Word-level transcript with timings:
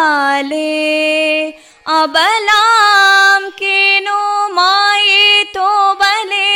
अबलां 1.98 3.42
केनो 3.60 4.20
मायेतो 4.58 5.70
बले 6.00 6.50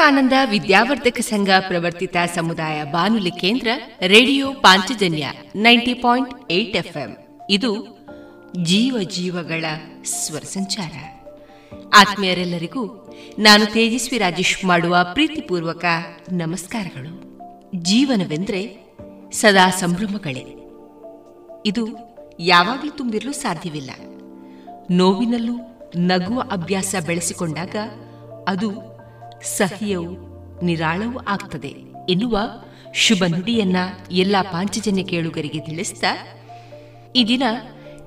ವಿವೇಕಾನಂದ 0.00 0.32
ವಿದ್ಯಾವರ್ಧಕ 0.50 1.20
ಸಂಘ 1.20 1.48
ಪ್ರವರ್ತಿತ 1.68 2.16
ಸಮುದಾಯ 2.34 2.84
ಬಾನುಲಿ 2.84 3.30
ಕೇಂದ್ರ 3.30 3.68
radio 4.00 4.52
Panchajanya 4.52 5.32
ninety 5.56 5.94
point 5.94 6.52
eight 6.52 6.76
ಇದು 7.50 7.98
ಜೀವ 8.62 8.96
ಜೀವಗಳ 9.02 9.64
ಸ್ವರ 10.04 10.40
ಸಂಚಾರ. 10.40 10.92
ಆತ್ಮೀಯರೆಲ್ಲರಿಗೂ 11.96 13.14
ನಾನು 13.38 13.66
ತೇಜಸ್ವಿ 13.66 14.18
ರಾಜೇಶ್ 14.18 14.64
ಮಾಡುವ 14.64 14.96
ಪ್ರೀತಿಪೂರ್ವಕ 15.12 15.84
ನಮಸ್ಕಾರಗಳು. 16.32 17.38
ಜೀವನವೆಂದ್ರೆ 17.74 18.76
ಸದಾ 19.32 19.70
ಸಂಭ್ರಮಗಳೇ. 19.70 20.44
ಇದು 21.66 21.88
ಯಾವಾಗಲೂ 22.40 22.90
ತುಂಬಿರಲು 22.90 23.32
ಸಾಧ್ಯವಿಲ್ಲ. 23.32 23.90
ನೋವಿನಲ್ಲೂ 24.90 25.58
ನಗುವ 25.96 26.40
ಅಭ್ಯಾಸ 26.52 26.94
ಬೆಳೆಸಿಕೊಂಡಾಗ 27.06 27.76
ಅದು 28.48 28.89
ಸಹ್ಯವು 29.44 30.30
ನಿರಾಳವೂ 30.64 31.18
ಆಗ್ತದೆ 31.28 31.74
ಎನ್ನುವ 32.08 32.38
ಶುಭ 32.94 33.24
ನುಡಿಯನ್ನ 33.24 33.76
ಎಲ್ಲ 34.10 34.36
ಪಾಂಚಜನ್ಯ 34.42 35.02
ಕೇಳುಗರಿಗೆ 35.02 35.60
ತಿಳಿಸಿದ 35.60 36.04
ಈ 37.16 37.24
ದಿನ 37.28 37.42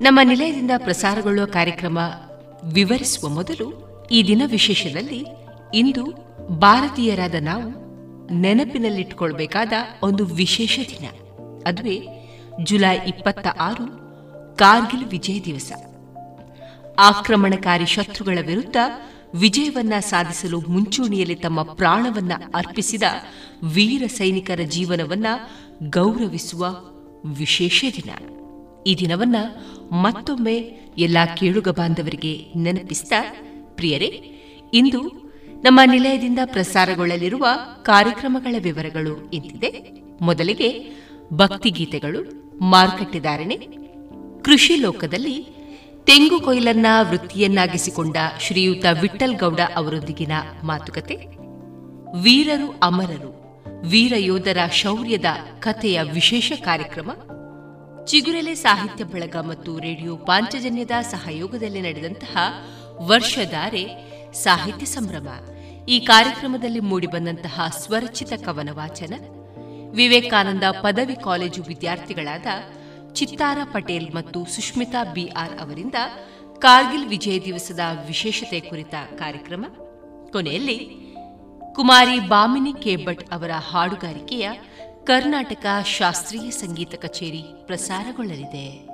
ನಮ್ಮ 0.00 0.20
ನಿಲಯದಿಂದ 0.24 0.70
ಪ್ರಸಾರಗೊಳ್ಳುವ 0.78 1.46
ಕಾರ್ಯಕ್ರಮ 1.46 1.98
ವಿವರಿಸುವ 2.72 3.28
ಮೊದಲು 3.28 3.84
ಈ 4.10 4.22
ದಿನ 4.26 4.42
ವಿಶೇಷದಲ್ಲಿ 4.46 5.24
ಇಂದು 5.74 6.04
ಭಾರತೀಯರಾದ 6.58 7.34
ನಾವು 7.40 7.84
ನೆನಪಿನಲ್ಲಿಟ್ಟುಕೊಳ್ಬೇಕಾದ 8.34 9.72
ಒಂದು 10.02 10.24
ವಿಶೇಷ 10.24 10.78
ದಿನ, 10.90 11.08
ಅದುವೇ 11.66 12.02
ಜುಲೈ 12.62 12.98
ಇಪ್ಪತ್ತ 13.06 13.46
ಆರು, 13.46 13.86
ಕಾರ್ಗಿಲ್ 14.56 15.04
ವಿಜಯ 15.04 15.40
ದಿವಸ. 15.44 15.72
ಆಕ್ರಮಣಕಾರಿ 16.98 17.86
ಶತ್ರುಗಳ 17.86 18.38
ವಿರುದ್ಧ 18.46 18.76
ವಿಜಯವನ್ನ 19.34 19.92
ಸಾಧಿಸಲು 20.00 20.60
ಮುಂಚೂಣಿಯಲ್ಲಿ 20.60 21.34
ತಮ್ಮ 21.34 21.62
ಪ್ರಾಣವನ್ನ 21.62 22.32
ಅರ್ಪಿಸಿದ 22.54 23.02
ವೀರ 23.62 24.02
ಸೈನಿಕರ 24.06 24.60
ಜೀವನವನ್ನ 24.62 25.26
ಗೌರವಿಸುವ 25.82 26.66
ವಿಶೇಷ 27.24 27.84
ದಿನ. 27.96 28.10
ಈ 28.86 28.94
ದಿನವನ್ನ 28.94 29.36
ಮತ್ತೊಮ್ಮೆ 29.92 30.54
ಎಲ್ಲ 30.98 31.16
ಕೇಳುಗ 31.36 31.68
ಬಾಂಧವರಿಗೆ 31.68 32.52
ನೆನಪಿಸಿದ 32.56 33.12
ಪ್ರಿಯರೇ, 33.74 34.10
ಇಂದು 34.74 35.00
ನಮ್ಮ 35.62 35.80
ನಿಲಯದಿಂದ 35.90 36.38
ಪ್ರಸಾರಗೊಳ್ಳಲಿರುವ 36.44 37.46
ಕಾರ್ಯಕ್ರಮಗಳ 37.82 38.54
ವಿವರಗಳು 38.58 39.30
ಇಂತಿದೆ. 39.30 40.04
ಮೊದಲಿಗೆ 40.20 40.92
ಭಕ್ತಿಗೀತೆಗಳು 41.32 42.50
ಮಾರುಕಟ್ಟೆದಾರಣೆ 42.58 43.56
ಕೃಷಿ 44.42 44.76
ಲೋಕದಲ್ಲಿ 44.76 45.53
ತೆಂಗು 46.06 46.40
ಕೊಯ್ಲನ್ನ 46.40 46.86
ವೃತ್ತಿಯನ್ನಾಗಿಸಿಕೊಂಡ 47.00 48.16
ಶ್ರೀಯುತ 48.40 48.84
ವಿಠಲ್ 49.00 49.36
ಗೌಡ 49.36 49.60
ಅವರೊಂದಿಗಿನ 49.76 50.32
ಮಾತುಕತೆ. 50.62 51.14
ವೀರರು 52.22 52.80
ಅಮರರು, 52.82 53.32
ವೀರ 53.88 54.12
ಯೋಧರ 54.16 54.58
ಶೌರ್ಯದ 54.72 55.24
ಕಥೆಯ 55.58 56.02
ವಿಶೇಷ 56.02 56.52
ಕಾರ್ಯಕ್ರಮ. 56.64 57.10
ಚಿಗುರೆಲೆ 58.04 58.54
ಸಾಹಿತ್ಯ 58.54 59.04
ಬಳಗ 59.04 59.36
ಮತ್ತು 59.36 59.78
ರೇಡಿಯೋ 59.78 60.16
ಪಾಂಚಜನ್ಯದ 60.16 60.90
ಸಹಯೋಗದಲ್ಲಿ 61.02 61.80
ನಡೆದಂತಹ 61.80 62.36
ವರ್ಷಧಾರೆ 63.00 63.88
ಸಾಹಿತ್ಯ 64.32 64.86
ಸಂಭ್ರಮ. 64.86 65.28
ಈ 65.88 66.00
ಕಾರ್ಯಕ್ರಮದಲ್ಲಿ 66.00 66.80
ಮೂಡಿಬಂದಂತಹ 66.80 67.60
ಸ್ವರಚಿತ 67.78 68.32
ಕವನ 68.46 68.68
ವಾಚನ, 68.72 69.14
ವಿವೇಕಾನಂದ 69.94 70.62
ಪದವಿ 70.70 71.16
ಕಾಲೇಜು 71.16 71.62
ವಿದ್ಯಾರ್ಥಿಗಳಾದ 71.62 72.46
ಚಿತ್ತಾರ 73.14 73.58
ಪಟೇಲ್ 73.72 74.14
ಮತ್ತು 74.14 74.44
ಸುಷ್ಮಿತಾ 74.44 75.04
ಬಿಆರ್ 75.04 75.60
ಅವರಿಂದ 75.60 75.94
ಕಾರ್ಗಿಲ್ 76.58 77.08
ವಿಜಯ 77.08 77.38
ದಿವಸದ 77.38 77.80
ವಿಶೇಷತೆ 78.06 78.60
ಕುರಿತ 78.60 78.94
ಕಾರ್ಯಕ್ರಮ. 79.18 79.64
ಕೊನೆಯಲ್ಲಿ 80.32 80.78
ಕುಮಾರಿ 81.74 82.20
ಬಾಮಿನಿ 82.20 82.72
ಕೆಭಟ್ 82.72 83.34
ಅವರ 83.34 83.50
ಹಾಡುಗಾರಿಕೆಯ 83.70 84.50
ಕರ್ನಾಟಕ 85.04 85.66
ಶಾಸ್ತ್ರೀಯ 85.84 86.50
ಸಂಗೀತ 86.50 86.94
ಕಚೇರಿ 86.94 87.42
ಪ್ರಸಾರಗೊಳ್ಳಲಿದೆ. 87.66 88.93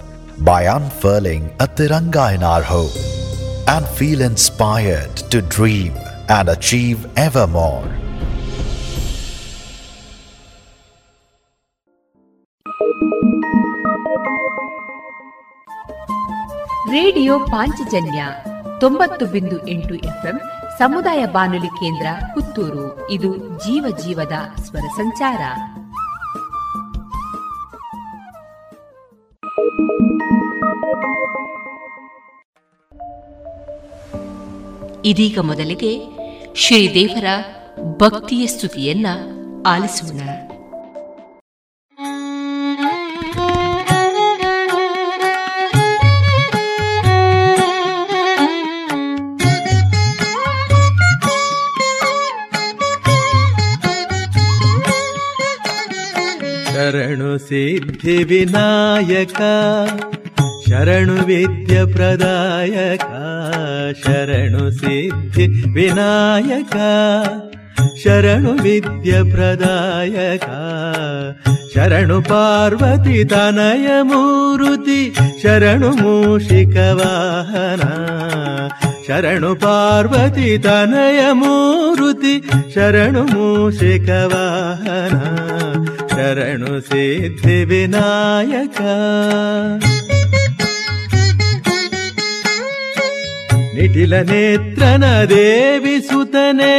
by 0.41 0.63
unfurling 0.65 1.43
a 1.59 1.67
tiranga 1.67 2.33
in 2.33 2.43
our 2.43 2.63
home 2.63 2.95
and 3.67 3.85
feel 3.87 4.21
inspired 4.21 5.15
to 5.29 5.41
dream 5.49 5.93
and 6.29 6.49
achieve 6.49 7.05
ever 7.17 7.47
more. 7.47 7.83
Radio 16.91 17.33
Panchajanya 17.39 18.21
ತೊಂಬತ್ತು 18.79 19.25
ಬಿಂದು 19.25 19.67
ಎಂಟು 19.67 19.95
ಎಫ್ಎಂ 19.95 20.37
ಸಮುದಾಯ 20.77 21.25
ಬಾನುಲಿ 21.25 21.67
ಕೇಂದ್ರ 21.67 22.07
ಪುತ್ತೂರು 22.33 22.87
ಇದು 23.09 23.37
ಜೀವ 23.37 23.85
ಜೀವದ 24.03 24.37
ಸ್ವರ 24.63 24.87
ಸಂಚಾರ 24.95 25.41
ಇದೀಗ 35.05 35.39
ಮೊದಲಿಗೆ 35.39 35.99
ಶ್ರೀದೇವರ 36.55 37.23
ಭಕ್ತಿಯ 37.97 38.47
ಸ್ತುತಿಯನ್ನ 38.47 39.07
ಆಲಿಸೋಣ. 39.65 40.19
ಶರಣು 56.67 57.37
ಸಿದ್ಧಿ 57.37 58.23
ವಿನಾಯಕ. 58.23 59.41
ಶರಣು 60.71 61.15
ವಿದ್ಯ 61.25 61.77
ಪ್ರದಾಯಕ, 61.85 63.05
ಶರಣು 64.05 64.71
ಸಿದ್ಧಿ 64.71 65.45
ವಿನಾಯಕ, 65.47 66.75
ಶರಣು 68.03 68.51
ವಿದ್ಯ 68.63 69.11
ಪ್ರದಾಯಕ, 69.31 70.47
ಶರಣು 71.75 72.21
ಪಾರ್ವತಿ 72.21 73.25
ತನಯ 73.25 73.87
ಮೂರುತಿ, 74.01 75.01
ಶರಣು 75.43 75.91
ಮೂಷಿಕ 75.91 76.77
ವಾಹನ, 76.99 77.83
ಶರಣು 79.07 79.55
ಪಾರ್ವತಿ 79.55 80.57
ತನಯ 80.57 81.21
ಮೂರುತಿ, 81.31 82.35
ಶರಣು 82.75 83.23
ಮೂಷಿಕ 83.23 84.09
ವಾಹನ, 84.09 85.17
ಶರಣು 86.11 86.81
ಸಿದ್ಧಿ 86.81 87.65
ವಿನಾಯಕ. 87.65 88.81
ನಿಟಿಲ 93.75 94.21
ನೇತ್ರನ 94.21 95.23
ದೇವಿ 95.23 96.01
ಸುತನೆ, 96.01 96.73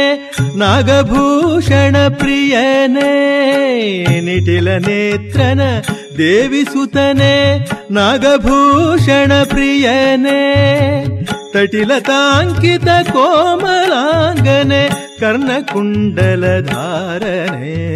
ನಾಗಭೂಷಣ 0.57 1.95
ಪ್ರಿಯನೇ. 2.07 3.11
ನಿಟಿಲ 4.19 4.77
ನೇತ್ರನ 4.77 5.61
ದೇವಿ 6.17 6.63
ಸುತನೆ, 6.63 7.59
ನಾಗಭೂಷಣ 7.93 9.43
ಪ್ರಿಯನೇ. 9.43 10.41
ತಟಿಲತಾಂಕಿತ 11.53 12.87
ಕೋಮಲಾಂಗನೆ, 13.11 14.89
ಕರ್ಣಕುಂಡಲ 15.19 16.61
ಧಾರನೆ 16.61 17.93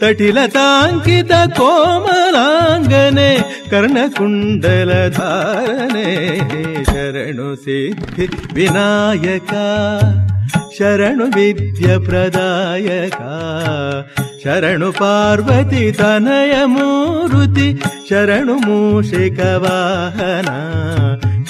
ತಟಿಲತಾಂಕಿತ 0.00 1.32
ಕೋಮಲಾಂಗನೆ 1.58 3.30
ಕರ್ಣಕುಂಡಲಧಾರನೆ 3.70 4.08
ಶರಣು 6.90 7.48
ಸಿದ್ಧಿ 7.56 8.26
ವಿನಾಯಕ 8.54 9.52
ಶರಣು 10.78 11.26
ವಿದ್ಯ 11.36 11.86
ಪ್ರದಾಯಕ 12.06 13.20
ಶರಣು 14.42 14.90
ಪಾರ್ವತಿ 14.92 15.84
ತನಯ 15.92 16.54
ಮೂರುತಿ 16.66 17.68
ಶರಣು 18.10 18.56
ಮೂಷಿಕ 18.66 19.40
ವಾಹನ 19.64 20.50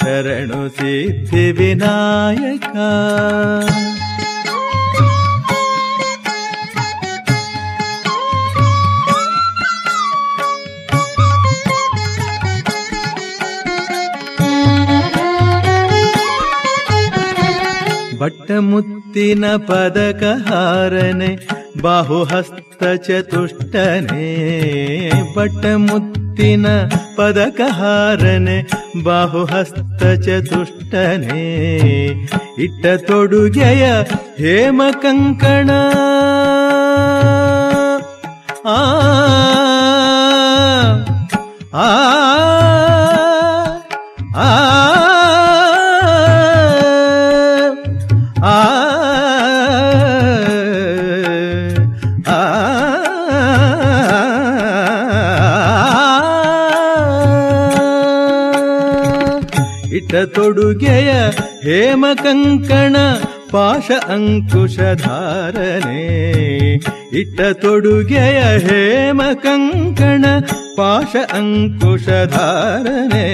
ಶರಣು 0.01 0.61
ಸಿದ್ಧಿ 0.69 1.45
ವಿನಾಯಕ 1.51 2.73
ಬಟ್ಟಮುತ್ತಿನ 18.19 19.45
ಪದಕ 19.55 20.23
ಹಾರನೆ, 20.23 21.47
ಬಾಹುಹಸ್ತ 21.81 22.83
ಚತುಷ್ಟನೆ. 23.07 24.15
ಬಟ್ಟಮುತ್ತಿನ 25.35 26.67
ಪದಕ 27.15 27.61
ಹಾರನೆ, 27.71 28.69
ಬಾಹುಹಸ್ತ 29.03 30.03
ಚತುಷ್ಟನೆ. 30.03 31.57
ಇಟ್ಟ 32.63 32.85
ತೊಡುಗೆಯ 33.07 33.91
ಹೇಮ 34.37 34.81
ಕಂಕಣ. 35.01 35.69
ಆ 38.65 38.83
ಆ 41.73 41.97
ಆ 44.35 44.86
ತೊಡುಗೆಯ 60.06 61.10
ಹೇಮ 61.62 62.06
ಕಂಕಣ 62.22 62.96
ಪಾಶ 63.50 63.90
ಅಂಕುಶಧಾರನೆ 64.08 66.02
ಇಟ್ಟ 67.12 67.40
ತೊಡುಗೆಯ 67.60 68.40
ಹೇಮ 68.66 69.22
ಕಂಕಣ 69.42 70.24
ಪಾಶ 70.76 71.16
ಅಂಕುಶಧಾರನೆ 71.36 73.26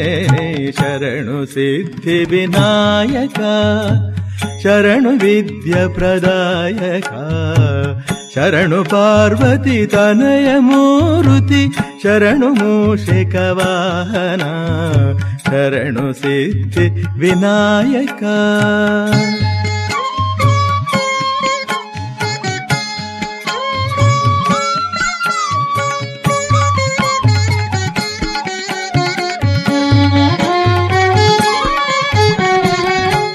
ಶರಣು 0.70 1.46
ಸಿದ್ಧಿ 1.46 2.24
ವಿನಾಯಕ 2.24 3.40
ಶರಣು 4.64 5.10
ವಿದ್ಯ 5.18 5.74
ಪ್ರದಾಯಕ 5.94 7.12
ಶರಣು 8.34 8.84
ಪಾರ್ವತಿ 8.84 9.86
ತನಯ 9.86 10.48
ಮೂರುತಿ 10.60 11.62
ಶರಣು 12.02 12.48
ಮೂಷಿಕ 12.54 13.34
ವಾಹನ 13.36 14.42
ಶರಣು 15.45 16.13
ಸಿದ್ಧಿ 16.13 17.19
ವಿನಾಯಕ. 17.19 18.23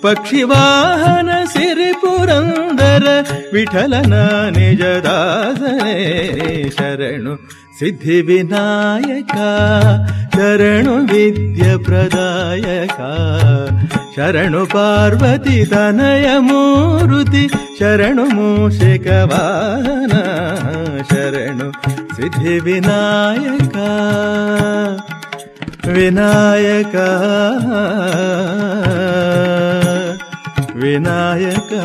ಪಕ್ಷಿವಾಹನ 0.00 1.30
ಸಿರಿಪುರಂದರ 1.44 3.06
ವಿಠಲನ 3.52 4.14
ನಿಜದಾಸನೆ. 4.56 5.96
ಶರಣು 6.70 7.65
सिद्धिविनायका 7.78 9.50
शरणुविद्यप्रदायका 10.34 13.10
शरणु 14.16 14.62
पार्वती 14.74 15.58
तनयमूरुति 15.72 17.44
शरणमूषकवान 17.78 18.42
शरणु 21.10 21.68
Siddhivinayaka 22.16 23.90
Vinayaka 25.96 27.10
Vinayaka. 30.82 31.84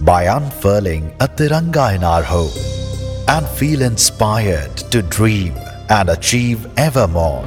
by 0.00 0.24
unfurling 0.24 1.12
a 1.20 1.28
Tiranga 1.28 1.94
in 1.94 2.04
our 2.04 2.22
home 2.22 2.56
and 3.28 3.46
feel 3.46 3.82
inspired 3.82 4.76
to 4.76 5.02
dream 5.02 5.54
and 5.90 6.08
achieve 6.08 6.66
ever 6.76 7.06
more. 7.08 7.44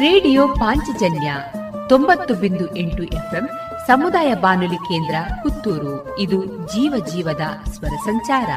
Radio 0.00 0.48
Panchajanya 0.48 1.34
ತೊಂಬತ್ತು 1.88 2.34
ಬಿಂದು 2.34 2.76
ಎಂಟು 2.76 3.02
ಎಫ್ಎಂ 3.02 3.46
ಸಮುದಾಯ 3.86 4.34
ಬಾನುಲಿ 4.34 4.76
ಕೇಂದ್ರ 4.76 5.16
ಪುತ್ತೂರು 5.42 6.18
ಇದು 6.18 6.44
ಜೀವ 6.44 7.06
ಜೀವದ 7.12 7.40
ಸ್ವರ 7.72 7.88
ಸಂಚಾರ 7.88 8.50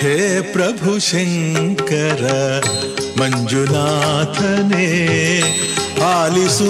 ಹೇ 0.00 0.16
ಪ್ರಭು 0.52 0.98
ಶಂಕರ 0.98 2.24
ಮಂಜುನಾಥನೇ 3.20 4.88
ಆಲಿಸು 6.04 6.68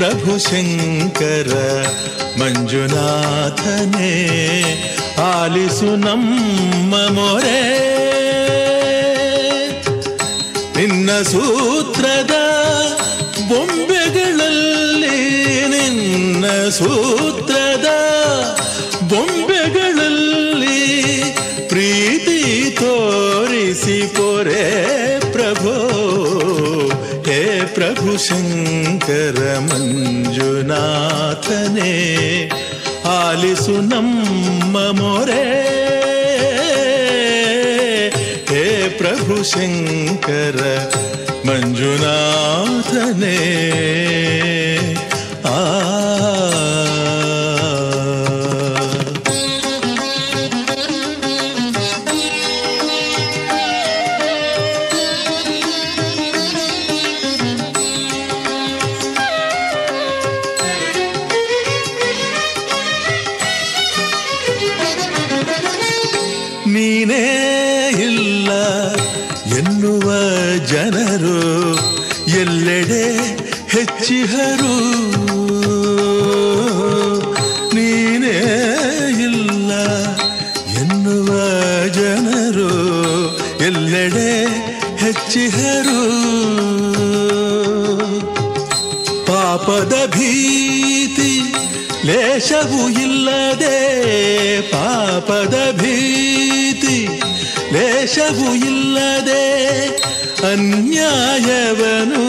ಪ್ರಭು 0.00 0.38
ಶಂಕರ, 0.38 1.56
ಮಂಜುನಾಥನೇ, 2.38 4.12
ಆಲಿಸು 5.18 5.96
ನಮ್ಮ 5.96 6.94
ಮೊರೆ. 6.94 7.60
ನಿನ್ನ 10.76 11.22
ಸೂತ್ರದ 11.22 12.30
ಬೊಂಬೆಗಳಲ್ಲಿ 13.48 15.18
ನಿನ್ನ 15.68 16.68
ಸೂತ್ರದ 16.68 17.88
ಬೊಂಬೆಗಳಲ್ಲಿ 19.02 20.80
ಪ್ರೀತಿ 21.68 22.70
ತೋರಿಸಿ 22.80 24.06
ಪೊರೆ 24.06 25.20
ಪ್ರಭು. 25.32 25.89
ಶಂಕರ 28.28 29.58
ಮಂಜುನಾಥನೇ 29.58 30.22
ಆಲಿಸು 33.06 33.80
ನಮ್ಮ 33.80 34.76
ಮೊರೆ. 35.00 35.44
ಹೇ 38.48 38.88
ಪ್ರಭು 38.98 39.36
ಶಂಕರ 39.42 40.60
ಮಂಜುನಾಥನೇ 41.46 42.16
ಆ 45.44 45.58
ಲೇಷವೂ 92.40 92.88
ಇಲ್ಲದೆ 92.88 93.76
ಪಾಪದ 94.62 95.76
ಭೀತಿ 95.80 97.22
ಲೇಷವೂ 97.72 98.54
ಇಲ್ಲದೆ 98.54 99.44
ಅನ್ಯಾಯವನು 100.52 102.24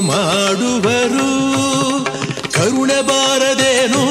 ಮಾಡುವರು. 0.00 1.30
ಕರುಣೆ 2.52 3.00
ಬಾರದೇನು, 3.02 4.04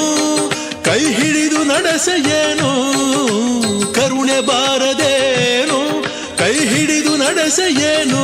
ಕೈ 0.84 1.00
ಹಿಡಿದು 1.00 1.64
ನಡೆಸೆಯೇನು? 1.64 2.72
ಕರುಣೆ 3.94 4.40
ಬಾರದೇನು, 4.42 6.04
ಕೈ 6.38 6.54
ಹಿಡಿದು 6.54 7.18
ನಡೆಸೆಯೇನು? 7.18 8.24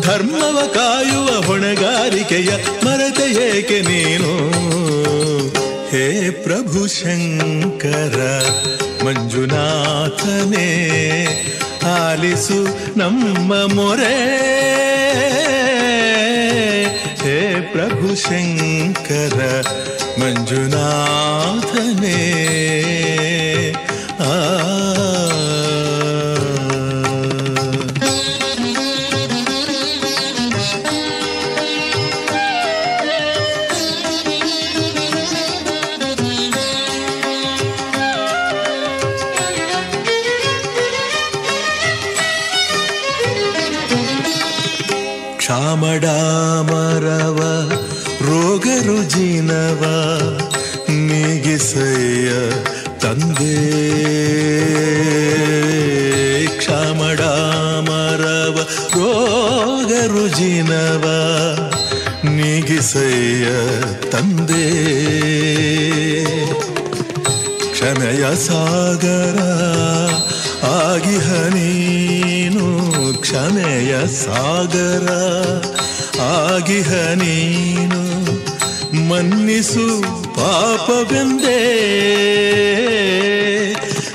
ಧರ್ಮವ 0.00 0.70
ಕಾಯುವ 0.74 1.40
ಹೊಣೆಗಾರಿಕೆಯ 1.46 2.48
ಮರೆತ 2.84 3.20
ಏಕೆ 3.20 3.80
ನೀನು? 3.80 4.66
हे 5.90 6.30
प्रभु 6.44 6.80
शङ्कर 6.92 8.14
मञ्जुनाथने 9.04 10.70
आलिसु 11.90 12.58
नम्म 13.00 13.58
मोरे। 13.74 14.16
हे 17.22 17.38
प्रभु 17.74 18.14
शङ्कर 18.24 19.38
मञ्जुनाथने 20.22 22.16
ಕ್ಷಾಮಡಾಮರವ 46.06 47.40
ರೋಗ 48.22 48.66
ರುಜಿನವ 48.86 49.84
ನೀಗಿಸಯ್ಯ 50.88 52.30
ತಂದೆ. 52.98 53.56
ಕ್ಷಾಮಡಾಮರವ, 56.56 58.56
ರೋಗ 58.94 59.92
ರುಜಿನವ 60.06 61.04
ನೀಗಿಸಯ್ಯ 62.24 63.46
ತಂದೆ. 64.10 64.66
ಕ್ಷಮೆಯ 67.72 68.36
ಸಾಗರ 68.36 69.38
ಆಗಿಹ 70.66 71.32
ನೀನು 71.32 72.66
ಕ್ಷಮೆಯ 73.20 74.06
ಸಾಗರ. 74.06 75.08
ಆಗಿಹ 76.20 76.92
ನೀನು, 77.14 78.00
ಮನ್ನಿಸು 79.08 80.02
ಪಾಪವೆಂದೇ. 80.34 81.62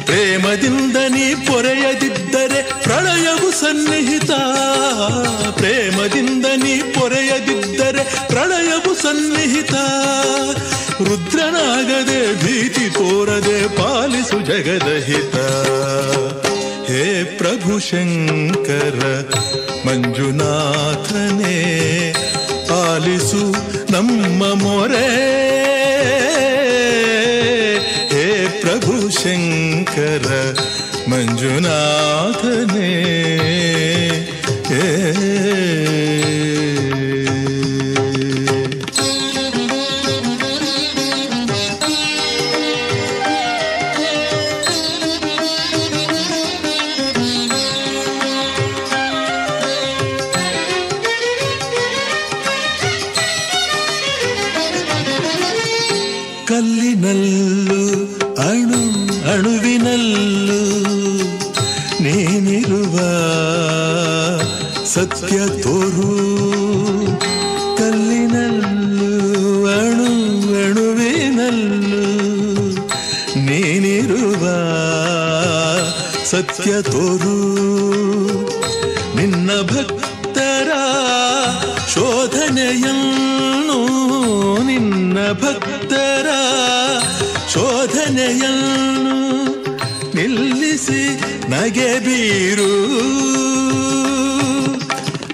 ಪ್ರೇಮದಿಂದ 0.05 0.97
ನೀ 1.09 1.35
ಪೊರೆಯದಿದ್ದರೆ 1.35 2.83
ಪ್ರಳಯವು 2.83 3.51
ಸನ್ನಿಹಿತ. 3.51 4.31
ಪ್ರೇಮದಿಂದ 5.57 6.45
ನೀ 6.45 6.77
ಪೊರೆಯದಿದ್ದರೆ 6.77 8.27
ಪ್ರಳಯವು 8.27 9.01
ಸನ್ನಿಹಿತ. 9.01 9.73
ರುದ್ರನಾಗದೆ 11.01 12.43
ಭೀತಿ 12.43 12.89
ತೋರದೆ 12.89 13.67
ಪಾಲಿಸು 13.67 14.39
ಜಗದ 14.39 14.87
ಹಿತ 14.87 15.35
ಹೇ 16.91 17.23
ಪ್ರಭು 17.37 17.79
ಶಂಕರ 17.79 19.23
ಮಂಜುನಾಥನೇ 19.87 20.90
ಪಾಲಿಸು 22.90 23.42
ನಮ್ಮ 23.92 24.42
ಮೊರೆ 24.54 25.08
ಹೇ 28.12 28.24
ಪ್ರಭು 28.60 28.94
ಶಂಕರ 29.20 30.28
ಮಂಜುನಾಥನೇ 31.10 32.90
ತೋರು. 76.81 77.37
ನಿನ್ನ 79.15 79.51
ಭಕ್ತರ 79.61 80.71
ಶೋಧನೆಯನ್ನು, 81.93 83.01
ನಿನ್ನ 84.63 85.17
ಭಕ್ತರ 85.31 86.27
ಶೋಧನೆಯನ್ನು 87.53 89.11
ನಿಲ್ಲಿಸಿ 90.15 91.19
ನಗೆ 91.49 91.99
ಬೀರು. 91.99 93.01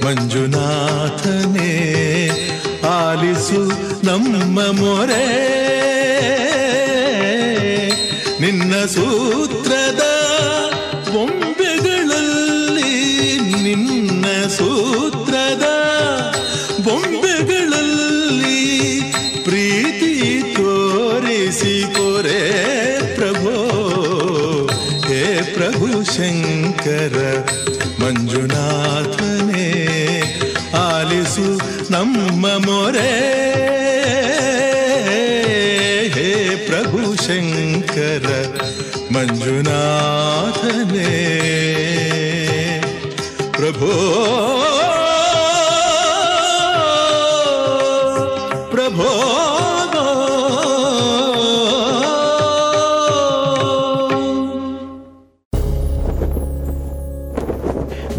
ಮಂಜುನಾಥನೇ, 0.06 1.72
ಆಲಿಸು 2.88 3.72
ನಮ್ಮ 4.06 4.60
ಮೊರೆ. 4.60 5.58
ನಿನ್ನ 8.42 8.76
ಸೂತ್ರದ 8.86 9.67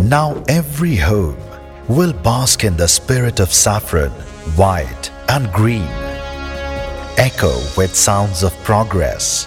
Now 0.09 0.43
every 0.49 0.97
home 0.97 1.37
will 1.89 2.13
bask 2.13 2.65
in 2.65 2.77
the 2.77 2.89
spirit 2.89 3.41
of 3.41 3.53
saffron, 3.53 4.11
white 4.57 5.11
and 5.29 5.53
green. 5.53 5.89
Echo 7.19 7.55
with 7.77 7.95
sounds 7.95 8.43
of 8.43 8.55
progress 8.65 9.47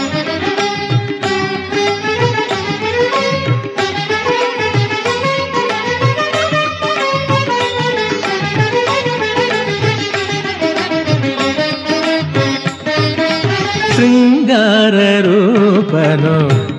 ರೂಪನು 15.91 16.35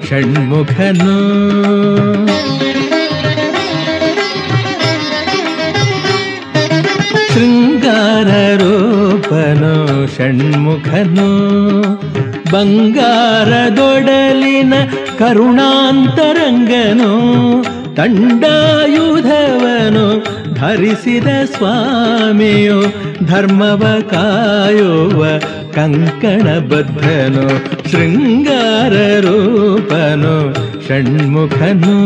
ಷಣ್ಮುಖನು. 0.08 1.16
ಶೃಂಗಾರ 7.34 8.56
ರೂಪನು 8.56 9.72
ಷಣ್ಮುಖನು. 10.16 11.28
ಬಂಗಾರದೊಡಲಿನ 12.52 14.74
ಕರುಣಾಂತರಂಗನು. 15.18 17.12
ತಂಡಾಯುಧವನು 17.96 20.06
ಧರಿಸಿದ 20.54 21.44
ಸ್ವಾಮಿಯು 21.44 22.80
ಧರ್ಮವ 23.26 23.84
ಕಾಯುವ 24.10 25.24
ಕಂಕಣ 25.74 26.58
ಬದ್ಧನು 26.58 27.81
ಶೃಂಗಾರ 27.92 28.94
ರೂಪನು 29.20 30.54
ಷಣ್ಮುಖನು. 30.88 31.96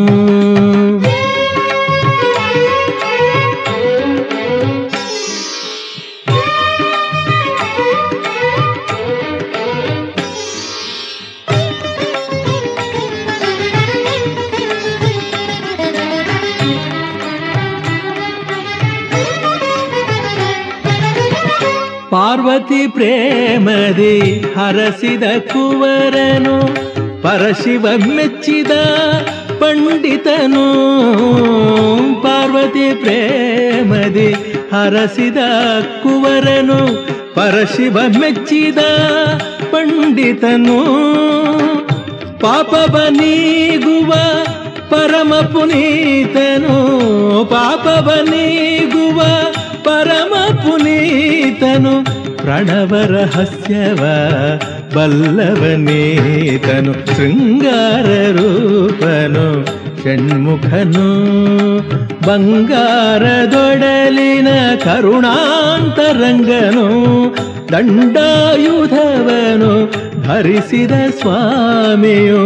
ಪ್ರೇಮದಿ 22.97 24.45
ಹರಸಿದ 24.59 25.23
ಕುವರನು, 25.53 26.61
ಪರಶಿವ 27.23 27.87
ಮೆಚ್ಚಿದ 28.17 28.71
ಪಂಡಿತನು. 29.59 30.67
ಪಾರ್ವತಿ 32.23 32.95
ಪ್ರೇಮದಿ 32.95 34.33
ಹರಸಿದ 34.73 35.37
ಕುವರನು, 36.03 36.81
ಪರಶಿವ 37.35 37.99
ಮೆಚ್ಚಿದ 38.21 38.79
ಪಂಡಿತನು. 39.71 40.81
ಪಾಪವ 42.41 43.01
ನೀಗುವ 43.11 44.13
ಪರಮ 44.91 45.35
ಪುನೀತನು 45.35 46.77
ಪಾಪವ 47.45 48.13
ನೀಗುವ 48.23 49.23
ಪರಮ 49.85 50.35
ಪುನೀತನು. 50.57 52.26
ಪ್ರಣವ 52.47 52.95
ರಹಸ್ಯವ 53.11 54.03
ಬಲ್ಲವನೇತನು 54.95 56.93
ಶೃಂಗಾರ 57.09 58.09
ರೂಪನು 58.37 59.47
ಷಣ್ಮುಖನು 60.03 61.07
ಬಂಗಾರದೊಡಲಿನ 62.27 62.77
ಕರುಣಾಂತರಂಗನು 64.85 66.87
ದಂಡಾಯುಧವನು 67.73 69.73
ಧರಿಸಿದ 70.23 70.93
ಸ್ವಾಮಿಯು 71.19 72.41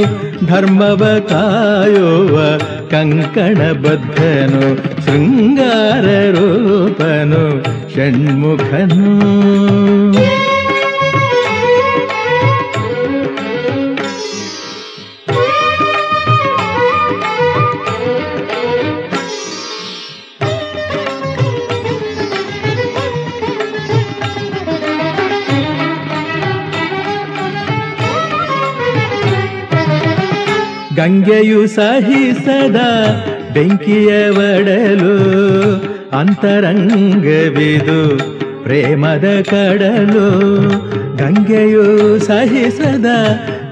ಧರ್ಮವ 0.46 1.04
ಕಾಯುವ 1.28 2.34
ಕಂಕಣ 2.90 3.72
ಬದ್ಧನು 3.72 4.76
ಶೃಂಗಾರ 5.04 6.06
ರೂಪನು 6.30 7.42
ಷಣ್ಮುಖನು. 7.94 9.10
ಗಂಗೆಯು 31.00 31.66
ಸಹಿಸದ 31.66 32.76
ಬೆಂಕಿಯ 33.54 34.28
ಒಡಲು 34.28 35.16
ಅಂತರಂಗವಿದು 36.16 38.18
ಪ್ರೇಮದ 38.64 39.42
ಕಡಲು. 39.42 40.28
ಗಂಗೆಯು 41.16 42.18
ಸಹಿಸದ 42.18 43.06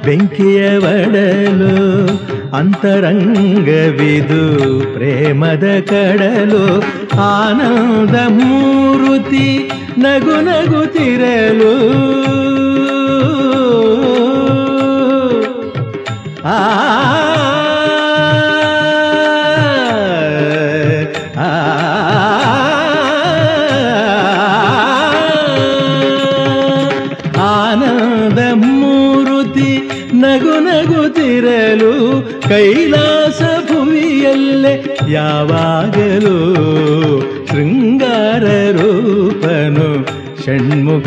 ಬೆಂಕಿಯ 0.04 0.76
ಒಡಲು 0.76 2.06
ಅಂತರಂಗವಿದು 2.54 4.94
ಪ್ರೇಮದ 4.94 5.64
ಕಡಲು. 5.86 6.82
ಆನಂದ 7.20 8.28
ಮೂರುತಿ 8.28 9.70
ನಗು 9.98 10.40
ನಗುತ್ತಿರಲು 10.40 12.17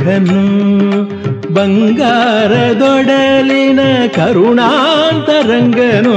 ಷಣ್ಮುಖನು 0.01 0.43
ಬಂಗಾರದೊಡಲಿನ 1.55 2.11
ಕರುಣಾಂತರಂಗನು 4.15 6.15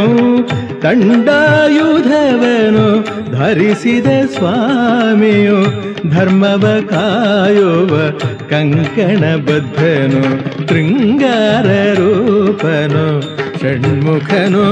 ತಂಡಾಯುಧವನು 0.82 2.84
ಧರಿಸಿದ 3.32 4.08
ಸ್ವಾಮಿಯು, 4.34 5.58
ಧರ್ಮವ 6.10 6.64
ಕಾಯುವ 6.90 7.92
ಕಂಕಣಬದ್ಧನು, 8.50 10.22
ಶೃಂಗಾರ 10.68 11.68
ರೂಪನು, 12.00 13.06
ಷಣ್ಮುಖನು. 13.60 14.66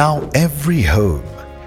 Now 0.00 0.16
every 0.34 0.82
home 0.94 1.26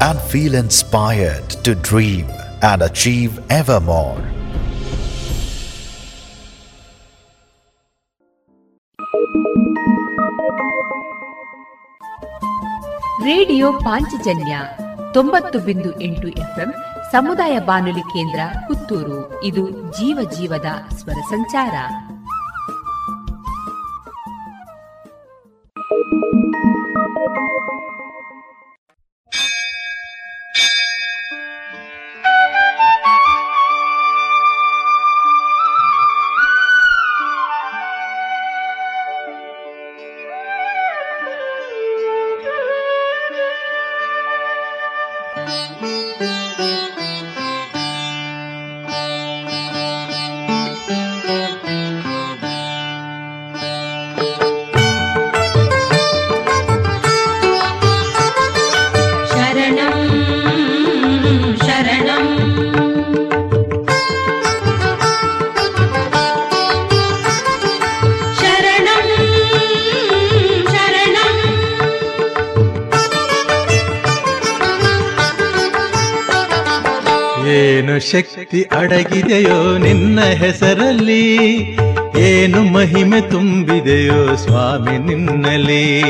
and 0.00 0.20
feel 0.22 0.54
inspired 0.54 1.48
to 1.64 1.74
dream 1.74 2.26
and 2.62 2.82
achieve 2.82 3.32
ever 3.50 3.80
more. 3.82 4.18
Radio 13.24 13.72
Panchajanya 13.72 14.54
ತೊಂಬತ್ತು 15.12 15.58
ಬಿಂದು 15.58 15.90
ಎಂಟು 16.00 16.28
ಎಫ್ಎಂ 16.28 16.70
ಸಮುದಾಯ 17.12 17.54
ಬಾನುಲಿ 17.58 18.04
ಕೇಂದ್ರ 18.12 18.40
ಪುತ್ತೂರು 18.68 19.18
ಇದು 19.44 19.64
ಜೀವ 19.98 20.30
ಜೀವದ 20.30 20.70
ಸ್ವರ 20.96 21.20
ಸಂಚಾರ 21.28 21.74
ಶಕ್ತಿ 78.48 78.62
ಅಡಗಿದೆಯೋ 78.62 79.78
ನಿನ್ನ 79.78 80.20
ಹೆಸರಲ್ಲಿ? 80.20 81.56
ಏನು 82.18 82.62
ಮಹಿಮೆ 82.62 83.20
ತುಂಬಿದೆಯೋ 83.20 84.36
ಸ್ವಾಮಿ 84.36 84.98
ನಿನ್ನಲ್ಲಿ? 84.98 86.00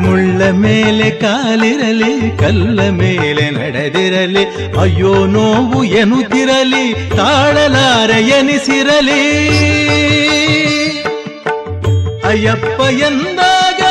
ಮುಳ್ಳ 0.03 0.47
ಮೇಲೆ 0.61 1.09
ಕಾಲಿರಲಿ 1.23 2.09
ಕಲ್ಲ 2.39 2.87
ಮೇಲೆ 2.91 3.45
ನಡೆದಿರಲಿ 3.51 4.43
ಅಯ್ಯೋ 4.79 5.13
ನೋವು 5.25 5.81
ಎನ್ನುತ್ತಿರಲಿ 6.01 6.85
ತಾಳಲಾರೆ 7.17 8.19
ಎನಿಸಿರಲಿ 8.37 9.21
ಅಯ್ಯಪ್ಪ 12.23 12.79
ಎಂದಾಗ 13.09 13.81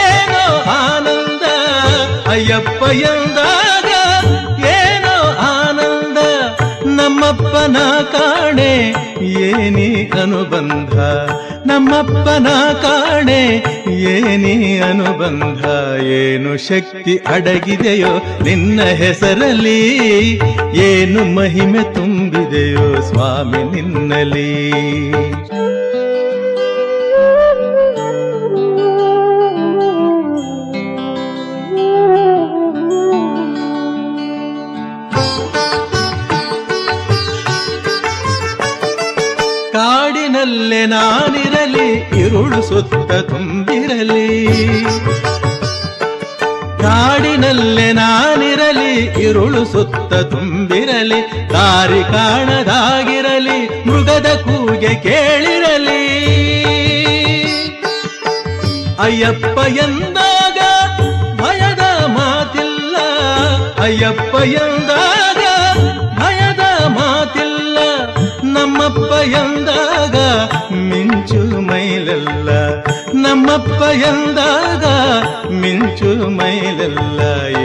ಏನೋ 0.00 0.44
ಆನಂದ 0.78 1.44
ಅಯ್ಯಪ್ಪ 2.28 2.82
ಎಂದಾಗ 3.06 3.63
ನಮ್ಮಪ್ಪನ 7.24 7.76
ಕಾಣೆ 8.12 8.72
ಏನಿ 9.44 10.10
ಅನುಬಂಧ? 10.22 10.94
ನಮ್ಮಪ್ಪನ 11.66 12.48
ಕಾಣೆ 12.82 13.40
ಏನಿ 14.12 14.54
ಅನುಬಂಧ? 14.78 15.62
ಏನು 16.16 16.58
ಶಕ್ತಿ 16.58 17.14
ಅಡಗಿದೆಯೋ 17.26 18.12
ನಿನ್ನ 18.42 18.82
ಹೆಸರಲ್ಲಿ? 18.82 19.80
ಏನು 20.74 21.24
ಮಹಿಮೆ 21.34 21.84
ತುಂಬಿದೆಯೋ 21.94 23.00
ಸ್ವಾಮಿ 23.00 23.62
ನಿನ್ನಲಿ 23.72 24.50
ಕಾಡಿನಲ್ಲೇ 40.44 40.86
ನಾನಿರಲಿ, 40.86 41.86
ಇರುಳು 42.20 42.62
ಸುತ್ತ 42.62 43.12
ತುಂಬಿರಲಿ. 43.12 44.26
ಕಾಡಿನಲ್ಲೇ 46.82 47.92
ನಾನಿರಲಿ, 47.92 48.90
ಇರುಳು 49.22 49.64
ಸುತ್ತ 49.64 50.14
ತುಂಬಿರಲಿ. 50.14 51.20
ದಾರಿ 51.50 52.02
ಕಾಣದಾಗಿರಲಿ, 52.12 53.58
ಮೃಗದ 53.88 54.26
ಕೂಗೆ 54.44 54.94
ಕೇಳಿರಲಿ. 54.94 56.04
ಅಯ್ಯಪ್ಪ 59.00 59.58
ಎಂದಾಗ 59.78 60.58
ಭಯದ 61.40 61.84
ಮಾತಿಲ್ಲ, 62.06 62.96
ಅಯ್ಯಪ್ಪ 63.82 64.34
ಎಂದಾಗ 64.44 65.40
ಮೈಲೆಲ್ಲ, 71.94 72.50
ನಮ್ಮಪ್ಪ 73.24 73.80
ಎಂದಾಗ 74.08 74.84
ಮಿಂಚು 75.60 76.10
ಮೈಲೆಲ್ಲ. 76.38 77.20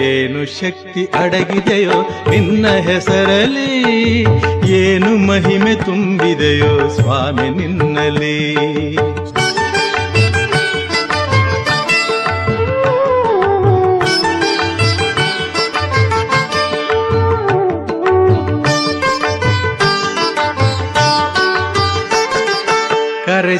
ಏನು 0.09 0.41
ಶಕ್ತಿ 0.59 1.03
ಅಡಗಿದೆಯೋ 1.21 1.97
ನಿನ್ನ 2.29 2.65
ಹೆಸರಲ್ಲಿ, 2.89 3.71
ಏನು 4.81 5.11
ಮಹಿಮೆ 5.29 5.73
ತುಂಬಿದೆಯೋ 5.85 6.73
ಸ್ವಾಮಿ 6.97 7.47
ನಿನ್ನಲಿ 7.59 8.37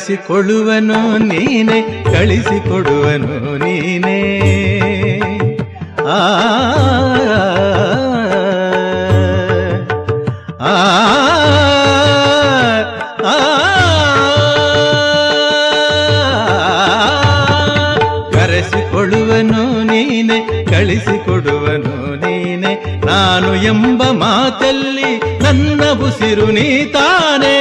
ಕರೆಸಿಕೊಳ್ಳುವನು 0.10 1.00
ನೀನೆ 1.24 1.78
ಕಳಿಸಿಕೊಡುವನು 2.12 3.34
ನೀನೇ 3.58 4.18
ಆ 6.10 6.18
ಕರೆಸಿಕೊಳ್ಳುವನು 18.32 19.62
ನೀನೆ 19.84 20.38
ಕಳಿಸಿಕೊಡುವನು 20.66 21.94
ನೀನೆ 22.24 22.72
ನಾನು 23.06 23.52
ಎಂಬ 23.64 24.02
ಮಾತಲ್ಲಿ 24.20 25.12
ನನ್ನ 25.44 25.82
ಉಸಿರು 26.08 26.48
ನೀ 26.52 26.68
ತಾನೇ 26.94 27.58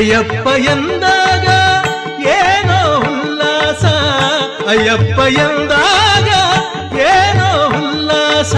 ಅಯ್ಯಪ್ಪ 0.00 0.46
ಎಂದಾಗ 0.46 1.46
ಏನೋ 2.22 2.98
ಉಲ್ಲಾಸ. 2.98 3.84
ಅಯ್ಯಪ್ಪ 4.68 5.20
ಎಂದಾಗ 5.38 6.28
ಏನೋ 6.94 7.68
ಉಲ್ಲಾಸ. 7.68 8.54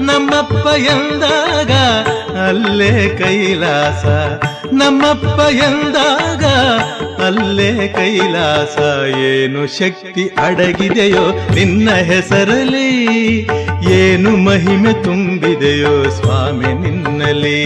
ನಮ್ಮಪ್ಪ 0.00 0.66
ಎಂದಾಗ 0.76 1.70
ಅಲ್ಲೇ 2.36 3.08
ಕೈಲಾಸ. 3.08 4.04
ನಮ್ಮಪ್ಪ 4.72 5.40
ಎಂದಾಗ 5.52 6.44
ಅಲ್ಲೇ 7.22 7.88
ಕೈಲಾಸ. 7.88 9.06
ಏನು 9.16 9.66
ಶಕ್ತಿ 9.66 10.30
ಅಡಗಿದೆಯೋ 10.44 11.54
ನಿನ್ನ 11.54 11.90
ಹೆಸರಲ್ಲಿ. 11.90 13.44
ಏನು 13.90 14.36
ಮಹಿಮೆ 14.36 14.92
ತುಂಬಿದೆಯೋ 14.92 16.10
ಸ್ವಾಮಿ 16.10 16.72
ನಿನ್ನಲಿ 16.72 17.62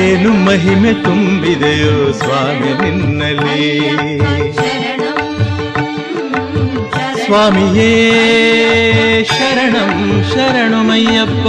ಏನು 0.00 0.30
ಮಹಿಮೆ 0.46 0.92
ತುಂಬಿದೆಯೋ 1.04 1.94
ಸ್ವಾಮಿ 2.12 2.72
ನಿನ್ನಲಿ 2.80 3.64
ಸ್ವಾಮಿಯೇ 7.22 7.90
ಶರಣಂ 9.32 9.92
ಶರಣಮಯ್ಯಪ್ಪ 10.32 11.46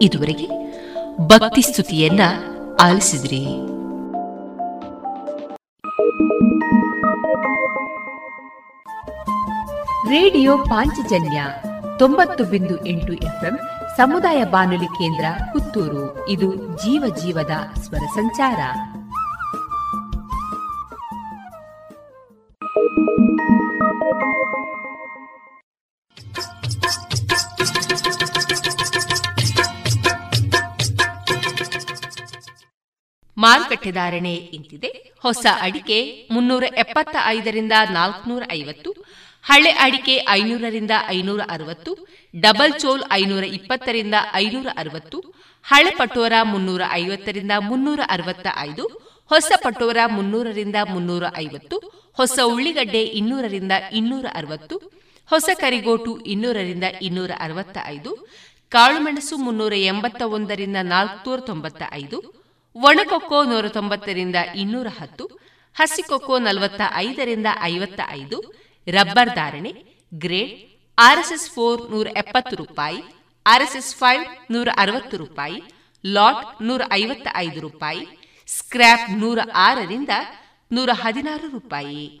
ಇದುವರೆಗೆ 0.00 0.48
ಭಕ್ತಿ 1.20 1.62
ಸ್ತುತಿಯನ್ನ 1.62 2.20
ಆಲಿಸಿದ್ರಿ. 2.82 3.44
ರೇಡಿಯೋ 10.10 10.58
ಪಾಂಚಜನ್ಯ 10.58 11.44
ತೊಂಬತ್ತು 11.98 12.44
ಬಿಂದು 12.44 12.86
ಎಂಟು 12.86 13.12
ಎಫ್ಎಂ 13.12 13.58
ಸಮುದಾಯ 13.96 14.44
ಬಾನುಲಿ 14.44 14.86
ಕೇಂದ್ರ 14.86 15.24
ಪುತ್ತೂರು. 15.52 16.28
ಇದು 16.28 16.54
ಜೀವ 16.56 17.14
ಜೀವದ 17.22 17.78
ಸ್ವರ 17.80 18.06
ಸಂಚಾರ. 18.14 18.58
ಮಾರುಕಟ್ಟೆ 33.42 33.90
ಧಾರಣೆ 33.98 34.34
ಇಂತಿದೆ. 34.56 34.90
ಹೊಸ 35.22 35.44
ಅಡಿಕೆ 35.66 35.98
ಮುನ್ನೂರ 36.34 36.64
ಎಪ್ಪತ್ತ 36.82 37.16
ಐದರಿಂದ 37.34 37.74
ನಾಲ್ಕನೂರ 37.98 38.42
ಐವತ್ತು, 38.58 38.90
ಹಳೆ 39.44 39.70
ಅಡಿಕೆ 39.84 40.14
ಐನೂರರಿಂದ 40.38 40.94
ಐನೂರ 41.08 41.40
ಅರವತ್ತು, 41.54 41.92
ಡಬಲ್ 42.34 42.74
ಚೋಲ್ 42.82 43.04
ಐನೂರ 43.12 43.44
ಇಪ್ಪತ್ತರಿಂದ 43.58 44.16
ಐನೂರ 44.34 44.68
ಅರವತ್ತು, 44.76 45.18
ಹಳೆ 45.66 45.90
ಪಟೋರ 45.90 46.34
ಮುನ್ನೂರ 46.52 46.82
ಐವತ್ತರಿಂದ 47.02 47.52
ಮುನ್ನೂರ 47.68 48.00
ಅರವತ್ತ 48.08 48.46
ಐದು, 48.68 48.84
ಹೊಸ 49.30 49.52
ಪಟೋರ 49.64 49.96
ಮುನ್ನೂರರಿಂದ 50.06 50.78
ಮುನ್ನೂರ 50.92 51.24
ಐವತ್ತು, 51.36 51.76
ಹೊಸ 52.18 52.38
ಉಳ್ಳಿಗಡ್ಡೆ 52.44 53.02
ಇನ್ನೂರರಿಂದ 53.20 53.74
ಇನ್ನೂರ 53.92 54.26
ಅರವತ್ತು, 54.34 54.76
ಹೊಸ 55.30 55.48
ಕರಿಗೋಟು 55.60 56.12
ಇನ್ನೂರರಿಂದ 56.26 56.86
ಇನ್ನೂರ 57.02 57.30
ಅರವತ್ತ 57.38 57.78
ಐದು 57.86 58.12
ಕಾಳುಮೆಣಸು 58.72 59.36
ಮುನ್ನೂರ 59.36 59.74
ಎಂಬತ್ತ 59.92 60.22
ಒಂದರಿಂದ 60.36 60.78
ನಾಲ್ಕುನೂರ 60.82 61.40
ತೊಂಬತ್ತ 61.40 61.82
ಐದು 61.92 62.18
ಒಣಕೊಕ್ಕೋ 62.76 63.44
ನೂರ 63.44 63.68
ತೊಂಬತ್ತರಿಂದ 63.68 64.36
ಇನ್ನೂರ 64.54 64.86
ಹತ್ತು 65.00 65.24
ಹಸಿಕೊಕ್ಕೋ 65.74 66.38
ನಲವತ್ತ 66.38 66.80
ಐದರಿಂದ 66.94 67.46
ಐವತ್ತ 67.62 68.00
ಐದು 68.10 68.38
ರಬ್ಬರ್ 68.86 69.34
ಧಾರಣೆ, 69.34 69.72
ಗ್ರೇಡ್, 70.12 70.54
ಆರ್ಎಸ್ಎಸ್ 70.98 71.50
ಫೋರ್ 71.50 71.90
ನೂರ 71.90 72.06
ಎಪ್ಪತ್ತು 72.16 72.56
ರೂಪಾಯಿ, 72.56 73.02
ಆರ್ಎಸ್ಎಸ್ 73.46 73.94
ಫೈವ್ 73.94 74.52
ನೂರ 74.52 74.68
ಅರವತ್ತು 74.76 75.16
ರೂಪಾಯಿ, 75.16 75.62
ಲಾಟ್ 76.04 76.62
ನೂರ 76.62 76.82
ಐವತ್ತ 76.92 77.28
ಐದು 77.36 77.60
ರೂಪಾಯಿ, 77.60 78.06
ಸ್ಕ್ರ್ಯಾಪ್ 78.48 79.10
ನೂರ 79.10 79.38
ಆರರಿಂದ 79.54 80.10
ನೂರ 80.72 80.90
ಹದಿನಾರು 80.92 81.48
ರೂಪಾಯಿ. 81.50 82.20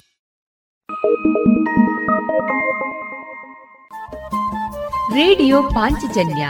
ರೇಡಿಯೋ 5.13 5.63
ಪಾಂಚಜನ್ಯ 5.63 6.49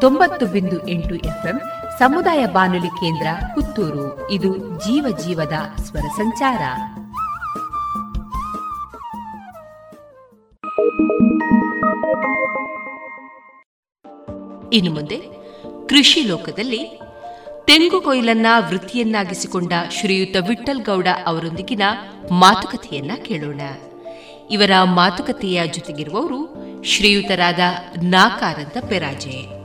ತೊಂಬತ್ತು 0.00 0.46
ಬಿಂದು 0.46 0.88
ಎಂಟು 0.88 1.14
ಎಫ್ಎಂ 1.14 1.60
ಸಮುದಾಯ 1.98 2.46
ಬಾನುಲಿ 2.46 2.88
ಕೇಂದ್ರ 2.88 3.26
ಪುತ್ತೂರು. 3.54 4.30
ಇದು 4.30 4.56
ಜೀವ 4.56 5.16
ಜೀವದ 5.26 5.52
ಸ್ವರ 5.82 6.00
ಸಂಚಾರ. 6.00 6.60
ಇನ್ನು 14.72 14.92
ಮುಂದೆ 14.92 15.16
ಕೃಷಿ 15.86 16.22
ಲೋಕದಲ್ಲಿ 16.22 17.00
ತೆಂಗು 17.64 18.00
ಕೊಯ್ಲನ್ನ 18.00 18.46
ವೃತ್ತಿಯನ್ನಾಗಿಸಿಕೊಂಡ 18.68 19.72
ಶ್ರೀಯುತ 19.90 20.36
ವಿಠಲ್ 20.48 20.82
ಗೌಡ 20.82 21.08
ಅವರೊಂದಿಗಿನ 21.26 21.82
ಮಾತುಕತೆಯನ್ನ 22.30 23.10
ಕೇಳೋಣ. 23.22 23.60
ಇವರ 24.50 24.70
ಮಾತುಕತೆಯ 24.84 25.66
ಜೊತೆಗಿರುವವರು 25.66 26.68
ಶ್ರೀಯುತರಾದ 26.84 27.58
ನಾಕಾರಂತ 28.02 28.76
ಪೆರಾಜೆ. 28.88 29.57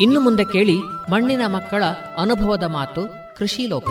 ಇನ್ನು 0.00 0.20
ಮುಂದೆ 0.20 0.44
ಕೇಳಿ 0.44 0.78
ಮಣ್ಣಿನ 1.10 1.40
ಮಕ್ಕಳ 1.46 1.84
ಅನುಭವದ 2.18 2.62
ಮಾತು 2.62 3.08
ಕೃಷಿ 3.36 3.66
ಲೋಕ 3.66 3.84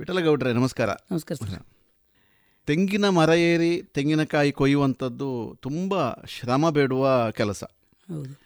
ವಿಠಲಗೌಡ್ರೆ 0.00 0.52
ನಮಸ್ಕಾರ. 0.52 0.90
ನಮಸ್ಕಾರ 0.90 1.46
ಸರ್. 1.46 1.62
ತೆಂಗಿನ 2.66 3.08
ಮರ 3.08 3.28
ಏರಿ 3.28 3.82
ತೆಂಗಿನಕಾಯಿ 3.82 4.52
ಕೊಯ್ಯುವಂಥದ್ದು 4.52 5.58
ತುಂಬ 5.62 6.12
ಶ್ರಮ 6.12 6.70
ಬೇಡುವ 6.70 7.30
ಕೆಲಸ. 7.30 7.64
ಹೌದು. 7.64 8.40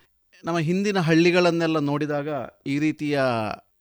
ನಮ್ಮ 0.45 0.59
ಹಿಂದಿನ 0.59 0.99
ಹಳ್ಳಿಗಳನ್ನೆಲ್ಲ 0.99 1.79
ನೋಡಿದಾಗ 1.79 2.29
ಈ 2.67 2.79
ರೀತಿಯ 2.79 3.21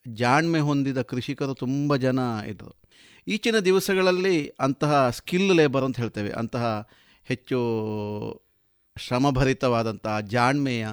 ಜಾಣ್ಮೆ 0.08 0.60
ಹೊಂದಿದ 0.60 1.02
ಕೃಷಿಕರು 1.02 1.54
ತುಂಬ 1.54 1.96
ಜನ 1.96 2.20
ಇದ್ದರು. 2.48 2.81
ಈಚಿನ 3.28 3.60
ದಿವಸಗಳಲ್ಲಿ 3.60 4.48
ಅಂತಹ 4.48 5.10
ಸ್ಕಿಲ್ 5.10 5.56
ಲೇಬರ್ 5.56 5.84
ಅಂತ 5.84 6.00
ಹೇಳ್ತೇವೆ. 6.00 6.30
ಅಂತಹ 6.30 6.88
ಹೆಚ್ಚು 7.24 7.58
ಶ್ರಮಭರಿತವಾದಂತಹ 8.98 10.20
ಜಾಣ್ಮೆಯ 10.20 10.88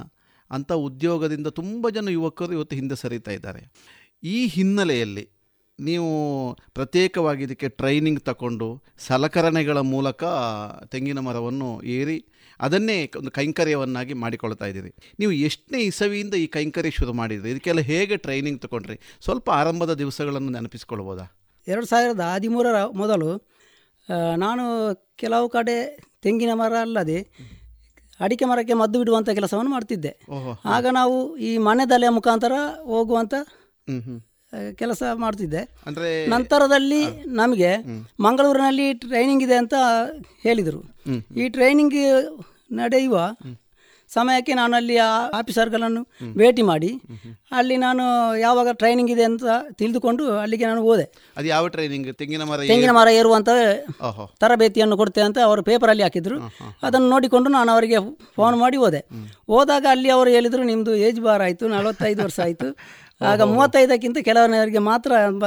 ಅಂಥ 0.50 0.72
ಉದ್ಯೋಗದಿಂದ 0.72 1.46
ತುಂಬ 1.46 1.88
ಜನ 1.88 2.08
ಯುವಕರು 2.08 2.52
ಇವತ್ತು 2.52 2.76
ಹಿಂದೆ 2.76 2.96
ಸರಿತಾ 2.96 3.30
ಇದ್ದಾರೆ. 3.30 3.72
ಈ 4.22 4.46
ಹಿನ್ನೆಲೆಯಲ್ಲಿ 4.46 5.28
ನೀವು 5.80 6.54
ಪ್ರತ್ಯೇಕವಾಗಿ 6.54 7.44
ಇದಕ್ಕೆ 7.44 7.68
ಟ್ರೈನಿಂಗ್ 7.68 8.20
ತಗೊಂಡು 8.20 8.82
ಸಲಕರಣೆಗಳ 8.98 9.78
ಮೂಲಕ 9.78 10.24
ತೆಂಗಿನ 10.86 11.18
ಮರವನ್ನು 11.18 11.82
ಏರಿ 11.82 12.26
ಅದನ್ನೇ 12.60 13.12
ಒಂದು 13.16 13.30
ಕೈಂಕರ್ಯವನ್ನಾಗಿ 13.30 14.12
ಮಾಡಿಕೊಳ್ತಾ 14.12 14.66
ಇದ್ದೀರಿ. 14.66 14.94
ನೀವು 15.18 15.32
ಎಷ್ಟನೇ 15.32 15.80
ಇಸವಿಯಿಂದ 15.82 16.34
ಈ 16.34 16.46
ಕೈಂಕರ್ಯ 16.46 16.90
ಶುರು 16.90 17.12
ಮಾಡಿದ್ರಿ? 17.12 17.50
ಇದಕ್ಕೆಲ್ಲ 17.50 17.80
ಹೇಗೆ 17.80 18.16
ಟ್ರೈನಿಂಗ್ 18.16 18.62
ತಗೊಂಡ್ರಿ? 18.62 19.00
ಸ್ವಲ್ಪ 19.20 19.50
ಆರಂಭದ 19.50 19.94
ದಿವಸಗಳನ್ನು 19.94 20.48
ನೆನಪಿಸ್ಕೊಳ್ಬೋದಾ? 20.48 21.37
ಎರಡು 21.72 21.86
ಸಾವಿರದ 21.86 22.24
ಹದಿಮೂರರ 22.34 22.78
ಮೊದಲು 23.00 23.30
ನಾನು 24.44 24.64
ಕೆಲವು 25.22 25.46
ಕಡೆ 25.56 25.76
ತೆಂಗಿನ 26.24 26.52
ಮರ 26.60 26.74
ಅಲ್ಲದೆ 26.86 27.18
ಅಡಿಕೆ 28.20 28.44
ಮರಕ್ಕೆ 28.44 28.74
ಮದ್ದು 28.80 28.96
ಬಿಡುವಂಥ 28.98 29.30
ಕೆಲಸವನ್ನು 29.38 29.70
ಮಾಡ್ತಿದ್ದೆ. 29.70 30.12
ಆಗ 30.74 30.86
ನಾವು 30.90 31.16
ಈ 31.48 31.50
ಮನೆದಲೆಯ 31.66 32.10
ಮುಖಾಂತರ 32.16 32.54
ಹೋಗುವಂಥ 32.90 33.34
ಕೆಲಸ 34.80 35.02
ಮಾಡ್ತಿದ್ದೆ. 35.14 35.62
ಅಂದರೆ 35.88 36.10
ನಂತರದಲ್ಲಿ 36.26 37.00
ನಮಗೆ 37.40 37.70
ಮಂಗಳೂರಿನಲ್ಲಿ 38.20 38.86
ಟ್ರೈನಿಂಗ್ 39.04 39.44
ಇದೆ 39.46 39.56
ಅಂತ 39.62 39.74
ಹೇಳಿದರು. 40.42 40.80
ಈ 41.42 41.46
ಟ್ರೈನಿಂಗ್ 41.56 42.00
ನಡೆಯುವ 42.80 43.18
ಸಮಯಕ್ಕೆ 44.14 44.52
ನಾನು 44.54 44.74
ಅಲ್ಲಿ 44.76 44.96
ಆಫೀಸರ್ಗಳನ್ನು 45.38 46.02
ಭೇಟಿ 46.36 46.62
ಮಾಡಿ 46.62 46.90
ಅಲ್ಲಿ 47.52 47.76
ನಾನು 47.76 48.04
ಯಾವಾಗ 48.38 48.68
ಟ್ರೈನಿಂಗ್ 48.72 49.10
ಇದೆ 49.10 49.24
ಅಂತ 49.24 49.42
ತಿಳಿದುಕೊಂಡು 49.78 50.22
ಅಲ್ಲಿಗೆ 50.38 50.66
ನಾನು 50.66 50.82
ಹೋದೆ. 50.82 51.06
ಅದು 51.36 51.46
ಯಾವ 51.46 51.68
ಟ್ರೈನಿಂಗ್ 51.68 52.08
ತೆಂಗಿನ 52.14 52.42
ಮರ 52.42 52.66
ತೆಂಗಿನ 52.72 52.90
ಮರ 52.90 53.08
ಏರುವಂತ 53.08 53.48
ತರಬೇತಿಯನ್ನು 54.40 54.96
ಕೊಡ್ತೇವೆ 54.96 55.26
ಅಂತ 55.26 55.38
ಅವರು 55.38 55.62
ಪೇಪರಲ್ಲಿ 55.62 56.02
ಹಾಕಿದ್ರು. 56.02 56.38
ಅದನ್ನು 56.82 57.08
ನೋಡಿಕೊಂಡು 57.08 57.50
ನಾನು 57.50 57.72
ಅವರಿಗೆ 57.72 57.98
ಫೋನ್ 58.36 58.56
ಮಾಡಿ 58.56 58.76
ಹೋದೆ. 58.76 59.02
ಹೋದಾಗ 59.48 59.86
ಅಲ್ಲಿ 59.90 60.10
ಅವರು 60.10 60.30
ಹೇಳಿದರು 60.30 60.62
ನಿಮ್ಮದು 60.62 60.94
ಏಜ್ 61.08 61.20
ಬಾರ್ 61.20 61.42
ಆಯಿತು 61.42 61.68
ನಲವತ್ತೈದು 61.68 62.22
ವರ್ಷ 62.22 62.40
ಆಯಿತು. 62.40 62.70
ಆಗ 63.30 63.42
ಮೂವತ್ತೈದಕ್ಕಿಂತ 63.42 64.18
ಕೆಲವರಿಗೆ 64.18 64.78
ಮಾತ್ರ 64.78 65.12
ಎಂಬ 65.26 65.44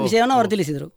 ವಿಷಯವನ್ನು 0.00 0.34
ಅವರು 0.34 0.48
ತಿಳಿಸಿದರು. 0.48 0.88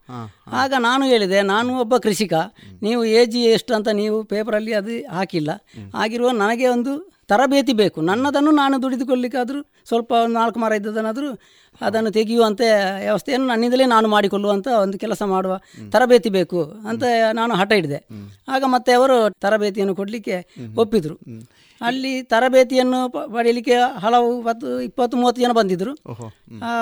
ಆಗ 0.48 0.74
ನಾನು 0.80 1.06
ಹೇಳಿದೆ 1.06 1.42
ನಾನು 1.42 1.80
ಒಬ್ಬ 1.80 1.98
ಕೃಷಿಕ 1.98 2.34
ನೀವು 2.82 3.06
ಏಜ್ 3.06 3.38
ಎಷ್ಟು 3.38 3.76
ಅಂತ 3.76 3.88
ನೀವು 3.88 4.24
ಪೇಪರಲ್ಲಿ 4.24 4.74
ಅದು 4.74 4.96
ಹಾಕಿಲ್ಲ. 5.08 5.50
ಆಗಿರುವ 5.96 6.30
ನನಗೆ 6.30 6.68
ಒಂದು 6.68 7.16
ತರಬೇತಿ 7.28 7.74
ಬೇಕು. 7.74 8.02
ನನ್ನದನ್ನು 8.02 8.52
ನಾನು 8.52 8.82
ದುಡಿದುಕೊಳ್ಳಿಕ್ಕಾದರೂ 8.82 9.62
ಸ್ವಲ್ಪ 9.88 10.12
ಒಂದು 10.12 10.34
ನಾಲ್ಕು 10.34 10.60
ಮರ 10.60 10.72
ಇದ್ದದನ್ನಾದರೂ 10.72 11.30
ಅದನ್ನು 11.82 12.12
ತೆಗೆಯುವಂಥ 12.12 12.62
ವ್ಯವಸ್ಥೆಯನ್ನು 13.00 13.48
ನನ್ನಿಂದಲೇ 13.48 13.86
ನಾನು 13.86 14.08
ಮಾಡಿಕೊಳ್ಳುವಂಥ 14.08 14.68
ಒಂದು 14.68 14.98
ಕೆಲಸ 14.98 15.22
ಮಾಡುವ 15.22 15.60
ತರಬೇತಿ 15.92 16.30
ಬೇಕು 16.30 16.64
ಅಂತ 16.88 17.04
ನಾನು 17.34 17.56
ಹಠ 17.56 17.72
ಹಿಡಿದೆ 17.72 18.00
ಆಗ 18.48 18.64
ಮತ್ತೆ 18.68 18.92
ಅವರು 18.94 19.30
ತರಬೇತಿಯನ್ನು 19.30 19.96
ಕೊಡಲಿಕ್ಕೆ 19.96 20.38
ಒಪ್ಪಿದರು. 20.78 21.16
ಅಲ್ಲಿ 21.82 22.24
ತರಬೇತಿಯನ್ನು 22.24 23.10
ಪಡೆಯಲಿಕ್ಕೆ 23.10 23.76
ಹಲವು 23.76 24.42
ಹತ್ತು 24.42 24.82
ಇಪ್ಪತ್ತು 24.82 25.18
ಮೂವತ್ತು 25.18 25.42
ಜನ 25.42 25.52
ಬಂದಿದ್ರು. 25.52 25.92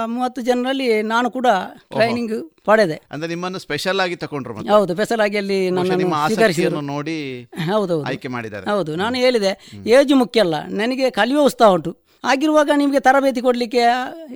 ಮೂವತ್ತು 0.05 0.41
ಜನರಲ್ಲಿ 0.41 1.01
ನಾನು 1.01 1.31
ಕೂಡ 1.31 1.47
ಟ್ರೈನಿಂಗ್ 1.95 2.51
ಪಡೆದೆ. 2.65 3.01
ಅಂದ್ರೆ 3.11 3.29
ನಿಮ್ಮನ್ನು 3.29 3.59
ಸ್ಪೆಷಲ್ 3.59 3.99
ಆಗಿ 3.99 4.15
ತಗೊಂಡ್ರು 4.15 4.53
ಹೌದು 4.53 4.93
ಸ್ಪೆಷಲ್ 4.93 5.19
ಆಗಿ 5.19 5.37
ಅಲ್ಲಿ 5.37 5.69
ನನ್ನ 5.69 6.81
ನೋಡಿ 6.91 7.49
ಹೌದು 7.71 8.03
ಆಯ್ಕೆ 8.03 8.27
ಮಾಡಿದ್ದಾರೆ. 8.27 8.65
ಹೌದು 8.71 8.95
ನಾನು 8.95 9.15
ಹೇಳಿದೆ 9.15 9.51
ಏಜ್ 9.85 10.13
ಮುಖ್ಯ 10.13 10.41
ಅಲ್ಲ 10.41 10.55
ನನಗೆ 10.67 11.09
ಕಲಿಯುವ 11.09 11.43
ಉತ್ಸಾಹ 11.43 11.71
ಉಂಟು. 11.71 12.02
ಆಗಿರುವಾಗ 12.23 12.69
ನಿಮಗೆ 12.75 12.99
ತರಬೇತಿ 12.99 13.41
ಕೊಡಲಿಕ್ಕೆ 13.41 13.81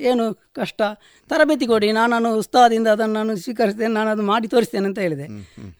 ಏನು 0.09 0.23
ಕಷ್ಟ? 0.53 0.81
ತರಬೇತಿ 1.29 1.65
ಕೊಡಿ 1.65 1.91
ನಾನು 1.91 2.29
ಉತ್ಸಾಹದಿಂದ 2.37 2.87
ಅದನ್ನು 2.87 3.13
ನಾನು 3.13 3.35
ಸ್ವೀಕರಿಸ್ತೇನೆ 3.35 3.93
ನಾನು 3.93 4.09
ಅದು 4.09 4.21
ಮಾಡಿ 4.21 4.47
ತೋರಿಸ್ತೇನೆ 4.47 4.85
ಅಂತ 4.85 4.99
ಹೇಳಿದೆ. 4.99 5.27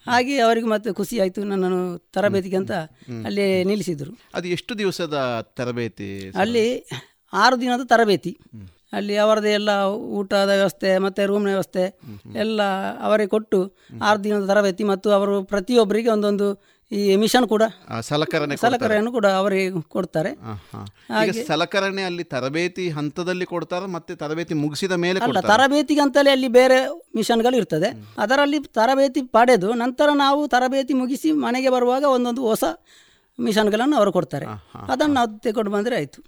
ಹಾಗೆ 0.08 0.40
ಅವರಿಗೆ 0.40 0.68
ಮತ್ತೆ 0.68 0.92
ಖುಷಿ 0.94 1.20
ಆಯಿತು 1.20 1.44
ನನ್ನನ್ನು 1.44 1.82
ತರಬೇತಿಗೆ 2.14 2.58
ಅಂತ 2.58 2.72
ಅಲ್ಲಿ 3.26 3.48
ನಿಲ್ಲಿಸಿದರು. 3.64 4.14
ಅದು 4.36 4.48
ಎಷ್ಟು 4.48 4.78
ದಿವಸದ 4.78 5.18
ತರಬೇತಿ 5.58 6.10
ಅಲ್ಲಿ 6.36 6.66
ಆರು 7.34 7.56
ದಿನದ 7.62 7.84
ತರಬೇತಿ. 7.84 8.34
ಅಲ್ಲಿ 8.94 9.16
ಅವರದೇ 9.18 9.52
ಎಲ್ಲ 9.52 9.72
ಊಟದ 10.20 10.52
ವ್ಯವಸ್ಥೆ 10.56 10.98
ಮತ್ತು 10.98 11.22
ರೂಮ್ನ 11.26 11.48
ವ್ಯವಸ್ಥೆ 11.48 11.84
ಎಲ್ಲ 12.36 12.62
ಅವರಿಗೆ 13.08 13.30
ಕೊಟ್ಟು 13.30 13.60
ಆರು 14.02 14.20
ದಿನದ 14.24 14.44
ತರಬೇತಿ. 14.48 14.84
ಮತ್ತು 14.84 15.10
ಅವರು 15.10 15.44
ಪ್ರತಿಯೊಬ್ಬರಿಗೆ 15.44 16.10
ಒಂದೊಂದು 16.10 16.48
ಈ 16.92 17.16
ಮಿಷನ್ 17.22 17.46
ಕೂಡ 17.48 17.64
ಸಲಕರಣೆ. 18.10 18.56
ಸಲಕರಣೆಯನ್ನು 18.58 19.12
ಕೂಡ 19.12 19.28
ಅವರಿಗೆ 19.40 19.82
ಕೊಡ್ತಾರೆ. 19.96 20.32
ಸಲಕರಣೆ 21.48 22.04
ಅಲ್ಲಿ 22.04 22.24
ತರಬೇತಿ 22.34 22.86
ಹಂತದಲ್ಲಿ 22.90 23.46
ಕೊಡ್ತಾರೆ 23.46 23.86
ಮತ್ತೆ 23.86 24.16
ತರಬೇತಿ 24.16 24.54
ಮುಗಿಸಿದ 24.54 24.96
ಮೇಲೆ 25.06 25.20
ಅಲ್ಲ 25.20 25.42
ತರಬೇತಿಗೆ 25.54 26.02
ಅಂತಲೇ 26.02 26.32
ಅಲ್ಲಿ 26.32 26.48
ಬೇರೆ 26.60 26.78
ಮಿಷನ್ಗಳು 27.16 27.58
ಇರ್ತದೆ. 27.58 27.90
ಅದರಲ್ಲಿ 28.18 28.60
ತರಬೇತಿ 28.80 29.22
ಪಡೆದು 29.22 29.74
ನಂತರ 29.74 30.10
ನಾವು 30.16 30.48
ತರಬೇತಿ 30.48 30.94
ಮುಗಿಸಿ 30.94 31.32
ಮನೆಗೆ 31.32 31.70
ಬರುವಾಗ 31.70 32.04
ಒಂದೊಂದು 32.04 32.44
ಹೊಸ 32.48 32.64
ಮಿಷನ್ಗಳನ್ನು 33.40 33.96
ಅವರು 33.98 34.12
ಕೊಡ್ತಾರೆ. 34.12 34.46
ಅದನ್ನು 34.94 35.14
ನಾವು 35.14 35.30
ತೆಗೊಂಡು 35.40 35.72
ಬಂದರೆ 35.72 35.96
ಆಯಿತು. 35.96 36.22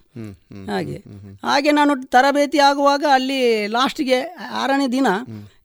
ಹಾಗೆ. 0.72 0.98
ಹಾಗೆ 1.44 1.72
ನಾನು 1.72 1.94
ತರಬೇತಿ 2.08 2.60
ಆಗುವಾಗ 2.60 3.04
ಅಲ್ಲಿ 3.14 3.40
ಲಾಸ್ಟ್ಗೆ 3.68 4.20
ಆರನೇ 4.64 4.88
ದಿನ 4.98 5.08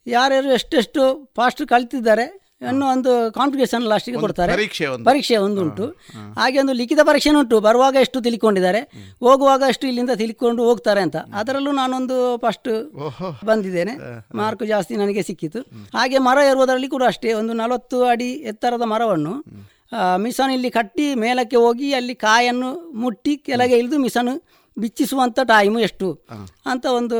ಯಾರ್ಯಾರು 0.06 0.48
ಎಷ್ಟೆಷ್ಟು 0.52 1.02
ಫಾಸ್ಟ್ 1.36 1.62
ಕಲ್ತಿದ್ದಾರೆ 1.66 2.24
ಅನ್ನೋ 2.60 2.86
ಒಂದು 2.86 3.32
ಕಾಂಪಿಟೇಷನ್ 3.32 3.84
ಲಾಸ್ಟಿಗೆ 3.92 4.18
ಕೊಡ್ತಾರೆ. 4.24 4.52
ಪರೀಕ್ಷೆ 4.52 4.86
ಒಂದು. 4.86 5.04
ಪರೀಕ್ಷೆ 5.04 5.36
ಒಂದು 5.36 5.60
ಉಂಟು. 5.60 5.86
ಹಾಗೆ 6.38 6.58
ಒಂದು 6.58 6.72
ಲಿಖಿತ 6.72 6.98
ಪರೀಕ್ಷೆ 7.04 7.30
ಉಂಟು. 7.30 7.60
ಬರುವಾಗ 7.60 7.96
ಎಷ್ಟು 8.00 8.20
ತಿಳ್ಕೊಂಡಿದ್ದಾರೆ? 8.20 8.80
ಹೋಗುವಾಗ 9.20 9.62
ಅಷ್ಟು 9.66 9.86
ಇಲ್ಲಿಂದ 9.86 10.10
ತಿಳ್ಕೊಂಡು 10.10 10.62
ಹೋಗ್ತಾರೆ 10.64 11.00
ಅಂತ. 11.00 11.16
ಅದರಲ್ಲೂ 11.16 11.72
ನಾನೊಂದು 11.72 12.38
ಫಸ್ಟ್ 12.38 12.70
ಬಂದಿದ್ದೇನೆ. 13.44 13.94
ಮಾರ್ಕ್ 14.34 14.64
ಜಾಸ್ತಿ 14.66 14.96
ನನಗೆ 14.96 15.22
ಸಿಕ್ಕಿತು. 15.22 15.62
ಹಾಗೆ 15.98 16.18
ಮರ 16.18 16.38
ಏರುವುದರಲ್ಲಿ 16.50 16.88
ಕೂಡ 16.88 17.02
ಅಷ್ಟೇ. 17.06 17.32
ಒಂದು 17.32 17.52
ನಲವತ್ತು 17.52 18.04
ಅಡಿ 18.04 18.30
ಎತ್ತರದ 18.52 18.82
ಮರವನ್ನು 18.82 19.34
ಮಿಷನ್ 20.16 20.52
ಇಲ್ಲಿ 20.52 20.70
ಕಟ್ಟಿ 20.70 21.14
ಮೇಲಕ್ಕೆ 21.14 21.56
ಹೋಗಿ 21.56 21.88
ಅಲ್ಲಿ 21.94 22.14
ಕಾಯನ್ನು 22.14 22.70
ಮುಟ್ಟಿ 23.02 23.36
ಕೆಳಗೆ 23.36 23.76
ಇಳಿದು 23.78 23.98
ಮಿಷನ್ 23.98 24.32
ಬಿಚ್ಚಿಸುವಂಥ 24.78 25.40
ಟೈಮು 25.44 25.78
ಎಷ್ಟು? 25.80 26.24
ಅಂತ 26.66 26.86
ಒಂದು 26.86 27.16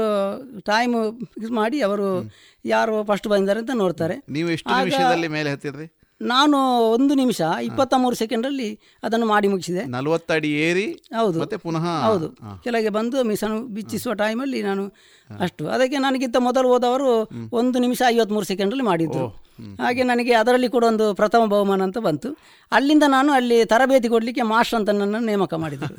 ಟೈಮ್ 0.61 1.19
ಫಿಕ್ಸ್ 1.25 1.53
ಮಾಡಿ 1.53 1.81
ಅವರು 1.81 2.33
ಯಾರು 2.65 3.05
ಫಸ್ಟ್ 3.05 3.29
ಬಂದಿದ್ದಾರೆ 3.29 3.61
ಅಂತ 3.61 3.71
ನೋಡ್ತಾರೆ. 3.75 4.23
ನೀವು 4.29 4.51
ಎಷ್ಟು 4.51 4.79
ನಿಮಿಷದಲ್ಲಿ 4.79 5.29
ಮೇಲೆ 5.29 5.51
ಹತ್ತಿರ್ರಿ 5.51 5.99
ನಾನು 6.23 6.79
ಒಂದು 6.81 7.15
ನಿಮಿಷ 7.15 7.41
ಇಪ್ಪತ್ತ 7.63 7.95
ಮೂರು 7.97 8.17
ಸೆಕೆಂಡಲ್ಲಿ 8.17 8.81
ಅದನ್ನು 9.03 9.27
ಮಾಡಿ 9.27 9.49
ಮುಗಿಸಿದೆ. 9.49 9.85
ನಲವತ್ತಡಿ 9.85 10.53
ಏರಿ 10.53 10.87
ಹೌದು. 10.87 11.41
ಮತ್ತೆ 11.41 11.57
ಪುನಃ 11.57 12.01
ಹೌದು. 12.01 12.29
ಕೆಳಗೆ 12.65 12.89
ಬಂದು 12.89 13.25
ಮಿಸನು 13.25 13.63
ಬಿಚ್ಚಿಸುವ 13.67 14.13
ಟೈಮಲ್ಲಿ 14.13 14.63
ನಾನು 14.63 14.93
ಅಷ್ಟು. 15.41 15.69
ಅದಕ್ಕೆ 15.69 15.99
ನನಗಿಂತ 15.99 16.37
ಮೊದಲು 16.37 16.69
ಹೋದವರು 16.69 17.31
ಒಂದು 17.53 17.79
ನಿಮಿಷ 17.79 18.03
ಐವತ್ಮೂರು 18.07 18.47
ಸೆಕೆಂಡಲ್ಲಿ 18.47 18.85
ಮಾಡಿದ್ರು. 18.85 19.44
ಹಾಗೆ 19.79 20.03
ನನಗೆ 20.03 20.35
ಅದರಲ್ಲಿ 20.35 20.69
ಕೂಡ 20.69 20.85
ಒಂದು 20.85 21.15
ಪ್ರಥಮ 21.15 21.45
ಬಹುಮಾನ 21.45 21.83
ಅಂತ 21.83 21.99
ಬಂತು. 21.99 22.29
ಅಲ್ಲಿಂದ 22.73 23.03
ನಾನು 23.07 23.33
ಅಲ್ಲಿ 23.33 23.65
ತರಬೇತಿ 23.65 24.09
ಕೊಡಲಿಕ್ಕೆ 24.09 24.43
ಮಾಸ್ಟರ್ 24.43 24.79
ಅಂತ 24.79 24.91
ನನ್ನ 24.91 25.17
ನೇಮಕ 25.27 25.55
ಮಾಡಿದರು. 25.55 25.95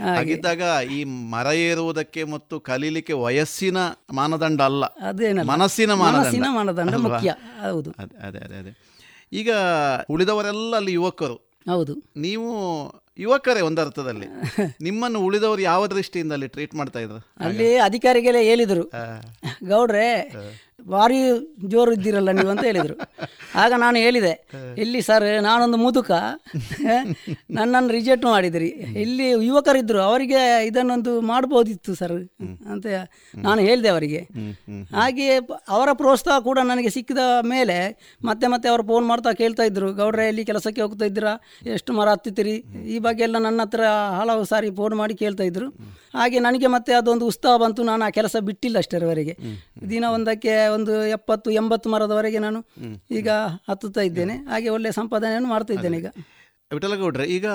ಹಾಗೆ 0.00 0.16
ಹಾಗಿದ್ದಾಗ 0.18 0.62
ಈ 0.92 1.04
ಮರ 1.04 1.46
ಏರುವುದಕ್ಕೆ 1.62 2.24
ಮತ್ತು 2.24 2.60
ಕಲೀಲಿಕ್ಕೆ 2.60 3.12
ವಯಸ್ಸಿನ 3.12 3.78
ಮಾನದಂಡ 4.12 4.62
ಅಲ್ಲ. 4.62 4.84
ಅದೇನ 4.84 5.40
ಮನಸ್ಸಿನ 5.42 5.92
ಮನಸ್ಸಿನ 5.92 6.44
ಮಾನದಂಡ 6.50 6.94
ಮುಖ್ಯ. 6.94 7.34
ಹೌದು. 7.62 7.90
ಅದೇ 7.98 8.16
ಅದೇ 8.28 8.38
ಅದೇ 8.38 8.54
ಅದೇ. 8.58 8.72
ಈಗ 9.32 9.50
ಉಳಿದವರೆಲ್ಲ 10.10 10.76
ಅಲ್ಲಿ 10.76 10.92
ಯುವಕರು. 10.92 11.36
ಹೌದು. 11.68 11.94
ನೀವು 12.16 12.48
ಯುವಕರೇ 13.18 13.60
ಒಂದರ್ಥದಲ್ಲಿ. 13.60 14.26
ನಿಮ್ಮನ್ನು 14.80 15.20
ಉಳಿದವರು 15.20 15.62
ಯಾವ 15.62 15.86
ದೃಷ್ಟಿಯಿಂದ 15.86 16.32
ಅಲ್ಲಿ 16.32 16.48
ಟ್ರೀಟ್ 16.48 16.74
ಮಾಡ್ತಾ 16.74 17.00
ಇದ್ರು? 17.00 17.18
ಅಲ್ಲಿ 17.40 17.78
ಅಧಿಕಾರಿಗಳೇ 17.78 18.42
ಹೇಳಿದರು. 18.44 18.84
ಗೌಡ್ರೆ 19.64 20.06
ಭಾರಿ 20.78 21.18
ಜೋರು 21.72 21.90
ಇದ್ದೀರಲ್ಲ 21.96 22.30
ನೀವು 22.38 22.50
ಅಂತ 22.52 22.64
ಹೇಳಿದರು. 22.68 22.94
ಆಗ 23.62 23.72
ನಾನು 23.82 23.98
ಹೇಳಿದೆ 24.04 24.32
ಇಲ್ಲಿ 24.82 25.00
ಸರ್ 25.08 25.26
ನಾನೊಂದು 25.46 25.78
ಮುದುಕ. 25.84 26.10
ನನ್ನನ್ನು 27.58 27.90
ರಿಜೆಕ್ಟ್ 27.96 28.26
ಮಾಡಿದಿರಿ. 28.34 28.68
ಇಲ್ಲಿ 29.04 29.26
ಯುವಕರಿದ್ದರು 29.48 30.00
ಅವರಿಗೆ 30.08 30.40
ಇದನ್ನೊಂದು 30.68 31.12
ಮಾಡ್ಬೋದಿತ್ತು 31.30 31.94
ಸರ್ 32.00 32.14
ಅಂತ 32.72 32.86
ನಾನು 33.46 33.60
ಹೇಳಿದೆ 33.68 33.90
ಅವರಿಗೆ. 33.94 34.20
ಹಾಗೆಯೇ 34.98 35.36
ಅವರ 35.76 35.88
ಪ್ರೋತ್ಸಾಹ 36.02 36.38
ಕೂಡ 36.48 36.58
ನನಗೆ 36.70 36.92
ಸಿಕ್ಕಿದ 36.96 37.24
ಮೇಲೆ 37.54 37.78
ಮತ್ತೆ 38.30 38.46
ಮತ್ತೆ 38.54 38.68
ಅವರು 38.72 38.84
ಫೋನ್ 38.92 39.06
ಮಾಡ್ತಾ 39.10 39.32
ಕೇಳ್ತಾ 39.42 39.66
ಇದ್ದರು 39.70 39.90
ಗೌಡ್ರೆ 40.00 40.26
ಇಲ್ಲಿ 40.32 40.44
ಕೆಲಸಕ್ಕೆ 40.52 40.82
ಹೋಗ್ತಾ 40.84 41.06
ಇದ್ದೀರಾ? 41.10 41.34
ಎಷ್ಟು 41.76 41.90
ಮರ 41.98 42.08
ಹತ್ತಿತ್ತೀರಿ 42.14 42.56
ಈ 42.94 42.98
ಬಗ್ಗೆ 43.08 43.24
ಎಲ್ಲ 43.28 43.38
ನನ್ನ 43.48 43.60
ಹತ್ರ 43.66 43.82
ಹಲವು 44.20 44.44
ಸಾರಿ 44.52 44.70
ಫೋನ್ 44.80 44.96
ಮಾಡಿ 45.02 45.16
ಕೇಳ್ತಾ 45.24 45.46
ಇದ್ರು. 45.50 45.68
ಹಾಗೆ 46.18 46.38
ನನಗೆ 46.46 46.68
ಮತ್ತೆ 46.76 46.92
ಅದೊಂದು 47.00 47.24
ಉತ್ಸಾಹ 47.30 47.56
ಬಂತು. 47.64 47.80
ನಾನು 47.82 48.02
ಆ 48.06 48.10
ಕೆಲಸ 48.18 48.36
ಬಿಟ್ಟಿಲ್ಲ 48.48 48.78
ಅಷ್ಟರವರೆಗೆ 48.84 49.36
ದಿನ 49.90 50.04
ಒಂದಕ್ಕೆ 50.16 50.52
ಒಂದು 50.68 51.06
ಎಪ್ಪತ್ತು 51.06 51.50
ಎಂಬತ್ತು 51.50 51.90
ಮರದವರೆಗೆ 51.90 52.38
ನಾನು 52.38 52.60
ಈಗ 53.10 53.30
ಹತ್ತುತ್ತಾ 53.70 54.00
ಇದ್ದೇನೆ. 54.00 54.36
ಹಾಗೆ 54.46 54.68
ಒಳ್ಳೆ 54.68 54.92
ಸಂಪಾದನೆಯನ್ನು 54.92 55.48
ಮಾಡ್ತಾ 55.48 55.74
ಇದ್ದೇನೆ 55.74 55.96
ಈಗ. 55.96 56.06
ವಿಠಲಗೌಡ್ರೆ 56.72 57.24
ಈಗ 57.24 57.46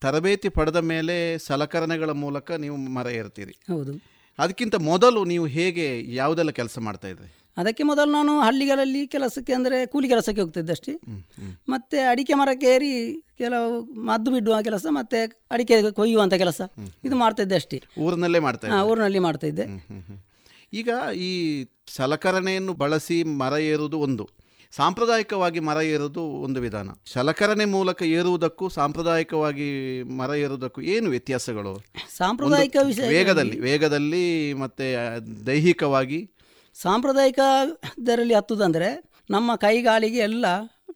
ತರಬೇತಿ 0.00 0.48
ಪಡೆದ 0.48 0.76
ಮೇಲೆ 0.76 1.38
ಸಲಕರಣೆಗಳ 1.38 2.10
ಮೂಲಕ 2.10 2.52
ನೀವು 2.52 2.76
ಮರ 2.76 3.06
ಏರ್ತೀರಿ. 3.06 3.52
ಹೌದು. 3.72 3.92
ಅದಕ್ಕಿಂತ 4.38 4.74
ಮೊದಲು 4.74 5.24
ನೀವು 5.24 5.46
ಹೇಗೆ 5.46 6.14
ಯಾವುದೆಲ್ಲ 6.14 6.50
ಕೆಲಸ 6.50 6.78
ಮಾಡ್ತಾ 6.78 7.08
ಇದ್ರಿ? 7.08 7.28
ಅದಕ್ಕೆ 7.56 7.82
ಮೊದಲು 7.82 8.10
ನಾನು 8.12 8.40
ಹಳ್ಳಿಗಳಲ್ಲಿ 8.40 9.06
ಕೆಲಸಕ್ಕೆ 9.06 9.52
ಅಂದರೆ 9.52 9.86
ಕೂಲಿ 9.86 10.08
ಕೆಲಸಕ್ಕೆ 10.08 10.40
ಹೋಗ್ತಿದ್ದೆ 10.40 10.72
ಅಷ್ಟೇ. 10.72 10.92
ಮತ್ತೆ 11.68 12.00
ಅಡಿಕೆ 12.00 12.34
ಮರಕ್ಕೆ 12.34 12.66
ಏರಿ 12.66 12.90
ಕೆಲವು 13.38 13.80
ಮದ್ದು 13.82 14.30
ಬಿಡುವ 14.30 14.62
ಕೆಲಸ 14.62 14.86
ಮತ್ತೆ 14.90 15.42
ಅಡಿಕೆ 15.50 15.90
ಕೊಯ್ಯುವಂಥ 15.90 16.34
ಕೆಲಸ 16.34 16.60
ಇದು 17.04 17.16
ಮಾಡ್ತಾ 17.16 17.42
ಇದ್ದೆ 17.42 17.54
ಅಷ್ಟೇ. 17.54 17.82
ಊರಿನಲ್ಲೇ 17.98 18.38
ಮಾಡ್ತಾ? 18.38 18.82
ಊರಿನಲ್ಲಿ 18.82 19.18
ಮಾಡ್ತಾ 19.18 19.46
ಇದ್ದೆ. 19.46 19.66
ಈಗ 20.72 20.88
ಈ 21.14 21.64
ಸಲಕರಣೆಯನ್ನು 21.88 22.72
ಬಳಸಿ 22.72 23.22
ಮರ 23.22 23.52
ಏರುವುದು 23.52 23.98
ಒಂದು. 23.98 24.28
ಸಾಂಪ್ರದಾಯಿಕವಾಗಿ 24.72 25.60
ಮರ 25.60 25.76
ಏರುವುದು 25.76 26.22
ಒಂದು 26.22 26.60
ವಿಧಾನ. 26.60 26.90
ಸಲಕರಣೆ 27.12 27.64
ಮೂಲಕ 27.64 28.02
ಏರುವುದಕ್ಕೂ 28.02 28.68
ಸಾಂಪ್ರದಾಯಿಕವಾಗಿ 28.68 30.02
ಮರ 30.02 30.30
ಏರುವುದಕ್ಕೂ 30.30 30.80
ಏನು 30.80 31.10
ವ್ಯತ್ಯಾಸಗಳು? 31.10 31.84
ಸಾಂಪ್ರದಾಯಿಕ 32.16 32.76
ವೇಗದಲ್ಲಿ 33.08 33.60
ವೇಗದಲ್ಲಿ 33.60 34.52
ಮತ್ತೆ 34.52 34.94
ದೈಹಿಕವಾಗಿ? 35.46 36.30
ಸಾಂಪ್ರದಾಯಿಕ 36.74 37.38
ಇದರಲ್ಲಿ 37.98 38.34
ಹತ್ತುದಂದರೆ 38.34 39.12
ನಮ್ಮ 39.30 39.54
ಕೈಗಾಲಿಗೆ 39.54 40.18
ಎಲ್ಲ 40.18 40.46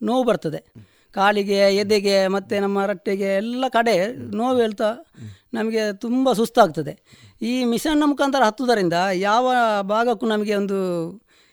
ನೋವು 0.02 0.24
ಬರ್ತದೆ. 0.24 0.91
ಕಾಲಿಗೆ 1.14 1.58
ಎದೆಗೆ 1.76 2.28
ಮತ್ತು 2.28 2.62
ನಮ್ಮ 2.62 2.84
ರಟ್ಟೆಗೆ 2.84 3.28
ಎಲ್ಲ 3.36 3.64
ಕಡೆ 3.68 3.94
ನೋವು 4.38 4.58
ಹೇಳ್ತಾ 4.58 4.90
ನಮಗೆ 5.54 5.82
ತುಂಬ 5.92 6.32
ಸುಸ್ತಾಗ್ತದೆ. 6.32 6.94
ಈ 7.42 7.64
ಮಿಷನ್ನ 7.64 8.04
ಮುಖಾಂತರ 8.06 8.42
ಹತ್ತುವುದರಿಂದ 8.44 8.96
ಯಾವ 9.14 9.46
ಭಾಗಕ್ಕೂ 9.82 10.26
ನಮಗೆ 10.26 10.54
ಒಂದು 10.54 10.78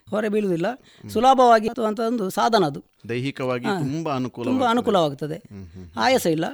ಹೊರೆ 0.08 0.30
ಬೀಳುವುದಿಲ್ಲ. 0.30 0.68
ಸುಲಭವಾಗಿ 1.14 1.68
ಹತ್ತುವಂಥ 1.68 2.00
ಒಂದು 2.00 2.30
ಸಾಧನ 2.30 2.64
ಅದು. 2.64 2.80
ದೈಹಿಕವಾಗಿ 3.10 3.66
ತುಂಬ 3.66 4.08
ಅನುಕೂಲ 4.14 4.46
ತುಂಬ 4.46 4.64
ಅನುಕೂಲವಾಗ್ತದೆ. 4.66 5.38
ಆಯಾಸ 5.98 6.26
ಇಲ್ಲ. 6.26 6.46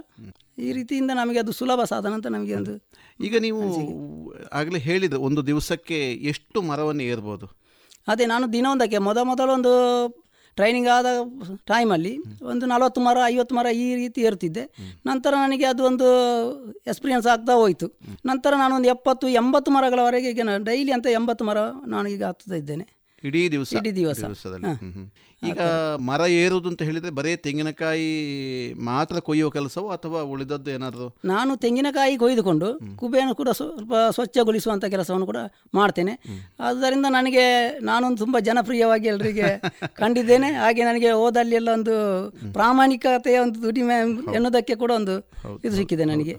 ಈ 0.60 0.72
ರೀತಿಯಿಂದ 0.72 1.12
ನಮಗೆ 1.12 1.40
ಅದು 1.40 1.52
ಸುಲಭ 1.52 1.84
ಸಾಧನ 1.84 2.12
ಅಂತ 2.14 2.28
ನಮಗೆ 2.28 2.56
ಒಂದು 2.56 2.74
ಈಗ 3.20 3.38
ನೀವು 3.38 3.62
ಆಗಲೇ 4.54 4.80
ಹೇಳಿದ 4.80 5.14
ಒಂದು 5.14 5.42
ದಿವಸಕ್ಕೆ 5.48 6.00
ಎಷ್ಟು 6.14 6.62
ಮರವನ್ನು 6.62 7.04
ಏರ್ಬೋದು? 7.04 7.48
ಅದೇ 8.08 8.26
ನಾನು 8.26 8.54
ದಿನವೊಂದಕ್ಕೆ 8.54 8.98
ಮೊದ 8.98 9.18
ಮೊದಲೊಂದು 9.24 9.74
ಟ್ರೈನಿಂಗ್ 10.56 10.88
ಆದ 10.88 11.06
ಟೈಮಲ್ಲಿ 11.66 12.18
ಒಂದು 12.44 12.66
ನಲವತ್ತು 12.66 13.02
ಮರ, 13.02 13.18
ಐವತ್ತು 13.26 13.56
ಮರ 13.56 13.66
ಈ 13.66 13.96
ರೀತಿ 13.96 14.22
ಏರ್ತಿದ್ದೆ. 14.22 14.64
ನಂತರ 15.06 15.34
ನನಗೆ 15.36 15.66
ಅದು 15.66 15.84
ಒಂದು 15.84 16.08
ಎಕ್ಸ್ಪೀರಿಯನ್ಸ್ 16.88 17.28
ಆಗ್ತಾ 17.28 17.54
ಹೋಯಿತು. 17.54 17.88
ನಂತರ 18.26 18.54
ನಾನು 18.58 18.76
ಒಂದು 18.76 18.88
ಎಪ್ಪತ್ತು, 18.88 19.28
ಎಂಬತ್ತು 19.28 19.72
ಮರಗಳವರೆಗೆ 19.72 20.30
ಈಗ 20.30 20.42
ಡೈಲಿ 20.64 20.92
ಅಂತ 20.92 21.08
ಎಂಬತ್ತು 21.08 21.46
ಮರ 21.46 21.58
ನಾನು 21.88 22.10
ಈಗ 22.10 22.24
ಹತ್ತುತ್ತಾ 22.24 22.56
ಇದ್ದೇನೆ 22.56 23.05
ಇಡೀ 23.26 23.52
ದಿವಸ. 23.52 23.74
ಇಡೀ 23.74 23.92
ದಿವಸ. 23.92 24.24
ದಿವಸದಲ್ಲಿ. 24.24 24.70
ಈಗ 25.50 25.62
ಮರ 26.00 26.22
ಏರುವುದು 26.22 26.70
ಅಂತ 26.70 26.82
ಹೇಳಿದ್ರೆ 26.82 27.12
ಬರೀ 27.12 27.36
ತೆಂಗಿನಕಾಯಿ 27.36 28.08
ಮಾತ್ರ 28.74 29.20
ಕೊಯ್ಯುವ 29.20 29.50
ಕೆಲಸವೋ 29.50 29.90
ಅಥವಾ 29.90 30.22
ಉಳಿದದ್ದು 30.22 30.72
ಏನಾದರೂ? 30.72 31.18
ನಾನು 31.26 31.58
ತೆಂಗಿನಕಾಯಿ 31.58 32.18
ಕೊಯ್ದುಕೊಂಡು 32.18 32.80
ಕುಬೆಯನ್ನು 32.96 33.36
ಕೂಡ 33.36 33.50
ಸ್ವಲ್ಪ 33.50 33.94
ಸ್ವಚ್ಛಗೊಳಿಸುವಂಥ 34.10 34.86
ಕೆಲಸವನ್ನು 34.86 35.26
ಕೂಡ 35.26 35.38
ಮಾಡ್ತೇನೆ. 35.74 36.14
ಆದ್ದರಿಂದ 36.60 37.06
ನನಗೆ 37.10 37.46
ನಾನೊಂದು 37.82 38.18
ತುಂಬ 38.18 38.40
ಜನಪ್ರಿಯವಾಗಿ 38.40 39.08
ಎಲ್ಲರಿಗೆ 39.08 39.62
ಕಂಡಿದ್ದೇನೆ. 39.94 40.52
ಹಾಗೆ 40.52 40.84
ನನಗೆ 40.84 41.12
ಓದಲ್ಲಿ 41.12 41.56
ಎಲ್ಲ 41.56 41.70
ಒಂದು 41.74 41.96
ಪ್ರಾಮಾಣಿಕತೆಯ 42.54 43.40
ಒಂದು 43.40 43.64
ದುಡಿಮೆ 43.64 44.00
ಎನ್ನುವುದಕ್ಕೆ 44.36 44.76
ಕೂಡ 44.76 44.92
ಒಂದು 44.92 45.16
ಇದು 45.66 45.76
ಸಿಕ್ಕಿದೆ 45.76 46.06
ನನಗೆ. 46.06 46.38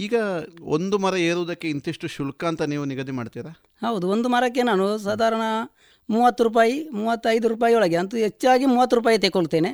ಈಗ 0.00 0.14
ಒಂದು 0.74 0.96
ಮರ 1.02 1.14
ಏರುವುದಕ್ಕೆ 1.26 1.66
ಇಂತಿಷ್ಟು 1.72 2.06
ಶುಲ್ಕ 2.14 2.42
ಅಂತ 2.50 2.62
ನೀವು 2.70 2.84
ನಿಗದಿ 2.90 3.12
ಮಾಡ್ತೀರಾ? 3.16 3.52
ಹೌದು 3.82 4.06
ಒಂದು 4.12 4.28
ಮರಕ್ಕೆ 4.34 4.62
ನಾನು 4.68 4.84
ಸಾಧಾರಣ 5.04 5.44
ಮೂವತ್ತು 6.08 6.42
ರೂಪಾಯಿ 6.46 6.76
ಮೂವತ್ತೈದು 6.98 7.46
ರೂಪಾಯಿ 7.48 7.74
ಒಳಗೆ 7.76 7.96
ಅಂತೂ 7.98 8.16
ಹೆಚ್ಚಾಗಿ 8.18 8.64
ಮೂವತ್ತು 8.70 8.94
ರೂಪಾಯಿ 8.98 9.18
ತೆಗೊಳ್ತೇನೆ 9.24 9.70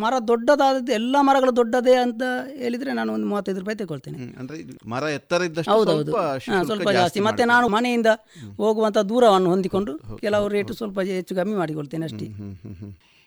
ಮರ 0.00 0.14
ದೊಡ್ಡದಾದದ್ದು 0.30 0.92
ಎಲ್ಲ 0.92 1.16
ಮರಗಳು 1.28 1.52
ದೊಡ್ಡದೇ 1.58 1.94
ಅಂತ 2.00 2.22
ಹೇಳಿದರೆ 2.60 2.92
ನಾನು 2.98 3.10
ಒಂದು 3.14 3.26
ಮೂವತ್ತೈದು 3.30 3.60
ರೂಪಾಯಿ 3.62 3.78
ತೆಗೊಳ್ತೇನೆ 3.82 4.18
ಅಂದ್ರೆ 4.40 4.56
ಮರ 4.86 5.04
ಎತ್ತರ 5.16 5.40
ಇದ್ದಷ್ಟು 5.48 5.72
ಹೌದೌದು. 5.72 6.04
ಸ್ವಲ್ಪ 6.04 6.22
ಹಾ, 6.22 6.32
ಶುಲ್ಕ 6.38 6.62
ಸ್ವಲ್ಪ 6.70 6.90
ಜಾಸ್ತಿ 6.98 7.20
ಮತ್ತೆ 7.28 7.44
ನಾನು 7.52 7.68
ಮನೆಯಿಂದ 7.68 8.12
ಹೋಗುವಂಥ 8.58 8.98
ದೂರವನ್ನು 9.10 9.50
ಹೊಂದಿಕೊಂಡು 9.52 9.94
ಕೆಲವು 10.22 10.48
ರೇಟು 10.48 10.74
ಸ್ವಲ್ಪ 10.74 10.98
ಹೆಚ್ಚು 11.12 11.36
ಕಮ್ಮಿ 11.36 11.56
ಮಾಡಿಕೊಳ್ತೇನೆ 11.56 12.06
ಅಷ್ಟೇ. 12.06 12.28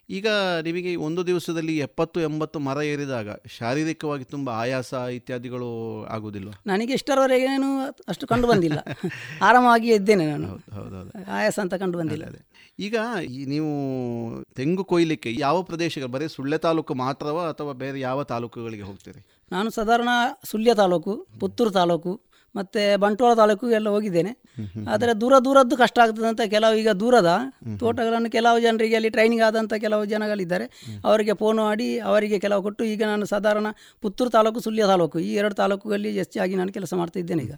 ಈಗ 0.09 0.27
ನಿಮಗೆ 0.61 0.91
ಒಂದು 0.99 1.21
ದಿವಸದಲ್ಲಿ 1.27 1.73
ಎಪ್ಪತ್ತು 1.77 2.19
ಎಂಬತ್ತು 2.21 2.57
ಮರ 2.59 2.77
ಏರಿದಾಗ 2.85 3.29
ಶಾರೀರಿಕವಾಗಿ 3.57 4.23
ತುಂಬ 4.25 4.49
ಆಯಾಸ 4.59 4.93
ಇತ್ಯಾದಿಗಳು 5.17 5.69
ಆಗುವುದಿಲ್ಲ 6.09 6.49
ನನಗೆ 6.67 6.93
ಇಷ್ಟರವರೆಗೇನು 6.93 7.69
ಅಷ್ಟು 8.07 8.27
ಕಂಡು 8.27 8.47
ಬಂದಿಲ್ಲ. 8.47 8.79
ಆರಾಮಾಗಿ 9.41 9.89
ಇದ್ದೇನೆ 9.93 10.25
ನಾನು. 10.25 10.47
ಹೌದೌದು 10.75 11.11
ಆಯಾಸ 11.31 11.57
ಅಂತ 11.59 11.75
ಕಂಡು 11.75 11.97
ಬಂದಿಲ್ಲ. 11.97 12.23
ಅದೇ 12.25 12.41
ಈಗ 12.79 12.97
ನೀವು 13.45 13.71
ತೆಂಗು 14.55 14.83
ಕೊಯ್ಲಿಕ್ಕೆ 14.83 15.29
ಯಾವ 15.39 15.57
ಪ್ರದೇಶಗಳು 15.63 16.11
ಬರೀ 16.11 16.27
ಸುಳ್ಳೆ 16.27 16.57
ತಾಲೂಕು 16.57 16.93
ಮಾತ್ರವಾ 16.95 17.49
ಅಥವಾ 17.49 17.73
ಬೇರೆ 17.73 17.99
ಯಾವ 17.99 18.23
ತಾಲೂಕುಗಳಿಗೆ 18.23 18.83
ಹೋಗ್ತೀರಿ? 18.83 19.21
ನಾನು 19.51 19.69
ಸಾಧಾರಣ 19.69 20.09
ಸುಳ್ಯ 20.45 20.73
ತಾಲೂಕು 20.75 21.13
ಪುತ್ತೂರು 21.39 21.71
ತಾಲೂಕು 21.71 22.11
ಮತ್ತು 22.55 22.81
ಬಂಟ್ವಾಳ 23.03 23.31
ತಾಲೂಕು 23.39 23.65
ಎಲ್ಲ 23.77 23.87
ಹೋಗಿದ್ದೇನೆ. 23.95 24.31
ಆದರೆ 24.93 25.11
ದೂರ 25.21 25.33
ದೂರದ್ದು 25.45 25.75
ಕಷ್ಟ 25.81 25.97
ಆಗ್ತದೆ 26.03 26.27
ಅಂತ 26.31 26.43
ಕೆಲವು 26.53 26.75
ಈಗ 26.81 26.91
ದೂರದ 27.01 27.31
ತೋಟಗಳನ್ನು 27.81 28.29
ಕೆಲವು 28.37 28.59
ಜನರಿಗೆ 28.65 28.95
ಅಲ್ಲಿ 28.99 29.11
ಟ್ರೈನಿಂಗ್ 29.15 29.43
ಆದಂಥ 29.47 29.73
ಕೆಲವು 29.85 30.03
ಜನಗಳಿದ್ದಾರೆ. 30.13 30.65
ಅವರಿಗೆ 31.09 31.35
ಫೋನ್ 31.41 31.59
ಮಾಡಿ 31.67 31.89
ಅವರಿಗೆ 32.11 32.39
ಕೆಲವು 32.45 32.63
ಕೊಟ್ಟು 32.67 32.83
ಈಗ 32.93 33.01
ನಾನು 33.11 33.27
ಸಾಧಾರಣ 33.33 33.67
ಪುತ್ತೂರು 34.03 34.31
ತಾಲೂಕು 34.37 34.61
ಸುಳ್ಯ 34.67 34.85
ತಾಲೂಕು 34.93 35.19
ಈ 35.29 35.31
ಎರಡು 35.41 35.57
ತಾಲೂಕುಗಳಲ್ಲಿ 35.61 36.11
ಹೆಚ್ಚಾಗಿ 36.19 36.55
ನಾನು 36.61 36.73
ಕೆಲಸ 36.77 36.93
ಮಾಡ್ತಾ 37.01 37.19
ಇದ್ದೇನೆ 37.23 37.43
ಈಗ. 37.47 37.55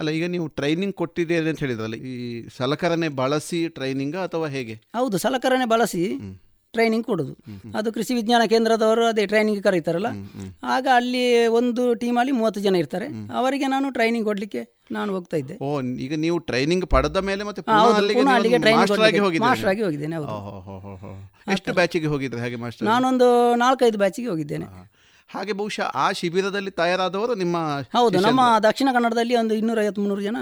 ಅಲ್ಲ 0.00 0.10
ಈಗ 0.18 0.26
ನೀವು 0.36 0.46
ಟ್ರೈನಿಂಗ್ 0.60 0.96
ಕೊಟ್ಟಿದ್ದೀರಿ 1.02 1.50
ಅಂತ 1.52 1.60
ಹೇಳಿದ್ರಲ್ಲ 1.66 1.98
ಈ 2.12 2.14
ಸಲಕರಣೆ 2.58 3.10
ಬಳಸಿ 3.20 3.60
ಟ್ರೈನಿಂಗ್ 3.78 4.18
ಅಥವಾ 4.28 4.48
ಹೇಗೆ? 4.56 4.76
ಹೌದು 4.98 5.18
ಸಲಕರಣೆ 5.26 5.68
ಬಳಸಿ 5.74 6.04
ಟ್ರೈನಿಂಗ್ 6.74 7.06
ಕೊಡೋದು. 7.06 7.32
ಅದು 7.78 7.88
ಕೃಷಿ 7.92 8.12
ವಿಜ್ಞಾನ 8.18 8.42
ಕೇಂದ್ರದವರು 8.52 9.02
ಅದೇ 9.06 9.24
ಟ್ರೈನಿಂಗ್ 9.26 9.60
ಕರೀತಾರಲ್ಲ? 9.66 10.10
ಆಗ 10.74 10.86
ಅಲ್ಲಿ 10.94 11.24
ಒಂದು 11.58 11.82
ಟೀಮಲ್ಲಿ 12.02 12.32
ಮೂವತ್ತು 12.38 12.60
ಜನ 12.66 12.76
ಇರ್ತಾರೆ. 12.82 13.06
ಅವರಿಗೆ 13.40 13.66
ನಾನು 13.74 13.86
ಟ್ರೈನಿಂಗ್ 13.96 14.26
ಕೊಡಲಿಕ್ಕೆ 14.28 14.62
ನಾನು 14.96 15.10
ಹೋಗ್ತಾ 15.16 15.36
ಇದ್ದೆ. 15.42 15.56
ಓ 15.66 15.68
ಈಗ 16.04 16.14
ನೀವು 16.24 16.38
ಟ್ರೈನಿಂಗ್ 16.48 16.86
ಪಡೆದ 16.94 17.18
ಮೇಲೆ 17.30 17.44
ಮತ್ತೆ 17.48 17.62
ಅಲ್ಲಿಗೆ 17.98 18.22
ಮಾಸ್ಟರ್ 18.78 19.04
ಆಗಿ 19.72 19.82
ಹೋಗಿದ್ದೇನೆ. 19.84 20.16
ಎಷ್ಟು 21.56 21.74
ಬ್ಯಾಚಿಗೆ 21.80 22.10
ಹೋಗಿದ್ದೆ 22.14 22.40
ಹಾಗೆ 22.44 22.58
ಮಾಸ್ಟರ್ 22.64 22.88
ನಾನೊಂದು 22.90 23.28
ನಾಲ್ಕೈದು 23.64 24.00
ಬ್ಯಾಚಿಗೆ 24.04 24.30
ಹೋಗಿದ್ದೇನೆ. 24.32 24.68
ಹಾಗೆ 25.30 25.52
ಬಹುಶಃ 25.58 25.86
ಆ 26.04 26.06
ಶಿಬಿರದಲ್ಲಿ 26.18 26.72
ತಯಾರಾದವರು 26.80 27.34
ನಿಮ್ಮ 27.42 27.56
ಹೌದು 27.92 28.16
ನಮ್ಮ. 28.20 28.42
ದಕ್ಷಿಣ 28.62 28.88
ಕನ್ನಡದಲ್ಲಿ 28.96 29.34
ಒಂದು 29.42 29.54
ಇನ್ನೂರೈವತ್ತು 29.60 30.00
ಮುನ್ನೂರು 30.02 30.22
ಜನ 30.22 30.38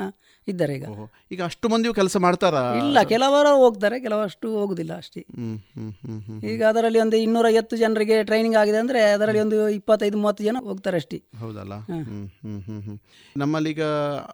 ಇದ್ದಾರೆ 0.48 0.74
ಈಗ. 0.74 0.84
ಈಗ 1.32 1.42
ಅಷ್ಟು 1.42 1.68
ಮಂದಿ 1.68 1.94
ಕೆಲಸ 1.94 2.16
ಮಾಡ್ತಾರಾ? 2.16 2.74
ಇಲ್ಲ 2.74 3.02
ಕೆಲವರು 3.02 3.56
ಹೋಗ್ತಾರೆ 3.56 4.00
ಕೆಲವಷ್ಟು 4.00 4.58
ಹೋಗುದಿಲ್ಲ 4.58 4.96
ಅಷ್ಟೇ. 4.96 5.20
ಹ್ಮ್ 5.20 5.58
ಹ್ಮ್ 5.58 5.92
ಹ್ಮ್ 5.92 6.20
ಹ್ಮ್ 6.22 6.44
ಈಗ 6.44 6.64
ಅದರಲ್ಲಿ 6.64 6.98
ಒಂದು 6.98 7.16
ಇನ್ನೂರೈವತ್ತು 7.16 7.76
ಜನರಿಗೆ 7.76 8.24
ಟ್ರೈನಿಂಗ್ 8.24 8.56
ಆಗಿದೆ 8.56 8.76
ಅಂದ್ರೆ 8.76 9.02
ಅದರಲ್ಲಿ 9.02 9.40
ಒಂದು 9.40 9.68
ಇಪ್ಪತ್ತೈದು 9.68 10.18
ಮೂವತ್ತು 10.18 10.44
ಜನ 10.44 10.56
ಹೋಗ್ತಾರೆ 10.60 10.96
ಅಷ್ಟೇ. 10.96 11.22
ಹೌದಲ್ಲ? 11.38 11.72
ನಮ್ಮಲ್ಲೀಗ 13.36 13.82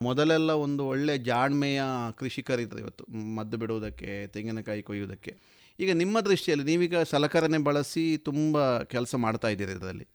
ಮೊದಲೆಲ್ಲ 0.02 0.50
ಒಂದು 0.50 0.86
ಒಳ್ಳೆ 0.86 1.18
ಜಾಣ್ಮೆಯ 1.18 1.82
ಕೃಷಿಕರಿದ್ರು 2.16 2.78
ಇವತ್ತು. 2.78 3.04
ಮದ್ದು 3.34 3.56
ಬಿಡುವುದಕ್ಕೆ 3.56 4.26
ತೆಂಗಿನಕಾಯಿ 4.26 4.82
ಕೊಯ್ಯುವುದಕ್ಕೆ. 4.82 5.36
ಈಗ 5.80 5.92
ನಿಮ್ಮ 5.92 6.20
ದೃಷ್ಟಿಯಲ್ಲಿ 6.20 6.64
ನೀವೀಗ 6.64 6.98
ಸಲಕರಣೆ 6.98 7.58
ಬಳಸಿ 7.58 8.16
ತುಂಬ 8.16 8.82
ಕೆಲಸ 8.82 9.14
ಮಾಡ್ತಾ 9.14 9.48
ಇದ್ದೀರಿ 9.48 9.72
ಇದರಲ್ಲಿ. 9.72 10.06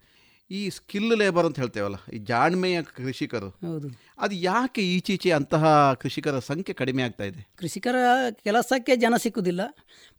ಈ 0.50 0.70
ಸ್ಕಿಲ್ 0.70 1.18
ಲೇಬರ್ 1.18 1.46
ಅಂತ 1.46 1.60
ಹೇಳ್ತೇವಲ್ಲ 1.60 1.96
ಈ 2.14 2.18
ಜಾಣ್ಮೆಯ 2.18 2.82
ಕೃಷಿಕರು. 2.82 3.50
ಹೌದು. 3.50 3.88
ಅದು 4.20 4.36
ಯಾಕೆ 4.36 4.82
ಈಚೀಚೆ 4.82 5.32
ಅಂತಹ 5.32 5.94
ಕೃಷಿಕರ 5.94 6.40
ಸಂಖ್ಯೆ 6.40 6.74
ಕಡಿಮೆ 6.74 7.04
ಆಗ್ತಾ 7.04 7.24
ಇದೆ? 7.24 7.50
ಕೃಷಿಕರ 7.56 7.96
ಕೆಲಸಕ್ಕೆ 8.44 8.96
ಜನ 8.96 9.14
ಸಿಕ್ಕುದಿಲ್ಲ 9.18 9.62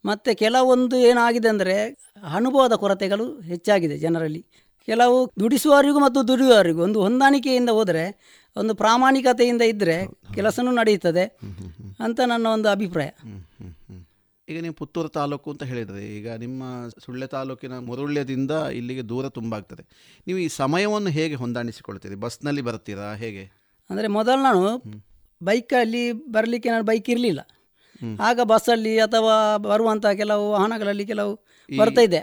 ಮತ್ತು 0.04 0.38
ಕೆಲವೊಂದು 0.38 0.96
ಏನಾಗಿದೆ 0.96 1.48
ಅಂದರೆ 1.48 1.98
ಅನುಭವದ 2.22 2.72
ಕೊರತೆಗಳು 2.72 3.40
ಹೆಚ್ಚಾಗಿದೆ 3.40 3.98
ಜನರಲ್ಲಿ. 3.98 4.46
ಕೆಲವು 4.86 5.32
ದುಡಿಸುವವರಿಗೂ 5.40 5.98
ಮತ್ತು 5.98 6.28
ದುಡಿಯುವವರಿಗೂ 6.28 6.82
ಒಂದು 6.82 7.00
ಹೊಂದಾಣಿಕೆಯಿಂದ 7.00 7.70
ಹೋದರೆ 7.70 8.04
ಒಂದು 8.56 8.74
ಪ್ರಾಮಾಣಿಕತೆಯಿಂದ 8.74 9.62
ಇದ್ದರೆ 9.62 10.06
ಕೆಲಸನೂ 10.34 10.70
ನಡೆಯುತ್ತದೆ 10.70 11.38
ಅಂತ 12.00 12.20
ನನ್ನ 12.26 12.46
ಒಂದು 12.46 12.68
ಅಭಿಪ್ರಾಯ. 12.68 13.08
ಈಗ 14.48 14.60
ನೀವು 14.62 14.74
ಪುತ್ತೂರು 14.74 15.08
ತಾಲೂಕು 15.08 15.50
ಅಂತ 15.50 15.64
ಹೇಳಿದರೆ 15.64 16.02
ಈಗ 16.02 16.28
ನಿಮ್ಮ 16.30 16.62
ಸುಳ್ಳೆ 17.04 17.26
ತಾಲೂಕಿನ 17.26 17.78
ಮುರುಳ್ಯದಿಂದ 17.78 18.50
ಇಲ್ಲಿಗೆ 18.50 19.02
ದೂರ 19.02 19.28
ತುಂಬ 19.28 19.54
ಆಗ್ತದೆ. 19.54 19.82
ನೀವು 20.26 20.38
ಈ 20.38 20.48
ಸಮಯವನ್ನು 20.48 21.10
ಹೇಗೆ 21.10 21.34
ಹೊಂದಾಣಿಸಿಕೊಳ್ತೀರಿ? 21.34 22.14
ಬಸ್ನಲ್ಲಿ 22.14 22.62
ಬರ್ತೀರಾ? 22.62 23.14
ಹೇಗೆ? 23.14 23.44
ಅಂದರೆ 23.90 24.08
ಮೊದಲು 24.08 24.42
ನಾನು 24.42 24.82
ಬೈಕಲ್ಲಿ 25.42 26.12
ಬರಲಿಕ್ಕೆ 26.12 26.68
ನಾನು 26.70 26.84
ಬೈಕ್ 26.84 27.10
ಇರಲಿಲ್ಲ. 27.10 27.40
ಆಗ 28.20 28.40
ಬಸ್ಸಲ್ಲಿ 28.42 29.00
ಅಥವಾ 29.00 29.56
ಬರುವಂತಹ 29.56 30.12
ಕೆಲವು 30.12 30.50
ವಾಹನಗಳಲ್ಲಿ 30.50 31.04
ಕೆಲವು 31.06 31.32
ಬರ್ತಾ 31.78 32.00
ಇದೆ. 32.00 32.20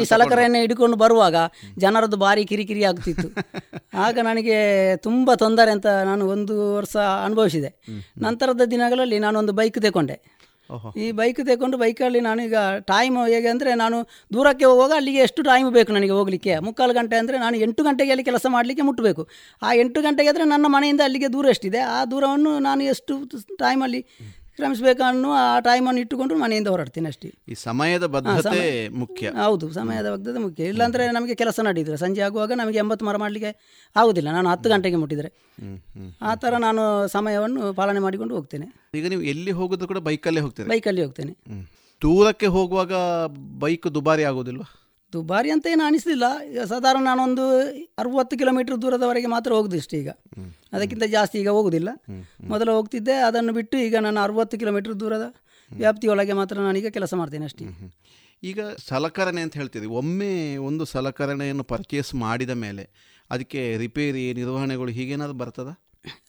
ಈ 0.00 0.04
ಸಲಕರಣೆ 0.04 0.60
ಹಿಡ್ಕೊಂಡು 0.60 0.96
ಬರುವಾಗ 0.96 1.36
ಜನರದ್ದು 1.78 2.16
ಭಾರಿ 2.16 2.44
ಕಿರಿಕಿರಿ 2.44 2.84
ಆಗ್ತಿತ್ತು. 2.84 3.28
ಆಗ 3.94 4.18
ನನಗೆ 4.22 4.96
ತುಂಬ 4.96 5.34
ತೊಂದರೆ 5.34 5.70
ಅಂತ 5.70 5.86
ನಾನು 5.86 6.26
ಒಂದು 6.26 6.74
ವರ್ಷ 6.74 6.96
ಅನುಭವಿಸಿದೆ. 6.96 7.70
ನಂತರದ 8.18 8.64
ದಿನಗಳಲ್ಲಿ 8.64 9.18
ನಾನೊಂದು 9.18 9.52
ಬೈಕ್ 9.52 9.82
ತಗೊಂಡೆ 9.82 10.41
ಈ 10.96 11.06
ಬೈಕ್ 11.12 11.40
ತಗೊಂಡು 11.46 11.76
ಬೈಕಲ್ಲಿ 11.78 12.20
ನಾನು 12.20 12.40
ಈಗ 12.42 12.56
ಟೈಮ್ 12.84 13.16
ಹೇಗೆ 13.26 13.48
ಅಂದರೆ 13.48 13.70
ನಾನು 13.74 13.96
ದೂರಕ್ಕೆ 14.34 14.64
ಹೋಗುವಾಗ 14.64 14.92
ಅಲ್ಲಿಗೆ 14.96 15.18
ಎಷ್ಟು 15.18 15.40
ಟೈಮ್ 15.42 15.68
ಬೇಕು 15.72 15.90
ನನಗೆ 15.92 16.14
ಹೋಗಲಿಕ್ಕೆ? 16.18 16.54
ಮುಕ್ಕಾಲು 16.58 16.94
ಗಂಟೆ 16.94 17.16
ಅಂದರೆ 17.16 17.38
ನಾನು 17.38 17.56
ಎಂಟು 17.56 17.82
ಗಂಟೆಗೆ 17.84 18.10
ಅಲ್ಲಿ 18.10 18.24
ಕೆಲಸ 18.24 18.46
ಮಾಡಲಿಕ್ಕೆ 18.50 18.84
ಮುಟ್ಟಬೇಕು 18.88 19.24
ಆ 19.62 19.72
ಎಂಟು 19.74 20.02
ಗಂಟೆಗೆ 20.02 20.28
ಆದರೆ 20.28 20.44
ನನ್ನ 20.44 20.66
ಮನೆಯಿಂದ 20.68 21.02
ಅಲ್ಲಿಗೆ 21.04 21.30
ದೂರ 21.32 21.46
ಎಷ್ಟಿದೆ? 21.50 21.80
ಆ 21.94 21.98
ದೂರವನ್ನು 22.04 22.52
ನಾನು 22.58 22.82
ಎಷ್ಟು 22.84 23.14
ಟೈಮಲ್ಲಿ 23.58 24.02
ಕ್ರಮಿಸಬೇಕು 24.56 25.02
ಅನ್ನೋ 25.02 25.30
ಆ 25.32 25.60
ಟೈಮನ್ನು 25.60 26.00
ಇಟ್ಟುಕೊಂಡು 26.00 26.34
ಮನೆಯಿಂದ 26.34 26.68
ಹೊರಡ್ತೀನಿ 26.68 27.06
ಅಷ್ಟೇ. 27.06 27.34
ಈ 27.48 27.54
ಸಮಯದ 27.54 28.06
ಬದ್ಧತೆ 28.06 28.88
ಮುಖ್ಯ. 28.88 29.30
ಹೌದು 29.30 29.72
ಸಮಯದ 29.72 30.12
ಬದ್ಧತೆ 30.12 30.38
ಮುಖ್ಯ. 30.38 30.64
ಇಲ್ಲಾಂದರೆ 30.64 31.12
ನಮಗೆ 31.12 31.34
ಕೆಲಸ 31.34 31.60
ನಡೆಯಿದ್ರೆ 31.60 31.96
ಸಂಜೆ 31.96 32.20
ಆಗುವಾಗ 32.20 32.52
ನಮಗೆ 32.52 32.78
ಎಂಬತ್ತು 32.78 33.04
ಮರ 33.04 33.16
ಮಾಡಲಿಕ್ಕೆ 33.16 33.50
ಆಗುದಿಲ್ಲ. 33.96 34.30
ನಾನು 34.30 34.48
ಹತ್ತು 34.48 34.70
ಗಂಟೆಗೆ 34.70 34.96
ಮುಟ್ಟಿದರೆ. 34.96 35.32
ಆ 36.22 36.34
ಥರ 36.34 36.56
ನಾನು 36.56 37.08
ಸಮಯವನ್ನು 37.08 37.72
ಪಾಲನೆ 37.72 37.98
ಮಾಡಿಕೊಂಡು 37.98 38.34
ಹೋಗ್ತೇನೆ. 38.34 38.90
ಈಗ 38.94 39.06
ನೀವು 39.06 39.22
ಎಲ್ಲಿ 39.22 39.50
ಹೋಗೋದು 39.50 39.88
ಕೂಡ 39.88 39.98
ಬೈಕಲ್ಲೇ 39.98 40.40
ಹೋಗ್ತೇನೆ. 40.40 40.68
ಬೈಕಲ್ಲಿ 40.68 41.04
ಹೋಗ್ತೇನೆ. 41.04 41.34
ದೂರಕ್ಕೆ 42.02 42.46
ಹೋಗುವಾಗ 42.46 42.92
ಬೈಕ್ 43.58 43.94
ದುಬಾರಿ 43.94 44.24
ಆಗೋದಿಲ್ವಾ? 44.24 44.81
ದುಬಾರಿ 45.12 45.50
ಅಂತ 45.54 45.66
ಏನು 45.74 45.84
ಅನಿಸ್ಲಿಲ್ಲ. 45.88 46.26
ಈಗ 46.50 46.62
ಸಾಧಾರಣ 46.72 47.02
ನಾನೊಂದು 47.10 47.44
ಅರವತ್ತು 48.02 48.34
ಕಿಲೋಮೀಟರ್ 48.40 48.76
ದೂರದವರೆಗೆ 48.82 49.28
ಮಾತ್ರ 49.34 49.52
ಹೋಗುದಿಷ್ಟು 49.58 49.80
ಇಷ್ಟೇ 49.82 49.98
ಈಗ 50.02 50.10
ಅದಕ್ಕಿಂತ 50.74 51.04
ಜಾಸ್ತಿ 51.16 51.36
ಈಗ 51.42 51.50
ಹೋಗುದಿಲ್ಲ. 51.58 51.90
ಮೊದಲು 52.52 52.72
ಹೋಗ್ತಿದ್ದೆ 52.78 53.16
ಅದನ್ನು 53.28 53.52
ಬಿಟ್ಟು 53.58 53.78
ಈಗ 53.86 53.96
ನಾನು 54.06 54.20
ಅರವತ್ತು 54.20 54.58
ಕಿಲೋಮೀಟರ್ 54.62 54.94
ದೂರದ 55.00 55.26
ವ್ಯಾಪ್ತಿಯೊಳಗೆ 55.70 56.34
ಮಾತ್ರ 56.40 56.56
ನಾನೀಗ 56.58 56.88
ಕೆಲಸ 56.88 57.14
ಮಾಡ್ತೇನೆ 57.14 57.44
ಅಷ್ಟೇ. 57.44 57.66
ಈಗ 58.42 58.60
ಸಲಕರಣೆ 58.88 59.40
ಅಂತ 59.46 59.54
ಹೇಳ್ತೀವಿ 59.60 59.88
ಒಮ್ಮೆ 60.00 60.32
ಒಂದು 60.68 60.84
ಸಲಕರಣೆಯನ್ನು 60.94 61.64
ಪರ್ಚೇಸ್ 61.64 62.10
ಮಾಡಿದ 62.24 62.54
ಮೇಲೆ 62.64 62.84
ಅದಕ್ಕೆ 63.30 63.60
ರಿಪೇರಿ 63.76 64.24
ನಿರ್ವಹಣೆಗಳು 64.40 64.90
ಹೀಗೇನಾದ್ರು 64.90 65.36
ಬರ್ತದಾ? 65.42 65.74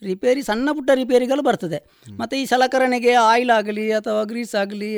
ರಿಪೇರಿ 0.04 0.42
ಸಣ್ಣ 0.42 0.70
ಪುಟ್ಟ 0.72 0.92
ರಿಪೇರಿಗಳು 0.94 1.42
ಬರ್ತದೆ. 1.42 1.80
ಮತ್ತು 2.18 2.36
ಈ 2.36 2.46
ಸಲಕರಣೆಗೆ 2.46 3.14
ಆಯಿಲ್ 3.14 3.50
ಆಗಲಿ 3.50 3.92
ಅಥವಾ 3.92 4.24
ಗ್ರೀಸ್ 4.24 4.56
ಆಗಲಿ 4.56 4.90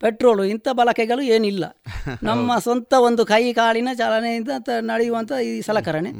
ಪೆಟ್ರೋಲು 0.00 0.44
ಇಂಥ 0.44 0.68
ಬಳಕೆಗಳು 0.72 1.20
ಏನಿಲ್ಲ. 1.20 1.64
ನಮ್ಮ 2.22 2.58
ಸ್ವಂತ 2.58 2.92
ಒಂದು 2.98 3.24
ಕೈ 3.24 3.52
ಕಾಲಿನ 3.52 3.88
ಚಾಲನೆಯಿಂದ 3.96 4.48
ನಡೆಯುವಂಥ 4.80 5.32
ಈ 5.32 5.60
ಸಲಕರಣೆ. 5.60 6.12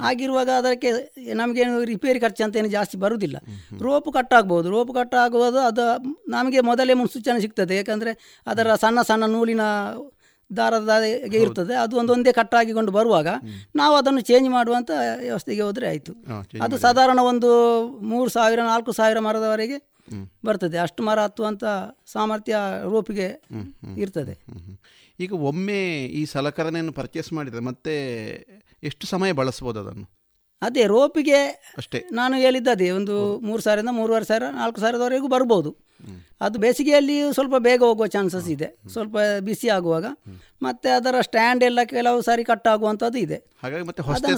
ಆಗಿರುವಾಗ 0.00 0.48
ಅದಕ್ಕೆ 0.48 0.90
ನಮಗೇನು 1.34 1.84
ರಿಪೇರಿ 1.84 2.20
ಖರ್ಚು 2.20 2.44
ಅಂತ 2.44 2.56
ಏನು 2.56 2.68
ಜಾಸ್ತಿ 2.68 2.98
ಬರುವುದಿಲ್ಲ 2.98 3.36
ರೋಪು 3.82 4.12
ಕಟ್ಟಾಗ್ಬೋದು 4.12 4.70
ರೋಪು 4.70 4.92
ಕಟ್ಟಾಗುವುದು 4.92 5.58
ಅದು 5.58 5.86
ನಮಗೆ 6.28 6.60
ಮೊದಲೇ 6.60 6.94
ಮುನ್ಸೂಚನೆ 6.94 7.40
ಸಿಗ್ತದೆ. 7.40 7.76
ಯಾಕಂದರೆ 7.76 8.42
ಅದರ 8.46 8.74
ಸಣ್ಣ 8.74 9.02
ಸಣ್ಣ 9.02 9.24
ನೂಲಿನ 9.24 9.60
ದಾರದ 10.56 10.92
ಗೆ 11.32 11.38
ಇರ್ತದೆ. 11.38 11.74
ಅದು 11.74 11.96
ಒಂದೊಂದೇ 11.96 12.32
ಕಟ್ಟಾಗಿಕೊಂಡು 12.32 12.92
ಬರುವಾಗ 12.92 13.28
ನಾವು 13.76 13.96
ಅದನ್ನು 13.96 14.20
ಚೇಂಜ್ 14.20 14.48
ಮಾಡುವಂಥ 14.50 14.90
ವ್ಯವಸ್ಥೆಗೆ 15.18 15.62
ಹೋದರೆ 15.62 15.88
ಆಯಿತು. 15.88 16.12
ಅದು 16.62 16.78
ಸಾಧಾರಣ 16.78 17.18
ಒಂದು 17.22 17.50
ಮೂರು 18.02 18.30
ಸಾವಿರ 18.30 18.60
ನಾಲ್ಕು 18.62 18.92
ಸಾವಿರ 18.92 19.18
ಮರದವರೆಗೆ 19.18 19.78
ಬರ್ತದೆ. 20.44 20.78
ಅಷ್ಟು 20.78 21.02
ಮರ 21.02 21.18
ಹತ್ತುವಂಥ 21.20 21.64
ಸಾಮರ್ಥ್ಯ 22.12 22.56
ರೂಪಿಗೆ 22.82 23.28
ಇರ್ತದೆ. 23.96 24.34
ಈಗ 25.20 25.32
ಒಮ್ಮೆ 25.32 25.80
ಈ 26.04 26.24
ಸಲಕರಣೆಯನ್ನು 26.24 26.92
ಪರ್ಚೇಸ್ 26.92 27.32
ಮಾಡಿದರೆ 27.32 27.60
ಮತ್ತೆ 27.60 27.94
ಎಷ್ಟು 28.82 29.06
ಸಮಯ 29.06 29.32
ಬಳಸ್ಬೋದು 29.32 29.80
ಅದನ್ನು? 29.80 30.17
ಅದೇ 30.62 30.86
ರೋಪಿಗೆ 30.86 31.40
ಅಷ್ಟೇ. 31.78 32.04
ನಾನು 32.12 32.36
ಹೇಳಿದ್ದದೆ 32.36 32.90
ಒಂದು 32.90 33.38
ಮೂರು 33.38 33.62
ಸಾವಿರದಿಂದ 33.62 33.88
ಮೂರುವರೆ 33.92 34.24
ಸಾವಿರ 34.24 34.42
ನಾಲ್ಕು 34.48 34.80
ಸಾವಿರದವರೆಗೂ 34.80 35.28
ಬರ್ಬೋದು. 35.28 35.76
ಅದು 36.40 36.58
ಬೇಸಿಗೆಯಲ್ಲಿ 36.58 37.32
ಸ್ವಲ್ಪ 37.32 37.54
ಬೇಗ 37.58 37.82
ಹೋಗುವ 37.82 38.06
ಚಾನ್ಸಸ್ 38.06 38.48
ಇದೆ. 38.48 38.78
ಸ್ವಲ್ಪ 38.92 39.16
ಬಿಸಿ 39.40 39.68
ಆಗುವಾಗ. 39.68 40.04
ಮತ್ತೆ 40.62 40.88
ಅದರ 40.88 41.20
ಸ್ಟ್ಯಾಂಡ್ 41.20 41.64
ಎಲ್ಲ 41.64 41.78
ಕೆಲವು 41.84 42.22
ಸಾರಿ 42.22 42.44
ಕಟ್ 42.44 42.68
ಆಗುವಂಥದ್ದು 42.68 43.18
ಇದೆ. 43.18 43.38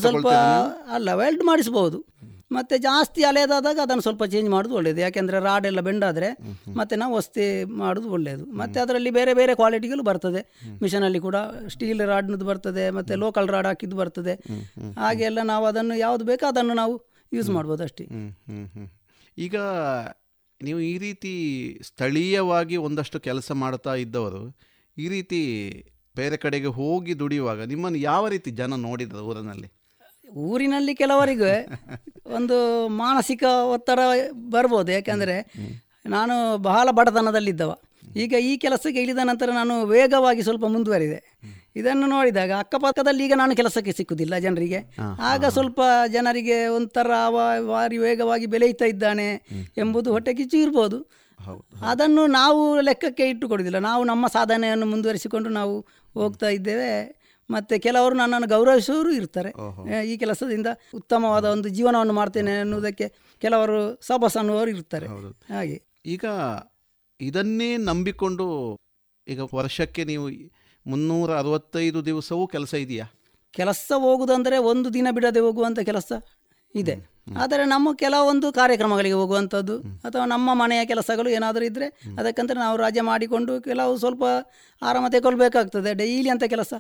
ಸ್ವಲ್ಪ 0.01 0.29
ಅಲ್ಲ 0.95 1.13
ವೆಲ್ಡ್ 1.13 1.45
ಮಾಡಿಸ್ಬೋದು. 1.45 2.05
ಮತ್ತೆ 2.51 2.77
ಜಾಸ್ತಿ 2.79 3.21
ಅಲೆದಾದಾಗ 3.25 3.79
ಅದನ್ನು 3.83 4.03
ಸ್ವಲ್ಪ 4.03 4.25
ಚೇಂಜ್ 4.25 4.49
ಮಾಡೋದು 4.51 4.75
ಒಳ್ಳೆಯದು 4.75 5.01
ಯಾಕೆಂದರೆ 5.01 5.39
ರಾಡ್ 5.41 5.67
ಎಲ್ಲ 5.67 5.81
ಬೆಂಡಾದರೆ 5.81 6.29
ಮತ್ತೆ 6.77 6.95
ನಾವು 6.97 7.13
ವಸ್ತಿ 7.17 7.45
ಮಾಡೋದು 7.83 8.09
ಒಳ್ಳೆಯದು 8.11 8.45
ಮತ್ತೆ 8.61 8.79
ಅದರಲ್ಲಿ 8.81 9.11
ಬೇರೆ 9.11 9.35
ಬೇರೆ 9.35 9.53
ಕ್ವಾಲಿಟಿಗಳು 9.55 10.03
ಬರ್ತದೆ. 10.03 10.41
ಮಿಷನಲ್ಲಿ 10.83 11.21
ಕೂಡ 11.21 11.37
ಸ್ಟೀಲ್ 11.69 12.03
ರಾಡ್ನದ್ದು 12.13 12.45
ಬರ್ತದೆ 12.45 12.91
ಮತ್ತೆ 12.91 13.15
ಲೋಕಲ್ 13.15 13.49
ರಾಡ್ 13.49 13.67
ಹಾಕಿದ್ದು 13.67 13.97
ಬರ್ತದೆ. 13.97 14.35
ಹಾಗೆ 14.99 15.25
ಎಲ್ಲ 15.25 15.43
ನಾವು 15.43 15.67
ಅದನ್ನು 15.67 15.97
ಯಾವುದು 15.97 16.25
ಬೇಕೋ 16.25 16.47
ಅದನ್ನು 16.47 16.75
ನಾವು 16.75 16.95
ಯೂಸ್ 17.33 17.51
ಮಾಡ್ಬೋದು 17.51 17.83
ಅಷ್ಟೇ. 17.83 18.07
ಈಗ 19.39 19.57
ನೀವು 20.61 20.81
ಈ 20.81 20.95
ರೀತಿ 20.99 21.35
ಸ್ಥಳೀಯವಾಗಿ 21.83 22.77
ಒಂದಷ್ಟು 22.87 23.21
ಕೆಲಸ 23.21 23.53
ಮಾಡ್ತಾ 23.63 23.95
ಇದ್ದವರು 23.95 24.43
ಈ 24.97 25.09
ರೀತಿ 25.09 25.41
ಬೇರೆ 26.15 26.37
ಕಡೆಗೆ 26.37 26.71
ಹೋಗಿ 26.79 27.13
ದುಡಿಯುವಾಗ 27.19 27.61
ನಿಮ್ಮನ್ನು 27.65 27.99
ಯಾವ 28.11 28.23
ರೀತಿ 28.29 28.51
ಜನ 28.51 28.77
ನೋಡಿದ 28.89 29.21
ಊರಿನಲ್ಲಿ? 29.31 29.69
ಊರಿನಲ್ಲಿ 30.49 30.95
ಕೆಲವರಿಗೆ 30.95 31.53
ಒಂದು 32.35 32.57
ಮಾನಸಿಕ 32.89 33.45
ಒತ್ತಡ 33.75 34.01
ಬರ್ಬೋದು. 34.51 34.93
ಯಾಕೆಂದರೆ 34.93 35.37
ನಾನು 36.07 36.59
ಬಹಳ 36.59 36.89
ಬಡತನದಲ್ಲಿದ್ದವ. 36.91 37.73
ಈಗ 38.17 38.35
ಈ 38.41 38.57
ಕೆಲಸಕ್ಕೆ 38.57 39.01
ಇಳಿದ 39.03 39.19
ನಂತರ 39.23 39.51
ನಾನು 39.53 39.75
ವೇಗವಾಗಿ 39.87 40.43
ಸ್ವಲ್ಪ 40.43 40.65
ಮುಂದುವರಿದೆ. 40.65 41.19
ಇದನ್ನು 41.77 42.07
ನೋಡಿದಾಗ 42.07 42.53
ಅಕ್ಕಪಕ್ಕದಲ್ಲಿ 42.59 43.25
ಈಗ 43.25 43.35
ನಾನು 43.37 43.57
ಕೆಲಸಕ್ಕೆ 43.57 43.93
ಸಿಕ್ಕುದಿಲ್ಲ 43.93 44.39
ಜನರಿಗೆ. 44.39 44.81
ಆಗ 45.21 45.45
ಸ್ವಲ್ಪ 45.47 45.81
ಜನರಿಗೆ 46.13 46.67
ಒಂಥರ 46.67 47.11
ಅವ 47.27 47.37
ವಾರಿ 47.67 47.99
ವೇಗವಾಗಿ 47.99 48.47
ಬೆಳೆಯುತ್ತಾ 48.47 48.85
ಇದ್ದಾನೆ 48.85 49.29
ಎಂಬುದು 49.79 50.11
ಹೊಟ್ಟೆ 50.13 50.35
ಕಿಚ್ಚು 50.35 50.57
ಇರ್ಬೋದು 50.57 50.99
ಅದನ್ನು 51.83 52.27
ನಾವು 52.27 52.81
ಲೆಕ್ಕಕ್ಕೆ 52.81 53.27
ಇಟ್ಟುಕೊಡೋದಿಲ್ಲ 53.29 53.79
ನಾವು 53.79 54.05
ನಮ್ಮ 54.05 54.27
ಸಾಧನೆಯನ್ನು 54.27 54.87
ಮುಂದುವರಿಸಿಕೊಂಡು 54.87 55.49
ನಾವು 55.49 55.75
ಹೋಗ್ತಾ 56.15 56.49
ಇದ್ದೇವೆ. 56.49 57.20
ಮತ್ತು 57.51 57.83
ಕೆಲವರು 57.83 58.15
ನನ್ನನ್ನು 58.15 58.49
ಗೌರವಿಸುವವರು 58.49 59.13
ಇರ್ತಾರೆ. 59.13 59.51
ಈ 60.07 60.17
ಕೆಲಸದಿಂದ 60.17 60.67
ಉತ್ತಮವಾದ 60.95 61.45
ಒಂದು 61.45 61.69
ಜೀವನವನ್ನು 61.69 62.13
ಮಾಡ್ತೇನೆ 62.13 62.55
ಅನ್ನುವುದಕ್ಕೆ 62.61 63.09
ಕೆಲವರು 63.43 63.81
ಸಬಸ್ 64.03 64.37
ಅನ್ನುವರು 64.37 64.71
ಇರ್ತಾರೆ. 64.71 65.07
ಹಾಗೆ. 65.55 65.83
ಈಗ 66.07 66.25
ಇದನ್ನೇ 67.21 67.77
ನಂಬಿಕೊಂಡು 67.77 68.47
ಈಗ 69.29 69.41
ವರ್ಷಕ್ಕೆ 69.55 70.05
ನೀವು 70.05 70.27
ಮುನ್ನೂರ 70.87 71.31
ಅರವತ್ತೈದು 71.39 72.07
ದಿವಸವೂ 72.07 72.47
ಕೆಲಸ 72.47 72.75
ಇದೆಯಾ? 72.75 73.07
ಕೆಲಸ 73.51 73.93
ಹೋಗುವುದಂದರೆ 73.97 74.59
ಒಂದು 74.59 74.95
ದಿನ 74.95 75.09
ಬಿಡದೆ 75.11 75.41
ಹೋಗುವಂಥ 75.41 75.79
ಕೆಲಸ 75.81 76.13
ಇದೆ. 76.75 76.95
ಆದರೆ 77.37 77.65
ನಮ್ಮ 77.65 77.89
ಕೆಲವೊಂದು 77.95 78.53
ಕಾರ್ಯಕ್ರಮಗಳಿಗೆ 78.53 79.15
ಹೋಗುವಂಥದ್ದು 79.15 79.81
ಅಥವಾ 79.81 80.25
ನಮ್ಮ 80.25 80.55
ಮನೆಯ 80.55 80.85
ಕೆಲಸಗಳು 80.85 81.29
ಏನಾದರೂ 81.29 81.65
ಇದ್ದರೆ 81.65 81.87
ಅದಕ್ಕಂತ 82.19 82.53
ನಾವು 82.53 82.77
ರಜೆ 82.77 83.01
ಮಾಡಿಕೊಂಡು 83.01 83.61
ಕೆಲವು 83.61 83.99
ಸ್ವಲ್ಪ 83.99 84.25
ಆರಾಮ 84.83 85.07
ತಗೊಳ್ಬೇಕಾಗ್ತದೆ 85.09 85.95
ಡೈಲಿ 85.95 86.29
ಅಂತ 86.29 86.45
ಕೆಲಸ. 86.45 86.73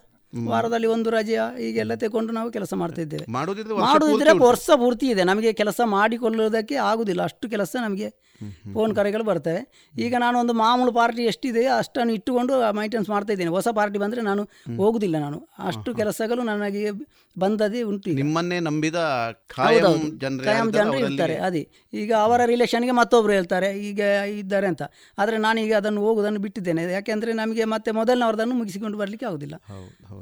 ವಾರದಲ್ಲಿ 0.46 0.86
ಒಂದು 0.86 1.10
ರಜೆಯ 1.10 1.40
ಹೀಗೆಲ್ಲ 1.58 1.94
ತಗೊಂಡು 1.94 2.32
ನಾವು 2.32 2.50
ಕೆಲಸ 2.50 2.74
ಮಾಡ್ತಾ 2.74 3.02
ಇದ್ದೇವೆ. 3.02 3.32
ಮಾಡುದಿದ್ರೆ 3.32 3.74
ವರ್ಷ 3.74 3.86
ಮಾಡುವುದಿದ್ರೆ 3.86 4.30
ಪೂರ್ತಿ 4.30 4.46
ವರ್ಷ 4.46 4.70
ಪೂರ್ತಿ 4.70 5.06
ಇದೆ. 5.08 5.24
ನಮಗೆ 5.24 5.52
ಕೆಲಸ 5.52 5.80
ಮಾಡಿಕೊಳ್ಳುವುದಕ್ಕೆ 5.84 6.74
ಆಗುದಿಲ್ಲ. 6.74 7.22
ಅಷ್ಟು 7.22 7.48
ಕೆಲಸ 7.48 7.76
ನಮಗೆ 7.82 8.29
ಫೋನ್ 8.72 8.94
ಕರೆಗಳು 8.94 9.24
ಬರ್ತವೆ. 9.24 9.90
ಈಗ 9.98 10.14
ನಾನು 10.18 10.38
ಒಂದು 10.38 10.52
ಮಾಮೂಲು 10.52 10.92
ಪಾರ್ಟಿ 10.92 11.22
ಎಷ್ಟಿದೆ 11.22 11.66
ಅಷ್ಟನ್ನು 11.66 12.12
ಇಟ್ಟುಕೊಂಡು 12.14 12.72
ಮೈಂಟೆನ್ಸ್ 12.72 13.10
ಮಾಡ್ತಾ 13.10 13.32
ಇದ್ದೇನೆ. 13.32 13.50
ಹೊಸ 13.50 13.68
ಪಾರ್ಟಿ 13.68 13.98
ಬಂದರೆ 13.98 14.20
ನಾನು 14.20 14.42
ಹೋಗುದಿಲ್ಲ 14.76 15.18
ನಾನು. 15.18 15.48
ಅಷ್ಟು 15.58 15.94
ಕೆಲಸಗಳು 15.94 16.42
ನನಗೆ 16.42 16.90
ಬಂದದೇ 17.38 17.82
ಉಂಟು 17.82 18.10
ನಿಮ್ಮನ್ನೇ 18.10 18.60
ನಂಬಿದ 18.60 18.94
ಹೌದೌದು. 19.54 20.18
ಜನರು 20.18 20.98
ಇರ್ತಾರೆ 20.98 21.36
ಅದೇ. 21.36 21.70
ಈಗ 21.92 22.12
ಅವರ 22.12 22.40
ರಿಲೇಷನ್ಗೆ 22.44 22.90
ಮತ್ತೊಬ್ರು 22.90 23.32
ಹೇಳ್ತಾರೆ 23.32 23.78
ಈಗ 23.78 24.00
ಇದ್ದಾರೆ 24.28 24.66
ಅಂತ. 24.66 24.82
ಆದರೆ 25.18 25.38
ನಾನೀಗ 25.38 25.72
ಅದನ್ನು 25.74 26.00
ಹೋಗುವುದನ್ನು 26.00 26.40
ಬಿಟ್ಟಿದ್ದೇನೆ. 26.40 26.92
ಯಾಕೆಂದರೆ 26.92 27.32
ನಮಗೆ 27.32 27.64
ಮತ್ತೆ 27.64 27.90
ಮೊದಲನವರದನ್ನು 27.90 28.54
ಮುಗಿಸಿಕೊಂಡು 28.54 28.98
ಬರಲಿಕ್ಕೆ 28.98 29.26
ಆಗುದಿಲ್ಲ. 29.26 29.54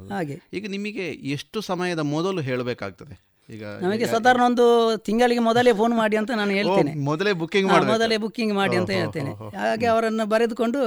ಹಾಗೆ. 0.09 0.41
ಈಗ 0.53 0.69
ನಿಮಗೆ 0.69 1.07
ಎಷ್ಟು 1.11 1.61
ಸಮಯದ 1.61 1.99
ಮೊದಲು 1.99 2.41
ಹೇಳಬೇಕಾಗ್ತದೆ? 2.41 3.28
ಈಗ 3.49 3.63
ನಮಗೆ 3.83 4.05
ಸಾಧಾರಣ 4.05 4.41
ಒಂದು 4.41 4.65
ತಿಂಗಳಿಗೆ 4.97 5.39
ಮೊದಲೇ 5.39 5.71
ಫೋನ್ 5.79 5.93
ಮಾಡಿ 5.99 6.15
ಅಂತ 6.17 6.31
ನಾನು 6.31 6.51
ಹೇಳ್ತೇನೆ. 6.51 6.91
ಮೊದಲೇ 7.09 7.31
ಬುಕ್ಕಿಂಗ್ 7.33 7.69
ಮಾಡಿ 7.71 7.85
ಮೊದಲೇ 7.85 8.17
ಬುಕ್ಕಿಂಗ್ 8.17 8.53
ಮಾಡಿ 8.53 8.75
ಅಂತ 8.75 8.91
ಹೇಳ್ತೇನೆ. 8.91 9.31
ಹಾಗೆ 9.61 9.85
ಅವರನ್ನು 9.85 10.25
ಬರೆದುಕೊಂಡು 10.25 10.79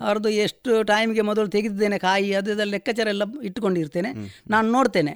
ಅವ್ರದ್ದು 0.00 0.28
ಎಷ್ಟು 0.28 0.82
ಟೈಮ್ಗೆ 0.82 1.20
ಮೊದಲು 1.20 1.48
ತೆಗೆದಿದ್ದೇನೆ 1.48 1.98
ಕಾಯಿ 1.98 2.32
ಅದು 2.32 2.50
ಇದೆಲ್ಲ 2.52 2.70
ಲೆಕ್ಕಾಚಾರ 2.70 3.08
ಎಲ್ಲ 3.08 3.22
ಇಟ್ಟುಕೊಂಡಿರ್ತೇನೆ. 3.42 4.10
ನಾನು 4.50 4.72
ನೋಡ್ತೇನೆ. 4.72 5.14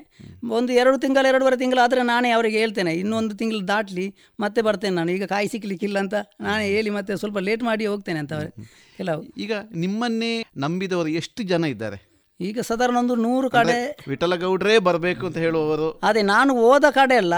ಒಂದು 0.50 0.72
ಎರಡು 0.72 0.98
ತಿಂಗಳು 0.98 1.28
ಎರಡೂವರೆ 1.32 1.56
ತಿಂಗಳು 1.56 1.80
ಆದರೆ 1.80 2.02
ನಾನೇ 2.02 2.30
ಅವರಿಗೆ 2.30 2.58
ಹೇಳ್ತೇನೆ. 2.58 2.94
ಇನ್ನೊಂದು 2.94 3.36
ತಿಂಗಳು 3.36 3.68
ದಾಟಲಿ 3.68 4.14
ಮತ್ತೆ 4.40 4.62
ಬರ್ತೇನೆ 4.62 4.94
ನಾನು. 4.94 5.10
ಈಗ 5.10 5.24
ಕಾಯಿ 5.24 5.48
ಸಿಕ್ಕಲಿಕ್ಕಿಲ್ಲ 5.48 5.98
ಅಂತ 5.98 6.14
ನಾನೇ 6.40 6.64
ಹೇಳಿ 6.66 6.90
ಮತ್ತೆ 6.90 7.16
ಸ್ವಲ್ಪ 7.16 7.38
ಲೇಟ್ 7.38 7.62
ಮಾಡಿ 7.62 7.86
ಹೋಗ್ತೇನೆ 7.86 8.18
ಅಂತ 8.18 8.32
ಅವರು 8.32 8.52
ಕೆಲವು. 8.96 9.22
ಈಗ 9.36 9.52
ನಿಮ್ಮನ್ನೇ 9.74 10.32
ನಂಬಿದವರು 10.56 11.08
ಎಷ್ಟು 11.08 11.42
ಜನ 11.42 11.64
ಇದ್ದಾರೆ? 11.64 12.11
ಈಗ 12.48 12.60
ಸಾಧಾರಣ 12.60 12.96
ಒಂದು 13.02 13.14
ನೂರು 13.26 13.50
ಕಡೆ 13.50 13.76
ವಿಠಲ 14.08 14.36
ಗೌಡ್ರೇ 14.36 14.78
ಬರಬೇಕು 14.78 15.26
ಅಂತ 15.26 15.38
ಹೇಳುವವರು. 15.38 15.88
ಅದೇ 16.02 16.22
ನಾನು 16.22 16.52
ಹೋದ 16.62 16.84
ಕಡೆ 16.90 17.14
ಎಲ್ಲ 17.14 17.34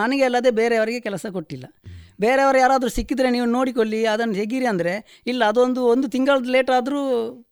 ನನಗೆ 0.00 0.24
ಅಲ್ಲದೆ 0.24 0.50
ಬೇರೆಯವರಿಗೆ 0.50 1.00
ಕೆಲಸ 1.00 1.26
ಕೊಟ್ಟಿಲ್ಲ. 1.36 1.66
ಬೇರೆಯವರು 2.20 2.58
ಯಾರಾದರೂ 2.58 2.90
ಸಿಕ್ಕಿದ್ರೆ 2.90 3.28
ನೀವು 3.30 3.44
ನೋಡಿಕೊಳ್ಳಿ 3.46 3.98
ಅದನ್ನು 4.06 4.34
ತೆಗೀರಿ 4.34 4.66
ಅಂದರೆ 4.66 5.22
ಇಲ್ಲ 5.26 5.42
ಅದೊಂದು 5.44 5.80
ಒಂದು 5.90 6.06
ತಿಂಗಳದ್ದು 6.08 6.50
ಲೇಟ್ 6.50 6.70
ಆದರೂ 6.70 7.00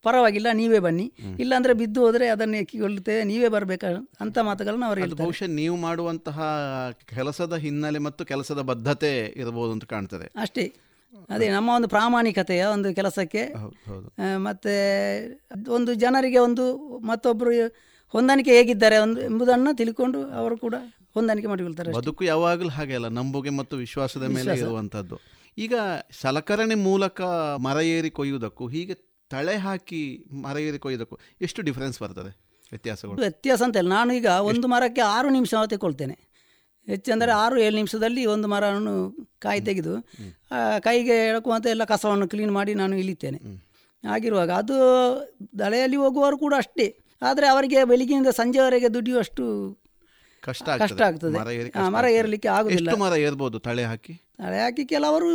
ಪರವಾಗಿಲ್ಲ 0.02 0.46
ನೀವೇ 0.52 0.78
ಬನ್ನಿ. 0.78 1.06
ಇಲ್ಲಾಂದರೆ 1.38 1.72
ಬಿದ್ದು 1.72 2.00
ಹೋದರೆ 2.00 2.28
ಅದನ್ನು 2.28 2.56
ಎಕ್ಕಿಕೊಳ್ಳುತ್ತೇವೆ 2.56 3.24
ನೀವೇ 3.24 3.48
ಬರಬೇಕು 3.48 3.92
ಅಂತ 4.20 4.38
ಮಾತುಗಳನ್ನು 4.38 4.86
ಅವರು 4.86 5.00
ಹೇಳ್ತಾರೆ. 5.00 5.22
ಬಹುಶಃ 5.22 5.50
ನೀವು 5.60 5.76
ಮಾಡುವಂತಹ 5.76 6.40
ಕೆಲಸದ 7.16 7.56
ಹಿನ್ನೆಲೆ 7.56 7.98
ಮತ್ತು 7.98 8.24
ಕೆಲಸದ 8.24 8.62
ಬದ್ಧತೆ 8.72 9.12
ಇರಬಹುದು 9.36 9.72
ಅಂತ 9.72 9.84
ಕಾಣ್ತದೆ. 9.84 10.28
ಅಷ್ಟೇ. 10.36 10.66
ಅದೇ 11.28 11.46
ನಮ್ಮ 11.48 11.68
ಒಂದು 11.70 11.88
ಪ್ರಾಮಾಣಿಕತೆಯ 11.88 12.64
ಒಂದು 12.66 12.88
ಕೆಲಸಕ್ಕೆ 12.94 13.42
ಮತ್ತೆ 14.38 14.74
ಒಂದು 15.68 15.94
ಜನರಿಗೆ 15.94 16.38
ಒಂದು 16.38 16.64
ಮತ್ತೊಬ್ಬರು 17.04 17.52
ಹೊಂದಾಣಿಕೆ 18.14 18.52
ಹೇಗಿದ್ದಾರೆ 18.56 18.98
ಒಂದು 18.98 19.20
ಎಂಬುದನ್ನು 19.20 19.76
ತಿಳ್ಕೊಂಡು 19.76 20.18
ಅವರು 20.32 20.56
ಕೂಡ 20.56 20.74
ಹೊಂದಾಣಿಕೆ 21.14 21.48
ಮಾಡಿಕೊಳ್ತಾರೆ 21.48 21.88
ಅದಕ್ಕೂ 21.88 22.00
ಬದುಕು 22.02 22.24
ಯಾವಾಗಲೂ 22.24 22.68
ಹಾಗೆ 22.68 22.94
ಅಲ್ಲ 22.94 23.08
ನಂಬುಗೆ 23.08 23.50
ಮತ್ತು 23.50 23.76
ವಿಶ್ವಾಸದ 23.76 24.24
ಮೇಲೆ 24.28 24.52
ಇರುವಂಥದ್ದು. 24.54 24.66
ಇರುವಂತದ್ದು 24.66 25.16
ಈಗ 25.58 25.74
ಸಲಕರಣೆ 26.20 26.74
ಮೂಲಕ 26.84 27.20
ಮರ 27.58 27.78
ಏರಿ 27.90 28.10
ಕೊಯ್ಯುವುದಕ್ಕೂ 28.10 28.66
ಹೀಗೆ 28.68 28.94
ತಳೆ 29.30 29.56
ಹಾಕಿ 29.56 30.02
ಮರ 30.42 30.56
ಏರಿ 30.60 30.78
ಕೊಯ್ಯುವುದಕ್ಕೂ 30.78 31.16
ಎಷ್ಟು 31.40 31.62
ಡಿಫರೆನ್ಸ್ 31.62 31.98
ಬರ್ತದೆ 32.02 32.32
ವ್ಯತ್ಯಾಸಗಳು? 32.72 33.18
ವ್ಯತ್ಯಾಸ 33.18 33.60
ಅಂತ 33.62 33.76
ಇಲ್ಲ. 33.76 33.90
ನಾನು 33.94 34.12
ಈಗ 34.14 34.28
ಒಂದು 34.44 34.66
ಮರಕ್ಕೆ 34.68 35.02
ಆರು 35.10 35.28
ನಿಮಿಷ 35.30 35.54
ತೆಗೊಳ್ತೇನೆ 35.68 36.16
ಹೆಚ್ಚೆಂದರೆ 36.86 37.32
ಆರು 37.32 37.56
ಏಳು 37.60 37.76
ನಿಮಿಷದಲ್ಲಿ 37.76 38.26
ಒಂದು 38.26 38.48
ಮರವನ್ನು 38.48 38.94
ಕಾಯಿ 39.38 39.60
ತೆಗೆದು 39.60 39.94
ಕೈಗೆ 40.78 41.16
ಎಳಕುವಂತೆ 41.28 41.70
ಎಲ್ಲ 41.70 41.84
ಕಸವನ್ನು 41.84 42.28
ಕ್ಲೀನ್ 42.28 42.52
ಮಾಡಿ 42.52 42.74
ನಾನು 42.74 42.96
ಇಳಿತೇನೆ. 42.96 43.40
ಆಗಿರುವಾಗ 44.04 44.50
ಅದು 44.50 44.76
ದಳೆಯಲ್ಲಿ 45.58 45.96
ಹೋಗುವವರು 45.96 46.38
ಕೂಡ 46.38 46.54
ಅಷ್ಟೇ. 46.56 46.86
ಆದರೆ 47.22 47.46
ಅವರಿಗೆ 47.46 47.84
ಬೆಳಿಗ್ಗೆಯಿಂದ 47.84 48.28
ಸಂಜೆವರೆಗೆ 48.28 48.88
ದುಡಿಯುವಷ್ಟು 48.88 49.44
ಕಷ್ಟ 50.42 50.68
ಕಷ್ಟ 50.78 51.02
ಆಗ್ತದೆ. 51.02 51.38
ಮರ. 51.88 52.06
ಏರಲಿಕ್ಕೆ 52.08 52.48
ಆಗುದಿಲ್ಲ. 52.48 52.90
ಮರ 52.94 53.14
ಏರ್ಬೋದು 53.18 53.58
ತಳೆ 53.58 53.84
ಹಾಕಿ? 53.84 54.14
ತಳೆ 54.38 54.58
ಹಾಕಿ 54.58 54.84
ಕೆಲವರು 54.84 55.28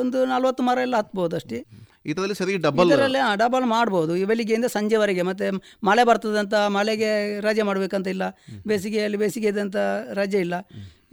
ಒಂದು 0.00 0.24
ನಲವತ್ತು 0.24 0.62
ಮರ 0.62 0.78
ಎಲ್ಲ 0.78 0.96
ಹತ್ಬೋದು 0.96 1.36
ಅಷ್ಟೇ 1.36 1.58
ಇದರಲ್ಲಿ 2.06 2.34
ಸರಿ 2.34 2.56
ಡಬಲ್ 2.56 2.88
ಇದರಲ್ಲೇ 2.88 3.18
ಡಬಲ್ 3.36 3.66
ಮಾಡ್ಬೋದು. 3.66 4.16
ಈ 4.16 4.24
ಬೆಳಿಗ್ಗೆಯಿಂದ 4.24 4.64
ಸಂಜೆವರೆಗೆ 4.64 5.22
ಮತ್ತೆ 5.22 5.50
ಮಳೆ 5.84 6.04
ಬರ್ತದಂತ 6.04 6.54
ಮಳೆಗೆ 6.54 7.40
ರಜೆ 7.40 7.62
ಮಾಡಬೇಕಂತ 7.62 8.06
ಇಲ್ಲ. 8.06 8.22
ಬೇಸಿಗೆಯಲ್ಲಿ 8.66 9.18
ಬೇಸಿಗೆ 9.18 9.48
ಇದಂತ 9.48 9.76
ರಜೆ 10.12 10.40
ಇಲ್ಲ. 10.40 10.54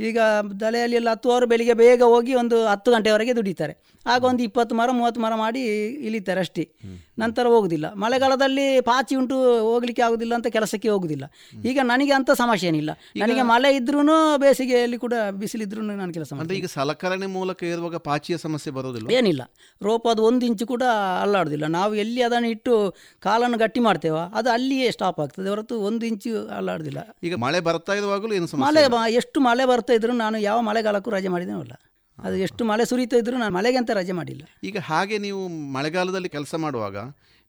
ಈಗ 0.10 0.20
ತಲೆಯಲ್ಲಿ 0.62 0.96
ಎಲ್ಲ 0.96 1.10
ಹತ್ತುವವರು 1.10 1.46
ಬೆಳಿಗ್ಗೆ 1.48 1.74
ಬೇಗ 1.74 2.02
ಹೋಗಿ 2.14 2.34
ಒಂದು 2.42 2.58
ಹತ್ತು 2.68 2.92
ಗಂಟೆವರೆಗೆ 2.92 3.36
ದುಡಿತಾರೆ. 3.36 3.74
ಆಗ 4.06 4.22
ಒಂದು 4.24 4.44
ಇಪ್ಪತ್ತು 4.44 4.76
ಮರ 4.76 4.90
ಮೂವತ್ತು 4.92 5.22
ಮರ 5.22 5.34
ಮಾಡಿ 5.36 5.62
ಇಳಿತಾರೆ 6.08 6.40
ಅಷ್ಟೇ. 6.40 6.64
ನಂತರ 7.20 7.48
ಹೋಗುದಿಲ್ಲ. 7.48 7.94
ಮಳೆಗಾಲದಲ್ಲಿ 7.94 8.66
ಪಾಚಿ 8.82 9.16
ಉಂಟು 9.16 9.36
ಹೋಗ್ಲಿಕ್ಕೆ 9.70 10.04
ಆಗುದಿಲ್ಲ 10.08 10.34
ಅಂತ 10.36 10.48
ಕೆಲಸಕ್ಕೆ 10.48 10.90
ಹೋಗುದಿಲ್ಲ. 10.90 11.26
ಈಗ 11.66 11.80
ನನಗೆ 11.84 12.14
ಅಂತ 12.14 12.32
ಸಮಸ್ಯೆ 12.32 12.70
ಏನಿಲ್ಲ 12.70 12.92
ನನಗೆ 13.18 13.42
ಮಳೆ 13.42 13.70
ಇದ್ರೂ 13.76 14.02
ಬೇಸಿಗೆಯಲ್ಲಿ 14.38 14.98
ಕೂಡ 14.98 15.14
ಬಿಸಿಲಿದ್ರೂ 15.42 15.82
ನಾನು 15.82 16.14
ಕೆಲಸ 16.14 16.34
ಮಾಡ್ತೀನಿ. 16.34 16.60
ಈಗ 16.60 16.66
ಸಲಕರಣೆ 16.66 17.28
ಮೂಲಕ 17.38 17.64
ಇರುವಾಗ 17.64 17.96
ಪಾಚಿಯ 17.96 18.38
ಸಮಸ್ಯೆ 18.38 18.74
ಬರೋದಿಲ್ಲ 18.74 19.12
ಏನಿಲ್ಲ. 19.20 19.42
ರೋಪ್ 19.82 20.08
ಅದು 20.08 20.24
ಒಂದು 20.24 20.46
ಇಂಚು 20.46 20.68
ಕೂಡ 20.68 20.84
ಅಲ್ಲಾಡುದಿಲ್ಲ. 21.22 21.66
ನಾವು 21.78 21.96
ಎಲ್ಲಿ 21.96 22.24
ಅದನ್ನು 22.30 22.50
ಇಟ್ಟು 22.50 22.96
ಕಾಲನ್ನು 23.20 23.58
ಗಟ್ಟಿ 23.58 23.80
ಮಾಡ್ತೇವೋ 23.80 24.24
ಅದು 24.42 24.50
ಅಲ್ಲಿಯೇ 24.50 24.92
ಸ್ಟಾಪ್ 24.92 25.20
ಆಗ್ತದೆ. 25.20 25.50
ಹೊರತು 25.50 25.78
ಒಂದು 25.90 26.06
ಇಂಚು 26.06 26.34
ಅಲ್ಲಾಡುದಿಲ್ಲ. 26.58 27.00
ಈಗ 27.24 27.36
ಮಳೆ 27.36 27.60
ಬರ್ತಾ 27.60 27.94
ಇರುವಾಗಲೂ 27.94 28.34
ಏನು 28.34 28.58
ಮಳೆ? 28.66 28.84
ಎಷ್ಟು 29.22 29.40
ಮಳೆ 29.40 29.66
ಬರ್ತಾ 29.92 30.00
ಇದ್ರು 30.00 30.14
ನಾನು 30.26 30.38
ಯಾವ 30.50 30.58
ಮಳೆಗಾಲಕ್ಕೂ 30.70 31.10
ರಜೆ 31.18 31.30
ಮಾಡಿದ್ದೇನಲ್ಲ 31.34 31.76
ಅದು 32.18 32.36
ಎಷ್ಟು 32.46 32.64
ಮಳೆ 32.70 32.84
ಸುರಿತಾ 32.90 33.18
ಇದ್ರು 33.22 33.36
ನಾನು 33.42 33.54
ಮಳೆಗೆ 33.58 33.78
ಅಂತ 33.82 33.92
ರಜೆ 34.00 34.14
ಮಾಡಿಲ್ಲ. 34.18 34.44
ಈಗ 34.70 34.78
ಹಾಗೆ 34.90 35.16
ನೀವು 35.26 35.42
ಮಳೆಗಾಲದಲ್ಲಿ 35.76 36.30
ಕೆಲಸ 36.36 36.54
ಮಾಡುವಾಗ 36.64 36.98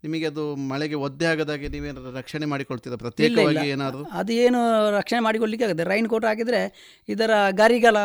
ನಿಮಗೆ 0.02 0.26
ಅದು 0.30 0.44
ಮಳೆಗೆ 0.70 0.96
ಒದ್ದೆ 1.06 1.26
ಆಗದಾಗೆ 1.32 1.66
ನೀವೇನಾದ್ರು 1.74 2.12
ರಕ್ಷಣೆ 2.18 2.46
ಮಾಡಿಕೊಳ್ತೀರಾ? 2.52 2.96
ಪ್ರತ್ಯೇಕವಾಗಿ 3.02 3.66
ಏನಾದರೂ? 3.74 4.04
ಅದು 4.20 4.32
ಏನು 4.44 4.60
ರಕ್ಷಣೆ 4.96 5.20
ಮಾಡಿಕೊಳ್ಳಿಕ್ಕೆ 5.26 5.66
ಆಗುತ್ತೆ 5.66 5.84
ರೈನ್ 5.90 6.08
ಕೋಟ್ 6.12 6.26
ಹಾಕಿದರೆ 6.30 6.62
ಇದರ 7.08 7.30
ಗರಿಗಳ 7.60 7.96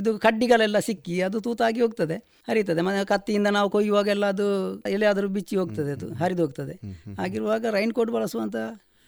ಇದು 0.00 0.12
ಕಡ್ಡಿಗಳೆಲ್ಲ 0.24 0.80
ಸಿಕ್ಕಿ 0.88 1.16
ಅದು 1.28 1.40
ತೂತಾಗಿ 1.46 1.80
ಹೋಗ್ತದೆ 1.84 2.18
ಹರಿತದೆ. 2.48 2.82
ಮನೆ 2.88 2.98
ಕತ್ತಿಯಿಂದ 3.12 3.50
ನಾವು 3.58 3.70
ಕೊಯ್ಯುವಾಗೆಲ್ಲ 3.76 4.26
ಅದು 4.34 4.48
ಎಲ್ಲಿಯಾದರೂ 4.94 5.30
ಬಿಚ್ಚಿ 5.38 5.56
ಹೋಗ್ತದೆ 5.62 5.92
ಅದು 5.98 6.08
ಹರಿದು 6.22 6.44
ಹೋಗ್ತದೆ. 6.46 6.76
ಹಾಗಿರುವಾಗ 7.20 7.64
ರೈನ್ 7.78 7.94
ಕೋಟ್ 7.98 8.12
ಬಳಸುವಂತ 8.18 8.56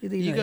ಇದು 0.02 0.16
ಈಗ 0.16 0.40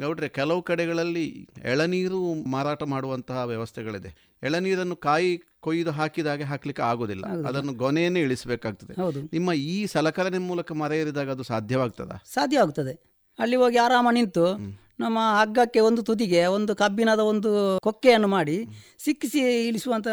ಗೌಡ್ರೆ 0.00 0.28
ಕೆಲವು 0.28 0.62
ಕಡೆಗಳಲ್ಲಿ 0.62 1.48
ಎಳನೀರು 1.64 2.34
ಮಾರಾಟ 2.34 2.82
ಮಾಡುವಂತಹ 2.82 3.44
ವ್ಯವಸ್ಥೆಗಳಿದೆ. 3.44 4.38
ಎಳನೀರನ್ನು 4.42 4.96
ಕಾಯಿ 4.96 5.42
ಕೊಯ್ದು 5.60 5.90
ಹಾಕಿದಾಗೆ 5.90 6.42
ಹಾಕ್ಲಿಕ್ಕೆ 6.42 6.82
ಆಗೋದಿಲ್ಲ. 6.82 7.26
ಅದನ್ನು 7.26 7.72
ಗೊನೆಯನ್ನೇ 7.72 8.20
ಇಳಿಸಬೇಕಾಗ್ತದೆ. 8.20 8.94
ನಿಮ್ಮ 9.32 9.52
ಈ 9.52 9.86
ಸಲಕರಣೆ 9.86 10.38
ಮೂಲಕ 10.38 10.72
ಮರ 10.72 10.92
ಏರಿದಾಗ 10.92 11.30
ಅದು 11.30 11.42
ಸಾಧ್ಯವಾಗ್ತದ? 11.42 12.12
ಸಾಧ್ಯವಾಗ್ತದೆ. 12.24 13.10
ಅಲ್ಲಿ 13.38 13.56
ಹೋಗಿ 13.56 13.76
ಆರಾಮ 13.76 14.08
ನಿಂತು 14.10 14.58
ನಮ್ಮ 15.00 15.18
ಹಗ್ಗಕ್ಕೆ 15.40 15.80
ಒಂದು 15.80 16.02
ತುದಿಗೆ 16.02 16.46
ಒಂದು 16.46 16.76
ಕಬ್ಬಿಣದ 16.76 17.18
ಒಂದು 17.18 17.78
ಕೊಕ್ಕೆಯನ್ನು 17.82 18.28
ಮಾಡಿ 18.28 18.66
ಸಿಕ್ಕಿಸಿ 18.98 19.68
ಇಳಿಸುವಂತ 19.68 20.08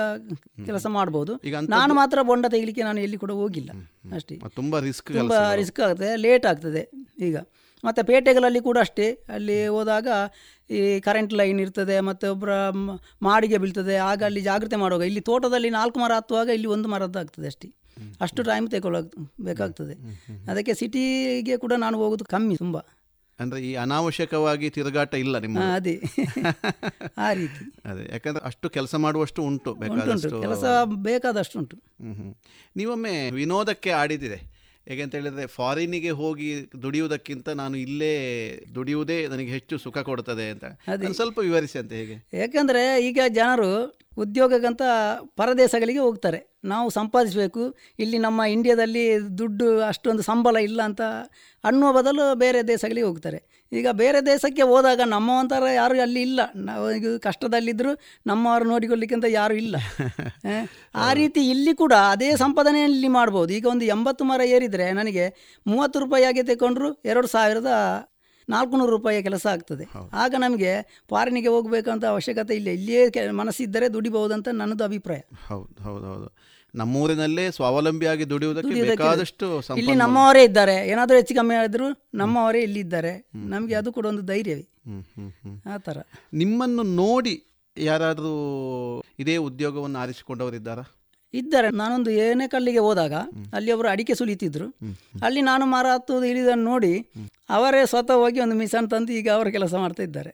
ಕೆಲಸ 0.65 0.85
ಮಾಡಬಹುದು 0.87 1.37
ಈಗ 1.37 1.55
ನಾನು 1.55 1.93
ಮಾತ್ರ 1.93 2.21
ಬೊಂಡ 2.21 2.45
ತೆಗಿಲಿಕ್ಕೆ 2.49 2.83
ನಾನು 2.83 2.99
ಎಲ್ಲಿ 2.99 3.17
ಕೂಡ 3.17 3.31
ಹೋಗಿಲ್ಲ. 3.31 3.69
ಅಷ್ಟೇ. 4.15 4.41
ತುಂಬಾ 4.55 4.79
ರಿಸ್ಕ್ 4.79 5.13
ತುಂಬಾ 5.13 5.55
ರಿಸ್ಕ್ 5.55 5.79
ಆಗ್ತದೆ. 5.79 6.15
ಲೇಟ್ 6.15 6.45
ಆಗ್ತದೆ. 6.45 6.91
ಈಗ 7.19 7.37
ಮತ್ತು 7.83 8.05
ಪೇಟೆಗಳಲ್ಲಿ 8.05 8.59
ಕೂಡ 8.59 8.77
ಅಷ್ಟೇ. 8.79 9.25
ಅಲ್ಲಿ 9.29 9.67
ಹೋದಾಗ 9.67 10.07
ಈ 10.69 10.99
ಕರೆಂಟ್ 10.99 11.33
ಲೈನ್ 11.33 11.59
ಇರ್ತದೆ 11.59 11.99
ಮತ್ತು 11.99 12.31
ಒಬ್ಬರ 12.31 12.51
ಮಾಡಿಗೆ 13.21 13.57
ಬೀಳ್ತದೆ 13.57 13.95
ಆಗ 13.95 14.23
ಅಲ್ಲಿ 14.23 14.41
ಜಾಗ್ರತೆ 14.41 14.75
ಮಾಡುವಾಗ 14.75 15.05
ಇಲ್ಲಿ 15.05 15.21
ತೋಟದಲ್ಲಿ 15.21 15.69
ನಾಲ್ಕು 15.69 15.99
ಮರ 15.99 16.11
ಹತ್ತುವಾಗ 16.15 16.49
ಇಲ್ಲಿ 16.49 16.67
ಒಂದು 16.67 16.89
ಮರದ್ದಾಗ್ತದೆ 16.89 17.47
ಅಷ್ಟೇ. 17.47 17.69
ಅಷ್ಟು 18.21 18.43
ಟೈಮ್ 18.43 18.71
ತಗೊಳ್ಳ 18.71 18.97
ಬೇಕಾಗ್ತದೆ. 19.41 19.93
ಅದಕ್ಕೆ 20.49 20.73
ಸಿಟಿಗೆ 20.73 21.57
ಕೂಡ 21.57 21.73
ನಾನು 21.77 21.97
ಹೋಗೋದು 21.97 22.25
ಕಮ್ಮಿ 22.25 22.55
ತುಂಬ. 22.55 22.77
ಅಂದ್ರೆ 23.39 23.61
ಈ 23.61 23.75
ಅನಾವಶ್ಯಕವಾಗಿ 23.75 24.69
ತಿರುಗಾಟ 24.69 25.13
ಇಲ್ಲ 25.13 25.37
ನಿಮ್ಮ 25.37 25.57
ಅದೇ. 25.59 25.93
ಆ 27.17 27.33
ರೀತಿ. 27.33 27.63
ಅದೇ 27.85 28.03
ಯಾಕಂದ್ರೆ 28.11 28.45
ಅಷ್ಟು 28.45 28.69
ಕೆಲಸ 28.69 28.95
ಮಾಡುವಷ್ಟು 28.95 29.43
ಉಂಟು 29.43 29.73
ಬೇಕಾದಷ್ಟು 29.73 30.41
ಕೆಲಸ 30.41 30.63
ಬೇಕಾದಷ್ಟು 31.03 31.59
ಉಂಟು. 31.59 31.75
ನೀವೊಮ್ಮೆ 32.75 33.31
ವಿನೋದಕ್ಕೆ 33.31 33.89
ಆಡಿದಿದೆ 33.91 34.39
ಹೇಗೆಂತ 34.87 35.15
ಹೇಳಿದ್ರೆ 35.15 35.47
ಫಾರಿನಿಗೆ 35.47 36.09
ಹೋಗಿ 36.09 36.69
ದುಡಿಯುವುದಕ್ಕಿಂತ 36.81 37.49
ನಾನು 37.49 37.77
ಇಲ್ಲೇ 37.77 38.13
ದುಡಿಯುವುದೇ 38.75 39.27
ನನಗೆ 39.27 39.51
ಹೆಚ್ಚು 39.51 39.77
ಸುಖ 39.77 39.97
ಕೊಡ್ತದೆ 39.97 40.49
ಅಂತ. 40.49 40.65
ಅದನ್ನು 40.87 41.13
ಸ್ವಲ್ಪ 41.13 41.39
ವಿವರಿಸಿ 41.39 41.79
ಅಂತ 41.79 41.91
ಹೇಗೆ? 41.91 42.27
ಯಾಕಂದರೆ 42.33 43.07
ಈಗ 43.07 43.19
ಜನರು 43.29 43.99
ಉದ್ಯೋಗಕ್ಕಂತ 44.17 44.81
ಪರದೇಶಗಳಿಗೆ 45.35 45.99
ಹೋಗ್ತಾರೆ. 45.99 46.57
ನಾವು 46.63 46.89
ಸಂಪಾದಿಸಬೇಕು 46.89 47.75
ಇಲ್ಲಿ 47.99 48.17
ನಮ್ಮ 48.17 48.41
ಇಂಡಿಯಾದಲ್ಲಿ 48.41 49.19
ದುಡ್ಡು 49.37 49.81
ಅಷ್ಟೊಂದು 49.81 50.23
ಸಂಬಳ 50.23 50.55
ಇಲ್ಲ 50.55 50.81
ಅಂತ 50.81 51.01
ಅನ್ನುವ 51.63 51.93
ಬದಲು 51.93 52.35
ಬೇರೆ 52.35 52.67
ದೇಶಗಳಿಗೆ 52.67 53.05
ಹೋಗ್ತಾರೆ. 53.05 53.56
ಈಗ 53.71 53.87
ಬೇರೆ 53.93 54.25
ದೇಶಕ್ಕೆ 54.25 54.61
ಹೋದಾಗ 54.63 55.01
ನಮ್ಮವಂತರ 55.07 55.69
ಯಾರು 55.73 56.01
ಅಲ್ಲಿ 56.01 56.21
ಇಲ್ಲ. 56.21 56.39
ನಾವು 56.61 56.91
ಈಗ 56.91 57.17
ಕಷ್ಟದಲ್ಲಿದ್ದರೂ 57.23 57.91
ನಮ್ಮವರು 58.25 58.65
ನೋಡಿಕೊಳ್ಳಿಕ್ಕಿಂತ 58.65 59.25
ಯಾರು 59.31 59.55
ಇಲ್ಲ. 59.55 59.75
ಆ, 60.97 61.07
ರೀತಿ 61.13 61.41
ಇಲ್ಲಿ 61.49 61.73
ಕೂಡ 61.75 61.93
ಅದೇ 62.11 62.35
ಸಂಪಾದನೆ 62.35 62.83
ಇಲ್ಲಿ 62.83 63.07
ಮಾಡ್ಬೋದು. 63.13 63.53
ಈಗ 63.53 63.65
ಒಂದು 63.65 63.85
ಎಂಬತ್ತು 63.87 64.25
ಮರ 64.25 64.41
ಏರಿದರೆ 64.49 64.91
ನನಗೆ 64.91 65.25
ಮೂವತ್ತು 65.65 65.99
ರೂಪಾಯಿಯಾಗಿ 65.99 66.43
ತಗೊಂಡ್ರು 66.43 66.91
ಎರಡು 67.05 67.27
ಸಾವಿರದ 67.27 67.71
ನಾಲ್ಕುನೂರು 68.47 68.91
ರೂಪಾಯಿಯ 68.91 69.21
ಕೆಲಸ 69.21 69.45
ಆಗ್ತದೆ. 69.47 69.85
ಆಗ 70.15 70.35
ನಮಗೆ 70.37 70.69
ಫಾರಿನಿಗೆ 71.09 71.47
ಹೋಗಬೇಕಂತ 71.47 72.05
ಅವಶ್ಯಕತೆ 72.05 72.55
ಇಲ್ಲ. 72.55 72.69
ಇಲ್ಲಿಯೇ 72.69 73.09
ಕೆ 73.09 73.31
ಮನಸ್ಸಿದ್ದರೆ 73.33 73.93
ದುಡಿಬಹುದಂತ 73.93 74.47
ನನ್ನದು 74.53 74.83
ಅಭಿಪ್ರಾಯ. 74.83 75.21
ಹೌದು 75.49 75.83
ಹೌದು 75.83 76.05
ಹೌದು. 76.05 76.29
ನಮ್ಮೂರಿನಲ್ಲೇ 76.75 77.51
ಸ್ವಾವಲಂಬಿಯಾಗಿ 77.51 78.29
ದುಡಿಯುವುದಕ್ಕೆ 78.29 78.81
ಬೇಕಾದಷ್ಟು 78.81 79.45
ಇಲ್ಲಿ 79.77 79.95
ನಮ್ಮವರೇ 79.95 80.43
ಇದ್ದಾರೆ. 80.43 80.75
ಏನಾದರೂ 80.87 81.17
ಹೆಚ್ಚು 81.17 81.35
ಕಮ್ಮಿ 81.35 81.55
ಆದರೂ 81.55 81.87
ನಮ್ಮವರೇ 82.13 82.61
ಇಲ್ಲಿ 82.61 82.79
ಇದ್ದಾರೆ. 82.79 83.29
ನಮಗೆ 83.35 83.75
ಅದು 83.75 83.91
ಕೂಡ 83.91 84.05
ಒಂದು 84.05 84.21
ಧೈರ್ಯವೇ. 84.21 84.65
ಆ 85.73 85.77
ಥರ. 85.77 85.97
ನಿಮ್ಮನ್ನು 86.33 86.83
ನೋಡಿ 86.83 87.35
ಯಾರಾದರೂ 87.77 88.33
ಇದೇ 89.19 89.37
ಉದ್ಯೋಗವನ್ನು 89.37 89.99
ಆರಿಸಿಕೊಂಡವರಿದ್ದಾರಾ 89.99 90.85
ಇದ್ದಾರೆ? 91.33 91.69
ನಾನೊಂದು 91.69 92.09
ಏನೇ 92.11 92.47
ಕಲ್ಲಿಗೆ 92.47 92.79
ಹೋದಾಗ 92.79 93.13
ಅಲ್ಲಿ 93.53 93.71
ಅವರು 93.71 93.87
ಅಡಿಕೆ 93.89 94.13
ಸುಲಿತಿದ್ರು. 94.15 94.67
ಅಲ್ಲಿ 95.23 95.41
ನಾನು 95.41 95.65
ಮರ 95.65 95.85
ಹತ್ತುವುದು 95.93 96.25
ಇಳಿದನ್ನು 96.25 96.63
ನೋಡಿ 96.63 96.91
ಅವರೇ 97.49 97.85
ಸ್ವತಃ 97.85 98.13
ಹೋಗಿ 98.13 98.39
ಒಂದು 98.39 98.55
ಮಿಷನ್ 98.55 98.89
ತಂದು 98.91 99.13
ಈಗ 99.13 99.29
ಅವರು 99.29 99.51
ಕೆಲಸ 99.51 99.73
ಮಾಡ್ತಾ 99.73 100.03
ಇದ್ದಾರೆ. 100.03 100.31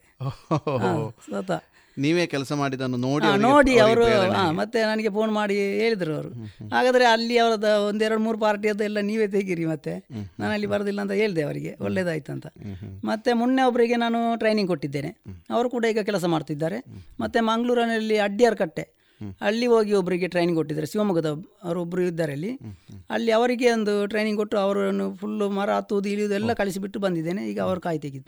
ಸ್ವತಃ. 1.26 1.60
ನೀವೇ 1.98 2.28
ಕೆಲಸ 2.28 2.52
ಮಾಡಿದನ್ನು 2.52 2.98
ನೋಡಿ 2.98 3.42
ನೋಡಿ 3.42 3.78
ಅವರು 3.78 4.06
ಮತ್ತೆ 4.52 4.82
ನನಗೆ 4.82 5.10
ಫೋನ್ 5.10 5.32
ಮಾಡಿ 5.32 5.56
ಹೇಳಿದರು 5.56 6.16
ಅವರು. 6.16 6.30
ಹಾಗಾದ್ರೆ 6.70 7.06
ಅಲ್ಲಿ 7.06 7.38
ಅವರದ 7.38 7.64
ಒಂದೆರಡು 7.64 8.20
ಮೂರು 8.20 8.38
ಪಾರ್ಟಿಯದ್ದು 8.38 8.84
ಎಲ್ಲ 8.84 9.00
ನೀವೇ 9.00 9.28
ತೆಗೀರಿ 9.28 9.66
ಮತ್ತೆ. 9.66 10.08
ನಾನು 10.40 10.54
ಅಲ್ಲಿ 10.54 10.68
ಬರೋದಿಲ್ಲ 10.68 11.02
ಅಂತ 11.02 11.12
ಹೇಳಿದೆ 11.12 11.42
ಅವರಿಗೆ. 11.42 11.76
ಒಳ್ಳೇದಾಯ್ತು 11.82 12.32
ಅಂತ. 12.32 12.48
ಮತ್ತೆ 13.04 13.34
ಮೊನ್ನೆ 13.34 13.64
ಒಬ್ಬರಿಗೆ 13.64 13.96
ನಾನು 13.96 14.40
ಟ್ರೈನಿಂಗ್ 14.40 14.70
ಕೊಟ್ಟಿದ್ದೇನೆ. 14.70 15.24
ಅವರು 15.50 15.70
ಕೂಡ 15.70 15.86
ಈಗ 15.86 16.00
ಕೆಲಸ 16.00 16.26
ಮಾಡ್ತಿದ್ದಾರೆ. 16.26 16.84
ಮತ್ತೆ 17.20 17.40
ಮಂಗಳೂರಿನಲ್ಲಿ 17.40 18.18
ಅಡ್ಡಿಯಾರ್ 18.18 18.56
ಕಟ್ಟೆ. 18.56 19.04
ಅಲ್ಲಿ 19.42 19.68
ಹೋಗಿ 19.68 19.94
ಒಬ್ಬರಿಗೆ 19.94 20.28
ಟ್ರೈನಿಂಗ್ 20.28 20.60
ಕೊಟ್ಟಿದ್ದಾರೆ. 20.60 20.88
ಶಿವಮೊಗ್ಗದ 20.88 21.44
ಅವರು 21.64 21.82
ಒಬ್ಬರು 21.82 22.02
ಇದ್ದಾರೆ 22.02 22.32
ಅಲ್ಲಿ. 22.32 22.60
ಅಲ್ಲಿ 23.10 23.32
ಅವರಿಗೆ 23.32 23.72
ಒಂದು 23.72 24.06
ಟ್ರೈನಿಂಗ್ 24.06 24.40
ಕೊಟ್ಟು 24.40 24.58
ಅವರನ್ನು 24.58 25.16
ಫುಲ್ಲು 25.16 25.50
ಮರ 25.50 25.74
ಹತ್ತುವುದು 25.74 26.10
ಇಳಿಯುವುದು 26.10 26.36
ಎಲ್ಲ 26.36 26.54
ಕಳಿಸಿಬಿಟ್ಟು 26.54 27.00
ಬಂದಿದ್ದೇನೆ. 27.00 27.50
ಈಗ 27.52 27.60
ಅವರು 27.60 27.82
ಕಾಯಿ. 27.82 28.26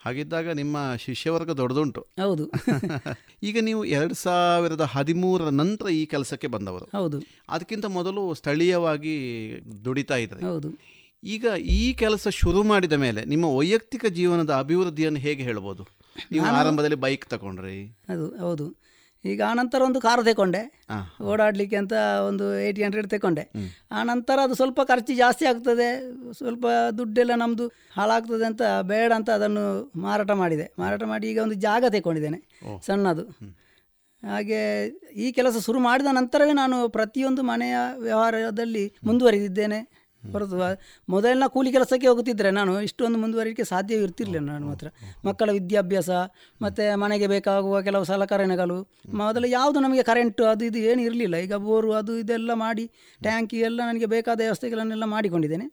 ಹಾಗಿದ್ದಾಗ 0.00 0.48
ನಿಮ್ಮ 0.48 0.96
ಶಿಷ್ಯವರ್ಗ 0.96 1.50
ದೊಡ್ಡದುಂಟು. 1.50 2.06
ಹೌದು. 2.20 2.50
ಈಗ 3.42 3.58
ನೀವು 3.60 3.84
ಎರಡು 3.84 4.14
ಸಾವಿರದ 4.14 4.80
ಹದಿಮೂರರ 4.80 5.48
ನಂತರ 5.48 5.88
ಈ 5.88 6.06
ಕೆಲಸಕ್ಕೆ 6.06 6.46
ಬಂದವರು. 6.46 6.86
ಹೌದು. 6.92 7.22
ಅದಕ್ಕಿಂತ 7.48 7.86
ಮೊದಲು 7.86 8.34
ಸ್ಥಳೀಯವಾಗಿ 8.34 9.14
ದುಡಿತಾ 9.84 10.16
ಇದ್ರಿ. 10.16 10.42
ಹೌದು. 10.44 10.70
ಈಗ 11.24 11.46
ಈ 11.56 11.92
ಕೆಲಸ 11.92 12.28
ಶುರು 12.28 12.62
ಮಾಡಿದ 12.62 12.92
ಮೇಲೆ 12.92 13.24
ನಿಮ್ಮ 13.24 13.44
ವೈಯಕ್ತಿಕ 13.56 14.06
ಜೀವನದ 14.06 14.54
ಅಭಿವೃದ್ಧಿಯನ್ನು 14.54 15.20
ಹೇಗೆ 15.20 15.42
ಹೇಳ್ಬೋದು? 15.42 15.82
ನೀವು 16.32 16.46
ಆರಂಭದಲ್ಲಿ 16.46 16.96
ಬೈಕ್ 16.96 17.26
ತಗೊಂಡ್ರಿ 17.26 17.96
ಅದು 18.08 18.26
ಹೌದು. 18.38 18.85
ಈಗ 19.24 19.40
ಆನಂತರ 19.50 19.80
ಒಂದು 19.82 20.00
ಕಾರು 20.00 20.22
ತಗೊಂಡೆ. 20.24 20.62
ಓಡಾಡಲಿಕ್ಕೆ 21.30 21.76
ಅಂತ 21.76 21.94
ಒಂದು 22.28 22.44
ಏಯ್ಟಿ 22.60 22.82
ಹಂಡ್ರೆಡ್ 22.82 23.08
ತಗೊಂಡೆ 23.10 23.44
ಆನಂತರ 24.00 24.38
ಅದು 24.42 24.54
ಸ್ವಲ್ಪ 24.54 24.80
ಖರ್ಚು 24.82 25.14
ಜಾಸ್ತಿ 25.14 25.46
ಆಗ್ತದೆ. 25.46 25.88
ಸ್ವಲ್ಪ 26.38 26.66
ದುಡ್ಡೆಲ್ಲ 26.98 27.34
ನಮ್ಮದು 27.34 27.66
ಹಾಳಾಗ್ತದೆ 27.96 28.44
ಅಂತ 28.44 28.62
ಬೇಡ 28.82 29.10
ಅಂತ 29.12 29.30
ಅದನ್ನು 29.30 29.64
ಮಾರಾಟ 30.00 30.30
ಮಾಡಿದೆ. 30.42 30.66
ಮಾರಾಟ 30.78 31.02
ಮಾಡಿ 31.12 31.28
ಈಗ 31.30 31.40
ಒಂದು 31.46 31.58
ಜಾಗ 31.66 31.84
ತಗೊಂಡಿದ್ದೇನೆ 31.88 32.40
ಸಣ್ಣದು. 32.86 33.26
ಹಾಗೆ 34.22 34.60
ಈ 35.24 35.26
ಕೆಲಸ 35.32 35.56
ಶುರು 35.66 35.78
ಮಾಡಿದ 35.78 36.06
ನಂತರವೇ 36.12 36.52
ನಾನು 36.52 36.76
ಪ್ರತಿಯೊಂದು 36.88 37.42
ಮನೆಯ 37.42 37.76
ವ್ಯವಹಾರದಲ್ಲಿ 37.96 38.84
ಮುಂದುವರಿದಿದ್ದೇನೆ. 39.04 39.80
ಹೊರತು 40.32 40.56
ಮೊದಲೆಲ್ಲ 40.56 41.14
ಮೊದಲಿನ 41.14 41.46
ಕೂಲಿ 41.54 41.70
ಕೆಲಸಕ್ಕೆ 41.72 42.06
ಹೋಗುತ್ತಿದ್ದರೆ 42.08 42.50
ನಾನು 42.50 42.72
ಇಷ್ಟೊಂದು 42.80 43.18
ಮುಂದುವರಿಕೆ 43.18 43.64
ಸಾಧ್ಯ 43.64 43.94
ಇರ್ತಿರಲಿಲ್ಲ 44.04 44.46
ನಾನು 44.52 44.66
ಮಾತ್ರ. 44.70 44.88
ಮಕ್ಕಳ 45.26 45.48
ವಿದ್ಯಾಭ್ಯಾಸ 45.50 46.10
ಮತ್ತು 46.62 46.84
ಮನೆಗೆ 47.02 47.26
ಬೇಕಾಗುವ 47.34 47.80
ಕೆಲವು 47.80 48.04
ಸಲಕರಣೆಗಳು 48.04 48.78
ಮೊದಲು 49.22 49.48
ಯಾವುದು 49.48 49.80
ನಮಗೆ 49.80 50.02
ಕರೆಂಟು 50.02 50.44
ಅದು 50.44 50.64
ಇದು 50.64 50.78
ಏನು 50.90 51.02
ಇರಲಿಲ್ಲ. 51.02 51.36
ಈಗ 51.46 51.54
ಬೋರು 51.66 51.90
ಅದು 51.92 52.14
ಇದೆಲ್ಲ 52.18 52.54
ಮಾಡಿ 52.64 52.84
ಟ್ಯಾಂಕಿ 53.20 53.58
ಎಲ್ಲ 53.68 53.80
ನನಗೆ 53.86 54.06
ಬೇಕಾದ 54.06 54.38
ವ್ಯವಸ್ಥೆಗಳನ್ನೆಲ್ಲ 54.46 55.04
ಮಾಡಿಕೊಂಡಿದ್ದೇನೆ. 55.14 55.66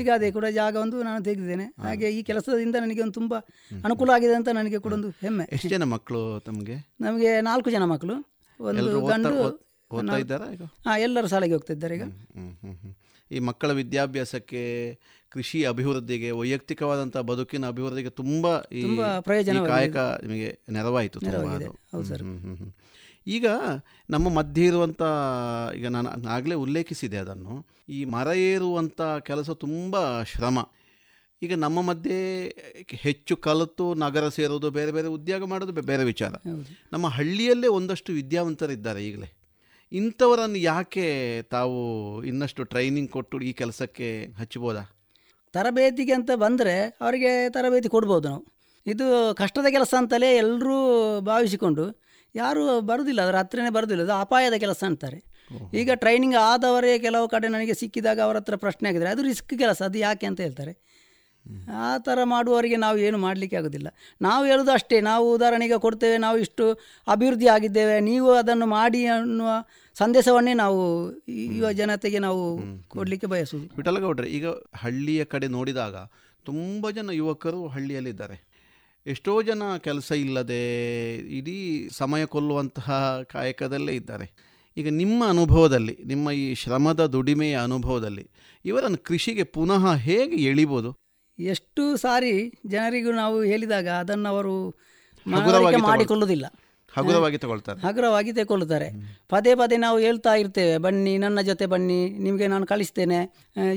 ಈಗ 0.00 0.08
ಅದೇ 0.14 0.30
ಕೂಡ 0.38 0.46
ಜಾಗ 0.60 0.76
ಒಂದು 0.84 1.02
ನಾನು 1.08 1.22
ತೆಗೆದಿದ್ದೇನೆ. 1.24 1.66
ಹಾಗೆ 1.86 2.10
ಈ 2.18 2.22
ಕೆಲಸದಿಂದ 2.30 2.76
ನನಗೆ 2.84 3.02
ಒಂದು 3.06 3.16
ತುಂಬ 3.20 3.34
ಅನುಕೂಲ 3.84 4.10
ಆಗಿದೆ 4.16 4.34
ಅಂತ 4.40 4.48
ನನಗೆ 4.60 4.78
ಕೂಡ 4.78 4.92
ಒಂದು 4.92 5.10
ಹೆಮ್ಮೆ. 5.24 5.46
ಎಷ್ಟು 5.52 5.68
ಜನ 5.68 5.84
ಮಕ್ಕಳು 5.94 6.22
ತಮಗೆ? 6.48 6.76
ನಮಗೆ 7.00 7.32
ನಾಲ್ಕು 7.40 7.70
ಜನ 7.70 7.84
ಮಕ್ಕಳು. 7.94 8.16
ಒಂದು 8.60 9.00
ಗಂಡು 9.06 9.34
ಎಲ್ಲರೂ 11.04 11.28
ಶಾಲೆಗೆ 11.28 11.54
ಹೋಗ್ತಾ 11.54 11.72
ಇದ್ದಾರೆ 11.72 11.94
ಈಗ. 11.98 12.04
ಈ 13.30 13.38
ಮಕ್ಕಳ 13.38 13.72
ವಿದ್ಯಾಭ್ಯಾಸಕ್ಕೆ 13.72 14.62
ಕೃಷಿ 15.30 15.64
ಅಭಿವೃದ್ಧಿಗೆ 15.64 16.30
ವೈಯಕ್ತಿಕವಾದಂಥ 16.30 17.16
ಬದುಕಿನ 17.16 17.66
ಅಭಿವೃದ್ಧಿಗೆ 17.66 18.10
ತುಂಬ 18.10 18.60
ಈ 18.60 18.82
ಪ್ರಯೋಜನವಾಗಿದೆ. 19.20 19.92
ಕಾಯಕ 19.92 19.96
ನಿಮಗೆ 19.96 20.58
ನೆರವಾಯಿತು 20.70 21.20
ತುಂಬ. 21.20 21.74
ಈಗ 23.26 23.46
ನಮ್ಮ 24.10 24.28
ಮಧ್ಯೆ 24.28 24.66
ಇರುವಂಥ 24.66 25.02
ಈಗ 25.76 25.86
ನಾನು 25.86 26.28
ಆಗಲೇ 26.28 26.54
ಉಲ್ಲೇಖಿಸಿದೆ 26.54 27.16
ಅದನ್ನು. 27.16 27.66
ಈ 27.88 28.04
ಮರ 28.04 28.26
ಏರುವಂಥ 28.26 29.00
ಕೆಲಸ 29.02 29.50
ತುಂಬ 29.50 30.22
ಶ್ರಮ. 30.22 30.58
ಈಗ 31.42 31.54
ನಮ್ಮ 31.54 31.80
ಮಧ್ಯೆ 31.80 32.48
ಹೆಚ್ಚು 32.90 33.36
ಕಲಿತು 33.36 33.94
ನಗರ 33.94 34.28
ಸೇರೋದು 34.28 34.70
ಬೇರೆ 34.70 34.92
ಬೇರೆ 34.92 35.08
ಉದ್ಯೋಗ 35.08 35.44
ಮಾಡೋದು 35.44 35.72
ಬೇರೆ 35.72 36.04
ವಿಚಾರ. 36.04 36.32
ನಮ್ಮ 36.92 37.08
ಹಳ್ಳಿಯಲ್ಲೇ 37.08 37.66
ಒಂದಷ್ಟು 37.66 38.12
ವಿದ್ಯಾವಂತರಿದ್ದಾರೆ 38.12 39.08
ಈಗಲೇ. 39.08 39.39
ಇಂಥವರನ್ನು 39.92 40.58
ಯಾಕೆ 40.58 41.06
ತಾವು 41.42 41.78
ಇನ್ನಷ್ಟು 42.22 42.64
ಟ್ರೈನಿಂಗ್ 42.64 43.10
ಕೊಟ್ಟು 43.10 43.40
ಈ 43.40 43.52
ಕೆಲಸಕ್ಕೆ 43.52 44.08
ಹಚ್ಚಬೋದಾ? 44.24 44.82
ತರಬೇತಿಗೆ 45.54 46.12
ಅಂತ 46.12 46.30
ಬಂದರೆ 46.34 46.74
ಅವರಿಗೆ 47.00 47.48
ತರಬೇತಿ 47.48 47.88
ಕೊಡ್ಬೋದು 47.88 48.28
ನಾವು. 48.28 48.44
ಇದು 48.86 49.34
ಕಷ್ಟದ 49.34 49.66
ಕೆಲಸ 49.70 49.94
ಅಂತಲೇ 49.98 50.36
ಎಲ್ಲರೂ 50.36 50.76
ಭಾವಿಸಿಕೊಂಡು 51.20 51.84
ಯಾರೂ 52.34 52.80
ಬರೋದಿಲ್ಲ 52.80 53.20
ಅದರ 53.22 53.36
ಹತ್ರನೇ 53.36 53.70
ಬರೋದಿಲ್ಲ 53.70 54.02
ಅದು 54.02 54.12
ಅಪಾಯದ 54.12 54.54
ಕೆಲಸ 54.54 54.84
ಅಂತಾರೆ. 54.84 55.18
ಈಗ 55.74 55.90
ಟ್ರೈನಿಂಗ್ 55.94 56.36
ಆದವರೇ 56.36 56.98
ಕೆಲವು 56.98 57.28
ಕಡೆ 57.28 57.48
ನನಗೆ 57.48 57.74
ಸಿಕ್ಕಿದಾಗ 57.74 58.20
ಅವರ 58.20 58.36
ಹತ್ರ 58.36 58.56
ಪ್ರಶ್ನೆ 58.56 58.88
ಆಗಿದ್ದಾರೆ 58.88 59.12
ಅದು 59.12 59.22
ರಿಸ್ಕ್ 59.22 59.58
ಕೆಲಸ 59.58 59.82
ಅದು 59.82 59.98
ಯಾಕೆ 59.98 60.26
ಅಂತ 60.26 60.40
ಹೇಳ್ತಾರೆ. 60.40 60.72
ಆ 61.72 61.98
ಥರ 61.98 62.18
ಮಾಡುವವರಿಗೆ 62.24 62.76
ನಾವು 62.76 62.98
ಏನು 62.98 63.18
ಮಾಡಲಿಕ್ಕೆ 63.18 63.56
ಆಗೋದಿಲ್ಲ. 63.56 63.88
ನಾವು 64.22 64.44
ಹೇಳೋದು 64.44 64.70
ಅಷ್ಟೇ 64.70 65.00
ನಾವು 65.00 65.34
ಉದಾಹರಣೆಗೆ 65.34 65.78
ಕೊಡ್ತೇವೆ 65.78 66.18
ನಾವು 66.18 66.38
ಇಷ್ಟು 66.38 66.72
ಅಭಿವೃದ್ಧಿ 67.08 67.46
ಆಗಿದ್ದೇವೆ 67.46 68.00
ನೀವು 68.00 68.32
ಅದನ್ನು 68.32 68.66
ಮಾಡಿ 68.66 69.06
ಅನ್ನುವ 69.06 69.48
ಸಂದೇಶವನ್ನೇ 69.94 70.54
ನಾವು 70.54 71.10
ಯುವ 71.28 71.72
ಜನತೆಗೆ 71.72 72.18
ನಾವು 72.18 72.60
ಕೊಡಲಿಕ್ಕೆ 72.88 73.26
ಬಯಸುವುದು 73.26 73.76
ವಿಠಲಗೌಡ್ರೆ 73.76 74.28
ಈಗ 74.28 74.46
ಹಳ್ಳಿಯ 74.74 75.24
ಕಡೆ 75.24 75.46
ನೋಡಿದಾಗ 75.46 75.96
ತುಂಬ 76.44 76.90
ಜನ 76.90 77.10
ಯುವಕರು 77.10 77.66
ಹಳ್ಳಿಯಲ್ಲಿದ್ದಾರೆ. 77.66 78.50
ಎಷ್ಟೋ 79.06 79.42
ಜನ 79.42 79.62
ಕೆಲಸ 79.78 80.12
ಇಲ್ಲದೆ 80.12 80.62
ಇಡೀ 81.16 81.88
ಸಮಯ 81.92 82.26
ಕೊಲ್ಲುವಂತಹ 82.26 83.20
ಕಾಯಕದಲ್ಲೇ 83.22 83.92
ಇದ್ದಾರೆ. 83.92 84.32
ಈಗ 84.76 84.88
ನಿಮ್ಮ 84.88 85.28
ಅನುಭವದಲ್ಲಿ 85.28 85.98
ನಿಮ್ಮ 86.04 86.30
ಈ 86.30 86.54
ಶ್ರಮದ 86.54 87.06
ದುಡಿಮೆಯ 87.06 87.56
ಅನುಭವದಲ್ಲಿ 87.56 88.30
ಇವರನ್ನು 88.64 88.98
ಕೃಷಿಗೆ 88.98 89.42
ಪುನಃ 89.42 89.94
ಹೇಗೆ 89.94 90.36
ಎಳಿಬೋದು? 90.36 90.99
ಎಷ್ಟು 91.44 91.96
ಸಾರಿ 91.96 92.32
ಜನರಿಗೂ 92.66 93.12
ನಾವು 93.12 93.42
ಹೇಳಿದಾಗ 93.42 93.88
ಅದನ್ನು 93.88 94.28
ಅವರು 94.28 94.54
ಮಾಡಿಕೊಳ್ಳುವುದಿಲ್ಲ. 95.88 96.46
ಹಗುರವಾಗಿ 96.92 97.38
ತಗೊಳ್ತಾರೆ. 97.38 97.80
ಹಗುರವಾಗಿ 97.86 98.32
ತೆಗೊಳ್ಳುತ್ತಾರೆ 98.32 98.86
ಪದೇ 99.28 99.54
ಪದೇ 99.54 99.76
ನಾವು 99.76 99.98
ಹೇಳ್ತಾ 99.98 100.34
ಇರ್ತೇವೆ 100.34 100.78
ಬನ್ನಿ 100.78 101.18
ನನ್ನ 101.18 101.40
ಜೊತೆ 101.40 101.66
ಬನ್ನಿ 101.66 101.98
ನಿಮಗೆ 102.24 102.46
ನಾನು 102.46 102.66
ಕಳಿಸ್ತೇನೆ. 102.66 103.18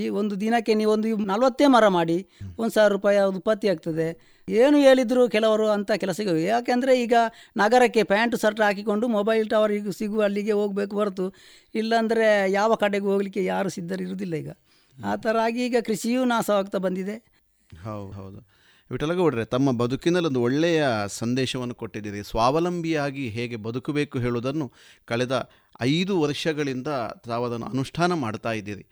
ಈ 0.03 0.09
ಒಂದು 0.09 0.41
ದಿನಕ್ಕೆ 0.41 0.73
ನೀವು 0.73 0.91
ಒಂದು 0.91 1.17
ನಲವತ್ತೇ 1.17 1.67
ಮರ 1.67 1.87
ಮಾಡಿ 1.87 2.17
ಒಂದು 2.59 2.73
ಸಾವಿರ 2.73 2.91
ರೂಪಾಯಿ 2.91 3.17
ಅದು 3.17 3.37
ಉತ್ಪತ್ತಿ 3.37 3.67
ಆಗ್ತದೆ. 3.67 4.07
ಏನು 4.49 4.77
ಹೇಳಿದ್ರು 4.77 5.29
ಕೆಲವರು 5.29 5.67
ಅಂತ 5.69 5.91
ಕೆಲಸಕ್ಕೆ 5.91 6.43
ಯಾಕೆಂದರೆ 6.43 7.01
ಈಗ 7.01 7.13
ನಗರಕ್ಕೆ 7.57 8.03
ಪ್ಯಾಂಟ್ 8.03 8.37
ಶರ್ಟ್ 8.41 8.61
ಹಾಕಿಕೊಂಡು 8.61 9.07
ಮೊಬೈಲ್ 9.07 9.49
ಟವರ್ 9.49 9.71
ಈಗ 9.71 9.89
ಸಿಗುವ 9.89 10.23
ಅಲ್ಲಿಗೆ 10.23 10.51
ಹೋಗಬೇಕು 10.51 10.95
ಹೊರತು. 10.95 11.27
ಇಲ್ಲಾಂದರೆ 11.75 12.51
ಯಾವ 12.51 12.75
ಕಡೆಗೆ 12.75 13.05
ಹೋಗಲಿಕ್ಕೆ 13.05 13.45
ಯಾರು 13.45 13.69
ಸಿದ್ಧರಿರುವುದಿಲ್ಲ 13.69 14.33
ಈಗ. 14.35 14.51
ಆ 14.97 15.15
ಥರ 15.15 15.37
ಆಗಿ 15.43 15.65
ಈಗ 15.65 15.75
ಕೃಷಿಯೂ 15.85 16.25
ನಾಶವಾಗ್ತಾ 16.25 16.77
ಬಂದಿದೆ. 16.77 17.32
ಹೌದು 17.75 18.11
ಹೌದು. 18.11 18.63
ವಿಠಲಗೌಡ್ರೆ, 18.91 19.45
ತಮ್ಮ 19.45 19.77
ಬದುಕಿನಲ್ಲಿ 19.77 20.27
ಒಂದು 20.27 20.41
ಒಳ್ಳೆಯ 20.41 20.85
ಸಂದೇಶವನ್ನು 21.07 21.75
ಕೊಟ್ಟಿದ್ದೀರಿ. 21.75 22.23
ಸ್ವಾವಲಂಬಿಯಾಗಿ 22.23 23.29
ಹೇಗೆ 23.29 23.55
ಬದುಕಬೇಕು 23.55 24.19
ಹೇಳುವುದನ್ನು 24.19 24.71
ಕಳೆದ 25.05 25.49
ಐದು 25.81 26.21
ವರ್ಷಗಳಿಂದ 26.21 26.87
ತಾವು 27.25 27.45
ಅದನ್ನು 27.45 27.65
ಅನುಷ್ಠಾನ 27.65 28.13
ಮಾಡ್ತಾ 28.13 28.51
ಇದ್ದೀರಿ. 28.51 28.85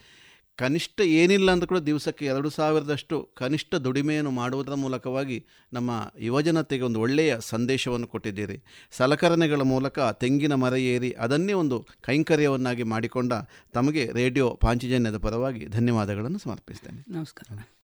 ಕನಿಷ್ಠ 0.55 1.01
ಏನಿಲ್ಲ 1.01 1.51
ಅಂತ 1.51 1.63
ಕೂಡ 1.63 1.77
ದಿವಸಕ್ಕೆ 1.77 2.25
ಎರಡು 2.25 2.49
ಸಾವಿರದಷ್ಟು 2.49 3.29
ಕನಿಷ್ಠ 3.35 3.75
ದುಡಿಮೆಯನ್ನು 3.75 4.31
ಮಾಡುವುದರ 4.31 4.73
ಮೂಲಕವಾಗಿ 4.73 5.45
ನಮ್ಮ 5.73 6.11
ಯುವಜನತೆಗೆ 6.19 6.83
ಒಂದು 6.83 6.99
ಒಳ್ಳೆಯ 6.99 7.37
ಸಂದೇಶವನ್ನು 7.39 8.07
ಕೊಟ್ಟಿದ್ದೀರಿ. 8.07 8.63
ಸಲಕರಣೆಗಳ 8.91 9.61
ಮೂಲಕ 9.61 9.99
ತೆಂಗಿನ 9.99 10.53
ಮರ 10.53 10.73
ಏರಿ 10.73 11.11
ಅದನ್ನೇ 11.11 11.53
ಒಂದು 11.53 11.87
ಕೈಂಕರ್ಯವನ್ನಾಗಿ 12.01 12.83
ಮಾಡಿಕೊಂಡ 12.83 13.33
ತಮಗೆ 13.73 14.11
ರೇಡಿಯೋ 14.13 14.57
ಪಾಂಚಜನ್ಯದ 14.61 15.17
ಪರವಾಗಿ 15.17 15.65
ಧನ್ಯವಾದಗಳನ್ನು 15.65 16.39
ಸಮರ್ಪಿಸ್ತೇನೆ. 16.39 17.05
ನಮಸ್ಕಾರ. 17.09 17.80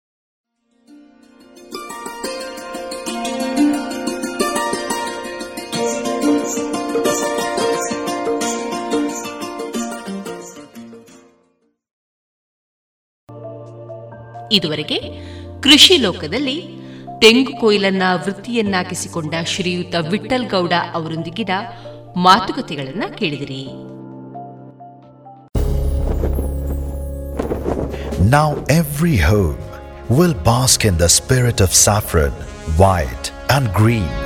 ಇದುವರೆಗೆ 14.52 14.98
ಕೃಷಿ 15.62 15.96
ಲೋಕದಲ್ಲಿ 15.96 16.58
ತೆಂಗು 17.20 17.60
ಕೊಯ್ಲನ್ನ 17.60 18.02
ವೃತ್ತಿಯನ್ನಾಗಿಸಿಕೊಂಡ 18.14 19.34
ಶ್ರೀಯುತ 19.46 19.94
ವಿಠಲ್ 20.10 20.50
ಗೌಡ 20.50 20.72
ಅವರೊಂದಿಗಿನ 20.94 21.50
ಮಾತುಕತೆಗಳನ್ನ 22.16 23.04
ಕೇಳಿದಿರಿ 23.16 23.62
Now 28.30 28.50
every 28.70 29.16
home 29.22 29.58
will 30.18 30.38
bask 30.46 30.86
in 30.86 30.98
the 30.98 31.10
spirit 31.10 31.62
of 31.62 31.74
saffron, 31.86 32.32
white 32.80 33.26
and 33.50 33.66
green. 33.72 34.25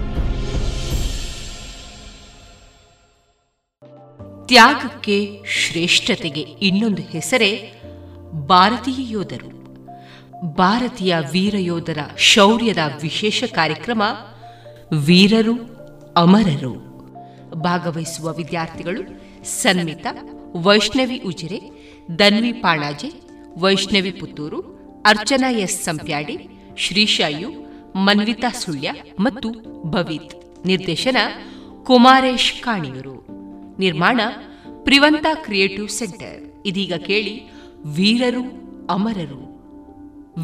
ತ್ಯಾಗಕ್ಕೆ 4.51 5.43
ಶ್ರೇಷ್ಠತೆಗೆ 5.47 6.41
ಇನ್ನೊಂದು 6.41 7.01
ಹೆಸರೇ 7.01 7.73
ಭಾರತೀಯ 8.47 8.93
ಯೋಧರು. 8.97 9.49
ಭಾರತೀಯ 10.53 11.15
ವೀರ 11.31 11.55
ಯೋಧರ 11.57 11.97
ಶೌರ್ಯದ 12.17 12.77
ವಿಶೇಷ 13.01 13.43
ಕಾರ್ಯಕ್ರಮ 13.43 14.03
ವೀರರು, 14.93 15.53
ಅಮರರು. 16.17 16.73
ಭಾಗವಹಿಸುವ 17.53 18.33
ವಿದ್ಯಾರ್ಥಿಗಳು 18.33 19.01
ಸನ್ಮಿತಾ, 19.45 20.09
ವೈಷ್ಣವಿ 20.55 21.17
ಉಜಿರೆ 21.17 21.59
ದನ್ವಿ 22.19 22.51
ಪಾಣಾಜೆ 22.51 23.11
ವೈಷ್ಣವಿ 23.59 24.11
ಪುತ್ತೂರು, 24.11 24.61
ಅರ್ಚನಾ 25.05 25.51
ಎಸ್ 25.51 25.83
ಸಂಪ್ಯಾಡಿ, 25.83 26.37
ಶ್ರೀಶಾಯು, 26.77 27.49
ಮನ್ವಿತಾ 27.95 28.49
ಸುಳ್ಯ 28.49 28.91
ಮತ್ತು 29.19 29.49
ಭವಿತ್. 29.91 30.65
ನಿರ್ದೇಶನ 30.65 31.17
ಕುಮಾರೇಶ್ 31.83 32.63
ಕಾಣಿಯೂರು. 32.63 33.30
ನಿರ್ಮಾಣ 33.81 34.21
ಪ್ರಿವಂತ 34.83 35.25
ಕ್ರಿಯೇಟಿವ್ 35.33 35.89
ಸೆಂಟರ್. 35.89 36.63
ಇದೀಗ 36.65 36.93
ಕೇಳಿ 36.93 37.41
ವೀರರು 37.85 38.43
ಅಮರರು. 38.89 39.41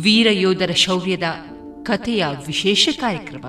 ವೀರ 0.01 0.27
ಯೋಧರ 0.31 0.71
ಶೌರ್ಯದ 0.71 1.23
ಕಥೆಯ 1.83 2.25
ವಿಶೇಷ 2.47 2.89
ಕಾರ್ಯಕ್ರಮ. 3.01 3.45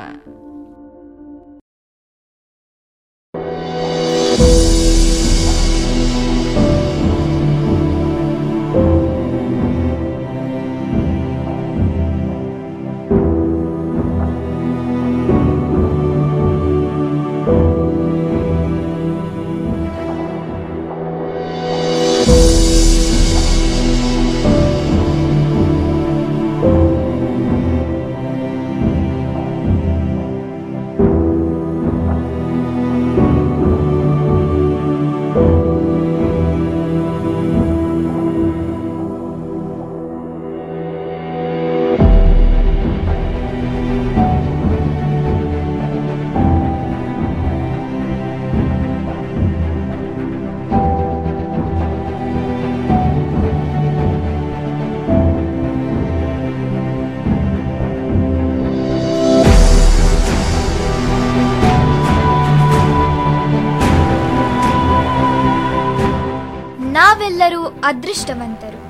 ಅದೃಷ್ಟವಂತರು. 67.89 68.81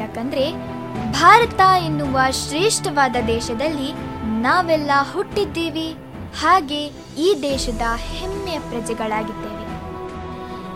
ಯಾಕಂದ್ರೆ 0.00 0.52
ಭಾರತ 1.12 1.60
ಎನ್ನುವ 1.84 2.18
ಶ್ರೇಷ್ಠವಾದ 2.30 3.16
ದೇಶದಲ್ಲಿ 3.26 3.92
ನಾವೆಲ್ಲ 4.40 4.90
ಹುಟ್ಟಿದ್ದೀವಿ. 5.12 5.96
ಹಾಗೆ 6.40 6.84
ಈ 7.18 7.42
ದೇಶದ 7.42 7.82
ಹೆಮ್ಮೆಯ 7.96 8.60
ಪ್ರಜೆಗಳಾಗಿದ್ದೇವೆ. 8.60 9.58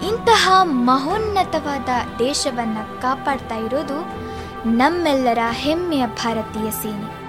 ಇಂತಹ 0.09 0.61
ಮಹೋನ್ನತವಾದ 0.63 1.89
ದೇಶವನ್ನ 2.19 2.79
ಕಾಪಾಡ್ತಾ 3.01 3.55
ಇರೋದು 3.55 4.23
ನಮ್ಮೆಲ್ಲರ 4.69 5.39
ಹೆಮ್ಮೆಯ 5.51 6.07
ಭಾರತೀಯ 6.07 6.71
ಸೇನೆ. 6.71 7.23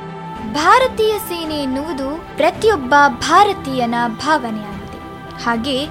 ಭಾರತೀಯ 0.54 1.20
ಸೇನೆ 1.20 1.56
ಎನ್ನುವುದು 1.56 2.26
ಪ್ರತಿಯೊಬ್ಬ 2.36 2.96
ಭಾರತೀಯನ 3.08 3.96
ಭಾವನೆಯಾಗಿದೆ. 4.08 5.00
ಹಾಗೆ 5.44 5.86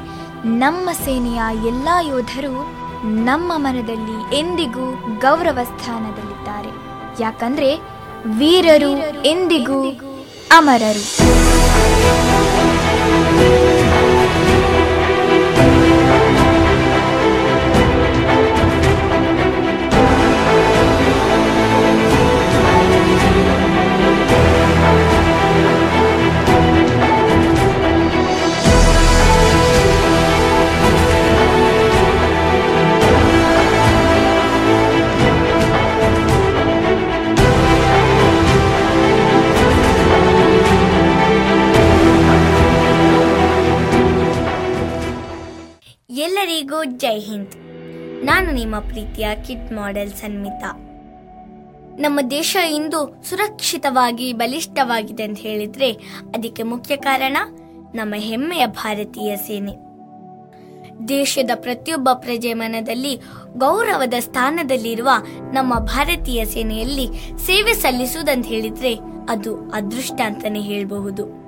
ನಮ್ಮ 0.45 0.91
ಸೇನೆಯ 0.93 1.43
ಎಲ್ಲ 1.67 1.89
ಯೋಧರು 2.03 2.82
ನಮ್ಮ 3.05 3.53
ಮನದಲ್ಲಿ 3.57 4.37
ಎಂದಿಗೂ 4.39 5.19
ಗೌರವ 5.19 5.59
ಸ್ಥಾನದಲ್ಲಿದ್ದಾರೆ 5.65 6.73
ಯಾಕಂದ್ರೆ 7.23 7.77
ವೀರರು 8.39 9.23
ಎಂದಿಗೂ 9.23 9.91
ಅಮರರು. 10.51 11.05
ಎಲ್ಲರಿಗೂ 46.43 46.85
ಜೈ 46.85 47.19
ಹಿಂದ್. 47.19 47.51
ನಾನು 48.25 48.53
ನಿಮ್ಮ 48.53 48.79
ಪ್ರೀತಿಯ 48.79 49.29
ಕಿಟ್ 49.47 49.73
ಮಾಡೆಲ್ 49.73 50.11
ಸನ್ಮಿತಾ. 50.11 50.73
ನಮ್ಮ 51.99 52.21
ದೇಶ 52.31 52.57
ಇಂದು 52.71 53.25
ಸುರಕ್ಷಿತವಾಗಿ 53.29 54.33
ಬಲಿಷ್ಠವಾಗಿದೆ 54.33 55.23
ಅಂತ 55.23 55.39
ಹೇಳಿದ್ರೆ 55.39 55.93
ಅದಕ್ಕೆ 56.35 56.63
ಮುಖ್ಯ 56.63 56.97
ಕಾರಣ 56.97 57.37
ನಮ್ಮ 57.95 58.15
ಹೆಮ್ಮೆಯ 58.17 58.67
ಭಾರತೀಯ 58.67 59.37
ಸೇನೆ. 59.37 59.73
ದೇಶದ 61.09 61.51
ಪ್ರತಿಯೊಬ್ಬ 61.55 62.09
ಪ್ರಜೆ 62.13 62.55
ಮನದಲ್ಲಿ 62.55 63.17
ಗೌರವದ 63.57 64.15
ಸ್ಥಾನದಲ್ಲಿರುವ 64.19 65.09
ನಮ್ಮ 65.53 65.79
ಭಾರತೀಯ 65.79 66.45
ಸೇನೆಯಲ್ಲಿ 66.45 67.07
ಸೇವೆ 67.39 67.75
ಸಲ್ಲಿಸುವುದಂತ 67.75 68.47
ಹೇಳಿದ್ರೆ 68.47 68.99
ಅದು 69.29 69.71
ಅದೃಷ್ಟ 69.71 70.21
ಅಂತಾನೆ 70.25 70.61
ಹೇಳಬಹುದು. 70.61 71.42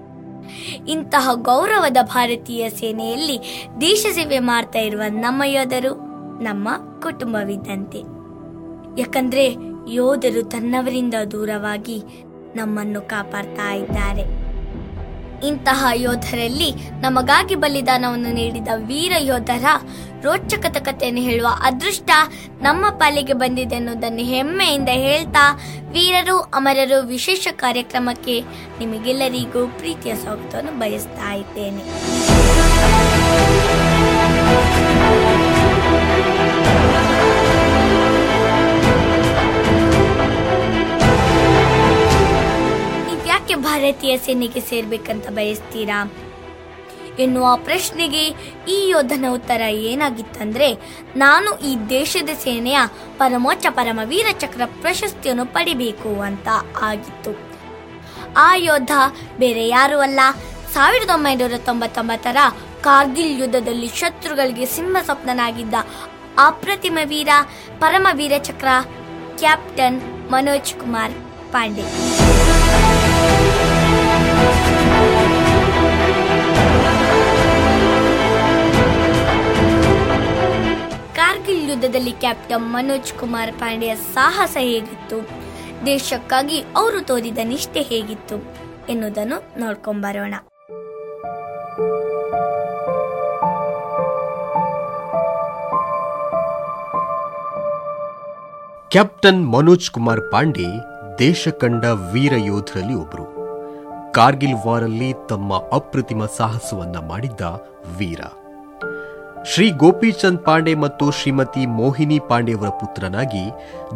ಇಂತಹ 0.89 1.31
ಗೌರವದ 1.35 1.97
ಭಾರತೀಯ 2.03 2.71
ಸೇನೆಯಲ್ಲಿ 2.71 3.67
ದೇಶ 3.81 4.07
ಸೇವೆ 4.13 4.39
ಮಾಡ್ತಾ 4.39 4.79
ಇರುವ 4.79 5.03
ನಮ್ಮ 5.09 5.43
ಯೋಧರು, 5.47 5.95
ನಮ್ಮ 6.43 6.69
ಕುಟುಂಬವಿದ್ದಂತೆ. 7.03 7.99
ಯಾಕಂದ್ರೆ 9.01 9.57
ಯೋಧರು 9.89 10.43
ತನ್ನವರಿಂದ 10.43 11.15
ದೂರವಾಗಿ 11.31 12.03
ನಮ್ಮನ್ನು 12.57 13.01
ಕಾಪಾಡ್ತಾ 13.01 13.73
ಇದ್ದಾರೆ. 13.73 14.44
ಇಂತಹ 15.49 15.87
ಯೋಧರಲ್ಲಿ 15.95 16.71
ನಮಗಾಗಿ 17.01 17.55
ಬಲಿದಾನವನ್ನು 17.55 18.31
ನೀಡಿದ 18.33 18.69
ವೀರ 18.75 19.13
ಯೋಧರ 19.19 19.65
ರೋಚಕತ 20.23 20.77
ಕಥೆಯನ್ನು 20.77 21.21
ಹೇಳುವ 21.21 21.49
ಅದೃಷ್ಟ 21.63 22.11
ನಮ್ಮ 22.63 22.85
ಪಾಲಿಗೆ 22.91 23.33
ಬಂದಿದೆ 23.33 23.77
ಅನ್ನೋದನ್ನು 23.77 24.25
ಹೆಮ್ಮೆಯಿಂದ 24.25 24.89
ಹೇಳ್ತಾ 24.93 25.45
ವೀರರು, 25.91 26.41
ಅಮರರು 26.41 27.07
ವಿಶೇಷ 27.07 27.49
ಕಾರ್ಯಕ್ರಮಕ್ಕೆ 27.53 28.37
ನಿಮಗೆಲ್ಲರಿಗೂ 28.79 29.67
ಪ್ರೀತಿಯ 29.67 30.15
ಸ್ವಾಗತವನ್ನು 30.15 30.73
ಬಯಸ್ತಾ 30.79 31.33
ಇದ್ದೇನೆ. 31.33 31.83
ಭಾರತೀಯ 43.75 44.17
ಸೇನೆಗೆ 44.17 44.61
ಸೇರ್ಬೇಕಂತ 44.61 45.29
ಬಯಸ್ತೀರಾ? 45.29 46.13
ಎನ್ನುವ 47.19 47.47
ಪ್ರಶ್ನೆಗೆ 47.57 48.23
ಈ 48.69 48.89
ಯೋಧನ 48.89 49.25
ಉತ್ತರ 49.33 49.61
ಏನಾಗಿತ್ತಂದ್ರೆ, 49.61 50.69
ನಾನು 51.17 51.51
ಈ 51.59 51.89
ದೇಶದ 51.89 52.29
ಸೇನೆಯ 52.43 52.79
ಪರಮೋಚ್ಚ 53.19 53.67
ಪರಮವೀರ 53.71 54.27
ಚಕ್ರ 54.33 54.63
ಪ್ರಶಸ್ತಿಯನ್ನು 54.81 55.47
ಪಡಿಬೇಕು 55.47 56.23
ಅಂತ 56.23 56.49
ಆಗಿತ್ತು. 56.83 57.33
ಆ 58.37 58.55
ಯೋಧ 58.55 58.91
ಬೇರೆ 59.39 59.69
ಯಾರು 59.69 60.01
ಅಲ್ಲ. 60.01 60.21
ಸಾವಿರದ 60.73 61.11
ಒಂಬೈನೂರ 61.11 61.59
ತೊಂಬತ್ತೊಂಬತ್ತರ 61.59 62.37
ಕಾರ್ಗಿಲ್ 62.83 63.41
ಯುದ್ಧದಲ್ಲಿ 63.41 63.89
ಶತ್ರುಗಳಿಗೆ 63.89 64.67
ಸಿಂಹ 64.67 65.03
ಸ್ವಪ್ನನಾಗಿದ್ದ 65.03 65.75
ಅಪ್ರತಿಮ 66.39 66.99
ವೀರ, 67.09 67.29
ಪರಮವೀರ 67.79 68.33
ಚಕ್ರ 68.39 68.69
ಕ್ಯಾಪ್ಟನ್ 69.39 70.01
ಮನೋಜ್ 70.31 70.75
ಕುಮಾರ್ 70.75 71.13
ಪಾಂಡೆ. 71.53 71.85
ಕಾರ್ಗಿಲ್ 81.15 81.71
ಯುದ್ಧದಲ್ಲಿ 81.71 82.13
ಕ್ಯಾಪ್ಟನ್ 82.13 82.73
ಮನೋಜ್ 82.73 83.13
ಕುಮಾರ್ 83.13 83.53
ಪಾಂಡೆಯ 83.53 83.97
ಸಾಹಸ 83.97 84.57
ಹೇಗಿತ್ತು? 84.61 85.29
ದೇಶಕ್ಕಾಗಿ 85.87 86.65
ಅವರು 86.77 87.07
ತೋರಿದ 87.07 87.39
ನಿಷ್ಠೆ 87.45 87.83
ಹೇಗಿತ್ತು? 87.83 88.37
ಎನ್ನುವುದನ್ನು 88.89 89.61
ನೋಡ್ಕೊಂಬರೋಣ 89.61 90.35
ಕ್ಯಾಪ್ಟನ್ 98.89 99.53
ಮನೋಜ್ 99.53 99.91
ಕುಮಾರ್ 99.91 100.21
ಪಾಂಡೆ 100.33 100.67
ದೇಶ 101.19 101.49
ಕಂಡ 101.49 101.85
ವೀರ 101.85 102.33
ಯೋಧರಲ್ಲಿ 102.37 102.95
ಒಬ್ಬರು 102.95 103.34
ಕಾರ್ಗಿಲ್ 104.17 104.59
ವಾರಲ್ಲಿ 104.67 105.15
ತಮ್ಮ 105.29 105.59
ಅಪ್ರತಿಮ 105.73 106.25
ಸಾಹಸವನ್ನ 106.37 106.97
ಮಾಡಿದ್ದ 107.09 107.43
ವೀರ. 107.99 108.21
ಶ್ರೀ 109.45 109.71
ಗೋಪಿಚಂದ್ 109.71 110.43
ಪಾಂಡೆ 110.45 110.75
ಮತ್ತು 110.75 111.11
ಶ್ರೀಮತಿ 111.11 111.67
ಮೋಹಿನಿ 111.79 112.19
ಪಾಂಡೆಯವರ 112.29 112.69
ಪುತ್ರನಾಗಿ 112.69 113.45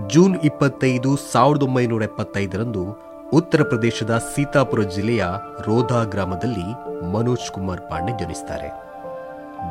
ಜೂನ್ 0.07 0.37
ಇಪ್ಪತ್ತೈದು 0.45 1.17
ಸಾವಿರದ 1.33 1.63
ಒಂಬೈನೂರ 1.63 2.03
ಎಪ್ಪತ್ತೈದರಂದು 2.03 2.85
ಉತ್ತರ 3.33 3.63
ಪ್ರದೇಶದ 3.63 4.19
ಸೀತಾಪುರ 4.35 4.83
ಜಿಲ್ಲೆಯ 4.83 5.25
ರೋಧಾ 5.67 6.05
ಗ್ರಾಮದಲ್ಲಿ 6.05 6.69
ಮನೋಜ್ 7.15 7.51
ಕುಮಾರ್ 7.51 7.81
ಪಾಂಡೆ 7.81 8.19
ಜನಿಸುತ್ತಾರೆ 8.19 8.71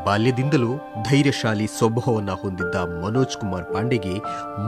ಬಾಲ್ಯದಿಂದಲೂ 0.06 0.72
ಧೈರ್ಯಶಾಲಿ 1.10 1.68
ಸ್ವಭಾವವನ್ನು 1.78 2.36
ಹೊಂದಿದ್ದ 2.36 2.76
ಮನೋಜ್ 3.04 3.38
ಕುಮಾರ್ 3.38 3.66
ಪಾಂಡೆಗೆ 3.66 4.16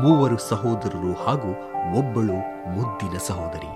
ಮೂವರು 0.01 0.37
ಸಹೋದರರು 0.49 1.13
ಹಾಗೂ 1.25 1.51
ಒಬ್ಬಳು 1.99 2.37
ಮುದ್ದಿನ 2.75 3.17
ಸಹೋದರಿ. 3.27 3.71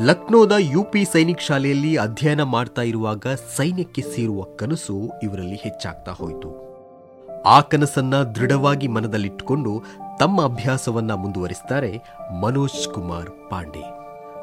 ಲಕ್ನೋದ 0.00 0.52
ಯುಪಿ 0.58 1.04
ಸೈನಿಕ್ 1.04 1.40
ಶಾಲೆಯಲ್ಲಿ 1.40 1.96
ಅಧ್ಯಯನ 1.96 2.42
ಮಾಡ್ತಾ 2.42 2.82
ಇರುವಾಗ 2.82 3.26
ಸೈನ್ಯಕ್ಕೆ 3.56 4.02
ಸೇರುವ 4.02 4.42
ಕನಸು 4.42 5.10
ಇವರಲ್ಲಿ 5.22 5.56
ಹೆಚ್ಚಾಗ್ತಾ 5.56 6.12
ಹೋಯಿತು. 6.12 6.66
ಆ 7.42 7.60
ಕನಸನ್ನ 7.60 8.22
ದೃಢವಾಗಿ 8.22 8.88
ಮನದಲ್ಲಿಟ್ಟುಕೊಂಡು 8.88 9.82
ತಮ್ಮ 10.18 10.44
ಅಭ್ಯಾಸವನ್ನ 10.44 11.12
ಮುಂದುವರಿಸ್ತಾರೆ 11.12 11.98
ಮನೋಜ್ 12.42 12.94
ಕುಮಾರ್ 12.94 13.30
ಪಾಂಡೆ. 13.50 13.84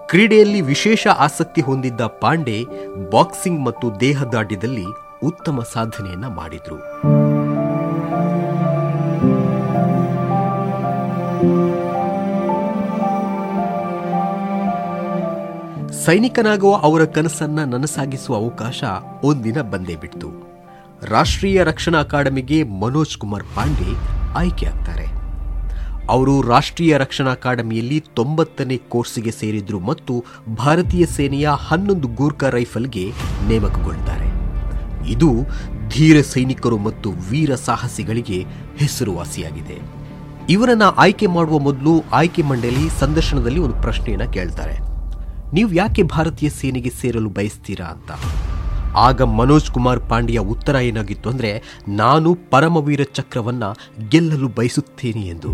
ಕ್ರೀಡೆಯಲ್ಲಿ 0.08 0.62
ವಿಶೇಷ 0.62 1.08
ಆಸಕ್ತಿ 1.08 1.62
ಹೊಂದಿದ್ದ 1.62 2.01
ಪಾಂಡೆ 2.01 2.64
ಬಾಕ್ಸಿಂಗ್ 3.12 3.66
ಮತ್ತು 3.66 3.99
ದೇಹದಾಢ್ಯದಲ್ಲಿ 3.99 4.86
ಉತ್ತಮ 5.24 5.62
ಸಾಧನೆಯನ್ನ 5.74 6.28
ಮಾಡಿದ್ರು. 6.28 7.04
ಸೈನಿಕನಾಗುವ 16.06 16.76
ಅವರ 16.76 17.06
ಕನಸನ್ನ 17.06 17.60
ನನಸಾಗಿಸುವ 17.64 18.36
ಅವಕಾಶ 18.36 18.84
ಒಂದಿನ 19.24 19.62
ಬಂದೇ 19.62 19.95
ಬಿಡ್ತು. 19.95 20.30
ರಾಷ್ಟ್ರೀಯ 21.06 21.64
ರಕ್ಷಣಾ 21.64 21.99
ಅಕಾಡೆಮಿಗೆ 21.99 22.64
ಮನೋಜ್ 22.64 23.18
ಕುಮಾರ್ 23.18 23.43
ಪಾಂಡೆ 23.56 23.89
ಆಯ್ಕೆಯಾಗ್ತಾರೆ 24.38 25.06
ಅವರು 26.10 26.41
ರಾಷ್ಟ್ರೀಯ 26.41 26.97
ರಕ್ಷಣಾ 26.97 27.32
ಅಕಾಡೆಮಿಯಲ್ಲಿ 27.32 27.99
ತೊಂಬತ್ತನೇ 28.14 28.78
ಕೋರ್ಸ್ಗೆ 28.78 29.32
ಸೇರಿದ್ರು 29.32 29.80
ಮತ್ತು 29.80 30.26
ಭಾರತೀಯ 30.56 31.06
ಸೇನೆಯ 31.06 31.49
ಹನ್ನೊಂದು 31.54 32.08
ಗೂರ್ಖಾ 32.08 32.49
ರೈಫಲ್ಗೆ 32.49 33.12
ನೇಮಕಗೊಳ್ತಾರೆ. 33.47 34.30
ಇದು 35.10 35.30
ಧೀರ 35.89 36.22
ಸೈನಿಕರು 36.22 36.78
ಮತ್ತು 36.78 37.12
ವೀರ 37.30 37.56
ಸಾಹಸಿಗಳಿಗೆ 37.56 38.45
ಹೆಸರುವಾಸಿಯಾಗಿದೆ. 38.78 39.78
ಇವರನ್ನ 40.49 40.84
ಆಯ್ಕೆ 40.97 41.28
ಮಾಡುವ 41.28 41.60
ಮೊದಲು 41.60 42.04
ಆಯ್ಕೆ 42.14 42.41
ಮಂಡಳಿ 42.41 42.99
ಸಂದರ್ಶನದಲ್ಲಿ 42.99 43.60
ಒಂದು 43.60 43.82
ಪ್ರಶ್ನೆಯನ್ನು 43.82 44.32
ಕೇಳ್ತಾರೆ. 44.32 44.93
ನೀವು 45.56 45.70
ಯಾಕೆ 45.82 46.04
ಭಾರತೀಯ 46.14 46.49
ಸೇನೆಗೆ 46.60 46.91
ಸೇರಲು 47.01 47.30
ಬಯಸ್ತೀರಾ 47.38 47.88
ಅಂತ. 47.95 48.12
ಆಗ 49.08 49.22
ಮನೋಜ್ 49.38 49.70
ಕುಮಾರ್ 49.76 50.01
ಪಾಂಡೆಯ 50.10 50.39
ಉತ್ತರ 50.54 50.76
ಏನಾಗಿತ್ತು 50.89 51.28
ಅಂದರೆ, 51.34 51.51
ನಾನು 52.01 52.30
ಪರಮವೀರ 52.51 53.04
ಚಕ್ರವನ್ನು 53.18 53.70
ಗೆಲ್ಲಲು 54.14 54.47
ಬಯಸುತ್ತೇನೆ 54.58 55.24
ಎಂದು. 55.34 55.51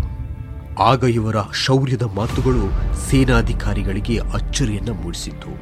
ಆಗ 0.90 1.02
ಇವರ 1.20 1.38
ಶೌರ್ಯದ 1.64 2.04
ಮಾತುಗಳು 2.18 2.64
ಸೇನಾಧಿಕಾರಿಗಳಿಗೆ 3.08 4.16
ಅಚ್ಚರಿಯನ್ನು 4.38 4.94
ಮೂಡಿಸಿತು 5.02 5.52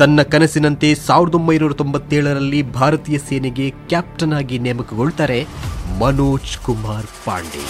ತನ್ನ 0.00 0.22
ಕನಸಿನಂತೆ 0.32 0.88
ಸಾವಿರದ 1.06 1.36
ಒಂಬೈನೂರ 1.38 1.72
ತೊಂಬತ್ತೇಳರಲ್ಲಿ 1.80 2.60
ಭಾರತೀಯ 2.78 3.18
ಸೇನೆಗೆ 3.28 3.66
ಕ್ಯಾಪ್ಟನ್ 3.90 4.36
ಆಗಿ 4.40 4.58
ನೇಮಕಗೊಳ್ತಾರೆ 4.66 5.38
ಮನೋಜ್ 6.02 6.52
ಕುಮಾರ್ 6.66 7.08
ಪಾಂಡೆ. 7.26 7.64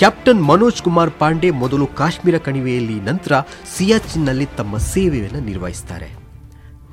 ಕ್ಯಾಪ್ಟನ್ 0.00 0.40
ಮನೋಜ್ 0.48 0.80
ಕುಮಾರ್ 0.82 1.10
ಪಾಂಡೆ 1.20 1.50
ಮೊದಲು 1.60 1.86
ಕಾಶ್ಮೀರ 1.98 2.36
ಕಣಿವೆಯಲ್ಲಿ 2.38 2.96
ನಂತರ 3.00 3.32
ಸಿಯಾಚಿನ್ನಲ್ಲಿ 3.76 4.46
ತಮ್ಮ 4.58 4.76
ಸೇವೆಯನ್ನು 4.92 5.40
ನಿರ್ವಹಿಸುತ್ತಾರೆ 5.40 6.08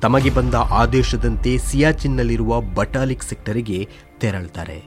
ತಮಗೆ 0.02 0.30
ಬಂದ 0.30 0.54
ಆದೇಶದಂತೆ 0.70 1.52
ಸಿಯಾಚಿನ್ನಲ್ಲಿರುವ 1.58 2.60
ಬಟಾಲಿಕ್ 2.60 3.28
ಸೆಕ್ಟರಿಗೆ 3.28 3.78
ತೆರಳುತ್ತಾರೆ. 4.20 4.78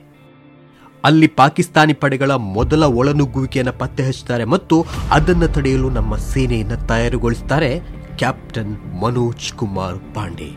ಅಲ್ಲಿ 1.04 1.28
ಪಾಕಿಸ್ತಾನಿ 1.40 1.94
ಪಡೆಗಳ 1.94 2.32
ಮೊದಲ 2.58 2.84
ಒಳನುಗ್ಗುವಿಕೆಯನ್ನು 3.00 3.74
ಪತ್ತೆ 3.74 4.04
ಹಚ್ಚುತ್ತಾರೆ 4.04 4.46
ಮತ್ತು 4.54 4.78
ಅದನ್ನು 5.12 5.48
ತಡೆಯಲು 5.48 5.90
ನಮ್ಮ 5.90 6.16
ಸೇನೆಯನ್ನು 6.32 6.88
ತಯಾರುಗೊಳಿಸುತ್ತಾರೆ 6.88 7.72
ಕ್ಯಾಪ್ಟನ್ 8.18 8.74
ಮನೋಜ್ 9.04 9.54
ಕುಮಾರ್ 9.54 10.00
ಪಾಂಡೆ. 10.16 10.50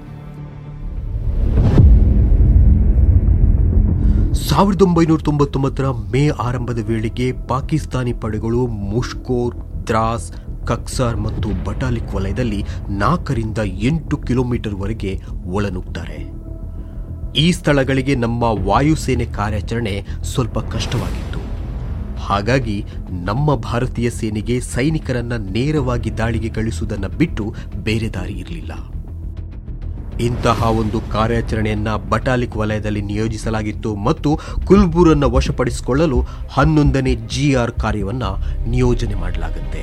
ಸಾವಿರದ 4.49 4.82
ಒಂಬೈನೂರ 4.82 5.20
ತೊಂಬತ್ತೊಂಬತ್ತರ 5.20 5.91
ಮೇ 6.12 6.28
ಆರಂಭದ 6.28 6.78
ವೇಳೆಗೆ 6.88 7.32
ಪಾಕಿಸ್ತಾನಿ 7.49 8.12
ಪಡೆಗಳು 8.12 8.66
ಮುಷ್ಕೋರ್, 8.66 9.57
ದ್ರಾಸ್, 9.86 10.28
ಕಕ್ಸಾರ್ 10.66 11.16
ಮತ್ತು 11.16 11.49
ಬಟಾಲಿಕ್ 11.64 12.14
ವಲಯದಲ್ಲಿ 12.14 12.64
ನಾಲ್ಕರಿಂದ 12.88 13.59
ಎಂಟು 13.64 14.16
ಕಿಲೋಮೀಟರ್ವರೆಗೆ 14.16 15.12
ಒಳನುಗ್ತಾರೆ. 15.47 16.18
ಈ 17.36 17.53
ಸ್ಥಳಗಳಿಗೆ 17.53 18.14
ನಮ್ಮ 18.14 18.43
ವಾಯುಸೇನೆ 18.43 19.26
ಕಾರ್ಯಾಚರಣೆ 19.26 20.07
ಸ್ವಲ್ಪ 20.22 20.59
ಕಷ್ಟವಾಗಿತ್ತು. 20.59 21.41
ಹಾಗಾಗಿ 22.18 22.84
ನಮ್ಮ 23.11 23.55
ಭಾರತೀಯ 23.55 24.11
ಸೇನೆಗೆ 24.11 24.61
ಸೈನಿಕರನ್ನು 24.61 25.38
ನೇರವಾಗಿ 25.53 26.18
ದಾಳಿಗೆ 26.18 26.49
ಕಳಿಸುವುದನ್ನು 26.49 27.09
ಬಿಟ್ಟು 27.18 27.55
ಬೇರೆ 27.76 28.09
ದಾರಿ 28.09 28.32
ಇರಲಿಲ್ಲ. 28.32 28.72
ಇಂತಹ 30.27 30.68
ಒಂದು 30.81 30.99
ಕಾರ್ಯಾಚರಣೆಯನ್ನ 31.14 31.91
ಬಟಾಲಿಕ್ 32.12 32.59
ವಲಯದಲ್ಲಿ 32.61 33.03
ನಿಯೋಜಿಸಲಾಗಿತ್ತು 33.11 33.91
ಮತ್ತು 34.09 34.31
ಕುಲ್ಬೂರನ್ನು 34.68 35.31
ವಶಪಡಿಸಿಕೊಳ್ಳಲು 35.37 36.21
ಹನ್ನೊಂದನೇ 36.57 37.14
ಜಿಆರ್ 37.35 37.75
ಕಾರ್ಯವನ್ನು 37.85 38.31
ನಿಯೋಜನೆ 38.75 39.18
ಮಾಡಲಾಗುತ್ತೆ. 39.25 39.83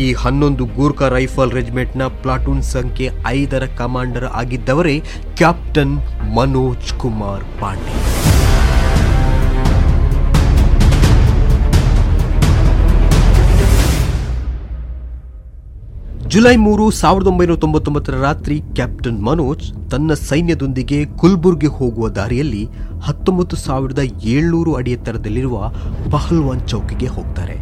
ಈ 0.00 0.04
ಹನ್ನೊಂದು 0.22 0.64
ಗೂರ್ಖಾ 0.76 1.08
ರೈಫಲ್ 1.16 1.56
ರೆಜಿಮೆಂಟ್ನ 1.58 2.06
ಪ್ಲಾಟೂನ್ 2.22 2.62
ಸಂಖ್ಯೆ 2.74 3.08
ಐದರ 3.38 3.64
ಕಮಾಂಡರ್ 3.80 4.28
ಆಗಿದ್ದವರೇ 4.42 4.96
ಕ್ಯಾಪ್ಟನ್ 5.40 5.96
ಮನೋಜ್ 6.38 6.92
ಕುಮಾರ್ 7.02 7.44
ಪಾಂಡೆ. 7.60 7.94
ಜುಲೈ 16.28 16.56
ಮೂರು, 16.56 16.90
ಸಾವಿರದ 16.90 17.26
ಒಂಬೈನೂರ 17.26 17.56
ತೊಂಬತ್ತೊಂಬತ್ತರ 17.56 18.14
ರಾತ್ರಿ 18.20 18.62
ಕ್ಯಾಪ್ಟನ್ 18.74 19.22
ಮನೋಜ್ 19.24 19.90
ತನ್ನ 19.90 20.12
ಸೈನ್ಯದೊಂದಿಗೆ 20.12 21.04
ಕುಲ್ಬುರ್ಗೆ 21.04 21.66
ಹೋಗುವ 21.66 22.08
ದಾರಿಯಲ್ಲಿ 22.08 22.68
ಹತ್ತೊಂಬತ್ತು 23.02 23.56
ಸಾವಿರದ 23.56 23.98
ಏಳ್ನೂರು 24.24 24.74
ಅಡಿ 24.74 24.90
ಎತ್ತರದಲ್ಲಿರುವ 24.90 25.72
ಪಹಲ್ವಾನ್ 26.10 26.68
ಚೌಕಿಗೆ 26.68 27.06
ಹೋಗ್ತಾರೆ. 27.06 27.56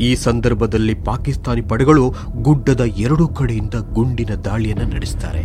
ಈ 0.00 0.14
ಸಂದರ್ಭದಲ್ಲಿ 0.14 0.94
ಪಾಕಿಸ್ತಾನಿ 0.94 1.60
ಪಡೆಗಳು 1.60 2.14
ಗುಡ್ಡದ 2.34 2.80
ಎರಡೂ 2.80 3.28
ಕಡೆಯಿಂದ 3.28 3.74
ಗುಂಡಿನ 3.92 4.34
ದಾಳಿಯನ್ನು 4.34 4.94
ನಡೆಸ್ತಾರೆ. 4.94 5.44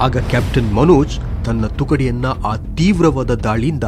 ಆಗ 0.00 0.16
ಕ್ಯಾಪ್ಟನ್ 0.16 0.74
ಮನೋಜ್ 0.74 1.44
ತನ್ನ 1.44 1.66
ತುಕಡಿಯನ್ನ 1.66 2.26
ಆ 2.26 2.56
ತೀವ್ರವಾದ 2.56 3.30
ದಾಳಿಯಿಂದ 3.30 3.84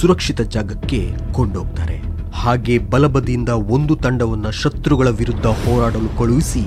ಸುರಕ್ಷಿತ 0.00 0.40
ಜಾಗಕ್ಕೆ 0.40 1.10
ಕೊಂಡೋಗ್ತಾರೆ. 1.32 2.03
ಹಾಗೆ 2.44 2.74
ಬಲಬದಿಯಿಂದ 2.92 3.48
ಒಂದು 3.48 3.94
ತಂಡವನ್ನು 3.96 4.50
ಶತ್ರುಗಳ 4.50 5.08
ವಿರುದ್ಧ 5.08 5.46
ಹೋರಾಡಲು 5.46 6.18
ಕಳುಹಿಸಿ, 6.18 6.64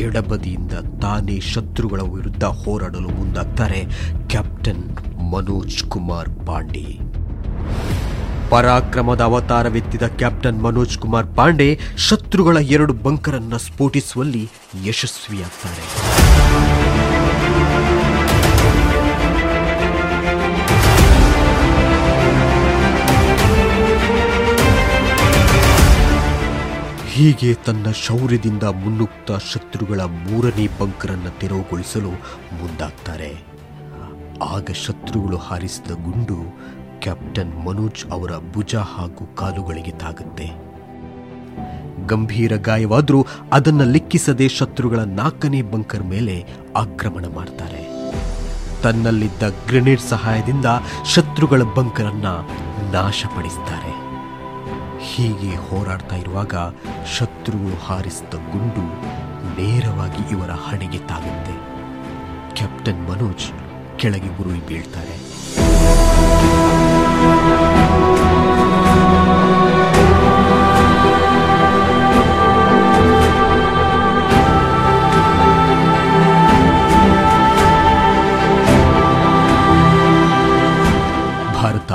ಎಡಬದಿಯಿಂದ 0.00 0.72
ತಾನೇ 1.02 1.36
ಶತ್ರುಗಳ 1.40 2.00
ವಿರುದ್ಧ 2.14 2.44
ಹೋರಾಡಲು 2.44 3.08
ಮುಂದಾಗ್ತಾರೆ 3.08 3.80
ಕ್ಯಾಪ್ಟನ್ 4.28 4.84
ಮನೋಜ್ 5.32 5.78
ಕುಮಾರ್ 5.84 6.30
ಪಾಂಡೆ. 6.46 6.84
ಪರಾಕ್ರಮದ 8.50 9.20
ಅವತಾರವೆತ್ತಿದ 9.20 10.06
ಕ್ಯಾಪ್ಟನ್ 10.20 10.62
ಮನೋಜ್ 10.62 10.98
ಕುಮಾರ್ 10.98 11.28
ಪಾಂಡೆ 11.34 11.68
ಶತ್ರುಗಳ 12.08 12.56
ಎರಡು 12.56 12.92
ಬಂಕರನ್ನು 12.92 13.58
ಸ್ಫೋಟಿಸುವಲ್ಲಿ 13.58 14.44
ಯಶಸ್ವಿಯಾಗ್ತಾರೆ. 14.86 15.84
ಹೀಗೆ 27.20 27.54
ತನ್ನ 27.54 27.86
ಶೌರ್ಯದಿಂದ 27.90 28.62
ಮುನ್ನುಗ್ತ 28.62 29.32
ಶತ್ರುಗಳ 29.32 30.00
ಮೂರನೇ 30.00 30.68
ಬಂಕರನ್ನು 30.80 31.40
ತೆರವುಗೊಳಿಸಲು 31.40 32.08
ಮುಂದಾಗ್ತಾರೆ. 32.58 33.42
ಆಗ 34.50 34.70
ಶತ್ರುಗಳು 34.86 35.36
ಹಾರಿಸಿದ 35.36 35.90
ಗುಂಡು 35.90 36.36
ಕ್ಯಾಪ್ಟನ್ 37.00 37.64
ಮನೋಜ್ 37.64 38.12
ಅವರ 38.12 38.30
ಭುಜ 38.52 38.74
ಹಾಗೂ 38.74 39.34
ಕಾಲುಗಳಿಗೆ 39.34 39.90
ತಾಗುತ್ತೆ. 39.90 40.50
ಗಂಭೀರ 42.06 42.56
ಗಾಯವಾದರೂ 42.56 43.26
ಅದನ್ನು 43.52 43.84
ಲೆಕ್ಕಿಸದೆ 43.84 44.48
ಶತ್ರುಗಳ 44.48 44.98
ನಾಲ್ಕನೇ 44.98 45.62
ಬಂಕರ್ 45.62 46.04
ಮೇಲೆ 46.04 46.46
ಆಕ್ರಮಣ 46.76 47.24
ಮಾಡ್ತಾರೆ. 47.34 48.12
ತನ್ನಲ್ಲಿದ್ದ 48.82 49.42
ಗ್ರೆನೇಡ್ 49.66 50.00
ಸಹಾಯದಿಂದ 50.00 50.66
ಶತ್ರುಗಳ 51.14 51.62
ಬಂಕರನ್ನು 51.62 52.48
ನಾಶಪಡಿಸ್ತಾರೆ. 52.92 53.99
ಹೀಗೆ 55.08 55.52
ಹೋರಾಡ್ತಾ 55.66 56.16
ಇರುವಾಗ 56.16 56.54
ಶತ್ರುಗಳು 57.14 57.76
ಹಾರಿಸಿದ 57.86 58.34
ಗುಂಡು 58.52 58.84
ನೇರವಾಗಿ 59.58 60.22
ಇವರ 60.34 60.52
ಹಣೆಗೆ 60.66 61.00
ತಾಗುತ್ತೆ 61.10 61.54
ಕ್ಯಾಪ್ಟನ್ 62.58 63.02
ಮನೋಜ್ 63.08 63.46
ಕೆಳಗೆ 64.00 64.30
ಗುರುವಿ 64.38 64.62
ಬೀಳ್ತಾರೆ. 64.68 65.16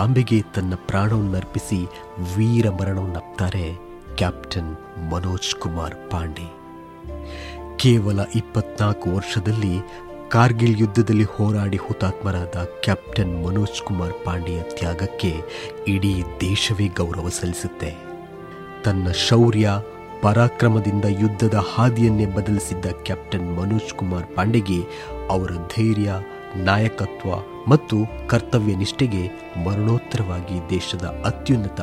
ಭಾರತಾಂಬೆಗೆ 0.05 0.37
ತನ್ನ 0.55 0.73
ಪ್ರಾಣವನ್ನರ್ಪಿಸಿ 0.87 1.77
ವೀರ 2.35 2.69
ಮರಣವನ್ನಪ್ತಾರೆ 2.69 3.63
ಕ್ಯಾಪ್ಟನ್ 4.15 4.69
ಮನೋಜ್ 5.11 5.55
ಕುಮಾರ್ 5.55 5.95
ಪಾಂಡೆ. 6.11 6.45
ಕೇವಲ 7.77 8.19
ಇಪ್ಪತ್ನಾಲ್ಕು 8.35 9.09
ವರ್ಷದಲ್ಲಿ 9.15 9.71
ಕಾರ್ಗಿಲ್ 10.29 10.77
ಯುದ್ಧದಲ್ಲಿ 10.79 11.23
ಹೋರಾಡಿ 11.23 11.77
ಹುತಾತ್ಮರಾದ 11.77 12.57
ಕ್ಯಾಪ್ಟನ್ 12.83 13.33
ಮನೋಜ್ 13.45 13.81
ಕುಮಾರ್ 13.81 14.13
ಪಾಂಡೆಯ 14.25 14.61
ತ್ಯಾಗಕ್ಕೆ 14.61 15.33
ಇಡೀ 15.87 16.13
ದೇಶವೇ 16.41 16.87
ಗೌರವ 16.87 17.29
ಸಲ್ಲಿಸುತ್ತೆ. 17.39 17.91
ತನ್ನ 18.83 19.07
ಶೌರ್ಯ, 19.29 19.69
ಪರಾಕ್ರಮದಿಂದ 20.21 21.05
ಯುದ್ಧದ 21.09 21.59
ಹಾದಿಯನ್ನೇ 21.73 22.25
ಬದಲಿಸಿದ್ದ 22.25 22.85
ಕ್ಯಾಪ್ಟನ್ 22.85 23.51
ಮನೋಜ್ 23.57 23.97
ಕುಮಾರ್ 23.97 24.31
ಪಾಂಡೆಗೆ 24.35 24.79
ಅವರ 25.29 25.51
ಧೈರ್ಯ, 25.75 26.11
ನಾಯಕತ್ವ 26.55 27.54
ಮತ್ತು 27.67 28.27
ಕರ್ತವ್ಯ 28.27 28.75
ನಿಷ್ಠೆಗೆ 28.75 29.23
ಮರಣೋತ್ತರವಾಗಿ 29.65 30.69
ದೇಶದ 30.69 31.05
ಅತ್ಯುನ್ನತ 31.25 31.81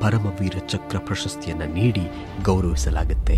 ಪರಮವೀರ 0.00 0.56
ಚಕ್ರ 0.66 0.98
ಪ್ರಶಸ್ತಿಯನ್ನು 0.98 1.74
ನೀಡಿ 1.74 2.04
ಗೌರವಿಸಲಾಗುತ್ತೆ. 2.42 3.36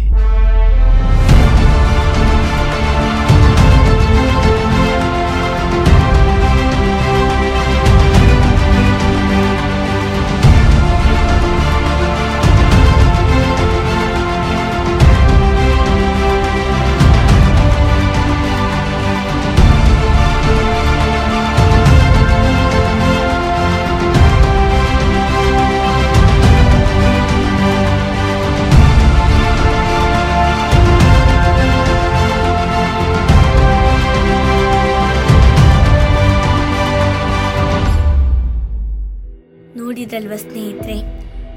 ನೋಡಿದಲ್ವ 40.09 40.37
ಸ್ನೇಹಿತರೆ? 40.37 41.01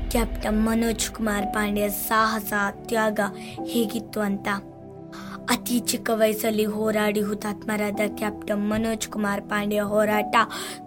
ಕ್ಯಾಪ್ಟನ್ 0.09 0.65
ಮನೋಜ್ 0.65 1.09
ಕುಮಾರ್ 1.09 1.47
ಪಾಂಡ್ಯ 1.47 1.89
ಸಾಹಸ, 1.89 2.53
ತ್ಯಾಗ 2.71 3.19
ಹೇಗಿತ್ತು 3.65 4.19
ಅಂತ? 4.19 4.47
ಅತಿ 5.49 5.79
ಚಿಕ್ಕ 5.79 6.09
ವಯಸ್ಸಲ್ಲಿ 6.13 6.65
ಹೋರಾಡಿ 6.65 7.21
ಹುತಾತ್ಮರಾದ 7.21 7.99
ಕ್ಯಾಪ್ಟನ್ 8.17 8.69
ಮನೋಜ್ 8.69 9.07
ಕುಮಾರ್ 9.07 9.41
ಪಾಂಡ್ಯ 9.41 9.81
ಹೋರಾಟ 9.81 10.35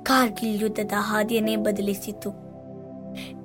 ಕಾರ್ಗಿಲ್ 0.02 0.62
ಯುದ್ಧದ 0.62 0.92
ಹಾದಿಯನ್ನೇ 0.98 1.56
ಬದಲಿಸಿತು. 1.56 2.30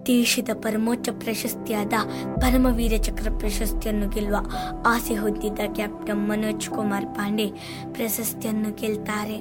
ದೇಶದ 0.05 0.49
ಪರಮೋಚ್ಚ 0.53 1.09
ಪ್ರಶಸ್ತಿಯಾದ 1.09 1.93
ಪರಮವೀರ 2.35 2.93
ಚಕ್ರ 3.01 3.27
ಪ್ರಶಸ್ತಿಯನ್ನು 3.37 4.09
ಗೆಲ್ಲುವ 4.09 4.37
ಆಸೆ 4.85 5.15
ಹೊಂದಿದ್ದ 5.15 5.59
ಕ್ಯಾಪ್ಟನ್ 5.73 6.29
ಮನೋಜ್ 6.29 6.69
ಕುಮಾರ್ 6.69 7.05
ಪಾಂಡೆ 7.05 7.51
ಪ್ರಶಸ್ತಿಯನ್ನು 7.91 8.75
ಗೆಲ್ತಾರೆ. 8.75 9.37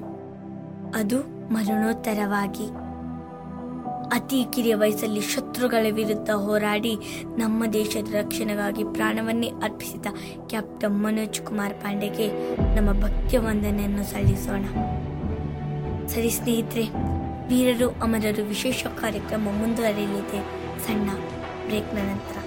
ಅದು 1.01 1.19
ಮರಣೋತ್ತರವಾಗಿ. 1.55 2.88
ಅತಿ 4.13 4.45
ಕಿರಿಯ 4.53 4.75
ವಯಸ್ಸಲ್ಲಿ 4.75 5.21
ಶತ್ರುಗಳ 5.21 5.87
ವಿರುದ್ಧ 5.91 6.31
ಹೋರಾಡಿ 6.31 6.97
ನಮ್ಮ 7.37 7.67
ದೇಶದ 7.73 8.15
ರಕ್ಷಣೆಗಾಗಿ 8.15 8.85
ಪ್ರಾಣವನ್ನೇ 8.85 9.49
ಅರ್ಪಿಸಿದ 9.63 10.07
ಕ್ಯಾಪ್ಟನ್ 10.47 11.03
ಮನೋಜ್ 11.05 11.41
ಕುಮಾರ್ 11.41 11.75
ಪಾಂಡೆಗೆ 11.75 12.29
ನಮ್ಮ 12.77 12.93
ಭಕ್ತಿಯ 12.93 13.39
ವಂದನೆಯನ್ನು 13.39 14.05
ಸಲ್ಲಿಸೋಣ. 14.05 14.65
ಸರಿ 16.07 16.31
ಸ್ನೇಹಿತರೆ, 16.31 16.85
ವೀರರು 17.49 17.91
ಅಮರರು 17.91 18.49
ವಿಶೇಷ 18.49 18.87
ಕಾರ್ಯಕ್ರಮ 18.87 19.49
ಮುಂದುವರಿಯಲಿದೆ. 19.59 20.41
ಸಣ್ಣ 20.87 21.11
ಬ್ರೇಕ್ನ 21.67 21.99
ನಂತರ. 21.99 22.38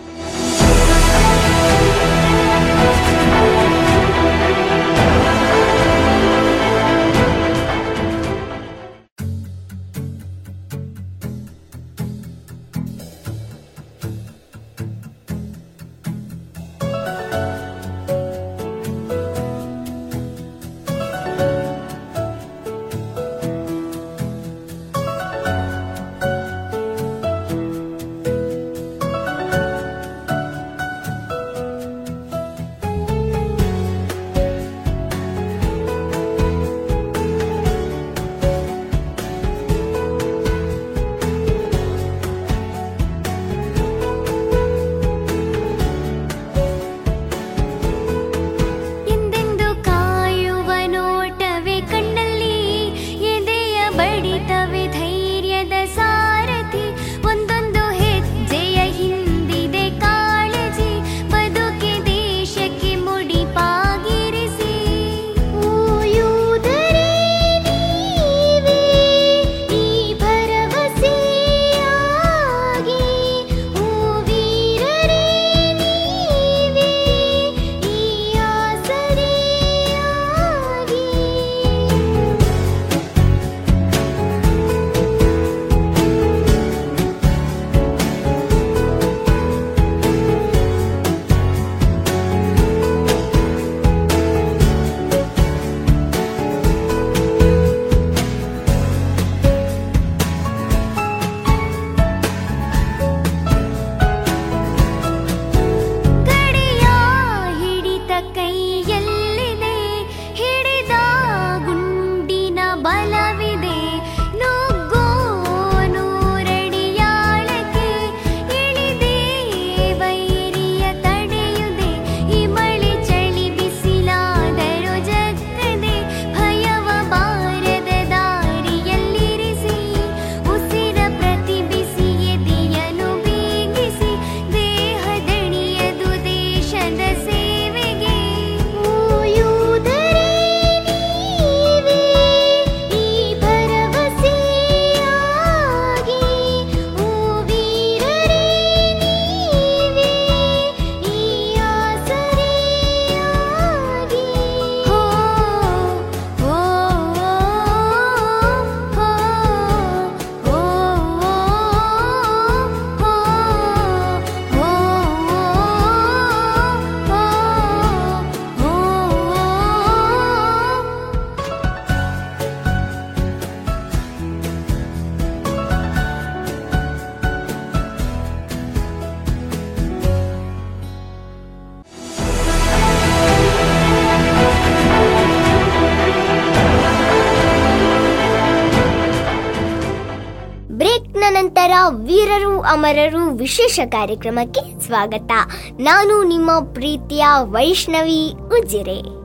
ಅಮರರು 192.72 193.38
ವಿಶೇಷ 193.38 193.80
ಕಾರ್ಯಕ್ರಮಕ್ಕೆ 193.92 194.80
ಸ್ವಾಗತ. 194.86 195.32
ನಾನು 195.80 196.24
ನಿಮ್ಮ 196.24 196.52
ಪ್ರೀತಿಯ 196.74 197.26
ವೈಷ್ಣವಿ 197.42 198.34
ಉಜಿರೆ. 198.60 199.22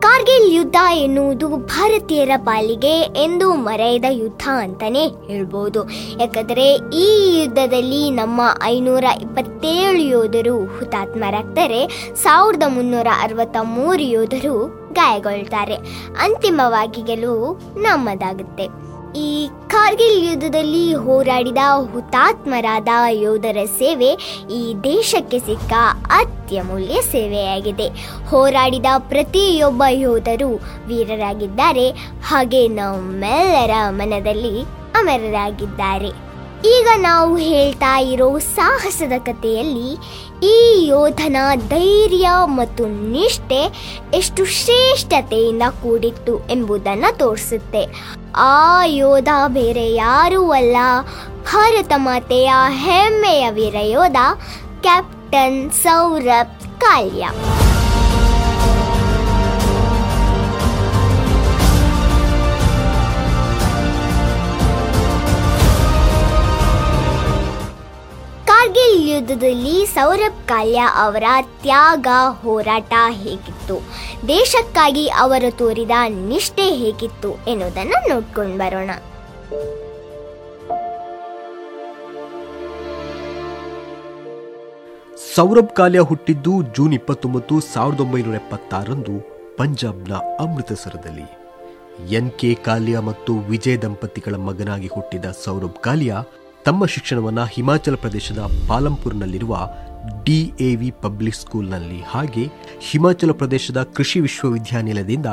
ಕಾರ್ಗಿಲ್ 0.00 0.54
ಯುದ್ಧ 0.54 0.76
ಎನ್ನುವುದು 0.94 1.48
ಭಾರತೀಯರ 1.48 2.30
ಪಾಲಿಗೆ 2.36 3.00
ಎಂದು 3.00 3.54
ಮರೆಯದ 3.54 4.04
ಯುದ್ಧ 4.10 4.42
ಅಂತಾನೆ 4.58 5.06
ಹೇಳ್ಬೋದು. 5.06 5.88
ಯಾಕಂದರೆ 6.20 6.74
ಈ 6.96 7.38
ಯುದ್ಧದಲ್ಲಿ 7.40 8.10
ನಮ್ಮ 8.10 8.40
ಐನೂರ 8.62 9.04
ಇಪ್ಪತ್ತೇಳು 9.20 9.98
ಯೋಧರು 9.98 10.78
ಹುತಾತ್ಮರಾಗ್ತಾರೆ, 10.78 12.12
ಸಾವಿರದ 12.14 12.62
ಮುನ್ನೂರ 12.66 13.06
ಅರವತ್ತ 13.20 13.56
ಮೂರು 13.62 14.02
ಯೋಧರು 14.02 14.80
ಗಾಯಗೊಳ್ತಾರೆ. 14.92 15.74
ಅಂತಿಮವಾಗಿ 16.20 17.02
ಗೆಲುವು 17.02 17.58
ನಮ್ಮದಾಗುತ್ತೆ. 17.82 18.79
ಕಾರ್ಗಿಲ್ 19.90 20.24
ಯುದ್ಧದಲ್ಲಿ 20.26 20.94
ಹೋರಾಡಿದ 20.94 21.62
ಹುತಾತ್ಮರಾದ 21.92 22.88
ಯೋಧರ 23.10 23.56
ಸೇವೆ 23.78 24.10
ಈ 24.50 24.74
ದೇಶಕ್ಕೆ 24.84 25.38
ಸಿಕ್ಕ 25.38 25.72
ಅತ್ಯಮೂಲ್ಯ 26.10 27.00
ಸೇವೆಯಾಗಿದೆ. 27.02 27.88
ಹೋರಾಡಿದ 28.28 28.86
ಪ್ರತಿಯೊಬ್ಬ 28.98 29.82
ಯೋಧರು 29.90 30.50
ವೀರರಾಗಿದ್ದಾರೆ. 30.86 31.90
ಹಾಗೆ 32.26 32.68
ನಮ್ಮೆಲ್ಲರ 32.68 33.70
ಮನದಲ್ಲಿ 33.90 34.62
ಅಮರರಾಗಿದ್ದಾರೆ. 34.94 36.29
ಈಗ 36.64 36.88
ನಾವು 36.96 37.36
ಹೇಳ್ತಾ 37.36 37.98
ಇರೋ 37.98 38.38
ಸಾಹಸದ 38.38 39.12
ಕಥೆಯಲ್ಲಿ 39.18 39.96
ಈ 40.46 40.86
ಯೋಧನ 40.86 41.36
ಧೈರ್ಯ 41.68 42.28
ಮತ್ತು 42.44 42.86
ನಿಷ್ಠೆ 42.86 43.90
ಎಷ್ಟು 44.14 44.44
ಶ್ರೇಷ್ಠತೆಯಿಂದ 44.44 45.62
ಕೂಡಿತ್ತು 45.82 46.38
ಎಂಬುದನ್ನು 46.38 47.18
ತೋರಿಸುತ್ತೆ. 47.18 47.86
ಆ 48.36 48.84
ಯೋಧ 48.84 49.28
ಬೇರೆ 49.48 49.94
ಯಾರೂ 49.94 50.50
ಅಲ್ಲ. 50.50 50.76
ಭಾರತ 51.44 51.92
ಮಾತೆಯ 51.96 52.52
ಹೆಮ್ಮೆಯ 52.68 53.50
ವೀರ 53.50 53.76
ಯೋಧ 53.82 54.16
ಕ್ಯಾಪ್ಟನ್ 54.80 55.70
ಸೌರಭ್ 55.70 56.80
ಕಾಲ್ಯ. 56.80 57.28
ಯುದ್ಧದಲ್ಲಿ 69.20 69.86
ಸೌರಭ್ 69.86 70.38
ಕಾಲ್ಯ 70.48 70.82
ಅವರ 70.96 71.24
ತ್ಯಾಗ 71.62 72.06
ಹೋರಾಟ 72.42 72.92
ಹೇಗಿತ್ತು? 73.22 73.76
ದೇಶಕ್ಕಾಗಿ 74.28 75.04
ಅವರು 75.22 75.48
ತೋರಿದ 75.58 75.96
ನಿಷ್ಠೆ 76.30 76.66
ಹೇಗಿತ್ತು 76.82 77.30
ಎನ್ನುವುದನ್ನು 77.48 77.98
ನೋಡ್ಕೊಂಡು 78.12 78.56
ಬರೋಣ. 78.62 78.90
ಸೌರಭ್ 85.34 85.76
ಕಾಲ್ಯ 85.76 86.06
ಹುಟ್ಟಿದ್ದು 86.10 86.54
ಜೂನ್ 86.62 86.96
ಇಪ್ಪತ್ತೊಂಬತ್ತು 87.00 87.60
ಸಾವಿರದ 87.74 88.00
ಒಂಬೈನೂರ 88.00 88.34
ಎಪ್ಪತ್ತಾರಂದು 88.34 89.16
ಪಂಜಾಬ್ನ 89.56 90.14
ಅಮೃತಸರದಲ್ಲಿ. 90.44 91.28
ಎನ್ 92.18 92.34
ಕೆ 92.40 92.50
ಕಾಲ್ಯ 92.66 92.98
ಮತ್ತು 92.98 93.32
ವಿಜಯ್ 93.52 93.82
ದಂಪತಿಗಳ 93.82 94.36
ಮಗನಾಗಿ 94.48 94.90
ಹುಟ್ಟಿದ 94.96 95.24
ಸೌರಭ್ 95.44 95.80
ಕಾಲ್ಯ 95.86 96.14
ತಮ್ಮ 96.66 96.86
ಶಿಕ್ಷಣವನ್ನು 96.86 97.44
ಹಿಮಾಚಲ 97.44 97.94
ಪ್ರದೇಶದ 97.94 98.40
ಪಾಲಂಪುರ್ನಲ್ಲಿರುವ 98.68 99.54
ಡಿ 100.24 100.38
ಎ 100.60 100.74
ವಿ 100.74 100.90
ಪಬ್ಲಿಕ್ 101.02 101.36
ಸ್ಕೂಲ್ನಲ್ಲಿ 101.36 102.00
ಹಾಗೆ 102.02 102.44
ಹಿಮಾಚಲ 102.78 103.32
ಪ್ರದೇಶದ 103.32 103.82
ಕೃಷಿ 103.96 104.20
ವಿಶ್ವವಿದ್ಯಾನಿಲಯದಿಂದ 104.20 105.26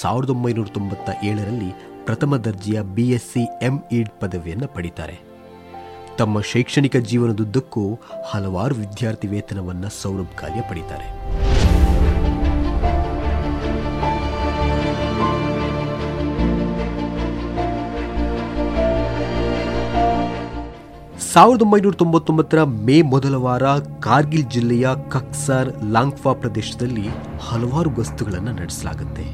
ಸಾವಿರದ 0.00 0.30
ಒಂಬೈನೂರ 0.30 0.66
ತೊಂಬತ್ತ 0.66 1.10
ಏಳರಲ್ಲಿ 1.24 1.70
ಪ್ರಥಮ 2.04 2.36
ದರ್ಜೆಯ 2.36 2.80
B 2.96 3.06
S 3.10 3.28
C 3.32 3.42
M 3.62 3.76
Ed 3.92 4.10
ಪದವಿಯನ್ನು 4.20 4.68
ಪಡಿತಾರೆ. 4.68 5.16
ತಮ್ಮ 6.18 6.40
ಶೈಕ್ಷಣಿಕ 6.40 6.96
ಜೀವನದುದ್ದಕ್ಕೂ 6.96 7.84
ಹಲವಾರು 8.30 8.74
ವಿದ್ಯಾರ್ಥಿ 8.74 9.28
ವೇತನವನ್ನು 9.28 10.02
ಸೌರಭ್ 10.02 10.34
ಕಾರ್ಯ 10.38 10.62
ಪಡಿತಾರೆ. 10.70 11.08
ಸಾವಿರದ 21.34 21.64
ಒಂಬೈನೂರ 21.64 21.94
ತೊಂಬತ್ತೊಂಬತ್ತರ 22.00 22.60
ಮೇ 22.86 22.96
ಮೊದಲ 23.12 23.36
ವಾರ 23.44 23.66
ಕಾರ್ಗಿಲ್ 24.06 24.50
ಜಿಲ್ಲೆಯ 24.54 24.86
ಕಕ್ಸಾರ್ 25.14 25.70
ಲಾಂಗ್ಫಾ 25.94 26.32
ಪ್ರದೇಶದಲ್ಲಿ 26.42 27.06
ಹಲವಾರು 27.46 27.90
ಗಸ್ತುಗಳನ್ನು 27.98 28.52
ನಡೆಸಲಾಗುತ್ತೆ. 28.58 29.24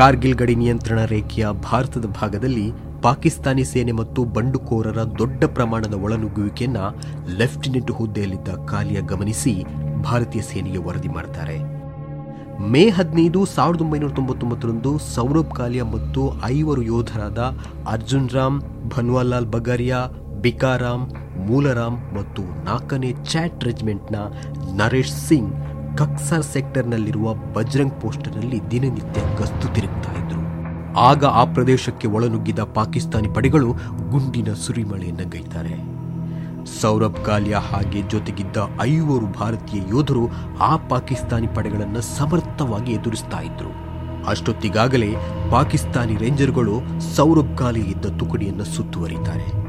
ಕಾರ್ಗಿಲ್ 0.00 0.36
ಗಡಿ 0.40 0.54
ನಿಯಂತ್ರಣ 0.62 1.00
ರೇಖೆಯ 1.12 1.46
ಭಾರತದ 1.68 2.08
ಭಾಗದಲ್ಲಿ 2.20 2.66
ಪಾಕಿಸ್ತಾನಿ 3.06 3.64
ಸೇನೆ 3.72 3.94
ಮತ್ತು 4.00 4.22
ಬಂಡುಕೋರರ 4.36 5.00
ದೊಡ್ಡ 5.20 5.42
ಪ್ರಮಾಣದ 5.56 5.98
ಒಳನುಗ್ಗುವಿಕೆಯನ್ನು 6.04 6.84
ಲೆಫ್ಟಿನೆಂಟ್ 7.40 7.90
ಹುದ್ದೆಯಲ್ಲಿದ್ದ 7.98 8.54
ಕಾಲಿಯ 8.72 9.02
ಗಮನಿಸಿ 9.12 9.54
ಭಾರತೀಯ 10.08 10.44
ಸೇನೆಗೆ 10.52 10.82
ವರದಿ 10.86 11.12
ಮಾಡ್ತಾರೆ. 11.18 11.58
ಮೇ 12.72 12.84
ಹದಿನೈದು 12.98 13.42
ಸಾವಿರದ 13.56 13.84
ಒಂಬೈನೂರ 13.86 14.12
ತೊಂಬತ್ತೊಂಬತ್ತರಂದು 14.20 14.92
ಸೌರಭ್ 15.16 15.54
ಕಾಲಿಯ 15.60 15.84
ಮತ್ತು 15.96 16.22
ಐವರು 16.56 16.84
ಯೋಧರಾದ 16.92 17.40
ಅರ್ಜುನ್ 17.96 18.32
ರಾಮ್ 18.36 18.60
ಭನ್ವಾಲಾಲ್ 18.94 19.52
ಬಗಾರಿಯಾ, 19.56 20.00
ಬಿಕಾರಾಮ್ 20.46 21.04
ಮೂಲರಾಮ್ 21.36 22.14
ಮತ್ತು 22.14 22.42
ನಾಲ್ಕನೇ 22.64 23.12
ಚಾಟ್ 23.12 23.64
ರೆಜಿಮೆಂಟ್ನ 23.64 24.16
ನರೇಶ್ 24.74 25.12
ಸಿಂಗ್ 25.12 25.52
ಕಕ್ಸರ್ 25.98 26.42
ಸೆಕ್ಟರ್ನಲ್ಲಿರುವ 26.42 27.34
ಬಜರಂಗ್ 27.34 28.00
ಪೋಸ್ಟರ್ನಲ್ಲಿ 28.00 28.70
ದಿನನಿತ್ಯ 28.70 29.20
ಗಸ್ತು 29.38 29.74
ತಿರುಗ್ತಾ 29.74 30.12
ಇದ್ರು. 30.12 30.42
ಆಗ 30.98 31.24
ಆ 31.24 31.44
ಪ್ರದೇಶಕ್ಕೆ 31.44 32.06
ಒಳನುಗ್ಗಿದ 32.06 32.58
ಪಾಕಿಸ್ತಾನಿ 32.58 33.28
ಪಡೆಗಳು 33.28 33.72
ಗುಂಡಿನ 34.10 34.52
ಸುರಿಮಳೆಯನ್ನು 34.52 35.30
ಗೈತಾರೆ 35.30 36.02
ಸೌರಭ್ 36.80 37.24
ಗಾಲಿಯ 37.24 37.56
ಹಾಗೆ 37.56 38.02
ಜೊತೆಗಿದ್ದ 38.02 38.56
ಐವರು 38.80 39.26
ಭಾರತೀಯ 39.26 39.80
ಯೋಧರು 39.90 40.30
ಆ 40.60 40.76
ಪಾಕಿಸ್ತಾನಿ 40.76 41.46
ಪಡೆಗಳನ್ನು 41.46 42.00
ಸಮರ್ಥವಾಗಿ 42.00 42.92
ಎದುರಿಸ್ತಾ 42.92 43.40
ಇದ್ರು. 43.40 43.92
ಅಷ್ಟೊತ್ತಿಗಾಗಲೇ 44.28 45.14
ಪಾಕಿಸ್ತಾನಿ 45.50 46.16
ರೇಂಜರ್ಗಳು 46.16 46.80
ಸೌರಭ್ 47.16 47.56
ಗಾಲಿ 47.56 47.80
ಇದ್ದ 47.80 48.06
ತುಕಡಿಯನ್ನು 48.06 48.64
ಸುತ್ತುವರಿತಾರೆ. 48.64 49.61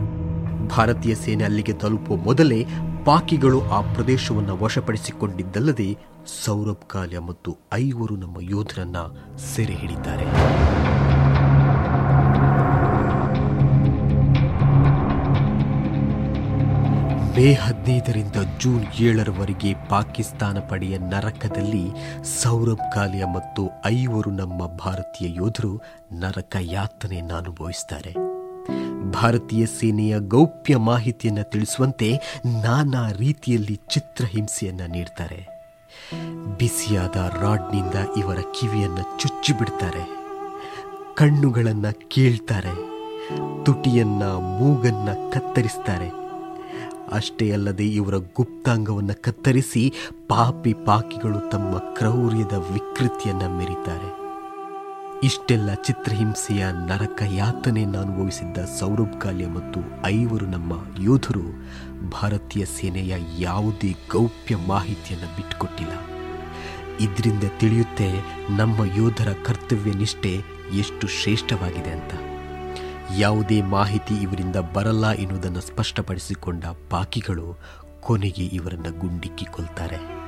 ಭಾರತೀಯ 0.68 1.16
ಸೇನೆ 1.16 1.44
ಅಲ್ಲಿಗೆ 1.44 1.74
ತಲುಪುವ 1.74 2.18
ಮೊದಲೇ 2.18 2.66
ಪಾಕಿಗಳು 3.06 3.70
ಆ 3.70 3.82
ಪ್ರದೇಶವನ್ನು 3.94 4.58
ವಶಪಡಿಸಿಕೊಂಡಿದ್ದಲ್ಲದೆ 4.58 5.98
ಸೌರಭ್ 6.46 6.90
ಕಾಲ್ಯ 6.90 7.20
ಮತ್ತು 7.20 7.58
ಐವರು 7.74 8.16
ನಮ್ಮ 8.16 8.38
ಯೋಧರನ್ನ 8.42 8.98
ಸೆರೆ 9.56 9.74
ಹಿಡಿದ್ದಾರೆ. 9.74 10.26
ಮೇ 17.38 17.54
ಹದಿನೈದರಿಂದ 17.54 18.36
ಜೂನ್ 18.60 18.86
ಏಳರವರೆಗೆ 19.00 19.74
ಪಾಕಿಸ್ತಾನ 19.90 20.58
ಪಡೆಯ 20.70 20.98
ನರಕದಲ್ಲಿ 20.98 21.90
ಸೌರಭ್ 22.44 22.94
ಕಾಲಿಯ 22.96 23.26
ಮತ್ತು 23.26 23.70
ಐವರು 23.86 24.32
ನಮ್ಮ 24.32 24.68
ಭಾರತೀಯ 24.68 25.36
ಯೋಧರು 25.36 25.82
ನರಕ 26.14 26.56
ಯಾತನೆಯನ್ನು 26.62 27.36
ಅನುಭವಿಸ್ತಾರೆ. 27.36 28.33
ಭಾರತೀಯ 29.12 29.66
ಸೇನೆಯ 29.66 30.20
ಗೌಪ್ಯ 30.20 30.78
ಮಾಹಿತಿಯನ್ನು 30.78 31.50
ತಿಳಿಸುವಂತೆ 31.50 32.20
ನಾನಾ 32.46 33.12
ರೀತಿಯಲ್ಲಿ 33.12 33.82
ಚಿತ್ರಹಿಂಸೆಯನ್ನು 33.88 34.88
ನೀಡ್ತಾರೆ. 34.88 35.54
ಬಿಸಿಯಾದ 36.58 37.16
ರಾಡ್ನಿಂದ 37.42 37.94
ಇವರ 38.18 38.38
ಕಿವಿಯನ್ನು 38.60 39.20
ಚುಚ್ಚಿಬಿಡ್ತಾರೆ 39.20 40.24
ಕಣ್ಣುಗಳನ್ನು 41.16 42.10
ಕೀಳ್ತಾರೆ. 42.10 42.94
ತುಟಿಯನ್ನ 43.64 44.24
ಮೂಗನ್ನ 44.24 45.10
ಕತ್ತರಿಸ್ತಾರೆ. 45.32 46.24
ಅಷ್ಟೇ 47.12 47.52
ಅಲ್ಲದೆ 47.52 47.88
ಇವರ 47.88 48.16
ಗುಪ್ತಾಂಗವನ್ನು 48.16 49.22
ಕತ್ತರಿಸಿ 49.22 49.94
ಪಾಪಿ 50.28 50.74
ಪಾಕಿಗಳು 50.74 51.50
ತಮ್ಮ 51.50 51.78
ಕ್ರೌರ್ಯದ 51.78 52.54
ವಿಕೃತಿಯನ್ನು 52.54 53.58
ಮೆರೀತಾರೆ. 53.58 54.23
ಇಷ್ಟೆಲ್ಲ 55.24 55.74
ಚಿತ್ರಹಿಂಸೆಯ 55.74 56.66
ನರಕ 56.72 57.24
ಯಾತನೆಯನ್ನು 57.28 58.00
ಅನುಭವಿಸಿದ್ದ 58.00 58.58
ಸೌರಭ್ 58.58 59.22
ಕಾಲ್ಯ 59.22 59.48
ಮತ್ತು 59.48 59.80
ಐವರು 60.06 60.46
ನಮ್ಮ 60.46 60.74
ಯೋಧರು 61.02 61.42
ಭಾರತೀಯ 62.10 62.66
ಸೇನೆಯ 62.66 63.16
ಯಾವುದೇ 63.40 63.96
ಗೌಪ್ಯ 64.12 64.56
ಮಾಹಿತಿಯನ್ನು 64.56 65.36
ಬಿಟ್ಟುಕೊಟ್ಟಿಲ್ಲ. 65.36 65.92
ಇದರಿಂದ 67.00 67.44
ತಿಳಿಯುತ್ತೆ 67.58 68.12
ನಮ್ಮ 68.50 68.76
ಯೋಧರ 68.96 69.28
ಕರ್ತವ್ಯ 69.46 69.92
ನಿಷ್ಠೆ 69.92 70.42
ಎಷ್ಟು 70.78 71.08
ಶ್ರೇಷ್ಠವಾಗಿದೆ 71.08 71.90
ಅಂತ. 71.90 72.14
ಯಾವುದೇ 73.18 73.62
ಮಾಹಿತಿ 73.62 74.16
ಇವರಿಂದ 74.16 74.56
ಬರಲ್ಲ 74.56 75.12
ಎನ್ನುವುದನ್ನು 75.12 75.62
ಸ್ಪಷ್ಟಪಡಿಸಿಕೊಂಡ 75.62 76.66
ಪಾಕಿಗಳು 76.90 77.60
ಕೊನೆಗೆ 78.02 78.46
ಇವರನ್ನು 78.46 79.00
ಗುಂಡಿಕ್ಕಿ 79.00 79.46
ಕೊಲ್ತಾರೆ. 79.46 80.23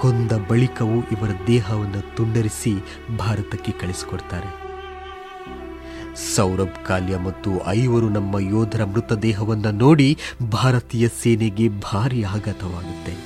ಕೊಂದ 0.00 0.32
ಬಳಿಕವೂ 0.48 0.94
ಇವರ 0.94 1.30
ದೇಹವನ್ನು 1.46 2.16
ತುಂಡರಿಸಿ 2.16 2.74
ಭಾರತಕ್ಕೆ 3.18 3.72
ಕಳಿಸಿಕೊಡ್ತಾರೆ. 3.72 4.66
ಸೌರಭ್ 6.36 6.86
ಕಾಲ್ಯ 6.86 7.16
ಮತ್ತು 7.16 7.66
ಐವರು 7.66 8.08
ನಮ್ಮ 8.08 8.38
ಯೋಧರ 8.38 8.84
ಮೃತದೇಹವನ್ನು 8.84 9.70
ನೋಡಿ 9.70 10.18
ಭಾರತೀಯ 10.52 11.08
ಸೇನೆಗೆ 11.08 11.68
ಭಾರಿ 11.68 12.22
ಆಘಾತವಾಗುತ್ತೆ. 12.22 13.16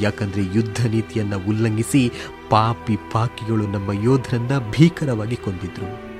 ಯಾಕಂದರೆ 0.00 0.42
ಯುದ್ಧ 0.54 0.86
ನೀತಿಯನ್ನು 0.86 1.48
ಉಲ್ಲಂಘಿಸಿ 1.48 2.12
ಪಾಪಿ 2.50 2.96
ಪಾಕಿಗಳು 3.12 3.66
ನಮ್ಮ 3.66 3.92
ಯೋಧರನ್ನ 3.92 4.58
ಭೀಕರವಾಗಿ 4.70 5.36
ಕೊಂದಿದ್ರು. 5.36 6.16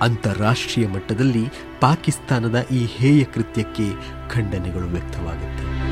ಅಂತಾರಾಷ್ಟ್ರೀಯ 0.00 0.86
ಮಟ್ಟದಲ್ಲಿ 0.86 1.44
ಪಾಕಿಸ್ತಾನದ 1.80 2.66
ಈ 2.70 2.84
ಹೇಯ 2.84 3.24
ಕೃತ್ಯಕ್ಕೆ 3.24 3.90
ಖಂಡನೆಗಳು 4.28 4.86
ವ್ಯಕ್ತವಾಗುತ್ತೆ. 4.86 5.89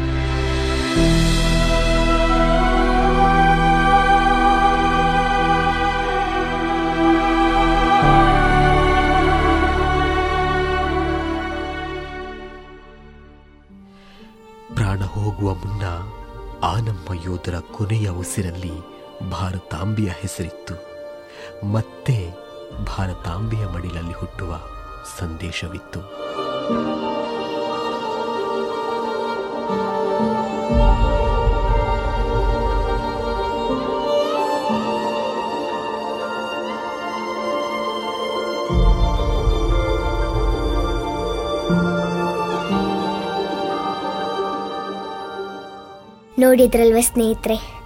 ಪ್ರಾಣ 14.79 15.03
ಹೋಗುವ 15.03 15.55
ಮುನ್ನ 15.55 15.83
ಆನಮ್ಮ 16.65 16.91
ನಮ್ಮ 16.91 17.23
ಯೋಧರ 17.25 17.55
ಕೊನೆಯ 17.59 18.09
ಉಸಿರಲ್ಲಿ 18.09 18.73
ಭಾರತಾಂಬೆಯ 19.31 20.09
ಹೆಸರಿತ್ತು. 20.09 20.75
ಮತ್ತೆ 21.67 22.31
ಭಾರತಾಂಬೆಯ 22.85 23.67
ಮಡಿಲಲ್ಲಿ 23.67 24.13
ಹುಟ್ಟುವ 24.13 24.61
ಸಂದೇಶವಿತ್ತು. 25.19 26.01
ನೋಡಿದ್ರಲ್ವ 46.39 46.97
ಸ್ನೇಹಿತರೆ? 47.01 47.79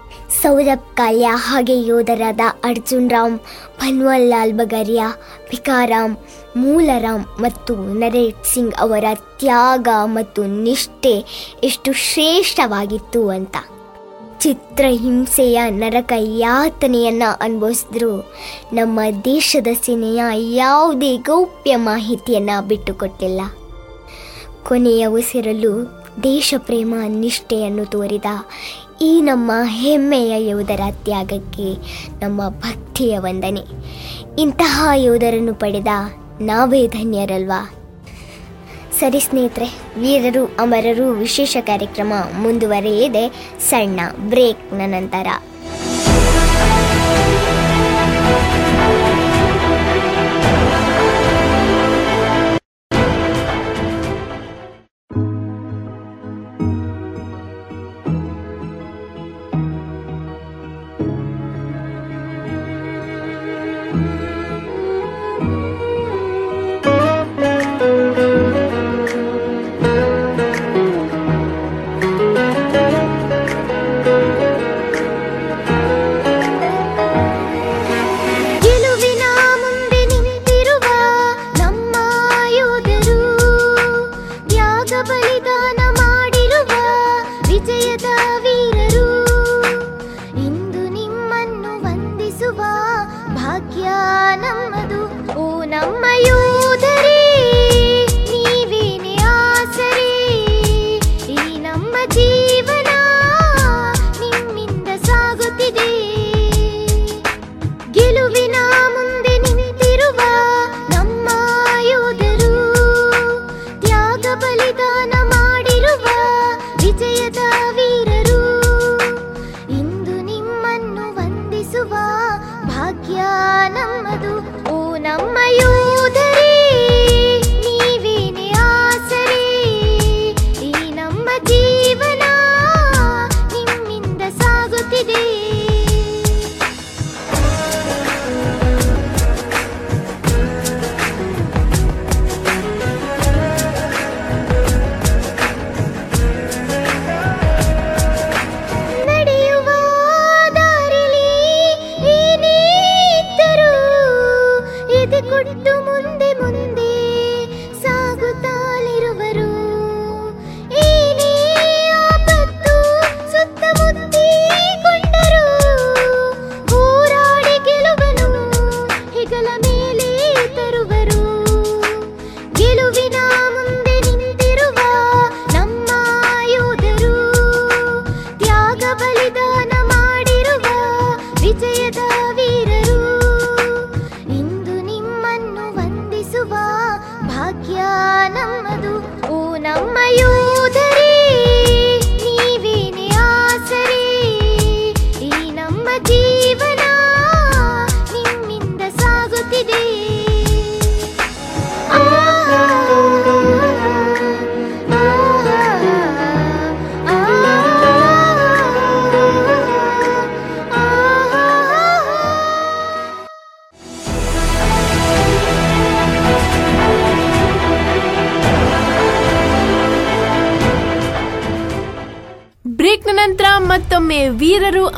ಸೌರಭ್ 0.42 0.96
ಕಾಲ್ಯ 0.96 1.28
ಹಾಗೆ 1.32 1.82
ಯೋಧರಾದ 1.82 2.40
ಅರ್ಜುನ್ 2.64 3.10
ರಾಮ್ 3.10 3.38
ಭನ್ವಲ್ 3.80 4.28
ಲಾಲ್ 4.28 4.52
ಬಗರಿಯಾ, 4.52 5.08
ಭಿಕಾರಾಮ್, 5.50 6.16
ಮೂಲರಾಮ್ 6.56 7.24
ಮತ್ತು 7.40 7.74
ನರೇಶ್ 7.74 8.54
ಸಿಂಗ್ 8.54 8.74
ಅವರ 8.74 9.04
ತ್ಯಾಗ 9.14 9.88
ಮತ್ತು 10.04 10.44
ನಿಷ್ಠೆ 10.44 11.24
ಎಷ್ಟು 11.64 11.92
ಶ್ರೇಷ್ಠವಾಗಿತ್ತು 11.92 13.28
ಅಂತ. 13.28 13.56
ಚಿತ್ರ 14.38 14.84
ಹಿಂಸೆಯ 14.90 15.60
ನರಕ 15.68 16.12
ಯಾತನೆಯನ್ನು 16.18 17.38
ಅನುಭವಿಸಿದ್ರು. 17.40 18.32
ನಮ್ಮ 18.72 19.00
ದೇಶದ 19.24 19.66
ಸೇನೆಯ 19.84 20.22
ಯಾವುದೇ 20.34 21.16
ಗೌಪ್ಯ 21.16 21.76
ಮಾಹಿತಿಯನ್ನು 21.76 22.68
ಬಿಟ್ಟುಕೊಟ್ಟಿಲ್ಲ. 22.68 23.40
ಕೊನೆಯ 24.64 25.06
ಉಸಿರಲು 25.06 26.01
ದೇಶ 26.22 26.54
ಪ್ರೇಮ 26.58 26.94
ನಿಷ್ಠೆಯನ್ನು 27.08 27.84
ತೋರಿದ 27.84 28.24
ಈ 29.00 29.20
ನಮ್ಮ 29.20 29.52
ಹೆಮ್ಮೆಯ 29.64 30.48
ಯೋಧರ 30.48 30.80
ತ್ಯಾಗಕ್ಕೆ 31.04 31.74
ನಮ್ಮ 32.24 32.48
ಭಕ್ತಿಯ 32.48 33.18
ವಂದನೆ. 33.18 33.60
ಇಂತಹ 34.38 34.88
ಯೋಧರನ್ನು 34.94 35.54
ಪಡೆದ 35.54 35.86
ನಾವೇ 36.40 36.86
ಧನ್ಯರಲ್ವಾ? 36.86 37.74
ಸರಿ 39.00 39.20
ಸ್ನೇಹಿತರೆ, 39.20 39.66
ವೀರರು, 40.00 40.44
ಅಮರರು 40.44 41.10
ವಿಶೇಷ 41.10 41.56
ಕಾರ್ಯಕ್ರಮ 41.60 42.12
ಮುಂದುವರೆಯದೆ 42.40 43.54
ಸಣ್ಣ 43.70 44.00
ಬ್ರೇಕ್ನ 44.28 44.80
ನಂತರ 44.86 45.26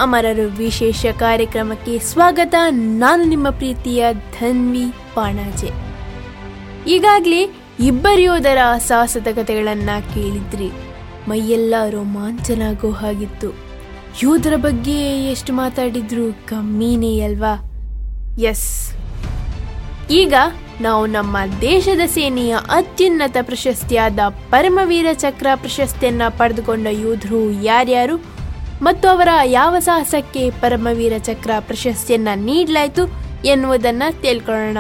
ಅಮರರು 0.05 0.57
ವಿಶೇಷ 0.57 1.07
ಕಾರ್ಯಕ್ರಮಕ್ಕೆ 1.19 1.99
ಸ್ವಾಗತ. 1.99 2.55
ನಾನು 2.71 3.25
ನಿಮ್ಮ 3.25 3.51
ಪ್ರೀತಿಯ 3.51 4.07
ಧನ್ವಿ 4.13 4.85
ಪಾಣಾಜೆ. 5.15 5.71
ಈಗಾಗಲೇ 6.87 7.57
ಇಬ್ಬರು 7.81 8.21
ಯೋಧರ 8.21 8.59
ಸಾಹಸದ 8.79 9.27
ಕಥೆಗಳನ್ನ 9.35 9.91
ಕೇಳಿದ್ರಿ. 10.15 10.69
ಮೈಯೆಲ್ಲ 11.29 11.75
ರೋಮಾಂಚನ 11.91 12.63
ಆಗೋ 12.69 12.91
ಹಾಗಿತ್ತು. 12.91 13.49
ಯೋಧರ 14.23 14.57
ಬಗ್ಗೆ 14.57 15.27
ಎಷ್ಟು 15.31 15.53
ಮಾತಾಡಿದ್ರು 15.53 16.47
ಕಮ್ಮಿನೇ 16.47 17.21
ಅಲ್ವಾ? 17.21 17.71
ಎಸ್. 18.39 18.93
ಈಗ 20.11 20.35
ನಾವು 20.81 21.07
ನಮ್ಮ 21.07 21.37
ದೇಶದ 21.61 22.01
ಸೇನೆಯ 22.07 22.57
ಅತ್ಯುನ್ನತ 22.71 23.37
ಪ್ರಶಸ್ತಿಯಾದ 23.43 24.19
ಪರಮವೀರ 24.29 25.07
ಚಕ್ರ 25.13 25.47
ಪ್ರಶಸ್ತಿಯನ್ನ 25.55 26.23
ಪಡೆದುಕೊಂಡ 26.29 26.87
ಯೋಧರು 26.91 27.65
ಯಾರ್ಯಾರು? 27.65 28.34
ಮತ್ತು 28.83 29.09
ಅವರ 29.09 29.29
ಯಾವ 29.45 29.79
ಸಾಹಸಕ್ಕೆ 29.79 30.51
ಪರಮವೀರ 30.51 31.13
ಚಕ್ರ 31.19 31.51
ಪ್ರಶಸ್ತಿಯನ್ನ 31.61 32.29
ನೀಡಲಾಯಿತು 32.35 33.07
ಎನ್ನುವುದನ್ನ 33.45 34.03
ತಿಳ್ಕೊಳ್ಳೋಣ. 34.21 34.79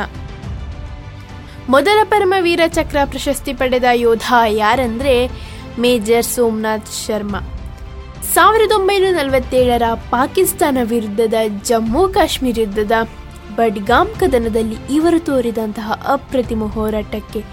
ಮೊದಲ 1.69 1.99
ಪರಮವೀರ 2.05 2.61
ಚಕ್ರ 2.66 2.97
ಪ್ರಶಸ್ತಿ 3.05 3.53
ಪಡೆದ 3.53 3.85
ಯೋಧ 3.93 4.33
ಯಾರಂದ್ರೆ 4.49 5.31
ಮೇಜರ್ 5.79 6.25
ಸೋಮನಾಥ್ 6.25 7.07
ಶರ್ಮಾ. 7.07 7.39
ಸಾವಿರದ 8.35 8.73
ಒಂಬೈನೂರ 8.73 9.15
ನಲವತ್ತೇಳರ 9.15 9.83
ಪಾಕಿಸ್ತಾನ 10.11 10.79
ವಿರುದ್ಧದ 10.83 11.35
ಜಮ್ಮು 11.65 12.09
ಕಾಶ್ಮೀರ 12.09 12.61
ಯುದ್ಧದ 12.61 12.93
ಬಡ್ಗಾಮ್ 13.57 14.21
ಕದನದಲ್ಲಿ 14.21 14.95
ಇವರು 14.95 15.21
ತೋರಿದಂತಹ 15.21 15.93
ಅಪ್ರತಿಮ 16.09 16.65
ಹೋರಾಟಕ್ಕೆ 16.65 17.45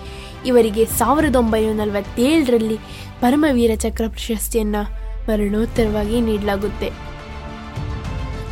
ಇವರಿಗೆ 0.46 0.86
ಸಾವಿರದ 0.86 1.36
ಒಂಬೈನೂರ 1.36 1.74
ನಲವತ್ತೇಳರಲ್ಲಿ 1.74 2.78
ಪರಮವೀರ 3.22 3.72
ಚಕ್ರ 3.76 4.04
ಪ್ರಶಸ್ತಿಯನ್ನ 4.08 4.76
ಮರಣೋತ್ತರವಾಗಿ 5.30 6.22
ನೀಡಲಾಗುತ್ತೆ. 6.22 6.90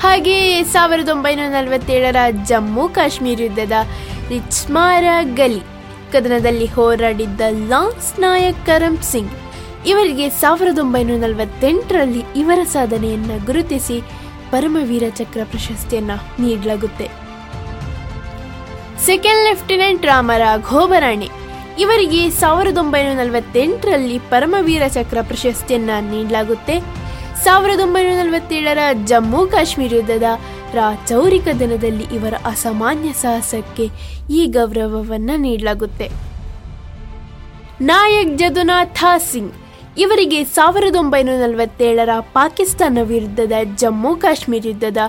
ಹಾಗೆ 0.04 0.64
ಸಾವಿರದ 0.64 1.10
ಒಂಬೈನೂರ 1.10 1.50
ನಲವತ್ತೇಳರ 1.56 2.20
ಜಮ್ಮು 2.46 2.90
ಕಾಶ್ಮೀರ 2.90 3.42
ಯುದ್ಧದ 3.42 3.78
ರಿಚ್ಮಾರ 4.30 5.04
ಗಲಿ 5.40 5.62
ಕದನದಲ್ಲಿ 6.14 6.66
ಹೋರಾಡಿದ್ದ 6.66 7.42
ಲಾನ್ಸ್ 7.72 8.20
ನಾಯಕ್ 8.20 8.66
ಕರಮ್ 8.66 9.02
ಸಿಂಗ್ 9.12 9.36
ಇವರಿಗೆ 9.86 10.30
ಸಾವಿರದ 10.42 10.80
ಒಂಬೈನೂರ 10.80 11.20
ನಲವತ್ತೆಂಟರಲ್ಲಿ 11.20 12.24
ಇವರ 12.36 12.60
ಸಾಧನೆಯನ್ನು 12.76 13.46
ಗುರುತಿಸಿ 13.46 13.98
ಪರಮವೀರ 14.52 15.04
ಚಕ್ರ 15.10 15.42
ಪ್ರಶಸ್ತಿಯನ್ನು 15.44 16.18
ನೀಡಲಾಗುತ್ತೆ. 16.42 17.08
ಸೆಕೆಂಡ್ 19.06 19.44
ಲೆಫ್ಟಿನೆಂಟ್ 19.50 20.06
ರಾಮರಾವ್ 20.06 20.64
ಘೋಬರಾಣಿ 20.64 21.30
ಇವರಿಗೆ 21.84 22.22
ಸಾವಿರದ 22.40 22.78
ಒಂಬೈನೂರ 22.82 23.16
ನಲವತ್ತೆಂಟರಲ್ಲಿ 23.20 24.16
ಪರಮವೀರ 24.32 24.84
ಚಕ್ರ 24.96 25.20
ಪ್ರಶಸ್ತಿಯನ್ನ 25.30 25.92
ನೀಡಲಾಗುತ್ತೆ. 26.14 26.76
ಸಾವಿರದ 27.44 27.82
ಒಂಬೈನೂರ 27.86 28.16
ನಲವತ್ತೇಳರ 28.22 28.82
ಜಮ್ಮು 29.10 29.42
ಕಾಶ್ಮೀರ 29.54 29.94
ಯುದ್ಧದ 30.00 30.30
ರಾಚೌರಿಕ 30.80 31.48
ದಿನದಲ್ಲಿ 31.62 32.06
ಇವರ 32.18 32.36
ಅಸಾಮಾನ್ಯ 32.52 33.12
ಸಾಹಸಕ್ಕೆ 33.22 33.86
ಈ 34.40 34.42
ಗೌರವವನ್ನು 34.58 35.36
ನೀಡಲಾಗುತ್ತೆ. 35.46 36.08
ನಾಯಕ್ 37.92 38.34
ಜದುನಾಥ 38.42 39.04
ಸಿಂಗ್, 39.32 39.54
ಇವರಿಗೆ 40.04 40.40
ಸಾವಿರದ 40.58 40.98
ಒಂಬೈನೂರ 41.04 41.38
ನಲವತ್ತೇಳರ 41.46 42.14
ಪಾಕಿಸ್ತಾನ 42.38 42.98
ವಿರುದ್ಧದ 43.14 43.56
ಜಮ್ಮು 43.82 44.12
ಕಾಶ್ಮೀರ 44.24 44.66
ಯುದ್ಧದ 44.72 45.04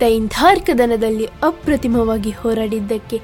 ತೈಂಧಾರ್ಕ 0.00 0.70
ದನದಲ್ಲಿ 0.78 1.26
ಅಪ್ರತಿಮವಾಗಿ 1.42 2.30
ಹೋರಾಡಿದ್ದಕ್ಕೆ 2.30 3.18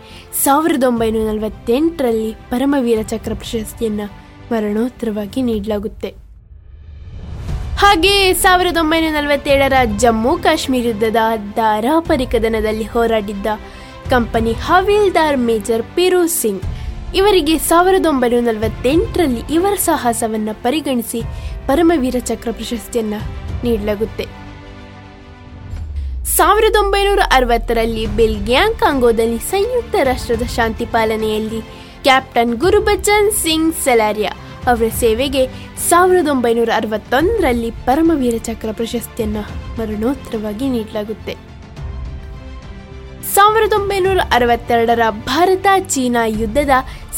ಸಾವಿರದ 0.44 0.84
ಒಂಬೈನೂರ 0.84 1.24
ನಲವತ್ತೆಂಟರಲ್ಲಿ 1.30 2.30
ಪರಮವೀರ 2.50 3.00
ಚಕ್ರ 3.02 3.32
ಪ್ರಶಸ್ತಿಯನ್ನು 3.34 4.06
ಮರಣೋತ್ತರವಾಗಿ 4.50 5.42
ನೀಡಲಾಗುತ್ತೆ. 5.42 6.10
ಹಾಗೆ 7.82 8.14
ಸಾವಿರದ 8.42 8.78
ಒಂಬೈನೂರ 8.82 9.12
ನಲವತ್ತೇಳರ 9.20 9.72
ಜಮ್ಮು 10.02 10.32
ಕಾಶ್ಮೀರ 10.44 10.86
ಯುದ್ಧದ 10.86 11.22
ದಾರಾಪರಿ 11.56 12.26
ಕದನದಲ್ಲಿ 12.26 12.84
ಹೋರಾಡಿದ್ದ 12.84 13.46
ಕಂಪನಿ 14.10 14.52
ಹವೀಲ್ದಾರ್ 14.68 15.38
ಮೇಜರ್ 15.48 15.84
ಪಿರು 15.96 16.22
ಸಿಂಗ್. 16.40 16.64
ಇವರಿಗೆ 17.20 17.56
ಸಾವಿರದ 17.70 18.06
ಒಂಬೈನೂರ 18.06 18.42
ನಲವತ್ತೆಂಟರಲ್ಲಿ 18.50 19.42
ಇವರ 19.54 19.74
ಸಾಹಸವನ್ನು 19.88 20.54
ಪರಿಗಣಿಸಿ 20.62 21.20
ಪರಮವೀರ 21.66 22.16
ಚಕ್ರ 22.30 22.50
ಪ್ರಶಸ್ತಿಯನ್ನು 22.52 23.20
ನೀಡಲಾಗುತ್ತೆ. 23.66 24.26
ಸಾವಿರದ 26.24 26.76
ಒಂಬೈನೂರ 26.76 27.18
ಅರವತ್ತರಲ್ಲಿ 27.32 28.06
ಬೆಲ್ಗ್ಯಾಂಗ್ 28.06 28.78
ಕಾಂಗೋದಲ್ಲಿ 28.78 29.38
ಸಂಯುಕ್ತ 29.38 29.94
ರಾಷ್ಟ್ರದ 30.02 30.42
ಶಾಂತಿ 30.42 30.86
ಪಾಲನೆಯಲ್ಲಿ 30.86 31.60
ಕ್ಯಾಪ್ಟನ್ 32.02 32.54
ಗುರುಬಚನ್ 32.54 33.32
ಸಿಂಗ್ 33.32 33.74
ಸೆಲಾರಿಯಾ 33.74 34.30
ಅವರ 34.66 34.88
ಸೇವೆಗೆ 35.00 35.46
ಸಾವಿರದ 35.88 36.28
ಒಂಬೈನೂರ 36.28 36.70
ಅರವತ್ತೊಂದರಲ್ಲಿ 36.76 37.70
ಪರಮವೀರ 37.70 38.34
ಚಕ್ರ 38.38 38.68
ಪ್ರಶಸ್ತಿಯನ್ನು 38.72 39.42
ಮರಣೋತ್ತರವಾಗಿ 39.78 40.68
ನೀಡಲಾಗುತ್ತೆ. 40.68 41.34
ಸಾವಿರದ 43.34 43.72
ಒಂಬೈನೂರ 43.72 44.18
ಅರವತ್ತೆರಡರ 44.32 45.00
ಭಾರತ 45.10 45.66
ಚೀನಾ 45.88 46.26
ಯುದ್ಧದ 46.26 46.70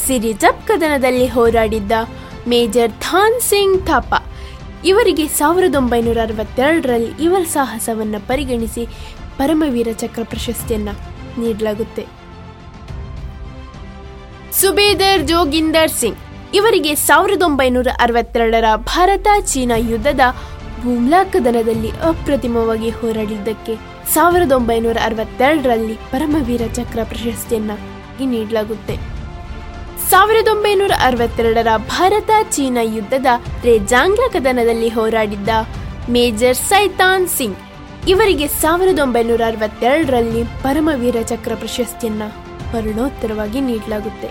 ಸಿರಿಜಪ್ 0.07 0.67
ಕದನದಲ್ಲಿ 0.67 1.27
ಹೋರಾಡಿದ್ದ 1.27 1.91
ಮೇಜರ್ 2.47 2.91
ಧಾನ್ 2.91 3.41
ಸಿಂಗ್ 3.41 3.85
ಥಾಪಾ 3.85 4.19
ಇವರಿಗೆ 4.83 5.27
ಸಾವಿರದ 5.27 5.75
ಒಂಬೈನೂರ 5.75 6.17
ಅರವತ್ತೆರಡರಲ್ಲಿ 6.23 7.11
ಇವರ 7.25 7.43
ಸಾಹಸವನ್ನು 7.53 8.19
ಪರಿಗಣಿಸಿ 8.27 8.83
ಪರಮವೀರ 9.37 9.89
ಚಕ್ರ 10.01 10.23
ಪ್ರಶಸ್ತಿಯನ್ನು 10.23 10.93
ನೀಡಲಾಗುತ್ತೆ. 11.41 12.03
ಸುಬೇದರ್ 14.59 15.23
ಜೋಗಿಂದರ್ 15.31 15.93
ಸಿಂಗ್, 15.99 16.21
ಇವರಿಗೆ 16.53 16.95
ಸಾವಿರದ 16.95 17.43
ಒಂಬೈನೂರ 17.49 17.87
ಅರವತ್ತೆರಡರ 18.05 18.69
ಭಾರತ 18.93 19.27
ಚೀನಾ 19.51 19.75
ಯುದ್ಧದ 19.75 20.25
ಭೂಮ್ಲಾಕದನದಲ್ಲಿ 20.83 21.91
ಅಪ್ರತಿಮವಾಗಿ 22.11 22.89
ಹೋರಾಡಿದ್ದಕ್ಕೆ 22.89 23.75
ಸಾವಿರದ 24.13 24.51
ಒಂಬೈನೂರ 24.51 24.97
ಅರವತ್ತೆರಡರಲ್ಲಿ 25.07 25.97
ಪರಮವೀರ 26.11 26.61
ಚಕ್ರ 26.73 26.99
ಪ್ರಶಸ್ತಿಯನ್ನು 27.03 27.75
ನೀಡಲಾಗುತ್ತೆ. 28.31 29.16
ಸಾವಿರದ 30.11 30.47
ಒಂಬೈನೂರ 30.47 30.93
ಅರವತ್ತೆರಡರ 31.03 31.67
ಭಾರತ 31.77 32.31
ಚೀನಾ 32.49 32.81
ಯುದ್ಧದ 32.95 33.29
ರೇಜಾಂಗ್ಲ 33.63 34.25
ಕದನದಲ್ಲಿ 34.33 34.89
ಹೋರಾಡಿದ್ದ 34.89 35.49
ಮೇಜರ್ 36.09 36.55
ಸೈತಾನ್ 36.55 37.27
ಸಿಂಗ್. 37.27 37.57
ಇವರಿಗೆ 38.07 38.47
ಸಾವಿರದ 38.61 38.99
ಒಂಬೈನೂರ 38.99 39.41
ಅರವತ್ತೆರಡರಲ್ಲಿ 39.47 40.43
ಪರಮವೀರ 40.63 41.17
ಚಕ್ರ 41.21 41.55
ಪ್ರಶಸ್ತಿಯನ್ನ 41.55 42.23
ಮರಣೋತ್ತರವಾಗಿ 42.73 43.61
ನೀಡಲಾಗುತ್ತೆ. 43.61 44.29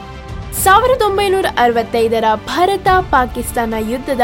ಸಾವಿರದ 0.62 1.02
ಒಂಬೈನೂರ 1.02 1.46
ಅರವತ್ತೈದರ 1.58 2.24
ಭಾರತ 2.46 2.88
ಪಾಕಿಸ್ತಾನ 3.10 3.74
ಯುದ್ಧದ 3.92 4.20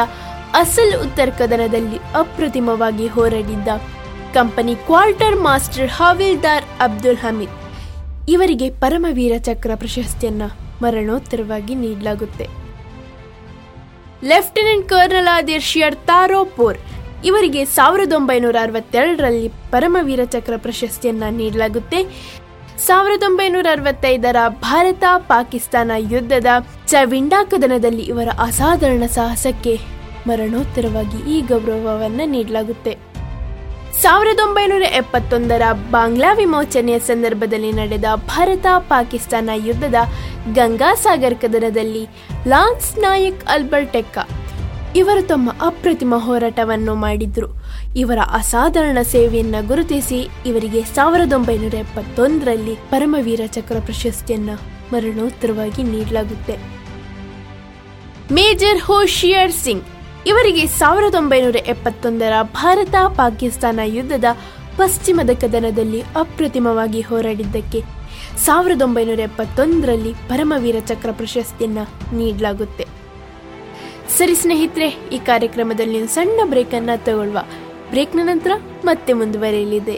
ಅಸಲ್ 0.55 0.97
ಉತ್ತರ 1.05 1.29
ಕದನದಲ್ಲಿ 1.39 2.01
ಅಪ್ರತಿಮವಾಗಿ 2.15 3.07
ಹೋರಾಡಿದ್ದ 3.07 3.69
company 4.35 4.75
quarter 4.89 5.37
master 5.37 5.95
Havildar 5.99 6.67
Abdul 6.81 7.23
Hamid. 7.27 7.57
ಇವರಿಗೆ 8.29 8.71
ಪರಮವೀರ 8.71 9.35
ಚಕ್ರ 9.39 9.71
ಪ್ರಶಸ್ತಿಯನ್ನ 9.75 10.43
ಮರಣೋತ್ತರವಾಗಿ 10.85 11.75
ನೀಡಲಾಗುತ್ತೆ. 11.85 12.47
ಲೆಫ್ಟಿನೆಂಟ್ 14.31 14.89
ಕರ್ನಲ್ 14.91 15.31
ಆದಿರ್ಶಿಯರ್ 15.37 15.97
ತಾರೋಪೋರ್ 16.11 16.79
ಇವರಿಗೆ 17.29 17.63
ಸಾವಿರದ 17.77 18.13
ಒಂಬೈನೂರ 18.19 18.57
ಅರವತ್ತೆರಡರಲ್ಲಿ 18.63 19.49
ಪರಮವೀರ 19.73 20.23
ಚಕ್ರ 20.35 20.55
ಪ್ರಶಸ್ತಿಯನ್ನ 20.57 21.25
ನೀಡಲಾಗುತ್ತೆ. 21.41 22.01
ಸಾವಿರದ 22.87 23.25
ಒಂಬೈನೂರ 23.29 23.67
ಅರವತ್ತೈದರ 23.73 24.37
ಭಾರತ 24.63 25.05
ಪಾಕಿಸ್ತಾನ 25.33 25.91
ಯುದ್ಧದ 26.13 26.51
ಚವಿಂಡಾ 26.93 27.41
ಕದನದಲ್ಲಿ 27.51 28.05
ಇವರ 28.13 28.29
ಅಸಾಧಾರಣ 28.47 29.07
ಸಾಹಸಕ್ಕೆ 29.19 29.75
ಮರಣೋತ್ತರವಾಗಿ 30.27 31.19
ಈ 31.35 31.37
ಗೌರವವನ್ನು 31.53 32.25
ನೀಡಲಾಗುತ್ತೆ. 32.35 32.93
ಸಾವಿರದ 34.03 34.41
ಒಂಬೈನೂರ 34.45 34.85
ಎಪ್ಪತ್ತೊಂದರ 34.99 35.63
ಬಾಂಗ್ಲಾ 35.91 36.33
ವಿಮೋಚನೆಯ 36.33 36.99
ಸಂದರ್ಭದಲ್ಲಿ 36.99 37.73
ನಡೆದ 37.73 38.05
ಭಾರತ 38.15 38.67
ಪಾಕಿಸ್ತಾನ 38.89 39.51
ಯುದ್ಧದ 39.67 39.99
ಗಂಗಾಸಾಗರ್ 40.55 41.37
ಕದನದಲ್ಲಿ 41.43 42.03
ಲಾನ್ಸ್ 42.47 42.99
ನಾಯಕ್ 42.99 43.45
ಅಲ್ಬರ್ಟೆಕ್ಕ 43.49 44.19
ಇವರು 44.97 45.23
ತಮ್ಮ 45.27 45.51
ಅಪ್ರತಿಮ 45.67 46.15
ಹೋರಾಟವನ್ನು 46.17 46.95
ಮಾಡಿದ್ರು. 46.95 47.49
ಇವರ 47.97 48.19
ಅಸಾಧಾರಣ 48.33 48.99
ಸೇವೆಯನ್ನು 49.03 49.67
ಗುರುತಿಸಿ 49.67 50.21
ಇವರಿಗೆ 50.47 50.83
ಸಾವಿರದ 50.97 51.33
ಒಂಬೈನೂರ 51.33 51.75
ಎಪ್ಪತ್ತೊಂದರಲ್ಲಿ 51.75 52.75
ಪರಮವೀರ 52.91 53.41
ಚಕ್ರ 53.47 53.79
ಪ್ರಶಸ್ತಿಯನ್ನು 53.81 54.57
ಮರಣೋತ್ತರವಾಗಿ 54.93 55.83
ನೀಡಲಾಗುತ್ತೆ. 55.83 56.57
ಮೇಜರ್ 58.33 58.81
ಹೋಶಿಯರ್ 58.81 59.53
ಸಿಂಗ್ 59.65 59.87
ಇವರಿಗೆ 60.31 60.65
ಸಾವಿರದ 60.81 61.17
ಒಂಬೈನೂರ 61.21 61.59
ಎಪ್ಪತ್ತೊಂದರ 61.73 62.35
ಭಾರತ 62.59 62.95
ಪಾಕಿಸ್ತಾನ 63.21 63.81
ಯುದ್ಧದ 63.97 64.29
ಪಶ್ಚಿಮದ 64.79 65.33
ಕದನದಲ್ಲಿ 65.43 66.01
ಅಪ್ರತಿಮವಾಗಿ 66.23 67.01
ಹೋರಾಡಿದ್ದಕ್ಕೆ 67.09 67.81
ಸಾವಿರದ 68.45 68.83
ಒಂಬೈನೂರ 68.83 69.21
ಎಪ್ಪತ್ತೊಂದರಲ್ಲಿ 69.29 70.13
ಪರಮವೀರ 70.29 70.79
ಚಕ್ರ 70.91 71.11
ಪ್ರಶಸ್ತಿಯನ್ನ 71.13 71.81
ನೀಡಲಾಗುತ್ತೆ. 72.19 72.85
ಸರಿ 74.19 74.35
ಸ್ನೇಹಿತರೆ, 74.35 74.89
ಈ 75.17 75.19
ಕಾರ್ಯಕ್ರಮದಲ್ಲಿ 75.31 76.01
ಸಣ್ಣ 76.17 76.41
ಬ್ರೇಕ್ 76.53 76.75
ಅನ್ನ 76.75 76.91
ತಗೊಳ್ಳುವ 77.09 77.43
ಬ್ರೇಕ್ನ 77.91 78.21
ನಂತರ 78.31 78.53
ಮತ್ತೆ 78.85 79.13
ಮುಂದುವರಿಯಲಿದೆ. 79.13 79.97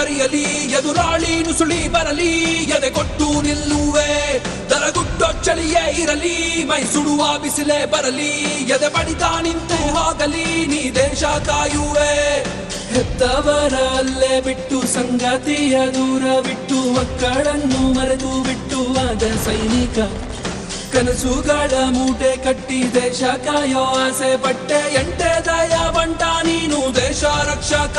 ಹರಿಯಲಿ, 0.00 0.44
ಎದುರಾಳಿ 0.72 1.42
ನುಸುಳಿ 1.42 1.88
ಬರಲಿ, 1.88 2.32
ಎದೆ 2.76 2.90
ಕೊಟ್ಟು 2.90 3.42
ನಿಲ್ಲುವೆ. 3.42 4.38
ದರಗುಟ್ಟೋ 4.70 5.42
ಚಳಿಯೇ 5.42 6.02
ಇರಲಿ 6.02 6.64
ಮೈ 6.64 6.82
ಸುಡುವ 6.82 7.38
ಬಿಸಿಲೆ 7.38 7.86
ಬರಲಿ, 7.86 8.30
ಎದೆ 8.64 8.88
ಬಡಿತ 8.88 9.22
ನಿಂತು 9.42 9.78
ಹೋಗಲಿ, 9.94 10.66
ನೀ 10.66 10.90
ದೇಶ 10.90 11.24
ಕಾಯುವೆ. 11.24 12.14
ಹೆತ್ತವರ 12.94 13.74
ಅಲ್ಲೇ 13.74 14.40
ಬಿಟ್ಟು, 14.40 14.86
ಸಂಗತಿಯ 14.86 15.78
ದೂರ 15.78 16.40
ಬಿಟ್ಟು, 16.40 16.92
ಮಕ್ಕಳನ್ನು 16.92 17.92
ಮರೆದು 17.92 18.42
ಬಿಟ್ಟು, 18.42 18.80
ಆದ 19.00 19.22
ಸೈನಿಕ. 19.44 19.98
ಕನಸುಗಳ 20.94 21.70
ಮೂಟೆ 21.90 22.36
ಕಟ್ಟಿ, 22.36 22.94
ದೇಶ 22.94 23.22
ಕಾಯೋ 23.22 23.84
ಆಸೆ 23.84 24.36
ಪಟ್ಟೆ 24.36 24.94
ಎಂಟೆ 24.94 25.44
ದಯ 25.44 25.76
ಬಂಟ, 25.90 26.22
ನೀನು 26.22 26.94
ದೇಶ 26.94 27.24
ರಕ್ಷಕ. 27.24 27.98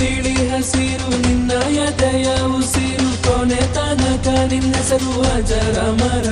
ಬಿಳಿ 0.00 0.34
ಹಸಿರು, 0.50 1.10
ನಿನ್ನ 1.26 1.50
ಎದೆಯ 1.84 2.28
ಉಸಿರು, 2.58 3.10
ಕೊನೆ 3.24 3.62
ತನಕ 3.74 4.26
ನಿನ್ನ 4.52 4.74
ಹೆಸರು 4.76 5.12
ಅಜರ 5.34 5.78
ಮರ 6.00 6.26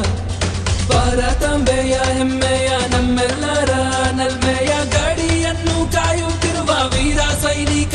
ಭಾರತಾಂಬೆಯ 0.91 1.95
ಹೆಮ್ಮೆಯ 2.17 2.71
ನಮ್ಮೆಲ್ಲರ 2.93 3.73
ನಲ್ಮೆಯ 4.19 4.73
ಗಡಿಯನ್ನು 4.95 5.77
ಕಾಯುತ್ತಿರುವ 5.93 6.71
ವೀರ 6.93 7.21
ಸೈನಿಕ. 7.43 7.95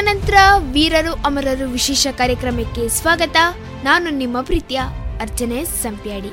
ನಂತರ 0.00 0.34
ವೀರರು 0.72 1.12
ಅಮರರು 1.12 1.70
ವಿಶೇಷ 1.70 2.06
ಕಾರ್ಯಕ್ರಮಕ್ಕೆ 2.12 2.88
ಸ್ವಾಗತ. 2.88 3.36
ನಾನು 3.84 4.10
ನಿಮ್ಮ 4.10 4.42
ಪ್ರೀತಿಯ, 4.42 4.80
ಅರ್ಚನೆ 5.20 5.64
ಸಂಪ್ಯಾಡಿ. 5.64 6.28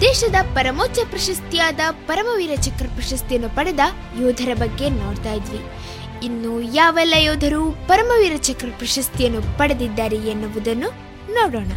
ದೇಶದ 0.00 0.34
ಪರಮೋಚ್ಚ 0.54 0.98
ಪ್ರಶಸ್ತಿಯಾದ 1.10 1.80
ಪರಮವೀರ 1.90 2.50
ಚಕ್ರ 2.60 2.86
ಪ್ರಶಸ್ತಿಯನ್ನು 2.94 3.56
ಪಡೆದ 3.56 3.80
ಯೋಧರ 4.20 4.54
ಬಗ್ಗೆ 4.54 4.88
ನೋಡ್ತಾ 4.88 5.32
ಇದ್ವಿ. 5.32 5.60
ಇನ್ನು 6.24 6.74
ಯಾವೆಲ್ಲ 6.74 7.14
ಯೋಧರು 7.16 7.70
ಪರಮವೀರ 7.70 8.32
ಚಕ್ರ 8.36 8.66
ಪ್ರಶಸ್ತಿಯನ್ನು 8.78 9.58
ಪಡೆದಿದ್ದಾರೆ 9.58 10.16
ಎನ್ನುವುದನ್ನು 10.16 10.88
ನೋಡೋಣ. 11.34 11.72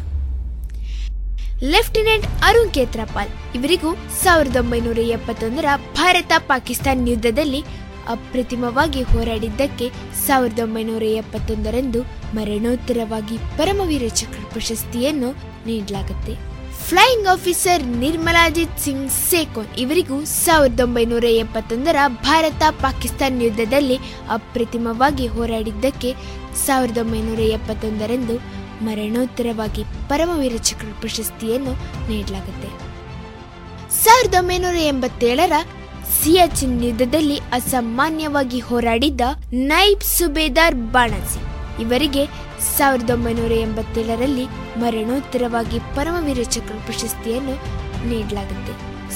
ಲೆಫ್ಟಿನೆಂಟ್ 1.70 2.28
ಅರುಣ್ 2.45 2.74
ಕೇತ್ರಪಾಲ್. 2.74 3.30
ಇವರಿಗೂ 3.56 3.95
ಸಾವಿರದ 4.24 4.56
ಒಂಬೈನೂರ 4.56 4.99
ಎಪ್ಪತ್ತೊಂದರ 4.99 5.65
ಭಾರತ 5.95 6.32
ಪಾಕಿಸ್ತಾನ್ 6.38 7.10
ಯುದ್ಧದಲ್ಲಿ 7.10 7.64
ಅಪ್ರತಿಮವಾಗಿ 8.08 9.02
ಹೋರಾಡಿದ್ದಕ್ಕೆ 9.02 9.92
ಸಾವಿರದ 10.28 10.60
ಒಂಬೈನೂರ 10.60 11.04
ಎಪ್ಪತ್ತೊಂದರಂದು 11.04 12.02
ಮರಣೋತ್ತರವಾಗಿ 12.36 13.38
ಪರಮವೀರ 13.58 14.08
ಚಕ್ರ 14.08 14.40
ಪ್ರಶಸ್ತಿಯನ್ನು 14.52 15.30
ನೀಡಲಾಗುತ್ತೆ. 15.66 16.34
ಫ್ಲೈಯಿಂಗ್ 16.88 17.28
ಆಫೀಸರ್ 17.28 17.84
ನಿರ್ಮಲಾಜಿತ್ 17.84 18.80
ಸಿಂಗ್ 18.80 19.12
ಸೇಕೋನ್ 19.12 19.68
ಇವರಿಗೂ 19.78 20.26
ಸಾವಿರದ 20.26 20.80
ಒಂಬೈನೂರ 20.80 21.24
ಎಪ್ಪತ್ತೊಂದರ 21.24 21.96
ಭಾರತ 22.08 22.64
ಪಾಕಿಸ್ತಾನ್ 22.82 23.42
ಯುದ್ಧದಲ್ಲಿ 23.42 23.98
ಅಪ್ರತಿಮವಾಗಿ 24.30 25.28
ಹೋರಾಡಿದ್ದಕ್ಕೆ 25.28 26.14
ಸಾವಿರದ 26.66 26.98
ಒಂಬೈನೂರ 26.98 27.40
ಎಪ್ಪತ್ತೊಂದರಂದು 27.40 28.36
ಮರಣೋತ್ತರವಾಗಿ 28.86 29.84
ಪರಮವೀರ 30.10 30.56
ಚಕ್ರ 30.58 30.86
ಪ್ರಶಸ್ತಿಯನ್ನು 31.00 31.74
ನೀಡಲಾಗುತ್ತೆ. 32.10 32.70
ಸಾವಿರದ 34.04 34.36
ಒಂಬೈನೂರ 34.40 34.76
ಎಂಬತ್ತೇಳರ 34.76 35.54
ಸಿಯಾಚಿನ್ 36.24 36.76
ಯುದ್ಧದಲ್ಲಿ 36.86 37.38
ಅಸಾಮಾನ್ಯವಾಗಿ 37.52 38.60
ಹೋರಾಡಿದ್ದ 38.60 39.22
ನೈಬ್ 39.54 40.04
ಸುಬೇದಾರ್ 40.04 40.76
ಬಾಣಸಿ. 40.76 41.40
ಇವರಿಗೆ 41.82 42.24
ಸಾವಿರದ 42.78 43.10
ಒಂಬೈನೂರ 43.10 43.52
ಎಂಬತ್ತೇಳರಲ್ಲಿ 43.52 44.45
ಮರಣೋತ್ತರವಾಗಿ 44.80 45.80
ಪರಮವೀರ 45.95 46.41
ಚಕ್ರ 46.50 46.76
ಪ್ರಶಸ್ತಿಯನ್ನು 46.86 47.56
ನೀಡಲಾಗುತ್ತೆ. 48.10 48.74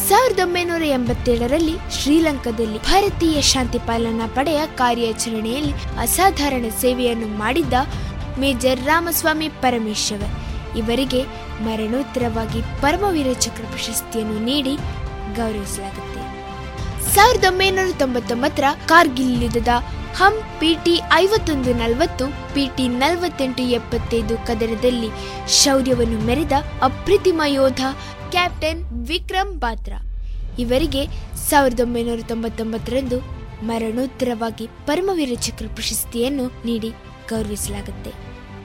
ಸಾವಿರದ 0.07 0.39
ಒಂಬೈನೂರ 0.39 0.83
ಎಂಬತ್ತೇಳರಲ್ಲಿ 0.97 1.75
ಶ್ರೀಲಂಕಾದಲ್ಲಿ 1.97 2.81
ಭಾರತೀಯ 2.81 3.41
ಶಾಂತಿ 3.51 3.79
ಪಾಲನಾ 3.79 4.27
ಪಡೆಯ 4.27 4.61
ಕಾರ್ಯಾಚರಣೆಯಲ್ಲಿ 4.75 5.73
ಅಸಾಧಾರಣ 5.99 6.65
ಸೇವೆಯನ್ನು 6.81 7.29
ಮಾಡಿದ್ದ 7.37 7.73
ಮೇಜರ್ 8.39 8.85
ರಾಮಸ್ವಾಮಿ 8.85 9.49
ಪರಮೇಶ್ವರ್. 9.49 10.27
ಇವರಿಗೆ 10.77 11.23
ಮರಣೋತ್ತರವಾಗಿ 11.63 12.61
ಪರಮವೀರ 12.81 13.31
ಚಕ್ರ 13.39 13.65
ಪ್ರಶಸ್ತಿಯನ್ನು 13.69 14.39
ನೀಡಿ 14.49 14.75
ಗೌರವಿಸಲಾಗುತ್ತೆ 15.35 16.06
ಸಾವಿರದ 17.17 17.45
ಒಂಬೈನೂರ 17.49 17.91
ತೊಂಬತ್ತೊಂಬತ್ತರ 18.01 18.65
ಕಾರ್ಗಿಲ್ 18.89 19.37
ಯುದ್ಧದ 19.43 19.71
ಹಂ 20.17 20.33
ಪಿಟಿ 20.59 20.93
ಐವತ್ತೊಂದು 21.21 21.71
ನಲವತ್ತು, 21.79 22.25
ಪಿಟಿ 22.55 22.85
ನಲವತ್ತೆಂಟು 23.01 23.63
ಎಪ್ಪತ್ತೈದು 23.77 24.35
ಕದನದಲ್ಲಿ 24.49 25.09
ಶೌರ್ಯವನ್ನು 25.61 26.19
ಮೆರೆದ 26.27 26.55
ಅಪ್ರತಿಮ 26.87 27.41
ಯೋಧ 27.55 27.81
ಕ್ಯಾಪ್ಟನ್ 28.35 28.83
ವಿಕ್ರಮ್ 29.11 29.53
ಬಾತ್ರಾ. 29.63 29.99
ಇವರಿಗೆ 30.65 31.03
ಸಾವಿರದ 31.49 31.81
ಒಂಬೈನೂರ 31.87 32.21
ತೊಂಬತ್ತೊಂಬತ್ತರಂದು 32.31 33.19
ಮರಣೋತ್ತರವಾಗಿ 33.71 34.67
ಪರಮವೀರ 34.89 35.35
ಚಕ್ರ 35.47 35.67
ಪ್ರಶಸ್ತಿಯನ್ನು 35.77 36.47
ನೀಡಿ 36.69 36.91
ಗೌರವಿಸಲಾಗುತ್ತೆ. 37.31 38.13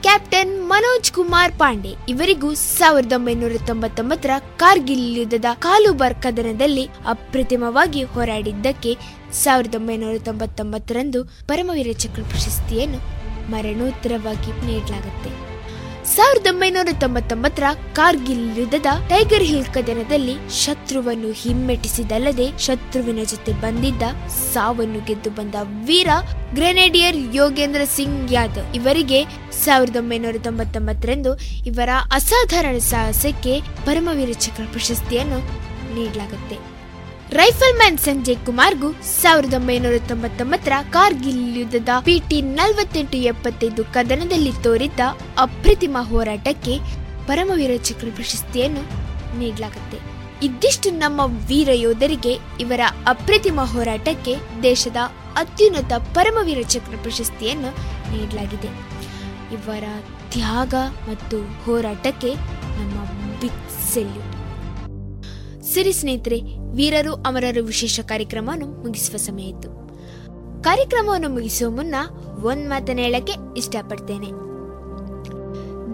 ಕ್ಯಾಪ್ಟನ್ 0.03 0.51
ಮನೋಜ್ 0.69 1.09
ಕುಮಾರ್ 1.15 1.53
ಪಾಂಡೆ 1.59 1.91
ಇವರಿಗೂ 2.09 2.49
ಸಾವಿರದ 2.53 3.13
ಒಂಬೈನೂರ 3.17 3.57
ತೊಂಬತ್ತೊಂಬತ್ತರ 3.69 4.33
ಕಾರ್ಗಿಲ್ 4.61 5.05
ಯುದ್ಧದ 5.19 5.49
ಕಾಲುಬಾರ್ 5.65 6.15
ಕದನದಲ್ಲಿ 6.25 6.85
ಅಪ್ರತಿಮವಾಗಿ 7.13 8.03
ಹೋರಾಡಿದ್ದಕ್ಕೆ 8.13 8.91
ಸಾವಿರದ 9.43 9.75
ಒಂಬೈನೂರ 9.75 10.17
ತೊಂಬತ್ತೊಂಬತ್ತರಂದು 10.29 11.21
ಪರಮವೀರ 11.51 11.93
ಚಕ್ರ 12.03 12.23
ಪ್ರಶಸ್ತಿಯನ್ನು 12.33 13.01
ಮರಣೋತ್ತರವಾಗಿ 13.53 14.51
ನೀಡಲಾಗುತ್ತೆ. 14.67 15.31
ಸಾವಿರದ 16.05 16.47
ಒಂಬೈನೂರ 16.49 16.87
ತೊಂಬತ್ತೊಂಬತ್ತರ 16.99 17.63
ಕಾರ್ಗಿಲ್ 17.93 18.57
ಯುದ್ಧದ 18.57 18.85
ಟೈಗರ್ 19.07 19.43
ಹಿಲ್ 19.43 19.65
ಕದನದಲ್ಲಿ 19.65 20.49
ಶತ್ರುವನ್ನು 20.49 21.31
ಹಿಮ್ಮೆಟ್ಟಿಸಿದಲ್ಲದೆ 21.31 22.57
ಶತ್ರುವಿನ 22.57 23.19
ಜೊತೆ 23.23 23.51
ಬಂದಿದ್ದ 23.51 24.03
ಸಾವನ್ನು 24.53 25.05
ಗೆದ್ದು 25.05 25.29
ಬಂದ 25.29 25.55
ವೀರ 25.61 26.07
ಗ್ರೆನೇಡಿಯರ್ 26.53 27.35
ಯೋಗೇಂದ್ರ 27.35 27.81
ಸಿಂಗ್ 27.85 28.31
ಯಾದವ್. 28.31 28.75
ಇವರಿಗೆ 28.75 29.23
ಸಾವಿರದ 29.51 29.95
ಒಂಬೈನೂರ 29.95 30.35
ತೊಂಬತ್ತೊಂಬತ್ತರಂದು 30.43 31.39
ಇವರ 31.65 31.89
ಅಸಾಧಾರಣ 32.11 32.77
ಸಾಹಸಕ್ಕೆ 32.77 33.61
ಪರಮವೀರ 33.85 34.31
ಚಕ್ರ 34.31 34.63
ಪ್ರಶಸ್ತಿಯನ್ನು 34.71 35.39
ನೀಡಲಾಗುತ್ತೆ. 35.95 36.72
ರೈಫಲ್ 37.37 37.75
ಮ್ಯಾನ್ 37.79 37.97
ಸಂಜಯ್ 38.05 38.37
ಕುಮಾರ್ಗೂ 38.47 38.87
ಸಾವಿರದ 39.19 39.55
ಒಂಬೈನೂರ 39.57 39.97
ತೊಂಬತ್ತೊಂಬತ್ತರ 40.09 40.73
ಕಾರ್ಗಿಲ್ 40.95 41.43
ಯುದ್ಧದ 41.59 41.91
ಪಿಟಿ 42.07 42.37
ನಲವತ್ತೆಂಟು 42.57 43.17
ಎಪ್ಪತ್ತೈದು 43.31 43.83
ಕದನದಲ್ಲಿ 43.95 44.51
ತೋರಿದ್ದ 44.65 45.01
ಅಪ್ರತಿಮ 45.45 45.97
ಹೋರಾಟಕ್ಕೆ 46.09 46.73
ಪರಮವೀರ 47.27 47.73
ಚಕ್ರ 47.87 48.07
ಪ್ರಶಸ್ತಿಯನ್ನು 48.17 48.83
ನೀಡಲಾಗುತ್ತೆ. 49.39 49.99
ಇದ್ದಿಷ್ಟು 50.47 50.89
ನಮ್ಮ 51.03 51.21
ವೀರ 51.49 51.69
ಯೋಧರಿಗೆ 51.85 52.33
ಇವರ 52.63 52.81
ಅಪ್ರತಿಮ 53.13 53.59
ಹೋರಾಟಕ್ಕೆ 53.73 54.35
ದೇಶದ 54.67 54.97
ಅತ್ಯುನ್ನತ 55.43 55.93
ಪರಮವೀರ 56.17 56.63
ಚಕ್ರ 56.75 56.95
ಪ್ರಶಸ್ತಿಯನ್ನು 57.05 57.71
ನೀಡಲಾಗಿದೆ. 58.13 58.71
ಇವರ 59.57 59.85
ತ್ಯಾಗ 60.35 60.73
ಮತ್ತು 61.09 61.39
ಹೋರಾಟಕ್ಕೆ 61.65 62.33
ನಮ್ಮ 62.79 62.97
ಬಿಗ್ 63.41 63.63
ಸೆಲ್ಯೂಟ್. 63.93 64.35
ಸರಿ 65.73 65.93
ಸ್ನೇಹಿತರೆ 66.01 66.39
ವೀರರು 66.75 67.13
ಅಮರರು 67.13 67.63
ವಿಶೇಷ 67.63 67.99
ಕಾರ್ಯಕ್ರಮವನ್ನು 67.99 68.65
ಮುಗಿಸುವ 68.65 69.17
ಸಮಯ 69.17 69.43
ಇತ್ತು. 69.43 69.69
ಕಾರ್ಯಕ್ರಮವನ್ನು 70.63 71.29
ಮುಗಿಸುವ 71.29 71.71
ಮುನ್ನ 71.71 71.95
ಒಂದ್ 72.43 72.69
ಮಾತನ್ನ 72.69 72.99
ಹೇಳಕ್ಕೆ 72.99 73.33
ಇಷ್ಟಪಡ್ತೇನೆ. 73.57 74.27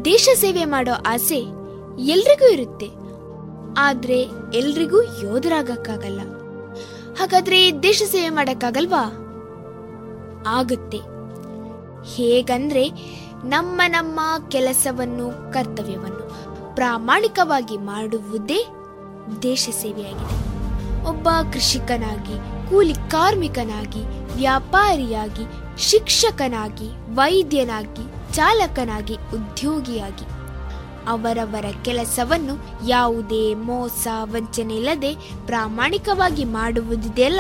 ದೇಶ 0.06 0.30
ಸೇವೆ 0.36 0.66
ಮಾಡೋ 0.66 0.92
ಆಸೆ 1.08 1.36
ಎಲ್ರಿಗೂ 2.00 2.50
ಇರುತ್ತೆ. 2.50 2.86
ಆದ್ರೆ 3.78 4.22
ಎಲ್ರಿಗೂ 4.54 5.02
ಯೋಧರಾಗಕ್ಕಾಗಲ್ಲ. 5.02 6.22
ಹಾಗಾದ್ರೆ 7.20 7.72
ದೇಶ 7.84 8.04
ಸೇವೆ 8.06 8.30
ಮಾಡಕ್ಕಾಗಲ್ವಾ? 8.30 9.04
ಆಗುತ್ತೆ. 10.48 10.98
ಹೇಗಂದ್ರೆ 12.16 12.90
ನಮ್ಮ 13.46 13.82
ನಮ್ಮ 13.88 14.20
ಕೆಲಸವನ್ನು, 14.50 15.54
ಕರ್ತವ್ಯವನ್ನು 15.54 16.30
ಪ್ರಾಮಾಣಿಕವಾಗಿ 16.76 17.78
ಮಾಡುವುದೇ 17.78 18.68
ದೇಶ 19.44 19.70
ಸೇವೆಯಾಗಿದೆ. 19.72 20.49
ಒಬ್ಬ 21.08 21.30
ಕೃಷಿಕನಾಗಿ, 21.54 22.70
ಕೂಲಿ 22.70 22.94
ಕಾರ್ಮಿಕನಾಗಿ, 22.94 24.34
ವ್ಯಾಪಾರಿಯಾಗಿ, 24.36 25.44
ಶಿಕ್ಷಕನಾಗಿ, 25.78 27.16
ವೈದ್ಯನಾಗಿ, 27.16 28.34
ಚಾಲಕನಾಗಿ, 28.34 29.14
ಉದ್ಯೋಗಿಯಾಗಿ. 29.14 30.26
ಅವರವರ 31.08 31.66
ಕೆಲಸವನ್ನು 31.82 32.88
ಯಾವುದೇ 32.88 33.54
ಮೋಸ, 33.54 34.08
ವಂಚನೆ 34.24 34.76
ಇಲ್ಲದೆ 34.76 35.16
ಪ್ರಾಮಾಣಿಕವಾಗಿ 35.46 36.46
ಮಾಡುವುದಿದೆಯಲ್ಲ, 36.46 37.40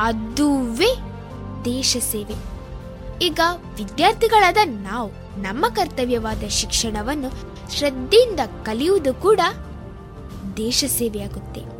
ಅದುವೇ 0.00 0.96
ದೇಶ 1.64 1.96
ಸೇವೆ. 2.00 2.34
ಈಗ 3.24 3.40
ವಿದ್ಯಾರ್ಥಿಗಳಾದ 3.76 4.56
ನಾವು, 4.64 5.08
ನಮ್ಮ 5.42 5.66
ಕರ್ತವ್ಯವಾದ 5.68 6.42
ಶಿಕ್ಷಣವನ್ನು 6.48 7.30
ಶ್ರದ್ಧೆಯಿಂದ 7.72 8.40
ಕಲಿಯುವುದು 8.64 9.14
ಕೂಡ 9.14 9.40
ದೇಶ 10.56 10.84
ಸೇವೆಯಾಗುತ್ತೆ. 10.88 11.79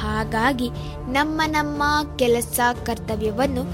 ಹಾಗಾಗಿ 0.00 0.68
ನಮ್ಮ 1.12 1.40
ನಮ್ಮ 1.46 1.82
ಕೆಲಸ 2.16 2.60
ಕರ್ತವ್ಯವನ್ನು 2.86 3.64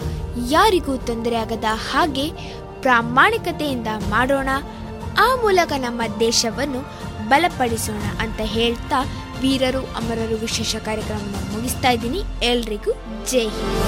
ಯಾರಿಗೂ 0.50 0.96
ತೊಂದರೆಯಾಗದ 1.08 1.64
ಹಾಗೆ 1.90 2.26
ಪ್ರಾಮಾಣಿಕತೆಯಿಂದ 2.80 3.90
ಮಾಡೋಣ. 4.10 4.48
ಆ 5.18 5.28
ಮೂಲಕ 5.36 5.72
ನಮ್ಮ 5.76 6.02
ದೇಶವನ್ನು 6.20 6.80
ಬಲಪಡಿಸೋಣ 7.28 8.04
ಅಂತ 8.20 8.40
ಹೇಳ್ತಾ 8.44 9.00
ವೀರರು 9.40 9.82
ಅಮರರು 9.98 10.36
ವಿಶೇಷ 10.36 10.76
ಕಾರ್ಯಕ್ರಮವನ್ನು 10.76 11.42
ಮುಗಿಸ್ತಾ 11.54 11.90
ಇದ್ದೀನಿ. 11.90 12.22
ಎಲ್ರಿಗೂ 12.42 12.92
Jai 13.30 13.46
Hind. 13.56 13.82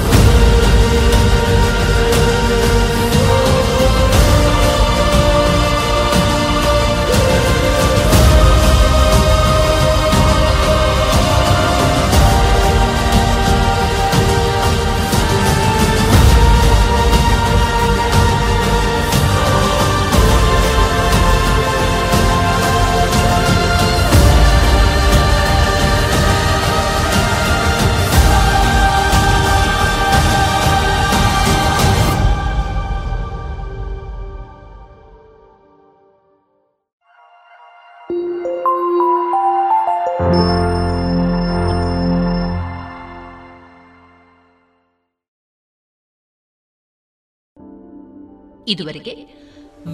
ಇದುವರೆಗೆ 48.67 49.15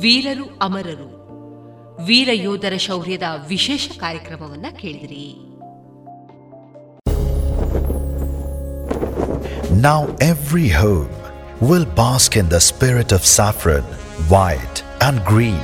ವೀರರು 0.03 0.45
ಅಮರರು 0.61 1.09
ವೀರ 2.07 2.29
ಯೋಧರ 2.33 2.75
ಶೌರ್ಯದ 2.87 3.27
ವಿಶೇಷ 3.47 3.87
ಕಾರ್ಯಕ್ರಮವನ್ನ 3.97 4.67
ಕೇಳಿದಿರಿ 4.81 5.25
Now 9.79 9.99
every 10.19 10.69
home 10.69 11.13
will 11.61 11.85
bask 11.85 12.35
in 12.35 12.49
the 12.49 12.59
spirit 12.59 13.11
of 13.11 13.23
saffron, 13.25 13.83
white 14.27 14.77
and 15.01 15.23
green. 15.23 15.59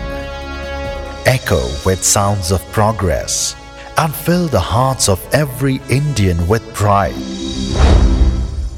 Echo 1.26 1.62
with 1.86 2.04
sounds 2.06 2.52
of 2.52 2.62
progress 2.72 3.56
and 3.98 4.14
fill 4.16 4.48
the 4.48 4.60
hearts 4.60 5.08
of 5.08 5.20
every 5.34 5.82
Indian 5.92 6.48
with 6.48 6.64
pride. 6.74 7.16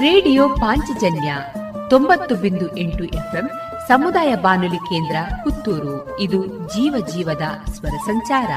radio 0.00 0.48
Panchajanya 0.48 1.34
ತೊಂಬತ್ತು 1.90 2.34
ಬಿಂದು 2.34 2.76
ಎಂಟು 2.76 3.04
FM 3.04 3.48
ಸಮುದಾಯ 3.88 4.34
ಬಾನುಲಿ 4.34 4.76
ಕೇಂದ್ರ 4.76 5.16
ಪುತ್ತೂರು. 5.44 6.20
ಇದು 6.20 6.46
ಜೀವ 6.46 7.06
ಜೀವದ 7.06 7.42
ಸ್ವರ 7.72 7.90
ಸಂಚಾರ. 7.90 8.50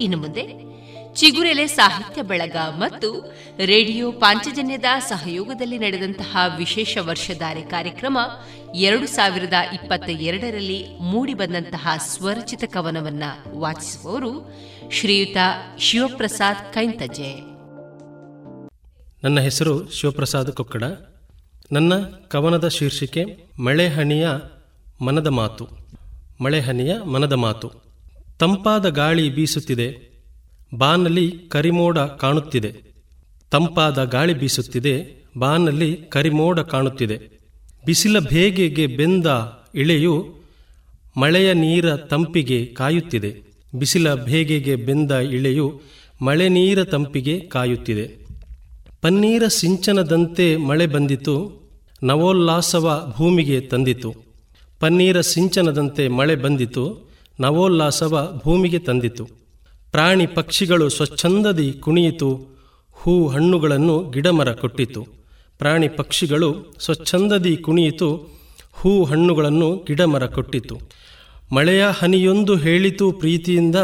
ಇನ್ನು 0.00 0.16
ಮುಂದೆ 0.16 0.70
ಚಿಗುರೆಲೆ 1.14 1.66
ಸಾಹಿತ್ಯ 1.66 2.22
ಬಳಗ 2.22 2.56
ಮತ್ತು 2.56 3.34
ರೇಡಿಯೋ 3.58 4.12
ಪಾಂಚಜನ್ಯದ 4.12 4.84
ಸಹಯೋಗದಲ್ಲಿ 4.98 5.78
ನಡೆದಂತಹ 5.78 6.36
ವಿಶೇಷ 6.56 6.98
ವರ್ಷಧಾರೆ 7.00 7.62
ಕಾರ್ಯಕ್ರಮ 7.62 8.18
ಎರಡು 8.74 9.06
ಸಾವಿರದ 9.06 9.52
ಇಪ್ಪತ್ತ 9.74 10.08
ಎರಡರಲ್ಲಿ 10.08 10.84
ಮೂಡಿಬಂದಂತಹ 11.00 11.88
ಸ್ವರಚಿತ 11.98 12.64
ಕವನವನ್ನ 12.66 13.22
ವಾಚಿಸುವವರು 13.54 14.54
ಶ್ರೀಯುತ 14.90 15.36
ಶಿವಪ್ರಸಾದ್ 15.78 16.74
ಕೈಂತಜೆ. 16.74 17.40
ನನ್ನ 19.24 19.40
ಹೆಸರು 19.40 19.90
ಶಿವಪ್ರಸಾದ್ 19.90 20.52
ಕೊಕ್ಕಡ. 20.52 20.84
ನನ್ನ 21.72 21.92
ಕವನದ 22.28 22.68
ಶೀರ್ಷಿಕೆ 22.68 23.24
ಮಳೆಹನಿಯ 23.60 24.28
ಮನದ 25.04 25.26
ಮಾತು. 25.26 25.68
ಮಳೆಹನಿಯ 26.40 26.98
ಮನದ 26.98 27.32
ಮಾತು. 27.32 27.72
ತಂಪಾದ 28.38 28.88
ಗಾಳಿ 28.88 29.30
ಬೀಸುತ್ತಿದೆ. 29.30 30.10
ಬಾನಲ್ಲಿ 30.78 31.38
ಕರಿಮೋಡ 31.48 31.98
ಕಾಣುತ್ತಿದೆ. 31.98 32.76
ತಂಪಾದ 33.50 34.04
ಗಾಳಿ 34.04 34.34
ಬೀಸುತ್ತಿದೆ. 34.34 35.24
ಬಾನಲ್ಲಿ 35.38 35.96
ಕರಿಮೋಡ 35.96 36.60
ಕಾಣುತ್ತಿದೆ. 36.60 37.39
ಬಿಸಿಲ 37.84 38.18
ಬೇಗೆಗೆ 38.18 38.86
ಬೆಂದ 38.86 39.26
ಇಳೆಯು 39.74 40.34
ಮಳೆಯ 41.16 41.52
ನೀರ 41.52 41.96
ತಂಪಿಗೆ 41.96 42.66
ಕಾಯುತ್ತಿದೆ. 42.66 43.42
ಬಿಸಿಲ 43.74 44.14
ಬೇಗೆಗೆ 44.14 44.76
ಬೆಂದ 44.76 45.10
ಇಳೆಯು 45.10 45.80
ಮಳೆ 46.22 46.48
ನೀರ 46.48 46.84
ತಂಪಿಗೆ 46.84 47.40
ಕಾಯುತ್ತಿದೆ. 47.40 48.26
ಪನ್ನೀರ 49.02 49.46
ಸಿಂಚನದಂತೆ 49.46 50.56
ಮಳೆ 50.56 50.86
ಬಂದಿತು, 50.86 51.60
ನವೋಲ್ಲಾಸವ 52.02 53.14
ಭೂಮಿಗೆ 53.18 53.60
ತಂದಿತು. 53.60 54.14
ಪನ್ನೀರ 54.80 55.20
ಸಿಂಚನದಂತೆ 55.20 56.08
ಮಳೆ 56.08 56.36
ಬಂದಿತು, 56.36 57.10
ನವೋಲ್ಲಾಸವ 57.40 58.40
ಭೂಮಿಗೆ 58.44 58.78
ತಂದಿತು. 58.78 59.24
ಪ್ರಾಣಿ 59.92 60.26
ಪಕ್ಷಿಗಳು 60.26 60.88
ಸ್ವಚ್ಛಂದದಿ 60.88 61.72
ಕುಣಿಯಿತು 61.72 62.58
ಹೂ 62.92 63.28
ಹಣ್ಣುಗಳನ್ನು 63.28 64.10
ಗಿಡಮರ 64.10 64.52
ಕೊಟ್ಟಿತು. 64.52 65.19
ಪ್ರಾಣಿ 65.60 65.88
ಪಕ್ಷಿಗಳು 65.88 66.74
ಸ್ವಚ್ಛಂದದಿ 66.80 67.56
ಕುಣಿಯಿತು, 67.56 68.38
ಹೂ 68.72 69.04
ಹಣ್ಣುಗಳನ್ನು 69.04 69.84
ಗಿಡಮರ 69.86 70.26
ಕೊಟ್ಟಿತು. 70.26 70.78
ಮಳೆಯ 71.52 71.86
ಹನಿಯೊಂದು 71.92 72.56
ಹೇಳಿತು 72.56 73.12
ಪ್ರೀತಿಯಿಂದ, 73.12 73.76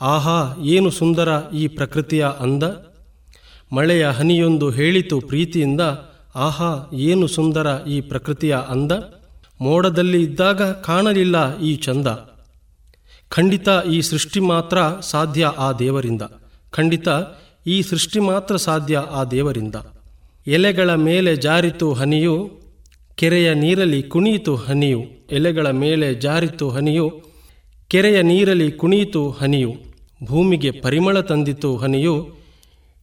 ಆಹಾ, 0.00 0.56
ಏನು 0.62 0.90
ಸುಂದರ 0.90 1.28
ಈ 1.54 1.68
ಪ್ರಕೃತಿಯ 1.68 2.26
ಅಂದ? 2.40 2.62
ಮಳೆಯ 3.72 4.06
ಹನಿಯೊಂದು 4.06 4.70
ಹೇಳಿತು 4.70 5.20
ಪ್ರೀತಿಯಿಂದ, 5.20 5.80
ಆಹಾ, 6.34 6.90
ಏನು 6.94 7.26
ಸುಂದರ 7.26 7.66
ಈ 7.88 8.00
ಪ್ರಕೃತಿಯ 8.00 8.56
ಅಂದ? 8.68 8.92
ಮೋಡದಲ್ಲಿ 9.60 10.22
ಇದ್ದಾಗ 10.22 10.62
ಕಾಣಲಿಲ್ಲ 10.62 11.60
ಈ 11.60 11.76
ಚಂದ. 11.76 12.06
ಖಂಡಿತ 13.28 13.68
ಈ 13.90 14.00
ಸೃಷ್ಟಿ 14.00 14.40
ಮಾತ್ರ 14.40 14.78
ಸಾಧ್ಯ 15.00 15.44
ಆ 15.44 15.72
ದೇವರಿಂದ. 15.72 16.22
ಖಂಡಿತ 16.70 17.08
ಈ 17.66 17.82
ಸೃಷ್ಟಿ 17.82 18.20
ಮಾತ್ರ 18.20 18.56
ಸಾಧ್ಯ 18.56 18.96
ಆ 18.96 19.24
ದೇವರಿಂದ. 19.24 19.74
ಎಲೆಗಳ 20.50 20.94
ಮೇಲೆ 20.94 21.36
ಜಾರಿತು 21.36 21.92
ಹನಿಯು, 21.92 22.60
ಕೆರೆಯ 23.14 23.54
ನೀರಲ್ಲಿ 23.54 24.02
ಕುಣಿಯಿತು 24.02 24.56
ಹನಿಯು. 24.56 25.04
ಎಲೆಗಳ 25.30 25.70
ಮೇಲೆ 25.70 26.14
ಜಾರಿತು 26.14 26.68
ಹನಿಯು, 26.68 27.22
ಕೆರೆಯ 27.88 28.22
ನೀರಲ್ಲಿ 28.22 28.72
ಕುಣಿಯಿತು 28.72 29.30
ಹನಿಯು. 29.30 29.74
ಭೂಮಿಗೆ 30.24 30.70
ಪರಿಮಳ 30.70 31.20
ತಂದಿತು 31.20 31.76
ಹನಿಯು 31.76 32.34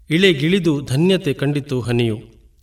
ಇಳೆಗಿಳಿದು 0.10 0.82
ಧನ್ಯತೆ 0.82 1.34
ಕಂಡಿತು 1.34 1.82
ಹನಿಯು. 1.82 2.20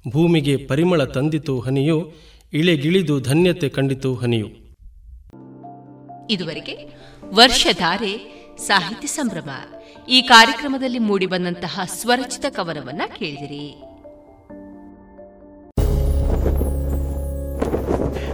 ಭೂಮಿಗೆ 0.09 0.57
ಪರಿಮಳ 0.57 1.05
ತಂದಿತು 1.05 1.61
ಹನಿಯು 1.61 2.13
ಇಳೆಗಿಳಿದು 2.53 3.21
ಧನ್ಯತೆ 3.21 3.69
ಕಂಡಿತು 3.69 4.15
ಹನಿಯು. 4.15 4.49
ಇದುವರೆಗೆ 6.31 6.77
ವರ್ಷಧಾರೆ 7.35 8.13
ಸಾಹಿತ್ಯ 8.59 9.09
ಸಂಭ್ರಮ. 9.09 9.51
ಈ 10.09 10.23
ಕಾರ್ಯಕ್ರಮದಲ್ಲಿ 10.23 10.99
ಮೂಡಿಬಂದಂತಹ 10.99 11.81
ಸ್ವರಚಿತ 11.85 12.45
ಕವನವನ್ನ 12.49 13.03
ಕೇಳಿದಿರಿ. 13.19 13.94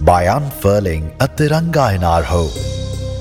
by 0.00 0.24
unfurling 0.26 1.12
a 1.20 1.28
Tiranga 1.28 1.94
in 1.94 2.04
our 2.04 2.22
home 2.22 2.56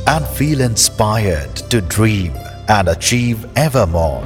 and 0.07 0.26
feel 0.27 0.61
inspired 0.61 1.56
to 1.69 1.81
dream 1.81 2.34
and 2.69 2.88
achieve 2.88 3.45
ever 3.56 3.85
more. 3.88 4.23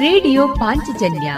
Radio 0.00 0.48
Panchajanya 0.48 1.34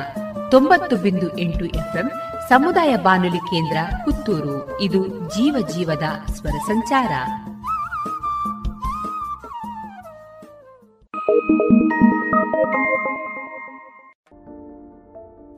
ತೊಂಬತ್ತು 0.50 0.96
ಬಿಂದು 0.96 1.38
ಎಂಟು 1.38 1.64
ಎಫ್ಎಂ 1.64 2.10
ಸಮುದಾಯ 2.48 2.96
ಬಾನುಲಿ 2.96 3.38
ಕೇಂದ್ರ 3.38 3.76
ಪುತ್ತೂರು 4.04 4.80
ಇದು 4.80 5.06
ಜೀವ 5.08 5.66
ಜೀವದ 5.74 6.02
ಸ್ವರ 6.32 6.50
ಸಂಚಾರ 6.50 7.12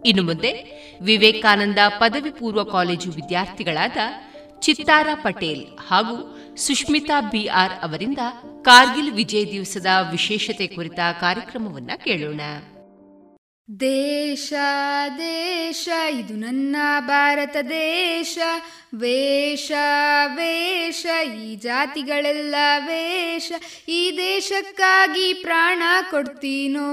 ಇನ್ನು 0.07 0.23
ಮುಂದೆ 0.23 0.51
ವಿವೇಕಾನಂದ 1.03 1.79
ಪದವಿ 2.01 2.31
ಪೂರ್ವ 2.31 2.65
ಕಾಲೇಜು 2.65 3.11
ವಿದ್ಯಾರ್ಥಿಗಳಾದ 3.11 3.97
ಚಿತ್ತಾರ 4.59 5.09
ಪಟೇಲ್ 5.15 5.67
ಹಾಗೂ 5.89 6.17
ಸುಷ್ಮಿತಾ 6.57 7.21
ಬಿಆರ್ 7.21 7.73
ಅವರಿಂದ 7.73 8.19
ಕಾರ್ಗಿಲ್ 8.63 9.13
ವಿಜಯ 9.13 9.45
ದಿವಸದ 9.45 9.87
ವಿಶೇಷತೆ 10.11 10.67
ಕುರಿತ 10.67 11.01
ಕಾರ್ಯಕ್ರಮವನ್ನ 11.21 11.91
ಕೇಳೋಣ. 12.05 12.41
ದೇಶ 13.81 14.53
ದೇಶ, 15.19 15.89
ಇದು 16.21 16.35
ನನ್ನ 16.35 16.77
ಭಾರತ 17.01 17.57
ದೇಶ. 17.57 18.39
ವೇಷ 18.95 19.73
ವೇಷ, 20.27 21.07
ಈ 21.43 21.57
ಜಾತಿಗಳೆಲ್ಲ 21.57 22.55
ವೇಷ. 22.79 23.53
ಈ 23.89 24.17
ದೇಶಕ್ಕಾಗಿ 24.17 25.33
ಪ್ರಾಣ 25.33 25.83
ಕೊಡ್ತೀನೋ? 26.11 26.89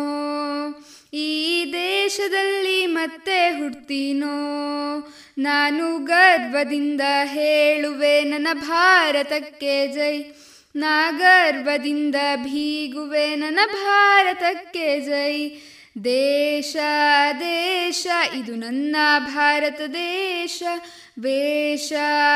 ಈ 1.13 1.65
ದೇಶದಲ್ಲಿ 1.73 2.85
ಮತ್ತೆ 2.85 3.49
ಹುಡ್ತೀನೋ? 3.49 4.35
ನಾನು 5.37 6.05
ಗರ್ವದಿಂದ 6.05 7.01
ಹೇಳುವೆ, 7.23 8.23
ನನ್ನ 8.23 8.47
ಭಾರತಕ್ಕೆ 8.53 9.87
ಜೈ. 9.87 10.23
ನಾ 10.75 11.11
ಗರ್ವದಿಂದ 11.11 12.15
ಭೀಗುವೆ, 12.35 13.35
ನನ್ನ 13.35 13.59
ಭಾರತಕ್ಕೆ 13.73 14.99
ಜೈ. 14.99 15.61
ದೇಶ 16.03 16.75
ದೇಶ, 17.39 18.07
ಇದು 18.37 18.55
ನನ್ನ 18.55 18.95
ಭಾರತ 19.19 19.81
ದೇಶ. 19.81 20.63
ವೇಷ 21.19 21.93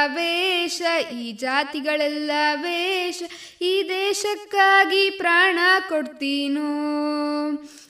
ವೇಷ, 0.07 0.81
ಈ 1.13 1.31
ಜಾತಿಗಳೆಲ್ಲ 1.31 2.31
ವೇಷ. 2.55 3.23
ಈ 3.61 3.83
ದೇಶಕ್ಕಾಗಿ 3.89 5.09
ಪ್ರಾಣ 5.09 5.59
ಕೊಡ್ತೀನೋ? 5.89 6.71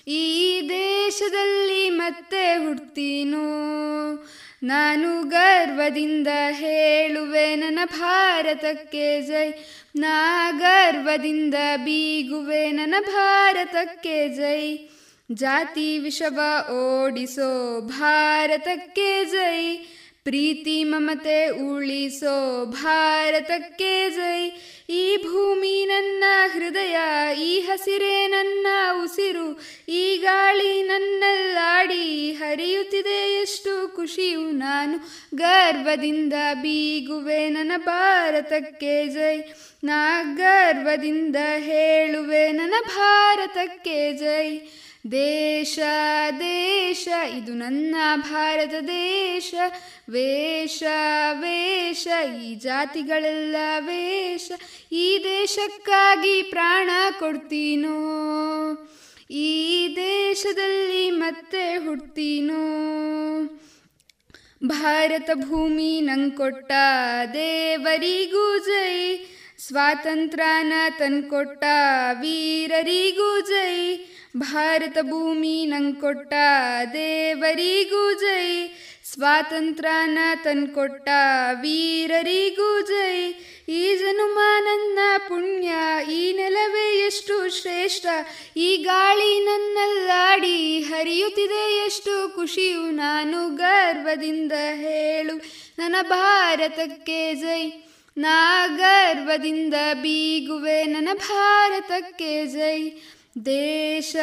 ಈ 0.08 0.62
ದೇಶದಲ್ಲಿ 0.70 1.90
ಮತ್ತೆ 1.90 2.58
ಹುಡ್ತೀನೋ? 2.58 3.46
ನಾನು 4.64 5.24
ಗರ್ವದಿಂದ 5.24 6.28
ಹೇಳುವೆ, 6.52 7.56
ನನ್ನ 7.56 7.80
ಭಾರತಕ್ಕೆ 7.86 9.22
ಜೈ. 9.22 9.52
ನಾ 9.96 10.52
ಗರ್ವದಿಂದ 10.52 11.56
ಬೀಗುವೆ, 11.78 12.72
ನನ್ನ 12.72 12.96
ಭಾರತಕ್ಕೆ 13.12 14.30
ಜೈ. 14.30 14.90
ಜಾತಿ 15.32 15.98
ವಿಷವ 15.98 16.40
ಓಡಿಸೋ 16.72 17.82
ಭಾರತಕ್ಕೆ 17.82 19.26
ಜೈ. 19.26 19.78
ಪ್ರೀತಿ 20.24 20.84
ಮಮತೆ 20.84 21.50
ಉಳಿಸೋ 21.50 22.66
ಭಾರತಕ್ಕೆ 22.66 24.10
ಜೈ. 24.10 24.52
ಈ 24.90 25.18
ಭೂಮಿ 25.18 25.86
ನನ್ನ 25.86 26.24
ಹೃದಯ, 26.54 26.98
ಈ 27.44 27.60
ಹಸಿರೇ 27.60 28.28
ನನ್ನ 28.28 28.68
ಉಸಿರು, 29.04 29.62
ಈ 29.90 30.18
ಗಾಳಿ 30.18 30.84
ನನ್ನಲ್ಲಾಡಿ 30.84 32.32
ಹರಿಯುತ್ತಿದೆ 32.32 33.42
ಎಷ್ಟು 33.42 33.96
ಖುಷಿಯು. 33.96 34.42
ನಾನು 34.42 34.98
ಗರ್ವದಿಂದ 35.36 36.34
ಬೀಗುವೆ, 36.54 37.50
ನನ್ನ 37.50 37.72
ಭಾರತಕ್ಕೆ 37.78 39.08
ಜೈ. 39.08 39.38
ನಾ 39.84 40.24
ಗರ್ವದಿಂದ 40.38 41.36
ಹೇಳುವೆ, 41.58 42.52
ನನ್ನ 42.52 42.74
ಭಾರತಕ್ಕೆ 42.88 44.14
ಜೈ. 44.14 44.60
ದೇಶ 45.12 45.80
ದೇಶ, 46.40 47.08
ಇದು 47.38 47.54
ನನ್ನ 47.54 47.96
ಭಾರತ 48.16 48.74
ದೇಶ. 48.88 49.54
ವೇಷ 50.10 50.84
ವೇಷ, 51.32 52.08
ಈ 52.44 52.56
ಜಾತಿಗಳೆಲ್ಲ 52.56 53.56
ವೇಷ. 53.80 54.52
ಈ 54.92 55.22
ದೇಶಕ್ಕಾಗಿ 55.24 56.42
ಪ್ರಾಣ 56.42 56.90
ಕೊಡ್ತೀನೋ? 57.20 57.98
ಈ 59.32 59.88
ದೇಶದಲ್ಲಿ 59.96 61.12
ಮತ್ತೆ 61.12 61.78
ಹುಡ್ತೀನೋ? 61.78 62.62
ಭಾರತ 64.66 65.30
ಭೂಮಿ 65.34 66.02
ನಂಗೆ 66.02 66.36
ಕೊಟ್ಟ 66.36 66.72
ದೇವರಿಗೂ 67.34 68.58
ಜೈ. 68.58 69.26
ಸ್ವಾತಂತ್ರ್ಯನ 69.58 70.74
ತಂದ್ಕೊಟ್ಟ 71.00 71.64
ವೀರರಿಗೂ 72.12 73.40
ಜೈ. 73.42 73.98
ಭಾರತ 74.38 74.98
ಭೂಮಿ 75.02 75.66
ನಂಗೆ 75.66 76.02
ಕೊಟ್ಟ 76.02 76.34
ದೇವರಿಗೂ 76.94 78.14
ಜೈ. 78.14 78.68
ಸ್ವಾತಂತ್ರ್ಯನ 79.14 80.18
ತಂದ್ಕೊಟ್ಟ 80.44 81.10
ವೀರರಿಗೂ 81.62 82.82
ಜೈ. 82.82 83.34
ಈ 83.70 83.98
ಜನುಮ 83.98 84.40
ನನ್ನ 84.60 85.00
ಪುಣ್ಯ, 85.28 85.72
ಈ 86.14 86.34
ನೆಲವೇ 86.34 87.06
ಎಷ್ಟು 87.06 87.62
ಶ್ರೇಷ್ಠ. 87.62 88.06
ಈ 88.58 88.78
ಗಾಳಿ 88.78 89.46
ನನ್ನಲ್ಲಾಡಿ 89.46 90.80
ಹರಿಯುತ್ತಿದೆ 90.80 91.86
ಎಷ್ಟು 91.86 92.36
ಖುಷಿಯು 92.36 92.82
ನಾನು 92.82 93.56
ಗರ್ವದಿಂದ 93.56 94.52
ಹೇಳು. 94.74 95.38
ನನ್ನ 95.80 95.96
ಭಾರತಕ್ಕೆ 96.02 97.36
ಜೈ. 97.36 97.72
ನಾ 98.18 98.68
ಗರ್ವದಿಂದ 98.68 99.74
ಬೀಗುವೆ, 99.94 100.84
ನನ್ನ 100.84 101.10
ಭಾರತಕ್ಕೆ 101.14 102.46
ಜೈ. 102.46 102.92
ದೇಶ 103.46 104.16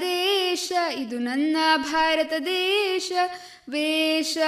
ದೇಶ, 0.00 0.72
ಇದು 0.98 1.18
ನನ್ನ 1.18 1.56
ಭಾರತ 1.76 2.32
ದೇಶ. 2.32 3.12
ವೇಷ 3.68 4.38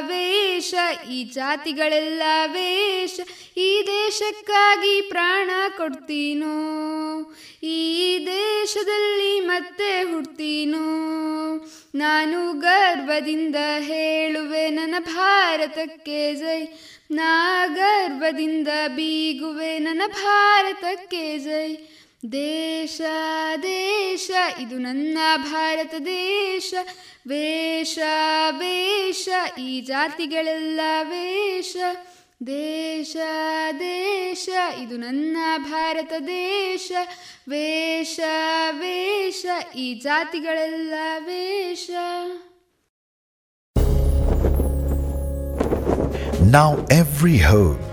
ವೇಷ, 0.00 0.74
ಈ 1.10 1.24
ಜಾತಿಗಳೆಲ್ಲ 1.24 2.22
ವೇಷ. 2.46 3.20
ಈ 3.56 3.82
ದೇಶಕ್ಕಾಗಿ 3.86 5.00
ಪ್ರಾಣ 5.00 5.50
ಕೊಡ್ತೀನೋ? 5.76 6.54
ಈ 7.62 8.18
ದೇಶದಲ್ಲಿ 8.26 9.40
ಮತ್ತೆ 9.40 10.02
ಹುಡ್ತೀನೋ? 10.02 10.84
ನಾನು 11.94 12.52
ಗರ್ವದಿಂದ 12.52 13.56
ಹೇಳುವೆ, 13.78 14.68
ನನ್ನ 14.68 14.94
ಭಾರತಕ್ಕೆ 14.98 16.34
ಜೈ. 16.34 16.66
ನಾ 17.10 17.66
ಗರ್ವದಿಂದ 17.66 18.68
ಬೀಗುವೆ, 18.88 19.78
ನನ್ನ 19.78 20.02
ಭಾರತಕ್ಕೆ 20.06 21.38
ಜೈ. 21.38 21.76
ದೇಶ 22.32 23.00
ದೇಶ 23.62 24.30
ಇದು 24.60 24.78
ನನ್ನ 24.78 25.18
ಭಾರತ 25.36 25.94
ದೇಶ. 26.04 26.74
ವೇಷ 27.28 27.98
ವೇಷ 28.50 29.28
ಈ 29.60 29.80
ಜಾತಿಗಳೆಲ್ಲ 29.80 30.80
ವೇಷ. 31.02 31.76
ದೇಶ 32.46 33.16
ದೇಶ 33.78 34.48
ಇದು 34.82 34.96
ನನ್ನ 34.96 35.36
ಭಾರತ 35.58 36.12
ದೇಶ. 36.26 36.92
ವೇಷ 37.48 38.20
ವೇಷ 38.70 39.46
ಈ 39.76 39.94
ಜಾತಿಗಳೆಲ್ಲ 39.94 40.94
ವೇಷ. 41.18 41.90
Now 46.50 46.72
every 46.86 47.38
home 47.52 47.84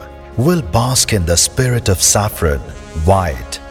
will 0.47 0.63
bask 0.73 1.13
in 1.13 1.23
the 1.25 1.35
spirit 1.35 1.89
of 1.89 1.99
saffron, 2.15 2.61
white, 3.05 3.64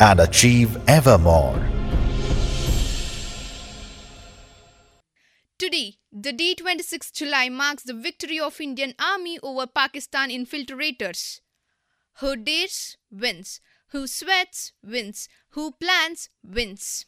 and 0.00 0.20
achieve 0.20 0.76
ever 0.88 1.18
more. 1.18 1.60
Today, 5.58 5.96
the 6.12 6.32
day 6.32 6.54
26 6.54 7.10
July 7.10 7.48
marks 7.48 7.82
the 7.82 7.94
victory 7.94 8.38
of 8.38 8.60
Indian 8.60 8.94
Army 8.98 9.38
over 9.42 9.66
Pakistan 9.66 10.30
infiltrators. 10.30 11.40
Who 12.20 12.36
dares 12.36 12.96
wins, 13.10 13.60
who 13.88 14.06
sweats 14.06 14.72
wins, 14.84 15.28
who 15.50 15.72
plans 15.72 16.30
wins. 16.44 17.06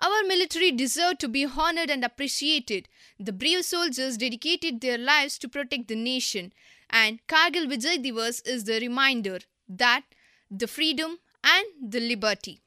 Our 0.00 0.22
military 0.24 0.70
deserve 0.70 1.18
to 1.18 1.28
be 1.28 1.44
honored 1.46 1.90
and 1.90 2.04
appreciated. 2.04 2.88
The 3.18 3.32
brave 3.32 3.64
soldiers 3.64 4.16
dedicated 4.16 4.80
their 4.80 4.98
lives 4.98 5.38
to 5.38 5.48
protect 5.48 5.88
the 5.88 5.96
nation, 5.96 6.52
and 6.90 7.18
Kargil 7.26 7.66
Vijay 7.66 8.04
Divas 8.04 8.46
is 8.46 8.64
the 8.64 8.78
reminder 8.78 9.40
that 9.68 10.04
the 10.50 10.68
freedom 10.68 11.18
and 11.42 11.66
the 11.92 12.00
liberty 12.00 12.60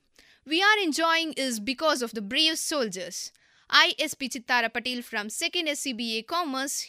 we 0.45 0.61
are 0.61 0.79
enjoying 0.81 1.33
is 1.33 1.59
because 1.59 2.01
of 2.01 2.13
the 2.13 2.21
brave 2.21 2.57
soldiers. 2.57 3.31
I, 3.69 3.93
SP 4.01 4.25
Chittara 4.25 4.73
Patel 4.73 5.03
from 5.03 5.27
2nd 5.27 5.69
SCBA 5.69 6.25
Commerce, 6.25 6.87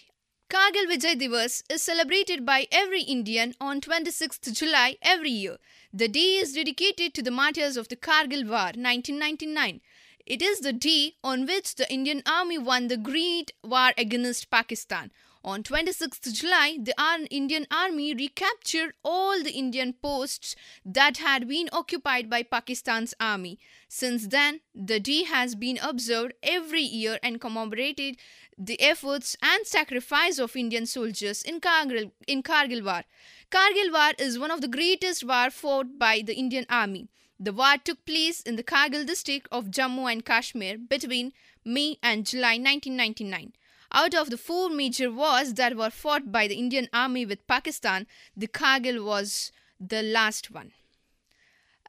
Kargil 0.48 0.86
Vijay 0.86 1.20
Divas 1.20 1.62
is 1.70 1.82
celebrated 1.82 2.46
by 2.46 2.66
every 2.72 3.02
Indian 3.02 3.54
on 3.60 3.80
26th 3.80 4.52
July 4.54 4.96
every 5.02 5.30
year. 5.30 5.58
The 5.92 6.08
day 6.08 6.36
is 6.36 6.54
dedicated 6.54 7.12
to 7.14 7.22
the 7.22 7.30
martyrs 7.30 7.76
of 7.76 7.88
the 7.88 7.96
Kargil 7.96 8.48
War 8.48 8.72
1999. 8.72 9.80
It 10.24 10.40
is 10.40 10.60
the 10.60 10.72
day 10.72 11.14
on 11.22 11.46
which 11.46 11.74
the 11.74 11.92
Indian 11.92 12.22
Army 12.24 12.56
won 12.56 12.88
the 12.88 12.96
great 12.96 13.52
war 13.62 13.92
against 13.98 14.50
Pakistan. 14.50 15.10
On 15.44 15.64
26th 15.64 16.32
July, 16.32 16.78
the 16.80 16.94
Indian 17.28 17.66
Army 17.68 18.14
recaptured 18.14 18.94
all 19.02 19.42
the 19.42 19.50
Indian 19.50 19.92
posts 19.92 20.54
that 20.84 21.16
had 21.16 21.48
been 21.48 21.68
occupied 21.72 22.30
by 22.30 22.44
Pakistan's 22.44 23.12
army. 23.18 23.58
Since 23.88 24.28
then, 24.28 24.60
the 24.72 25.00
day 25.00 25.24
has 25.24 25.56
been 25.56 25.80
observed 25.82 26.34
every 26.44 26.82
year 26.82 27.18
and 27.24 27.40
commemorated 27.40 28.18
the 28.56 28.80
efforts 28.80 29.36
and 29.42 29.66
sacrifice 29.66 30.38
of 30.38 30.54
Indian 30.54 30.86
soldiers 30.86 31.42
in 31.42 31.60
Kargil, 31.60 32.12
in 32.28 32.44
Kargil 32.44 32.84
War. 32.84 33.02
Kargil 33.50 33.92
War 33.92 34.12
is 34.20 34.38
one 34.38 34.52
of 34.52 34.60
the 34.60 34.68
greatest 34.68 35.24
war 35.24 35.50
fought 35.50 35.98
by 35.98 36.22
the 36.24 36.36
Indian 36.36 36.66
Army. 36.70 37.08
The 37.40 37.52
war 37.52 37.74
took 37.82 38.04
place 38.04 38.42
in 38.42 38.54
the 38.54 38.62
Kargil 38.62 39.04
district 39.04 39.48
of 39.50 39.72
Jammu 39.72 40.12
and 40.12 40.24
Kashmir 40.24 40.78
between 40.78 41.32
May 41.64 41.96
and 42.00 42.24
July 42.24 42.58
1999. 42.58 43.54
Out 43.94 44.14
of 44.14 44.30
the 44.30 44.38
four 44.38 44.70
major 44.70 45.10
wars 45.10 45.52
that 45.54 45.76
were 45.76 45.90
fought 45.90 46.32
by 46.32 46.48
the 46.48 46.54
Indian 46.54 46.88
Army 46.94 47.26
with 47.26 47.46
Pakistan, 47.46 48.06
the 48.34 48.48
Kargil 48.48 49.04
was 49.04 49.52
the 49.78 50.02
last 50.02 50.50
one. 50.50 50.72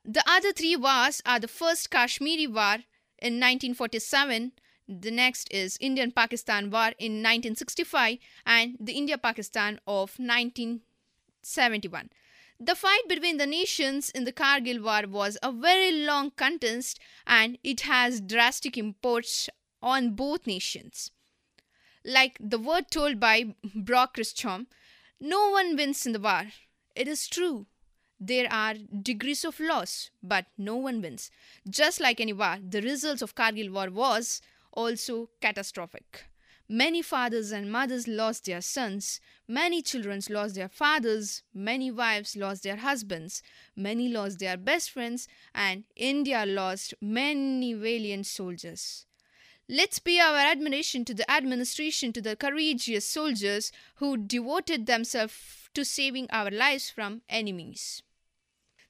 The 0.04 0.24
other 0.28 0.52
three 0.52 0.76
wars 0.76 1.22
are 1.26 1.40
the 1.40 1.48
first 1.48 1.90
Kashmiri 1.90 2.46
War 2.48 2.84
in 3.20 3.40
1947, 3.40 4.52
the 4.86 5.12
next 5.12 5.48
is 5.54 5.78
Indian 5.80 6.12
Pakistan 6.12 6.70
War 6.70 6.92
in 7.00 7.24
1965, 7.24 8.18
and 8.46 8.76
the 8.82 8.92
India 8.94 9.18
Pakistan 9.18 9.80
of 9.88 10.20
1971. 10.20 12.10
The 12.60 12.76
fight 12.76 13.08
between 13.08 13.38
the 13.38 13.48
nations 13.48 14.10
in 14.10 14.26
the 14.26 14.34
Kargil 14.34 14.84
War 14.84 15.04
was 15.08 15.38
a 15.42 15.54
very 15.54 15.92
long 15.92 16.32
contest 16.32 17.00
and 17.26 17.58
it 17.64 17.82
has 17.82 18.20
drastic 18.20 18.78
imports 18.78 19.50
on 19.82 20.16
both 20.16 20.46
nations. 20.46 21.12
Like 22.06 22.38
the 22.40 22.58
word 22.60 22.92
told 22.92 23.20
by 23.20 23.56
Brock 23.74 24.16
Christchom, 24.18 24.68
no 25.20 25.50
one 25.50 25.76
wins 25.76 26.06
in 26.06 26.12
the 26.12 26.20
war. 26.20 26.48
It 26.96 27.08
is 27.08 27.28
true. 27.28 27.66
There 28.20 28.52
are 28.52 28.76
degrees 28.76 29.44
of 29.46 29.60
loss, 29.60 30.10
but 30.22 30.46
no 30.58 30.76
one 30.76 31.02
wins. 31.02 31.32
Just 31.70 32.00
like 32.00 32.20
any 32.20 32.34
war, 32.34 32.58
the 32.62 32.82
results 32.82 33.22
of 33.22 33.36
Kargil 33.36 33.72
war 33.72 33.90
was 33.90 34.42
also 34.72 35.30
catastrophic. 35.42 36.26
Many 36.70 37.02
fathers 37.02 37.52
and 37.52 37.72
mothers 37.72 38.08
lost 38.08 38.46
their 38.46 38.62
sons, 38.62 39.20
many 39.48 39.82
children 39.82 40.22
lost 40.30 40.56
their 40.56 40.70
fathers, 40.70 41.44
many 41.54 41.92
wives 41.92 42.36
lost 42.38 42.64
their 42.64 42.78
husbands, 42.78 43.44
many 43.76 44.08
lost 44.08 44.40
their 44.40 44.56
best 44.56 44.90
friends, 44.92 45.28
and 45.54 45.84
India 45.96 46.46
lost 46.46 46.94
many 47.02 47.74
valiant 47.74 48.26
soldiers. 48.26 49.06
Let's 49.70 50.00
pay 50.00 50.20
our 50.20 50.38
admiration 50.38 51.06
to 51.06 51.14
the 51.14 51.30
administration, 51.32 52.12
to 52.14 52.22
the 52.22 52.36
courageous 52.36 53.06
soldiers 53.06 53.72
who 53.96 54.18
devoted 54.18 54.86
themselves 54.86 55.70
to 55.74 55.86
saving 55.86 56.28
our 56.32 56.52
lives 56.52 56.90
from 56.90 57.22
enemies. 57.30 58.04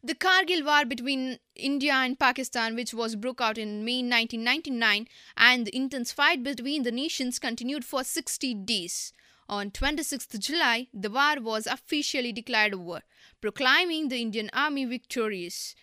The 0.03 0.15
Kargil 0.15 0.65
war 0.65 0.83
between 0.83 1.39
India 1.55 1.93
and 1.93 2.19
Pakistan, 2.19 2.75
which 2.75 2.93
was 2.93 3.15
broke 3.15 3.39
out 3.39 3.57
in 3.57 3.85
May 3.85 4.01
1999, 4.01 5.07
and 5.37 5.67
the 5.67 5.75
intense 5.75 6.11
fight 6.11 6.43
between 6.43 6.83
the 6.83 6.91
nations 6.91 7.37
continued 7.37 7.85
for 7.85 8.03
60 8.03 8.55
days. 8.55 9.13
On 9.47 9.69
26th 9.69 10.39
July, 10.39 10.87
the 10.93 11.11
war 11.11 11.35
was 11.39 11.67
officially 11.67 12.33
declared 12.33 12.73
over, 12.73 13.03
proclaiming 13.39 14.09
the 14.09 14.21
Indian 14.21 14.49
army 14.51 14.85
victorious. 14.85 15.75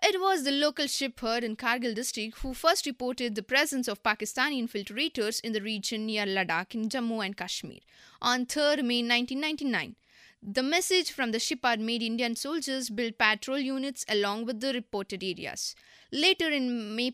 It 0.00 0.20
was 0.20 0.44
the 0.44 0.52
local 0.52 0.86
shepherd 0.86 1.42
in 1.42 1.56
Kargil 1.56 1.92
district 1.92 2.38
who 2.38 2.54
first 2.54 2.86
reported 2.86 3.34
the 3.34 3.42
presence 3.42 3.88
of 3.88 4.02
Pakistani 4.02 4.62
infiltrators 4.62 5.40
in 5.40 5.52
the 5.52 5.60
region 5.60 6.06
near 6.06 6.24
Ladakh 6.24 6.72
in 6.74 6.88
Jammu 6.88 7.24
and 7.24 7.36
Kashmir 7.36 7.80
on 8.22 8.46
3rd 8.46 8.84
May 8.84 9.02
1999. 9.02 9.96
The 10.40 10.62
message 10.62 11.10
from 11.10 11.32
the 11.32 11.40
shepherd 11.40 11.80
made 11.80 12.00
Indian 12.00 12.36
soldiers 12.36 12.90
build 12.90 13.18
patrol 13.18 13.58
units 13.58 14.04
along 14.08 14.44
with 14.44 14.60
the 14.60 14.72
reported 14.72 15.24
areas. 15.24 15.74
Later 16.12 16.48
in 16.48 16.94
May, 16.94 17.12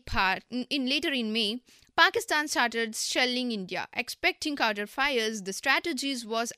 in 0.69 0.87
later 0.87 1.11
in 1.11 1.33
May, 1.33 1.61
Pakistan 1.97 2.47
started 2.47 2.95
shelling 2.95 3.51
India, 3.51 3.87
expecting 3.93 4.55
counter 4.55 4.85
fires. 4.85 5.41
The 5.41 5.53
strategies 5.53 6.23
was 6.23 6.53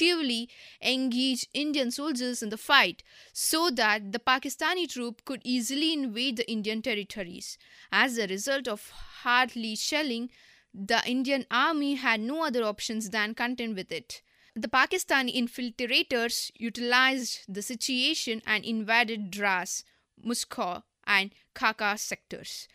actively 0.00 0.48
engage 0.82 1.46
Indian 1.52 1.90
soldiers 1.90 2.42
in 2.42 2.48
the 2.48 2.56
fight 2.56 3.02
so 3.32 3.70
that 3.70 4.12
the 4.12 4.18
Pakistani 4.18 4.88
troop 4.88 5.24
could 5.24 5.42
easily 5.44 5.92
invade 5.92 6.36
the 6.36 6.50
Indian 6.50 6.80
territories. 6.80 7.58
As 7.92 8.16
a 8.16 8.26
result 8.26 8.66
of 8.66 8.90
hardly 9.22 9.76
shelling, 9.76 10.30
the 10.72 11.02
Indian 11.06 11.44
army 11.50 11.94
had 11.94 12.20
no 12.20 12.44
other 12.46 12.62
options 12.62 13.10
than 13.10 13.34
contend 13.34 13.76
with 13.76 13.92
it. 13.92 14.22
The 14.56 14.68
Pakistani 14.68 15.36
infiltrators 15.36 16.50
utilized 16.56 17.40
the 17.48 17.62
situation 17.62 18.42
and 18.46 18.64
invaded 18.64 19.30
Dras, 19.30 19.84
Muskau, 20.24 20.82
and 21.06 21.30
Kaka 21.54 21.98
sectors. 21.98 22.68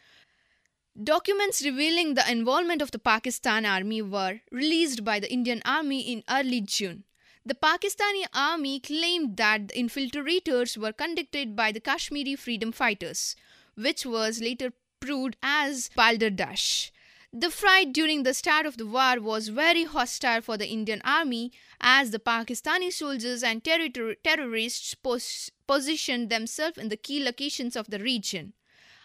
Documents 1.01 1.65
revealing 1.65 2.13
the 2.13 2.29
involvement 2.31 2.81
of 2.81 2.91
the 2.91 2.99
Pakistan 2.99 3.65
army 3.65 4.01
were 4.01 4.39
released 4.51 5.03
by 5.03 5.19
the 5.19 5.31
Indian 5.31 5.61
army 5.65 5.99
in 6.01 6.23
early 6.29 6.61
June. 6.61 7.03
The 7.47 7.53
Pakistani 7.53 8.25
army 8.33 8.79
claimed 8.79 9.37
that 9.37 9.67
the 9.67 9.75
infiltrators 9.75 10.77
were 10.77 10.91
conducted 10.91 11.55
by 11.55 11.71
the 11.71 11.79
Kashmiri 11.79 12.35
freedom 12.35 12.71
fighters, 12.71 13.35
which 13.75 14.03
was 14.03 14.41
later 14.41 14.73
proved 14.99 15.37
as 15.43 15.91
balderdash. 15.95 16.91
The 17.31 17.51
fight 17.51 17.93
during 17.93 18.23
the 18.23 18.33
start 18.33 18.65
of 18.65 18.77
the 18.77 18.87
war 18.87 19.19
was 19.21 19.49
very 19.49 19.83
hostile 19.83 20.41
for 20.41 20.57
the 20.57 20.67
Indian 20.67 21.01
army 21.03 21.51
as 21.79 22.09
the 22.09 22.17
Pakistani 22.17 22.91
soldiers 22.91 23.43
and 23.43 23.63
terror- 23.63 24.15
terrorists 24.23 24.95
pos- 24.95 25.51
positioned 25.67 26.31
themselves 26.31 26.79
in 26.79 26.89
the 26.89 26.97
key 26.97 27.23
locations 27.23 27.75
of 27.75 27.91
the 27.91 27.99
region. 27.99 28.53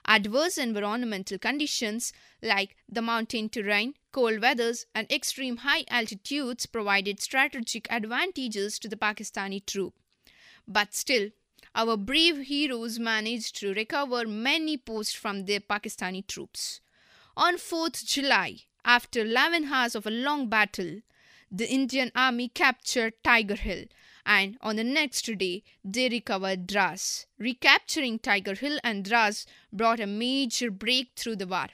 Adverse 0.06 0.58
environmental 0.58 1.38
conditions 1.38 2.12
like 2.42 2.76
the 2.88 3.02
mountain 3.02 3.48
terrain, 3.48 3.94
cold 4.12 4.40
weathers, 4.40 4.86
and 4.94 5.10
extreme 5.10 5.58
high 5.58 5.84
altitudes 5.88 6.66
provided 6.66 7.20
strategic 7.20 7.90
advantages 7.90 8.78
to 8.78 8.88
the 8.88 8.96
Pakistani 8.96 9.64
troop. 9.64 9.94
But 10.66 10.94
still, 10.94 11.30
our 11.74 11.96
brave 11.96 12.46
heroes 12.46 12.98
managed 12.98 13.56
to 13.60 13.74
recover 13.74 14.26
many 14.26 14.76
posts 14.76 15.14
from 15.14 15.44
their 15.44 15.60
Pakistani 15.60 16.26
troops. 16.26 16.80
On 17.36 17.54
4th 17.54 18.04
July, 18.04 18.58
after 18.84 19.20
11 19.20 19.72
hours 19.72 19.94
of 19.94 20.06
a 20.06 20.10
long 20.10 20.48
battle, 20.48 21.00
the 21.50 21.68
Indian 21.68 22.10
army 22.14 22.48
captured 22.48 23.14
Tiger 23.22 23.56
Hill, 23.56 23.84
and 24.24 24.56
on 24.60 24.76
the 24.76 24.84
next 24.84 25.26
day 25.38 25.62
they 25.84 26.08
recovered 26.08 26.66
Dras. 26.66 27.26
Recapturing 27.38 28.18
Tiger 28.18 28.54
Hill 28.54 28.78
and 28.84 29.04
Dras 29.04 29.46
brought 29.72 30.00
a 30.00 30.06
major 30.06 30.70
break 30.70 31.12
through 31.16 31.36
the 31.36 31.46
war. 31.46 31.68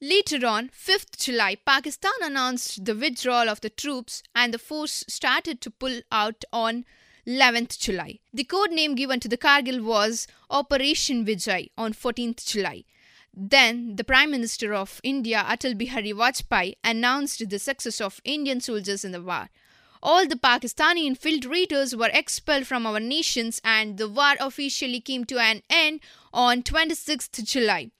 Later 0.00 0.44
on, 0.46 0.68
5th 0.68 1.16
July, 1.18 1.56
Pakistan 1.56 2.12
announced 2.20 2.84
the 2.84 2.94
withdrawal 2.94 3.48
of 3.48 3.60
the 3.60 3.70
troops 3.70 4.22
and 4.34 4.52
the 4.52 4.58
force 4.58 5.04
started 5.08 5.60
to 5.62 5.70
pull 5.70 6.00
out 6.12 6.44
on 6.52 6.84
11th 7.26 7.78
July. 7.78 8.18
The 8.32 8.44
code 8.44 8.70
name 8.70 8.96
given 8.96 9.20
to 9.20 9.28
the 9.28 9.38
Kargil 9.38 9.82
was 9.82 10.26
Operation 10.50 11.24
Vijay 11.24 11.70
on 11.78 11.94
14th 11.94 12.44
July. 12.44 12.84
Then, 13.32 13.96
the 13.96 14.04
Prime 14.04 14.30
Minister 14.30 14.74
of 14.74 15.00
India, 15.02 15.44
Atal 15.48 15.76
Bihari 15.76 16.12
Vajpayee, 16.12 16.74
announced 16.84 17.48
the 17.48 17.58
success 17.58 18.00
of 18.00 18.20
Indian 18.24 18.60
soldiers 18.60 19.04
in 19.04 19.12
the 19.12 19.22
war. 19.22 19.48
All 20.06 20.26
the 20.26 20.36
Pakistani 20.36 21.10
infiltrators 21.10 21.98
were 21.98 22.10
expelled 22.12 22.66
from 22.66 22.84
our 22.86 23.00
nations, 23.00 23.58
and 23.64 23.96
the 23.96 24.06
war 24.06 24.34
officially 24.38 25.00
came 25.00 25.24
to 25.24 25.38
an 25.38 25.62
end 25.70 26.00
on 26.30 26.62
26th 26.62 27.42
July. 27.42 27.90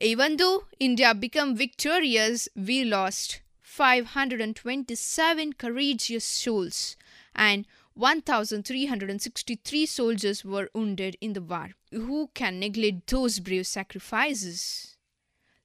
Even 0.00 0.38
though 0.38 0.64
India 0.80 1.14
became 1.14 1.54
victorious, 1.54 2.48
we 2.56 2.84
lost 2.84 3.42
527 3.60 5.52
courageous 5.52 6.24
souls 6.24 6.96
and 7.36 7.66
1,363 7.94 9.84
soldiers 9.84 10.46
were 10.46 10.70
wounded 10.74 11.18
in 11.20 11.34
the 11.34 11.42
war. 11.42 11.72
Who 11.90 12.30
can 12.32 12.60
neglect 12.60 13.08
those 13.10 13.40
brave 13.40 13.66
sacrifices? 13.66 14.96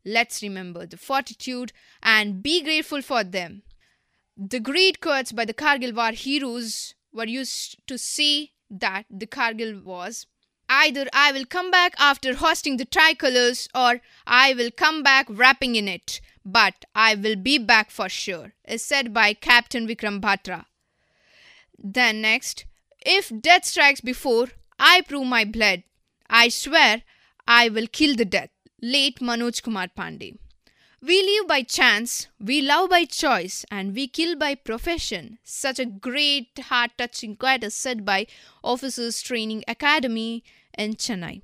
Let's 0.04 0.44
remember 0.44 0.86
the 0.86 0.98
fortitude 0.98 1.72
and 2.04 2.44
be 2.44 2.62
grateful 2.62 3.02
for 3.02 3.24
them. 3.24 3.64
The 4.40 4.60
great 4.60 5.02
quotes 5.02 5.32
by 5.32 5.46
the 5.46 5.54
Kargil 5.54 5.96
War 5.96 6.12
heroes 6.12 6.94
were 7.12 7.26
used 7.26 7.78
to 7.88 7.98
say 7.98 8.52
that 8.70 9.06
the 9.10 9.26
Kargil 9.26 9.84
was 9.84 10.28
either 10.70 11.08
I 11.12 11.32
will 11.32 11.46
come 11.46 11.72
back 11.72 11.96
after 11.98 12.36
hosting 12.36 12.78
the 12.78 12.86
tricolors 12.86 13.68
or 13.74 14.02
I 14.28 14.54
will 14.54 14.70
come 14.70 15.02
back 15.02 15.26
wrapping 15.28 15.76
in 15.76 15.88
it, 15.88 16.22
but 16.46 16.86
I 16.94 17.16
will 17.16 17.36
be 17.36 17.58
back 17.58 17.90
for 17.90 18.10
sure, 18.10 18.54
is 18.68 18.84
said 18.84 19.12
by 19.12 19.34
Captain 19.34 19.88
Vikram 19.88 20.22
Batra. 20.22 20.66
Then 21.80 22.22
next, 22.22 22.66
if 23.04 23.32
death 23.42 23.66
strikes 23.66 24.02
before, 24.02 24.50
I 24.78 25.02
prove 25.02 25.26
my 25.26 25.46
blood. 25.46 25.82
I 26.30 26.50
swear 26.50 27.02
I 27.48 27.70
will 27.70 27.88
kill 27.88 28.16
the 28.16 28.26
death. 28.26 28.50
Late 28.84 29.20
Manoj 29.20 29.64
Kumar 29.64 29.88
Pandey. 29.88 30.38
We 31.00 31.22
live 31.22 31.48
by 31.48 31.62
chance, 31.62 32.28
we 32.40 32.60
love 32.60 32.90
by 32.90 33.06
choice, 33.06 33.64
and 33.70 33.94
we 33.94 34.08
kill 34.08 34.36
by 34.36 34.56
profession. 34.56 35.38
Such 35.44 35.78
a 35.78 35.86
great, 35.86 36.58
heart 36.58 36.92
touching 36.98 37.36
quote 37.36 37.64
is 37.64 37.76
said 37.76 38.04
by 38.04 38.26
Officers 38.64 39.22
Training 39.22 39.64
Academy 39.68 40.44
in 40.76 40.96
Chennai. 40.96 41.44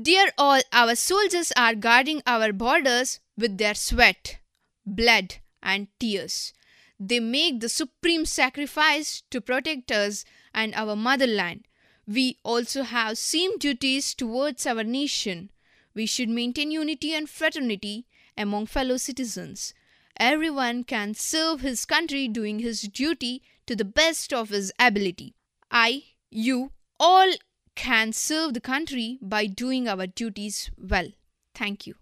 Dear 0.00 0.32
all, 0.38 0.62
our 0.72 0.94
soldiers 0.94 1.52
are 1.58 1.74
guarding 1.74 2.22
our 2.26 2.54
borders 2.54 3.20
with 3.36 3.58
their 3.58 3.74
sweat, 3.74 4.38
blood, 4.86 5.34
and 5.62 5.88
tears. 6.00 6.54
They 6.98 7.20
make 7.20 7.60
the 7.60 7.68
supreme 7.68 8.24
sacrifice 8.24 9.24
to 9.30 9.42
protect 9.42 9.92
us 9.92 10.24
and 10.54 10.74
our 10.74 10.96
motherland. 10.96 11.66
We 12.06 12.38
also 12.44 12.82
have 12.82 13.18
same 13.18 13.58
duties 13.58 14.14
towards 14.14 14.66
our 14.66 14.84
nation. 14.84 15.50
We 15.94 16.06
should 16.06 16.30
maintain 16.30 16.70
unity 16.70 17.12
and 17.12 17.28
fraternity 17.28 18.06
among 18.38 18.66
fellow 18.66 18.96
citizens. 18.96 19.74
Everyone 20.18 20.84
can 20.84 21.14
serve 21.14 21.60
his 21.60 21.84
country 21.84 22.28
doing 22.28 22.60
his 22.60 22.82
duty 22.82 23.42
to 23.66 23.76
the 23.76 23.84
best 23.84 24.32
of 24.32 24.48
his 24.48 24.72
ability. 24.78 25.34
I, 25.70 26.04
you, 26.30 26.70
all 26.98 27.32
can 27.74 28.12
serve 28.12 28.54
the 28.54 28.60
country 28.60 29.18
by 29.20 29.46
doing 29.46 29.88
our 29.88 30.06
duties 30.06 30.70
well. 30.78 31.08
Thank 31.54 31.86
you. 31.86 31.94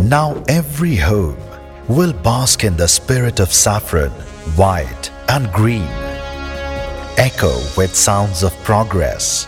Now 0.00 0.42
every 0.48 0.94
home 0.94 1.36
will 1.88 2.12
bask 2.12 2.64
in 2.64 2.76
the 2.76 2.86
spirit 2.86 3.40
of 3.40 3.52
saffron, 3.52 4.10
white, 4.56 5.10
and 5.28 5.50
green. 5.52 5.88
Echo 7.18 7.52
with 7.76 7.94
sounds 7.96 8.44
of 8.44 8.54
progress 8.62 9.47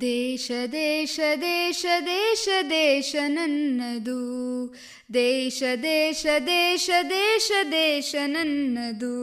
ದೇಶ 0.00 0.46
ದೇಶ 0.72 1.16
ದೇಶ 1.40 1.82
ದೇಶ 2.06 2.46
ದೇಶ 2.70 3.16
ನನ್ನದು 3.28 4.20
ದೇಶ 5.14 5.62
ದೇಶ 5.82 6.22
ದೇಶ 6.46 6.86
ದೇಶ 7.10 7.50
ದೇಶ 7.70 8.14
ನನ್ನದು 8.26 9.16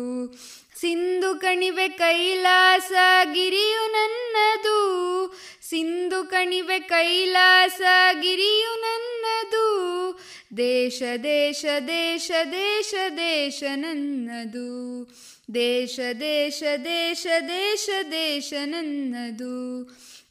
ಸಿಂಧು 0.76 1.32
ಕಣಿವೆ 1.42 1.88
ಕೈಲಾಸ 1.98 2.92
ಗಿರಿಯು 3.34 3.84
ನನ್ನದು 3.96 4.78
ಸಿಂಧು 5.70 6.22
ಕಣಿವೆ 6.30 6.80
ಕೈಲಾಸ 6.90 7.82
ಗಿರಿಯು 8.22 8.74
ನನ್ನದು 8.84 9.68
ದೇಶ 10.58 11.02
ದೇಶ 11.24 11.62
ದೇಶ 11.88 12.32
ದೇಶ 12.52 12.94
ದೇಶ 13.18 13.64
ನನ್ನದು 13.76 14.70
ದೇಶ 15.54 16.00
ದೇಶ 16.20 16.64
ದೇಶ 16.86 17.24
ದೇಶ 17.48 17.90
ದೇಶ 18.12 18.54
ನನ್ನದು 18.66 19.56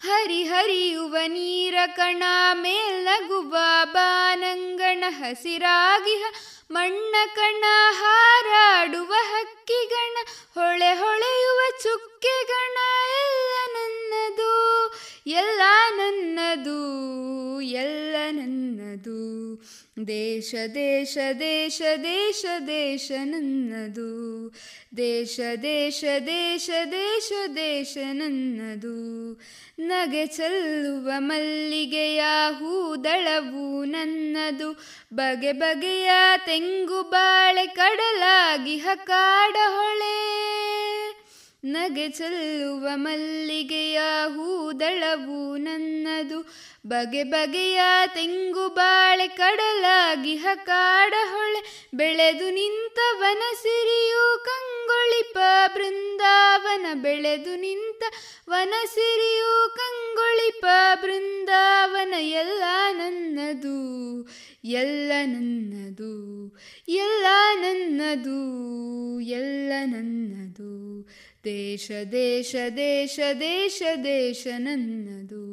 ಹರಿ 0.03 0.43
ಹರಿಯುವ 0.45 1.17
ನೀರ 1.27 1.75
ಕಣ 1.97 2.23
ಮೇಲ್ನಗುವ 2.55 3.55
ಬಾನಂಗಣ 3.93 5.05
ಹಸಿರಾಗಿಹ 5.11 6.23
ಮಣ್ಣ 6.71 7.15
ಕಣ 7.35 7.65
ಹಾರಾಡುವ 8.01 9.13
ಹಕ್ಕಿಗಣ 9.31 10.17
ಹೊಳೆ 10.55 10.93
ಹೊಳೆಯುವ 10.95 11.61
ಚುಕ್ಕೆಗಣ 12.23 12.79
ಎಲ್ಲ 13.15 13.73
ನನ್ನದು 13.73 14.93
ಎಲ್ಲ 15.27 15.61
ನನ್ನದು 15.97 17.61
ಎಲ್ಲ 17.61 18.17
ನನ್ನದು. 18.31 19.23
ದೇಶ 20.07 20.55
ದೇಶ 20.75 21.19
ದೇಶ 21.41 21.83
ದೇಶ 22.03 22.45
ದೇಶ 22.67 23.13
ನನ್ನದು. 23.25 24.49
ದೇಶ 24.97 25.41
ದೇಶ 25.63 26.05
ದೇಶ 26.27 26.71
ದೇಶ 26.91 27.33
ದೇಶ 27.57 27.99
ನನ್ನದು. 28.13 29.33
ನಗೆ 29.79 30.27
ಚೆಲ್ಲುವ 30.27 31.11
ಮಲ್ಲಿಗೆಯ 31.19 32.25
ಹೂದಳವು 32.59 33.85
ನನ್ನದು. 33.85 34.73
ಬಗೆ 35.15 35.53
ಬಗೆಯ 35.53 36.11
ತೆಂಗು 36.47 37.03
ಬಾಳೆ 37.03 37.67
ಕಡಲಾಗಿ 37.67 38.77
ಹಕಾಡ 38.77 39.57
ಹೊಳೆ. 39.67 40.43
ನಗೆ 41.65 42.09
ಚೆಲ್ಲುವ 42.09 42.89
ಮಲ್ಲಿಗೆಯ 42.95 44.01
ಹೂದಳವು 44.27 45.57
ನನ್ನದು. 45.57 46.55
ಬಗೆ 46.87 47.23
ಬಗೆಯ 47.23 47.81
ತೆಂಗು 48.07 48.69
ಬಾಳೆ 48.69 49.29
ಕಡಲಾಗಿ 49.29 50.37
ಹಕಾಡ 50.37 51.15
ಹೊಳೆ. 51.31 51.89
ಬೆಳೆದು 51.95 52.51
ನಿಂತ 52.51 52.99
ವನಸಿರಿಯು 53.19 54.45
ಕಂಗೊಳಿಪ 54.45 55.39
ಬೃಂದಾವನ. 55.75 56.87
ಬೆಳೆದು 56.95 57.57
ನಿಂತ 57.57 58.03
ವನಸಿರಿಯು 58.51 59.75
ಕಂಗೊಳಿಪ 59.77 60.67
ಬೃಂದಾವನ. 61.03 62.15
ಎಲ್ಲ 62.19 62.63
ನನ್ನದು 62.93 63.83
ಎಲ್ಲ 64.65 65.13
ನನ್ನದು 65.25 66.57
ಎಲ್ಲ 66.89 67.27
ನನ್ನದು 67.55 68.41
ಎಲ್ಲ 69.21 69.73
ನನ್ನದು. 69.85 70.33
ದೇಶ 71.45 71.91
ದೇಶ 72.13 72.55
ದೇಶ 72.77 73.21
ದೇಶ 73.41 73.83
ದೇಶ 74.05 74.47
ನನ್ನದು. 74.59 75.53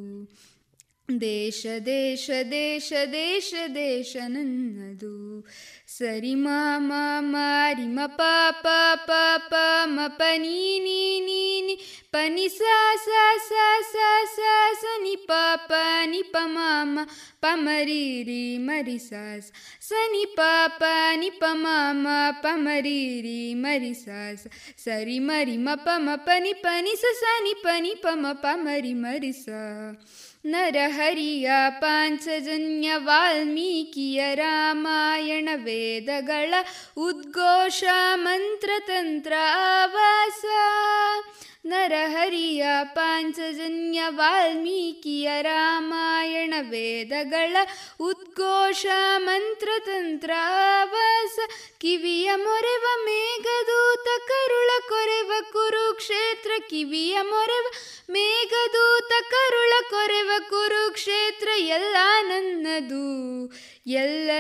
ದೇಶ 1.22 1.66
ದೇಶ 1.86 2.30
ದೇಶ 2.52 2.94
ದೇಶ 3.11 3.53
ದೇಶ 3.76 4.18
ನನ್ನದು. 4.28 5.45
ಸರಿ 5.99 6.35
ಮಾಮ, 6.35 6.91
ಮಾರಿ 7.21 7.88
ಮ 7.88 7.99
ಪ 8.07 8.21
ಪ 8.63 8.67
ಪ 9.07 9.11
ಪ, 9.51 9.53
ಮ, 9.85 9.99
ಪ, 10.07 10.21
ನೀ 10.38 10.80
ನೀ 10.80 11.19
ನೀ, 11.19 11.61
ನಿ. 11.61 11.76
ಪ, 12.11 12.17
ನಿ, 12.30 12.45
ಸ 12.49 12.61
ಸ 13.05 13.09
ಸ 13.47 13.51
ಸ 13.91 13.95
ಸ 14.35 14.39
ಸ, 14.81 14.84
ನಿ, 15.03 15.15
ಪ 15.17 15.31
ಪ, 15.69 15.73
ನಿ, 16.05 16.23
ಪ 16.23 16.38
ಮಾಮ 16.45 16.99
ಪ 17.41 17.45
ಮರಿ 17.55 18.23
ರಿ 18.23 18.57
ಮರಿ 18.57 18.97
ಸ 18.99 19.11
ಸ. 19.81 19.91
ನಿ, 20.11 20.26
ಪ 20.38 20.41
ಪ, 20.80 20.84
ನಿ, 21.17 21.30
ಪ 21.30 21.43
ಮಾಮ 21.53 22.07
ಪ 22.43 22.47
ಮರಿ 22.55 23.21
ರಿ 23.21 23.53
ಮರಿ 23.53 23.93
ಸ. 23.93 24.07
ಸರಿ, 24.77 25.19
ಮರಿ, 25.19 25.57
ಮ, 25.57 25.69
ಪ 25.76 25.89
ಮ, 25.97 26.09
ಪ, 26.15 26.30
ನಿ 26.39 26.53
ಪ, 26.53 26.67
ನಿ, 26.81 26.95
ಸ 26.95 27.05
ಸ, 27.19 27.23
ನಿ, 27.43 27.53
ಪ 27.63 27.67
ನಿ, 27.80 27.95
ಪ, 27.95 28.07
ಮ, 28.15 28.34
ಪ, 28.34 28.45
ಮರಿ 28.55 28.93
ಮರಿ, 28.93 29.31
ಸ. 29.31 29.49
ನರಹರಿಯ 30.44 31.48
ಪಾಂಚಜನ್ಯ 31.81 32.90
ವಾಲ್ಮೀಕಿಯ 32.97 34.35
ರಾಮಾಯಣ 34.35 35.48
ವೇದಗಳ 35.55 36.55
ಉದ್ಘೋಷ 36.97 37.85
ಮಂತ್ರತಂತ್ರ 38.14 39.32
ಆವಾಸ 39.74 40.44
ನರಹರಿಯ 41.66 42.64
ಪಾಂಚಜನ್ಯ 42.94 44.01
ವಾಲ್ಮೀಕಿಯ 44.09 45.43
ರಾಮಾಯಣ 45.43 46.55
ವೇದಗಳ 46.60 47.56
ಉದ್ಘೋಷ 48.01 48.86
ಮಂತ್ರತಂತ್ರ 49.16 50.31
ಆವಾಸ 50.72 51.36
ಕಿವಿಯ 51.78 52.31
ಮೊರೆವ 52.36 52.86
ಮೇಘದೂತ 53.05 54.09
ಕರುಳ 54.26 54.70
ಕೊರೆವ 54.89 55.32
ಕುರುಕ್ಷೇತ್ರ 55.52 56.51
ಕಿವಿಯ 56.70 57.22
ಮೊರೆವ 57.22 57.66
ಮೇಘದೂತ 58.10 58.88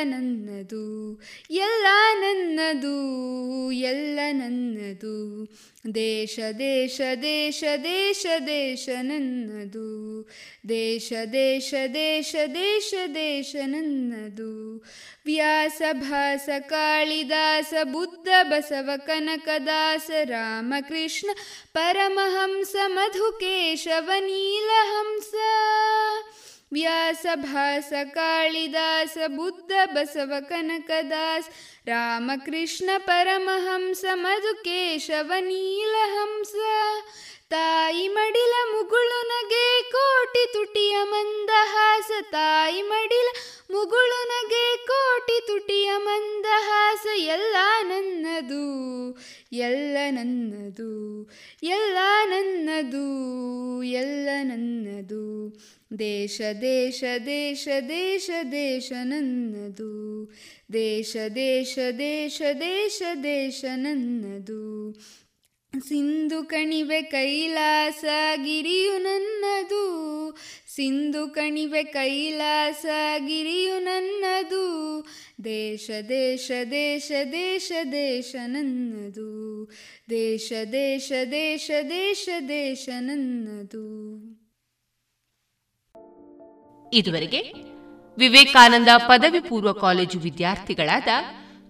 ನನ್ನದು, 0.03 1.21
ಎಲ್ಲ 1.51 1.87
ನನ್ನದು 2.13 3.29
ಎಲ್ಲ 3.71 4.19
ನನ್ನದು. 4.31 5.47
ದೇಶ 5.95 6.39
ದೇಶ 6.59 7.01
ದೇಶ 7.21 7.63
ದೇಶ 7.83 8.25
ದೇಶ 8.47 8.89
ನನ್ನದು. 9.01 10.29
ದೇಶ 10.69 11.13
ದೇಶ 11.33 11.73
ದೇಶ 11.93 12.35
ದೇಶ 12.53 12.93
ದೇಶ 13.15 13.55
ನನ್ನದು. 13.65 14.85
ವ್ಯಾಸ, 15.25 15.81
ಭಾಸ, 15.93 16.49
ಕಾಳಿದಾಸ, 16.59 17.73
ಬುದ್ಧ, 17.83 18.27
ಬಸವ, 18.43 18.89
ಕನಕದಾಸ, 19.05 20.11
ರಾಮಕೃಷ್ಣ, 20.23 21.29
ಪರಮಹಂಸ, 21.73 22.75
ಮಧುಕೇಶವ, 22.87 24.11
ನೀಲಹಂಸ. 24.19 25.33
ವ್ಯಾಸ 26.73 27.25
ಭಾಸ, 27.35 27.93
ಕಾಳಿದಾಸ, 28.13 29.17
ಬುದ್ಧ 29.27 29.71
ಬಸವ 29.85 30.33
ಕನಕದಾಸ್, 30.39 31.49
ರಾಮಕೃಷ್ಣ 31.87 32.89
ಪರಮಹಂಸ, 32.97 34.05
ಮಧುಕೇಶವ 34.13 35.31
ನೀಲಹಂಸ, 35.39 36.55
ತಾಯಿ 37.49 38.07
ಮಡಿಲ 38.07 38.53
ಮುಗುಳು 38.71 39.21
ನಗೆ 39.27 39.81
ಕೋಟಿ 39.91 40.53
ತುಟಿಯ 40.53 40.97
ಮಂದಹಾಸ, 41.03 42.11
ತಾಯಿ 42.31 42.81
ಮಡಿಲ 42.81 43.27
ಮುಗುಳು 43.71 44.19
ನಗೆ 44.27 44.77
ಕೋಟಿ 44.87 45.47
ತುಟಿಯ 45.47 45.91
ಮಂದಹಾಸ, 45.97 47.05
ಎಲ್ಲ 47.15 47.55
ನನ್ನದು 47.81 48.65
ಎಲ್ಲ 49.51 49.97
ನನ್ನದು 50.09 50.91
ಎಲ್ಲ 51.63 51.97
ನನ್ನದು 52.25 53.07
ಎಲ್ಲ 53.83 54.29
ನನ್ನದು. 54.41 55.25
ದೇಶ 55.91 56.41
ದೇಶ 56.61 57.03
ದೇಶ 57.25 57.67
ದೇಶ 57.87 58.29
ದೇಶ 58.51 58.91
ನನ್ನದು 59.03 59.93
ದೇಶ 60.73 61.17
ದೇಶ 61.35 61.79
ದೇಶ 61.97 62.41
ದೇಶ 62.59 63.01
ದೇಶ 63.23 63.65
ನನ್ನದು 63.75 64.61
ಸಿಂಧು 65.73 66.43
ಕಣಿವೆ 66.43 67.01
ಕೈಲಾಸ 67.01 68.03
ಗಿರಿಯು 68.43 68.97
ನನ್ನದು 68.97 69.83
ಸಿಂಧು 70.67 71.27
ಕಣಿವೆ 71.27 71.83
ಕೈಲಾಸ 71.83 72.85
ಗಿರಿಯು 73.27 73.79
ನನ್ನದು 73.79 74.63
ದೇಶ 75.43 75.89
ದೇಶ 76.09 76.51
ದೇಶ 76.71 77.11
ದೇಶ 77.31 77.71
ದೇಶ 77.91 78.35
ನನ್ನದು 78.47 79.29
ದೇಶ 80.09 80.51
ದೇಶ 80.71 81.11
ದೇಶ 81.31 81.69
ದೇಶ 81.89 82.29
ದೇಶ 82.47 82.89
ನನ್ನದು 83.01 83.85
ಇದುವರೆಗೆ 86.93 87.41
ವಿವೇಕಾನಂದ 88.17 88.91
ಪದವಿ 89.09 89.39
ಪೂರ್ವ 89.39 89.71
ಕಾಲೇಜು 89.73 90.19
ವಿದ್ಯಾರ್ಥಿಗಳಾದ 90.19 91.09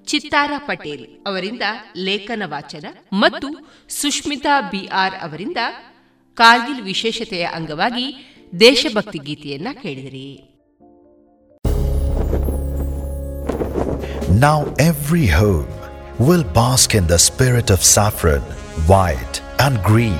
ಚಿತ್ತಾರ 0.07 0.51
ಪಟೇಲ್ 0.65 1.03
ಅವರಿಂದ 1.27 1.65
ಲೇಖನ 2.07 2.43
ವಾಚನ 2.45 2.85
ಮತ್ತು 3.13 3.47
ಸುಷ್ಮಿತಾ 3.89 4.61
ಬಿಆರ್ 4.71 5.17
ಅವರಿಂದ 5.21 5.57
ಕಾರ್ಗಿಲ್ 6.37 6.81
ವಿಶೇಷತೆಯ 6.81 7.45
ಅಂಗವಾಗಿ 7.57 8.07
ದೇಶಭಕ್ತಿ 8.59 9.19
ಗೀತೆಯನ್ನ 9.19 9.67
ಕೇಳಿದಿರಿ 9.81 10.29
Now 14.39 14.57
every 14.81 15.27
home 15.27 15.71
will 16.19 16.43
bask 16.55 16.93
in 16.93 17.07
the 17.07 17.17
spirit 17.19 17.69
of 17.69 17.83
saffron, 17.85 18.43
white 18.87 19.37
and 19.59 19.75
green. 19.83 20.19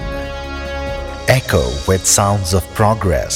Echo 1.29 1.63
with 1.87 2.05
sounds 2.09 2.53
of 2.53 2.63
progress 2.73 3.35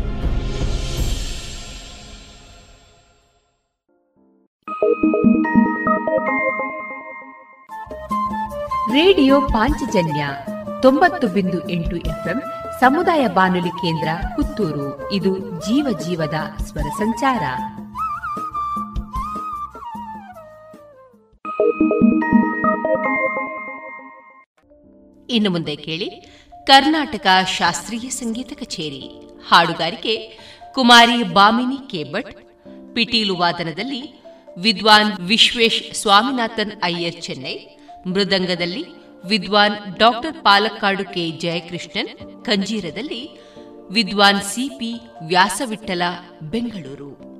radio 8.91 9.41
Panchajanya 9.41 10.27
ತೊಂಬತ್ತು 10.81 11.27
ಬಿಂದು 11.27 11.69
ಎಂಟು 11.69 11.95
ಎಫ್ಎಂ 11.95 12.41
ಸಮುದಾಯ 12.79 13.27
ಬಾನುಲಿ 13.27 13.69
ಕೇಂದ್ರ 13.69 14.07
ಪುತ್ತೂರು. 14.35 15.11
ಇದು 15.11 15.39
ಜೀವ 15.39 15.99
ಜೀವದ 16.05 16.33
ಸ್ವರ 16.65 16.81
ಸಂಚಾರ. 16.81 17.43
ಇನ್ನು 25.29 25.49
ಮುಂದೆ 25.49 25.75
ಕೇಳಿ, 25.75 26.09
ಕರ್ನಾಟಕ 26.63 27.27
ಶಾಸ್ತ್ರೀಯ 27.47 28.09
ಸಂಗೀತ 28.09 28.59
ಕಚೇರಿ. 28.59 29.29
ಹಾಡುಗಾರಿಕೆ, 29.47 30.39
ಕುಮಾರಿ 30.73 31.23
ಬಾಮಿನಿ 31.23 31.89
ಕೇಬಟ್, 31.89 32.35
ಪಿಟೀಲು 32.95 33.37
ವಾದನದಲ್ಲಿ 33.37 34.23
ವಿದ್ವಾನ್ 34.57 35.13
ವಿಶ್ವೇಶ್ 35.19 35.95
ಸ್ವಾಮಿನಾಥನ್ 35.95 36.71
ಅಯ್ಯರ್, 36.83 37.21
ಚೆನ್ನೈ. 37.21 37.77
ಮೃದಂಗದಲ್ಲಿ 38.07 38.85
ವಿದ್ವಾನ್ 39.27 39.97
ಡಾಕ್ಟರ್ 39.97 40.43
ಪಾಲಕ್ಕಾಡು 40.43 41.13
ಕೆ 41.13 41.31
ಜಯಕೃಷ್ಣನ್ 41.31 42.43
ಕಂಜೀರದಲ್ಲಿ 42.45 43.29
ವಿದ್ವಾನ್ 43.91 44.41
ಸಿಪಿ 44.41 44.93
ವ್ಯಾಸವಿಠಲ 45.27 46.01
ಬೆಂಗಳೂರು. 46.41 47.30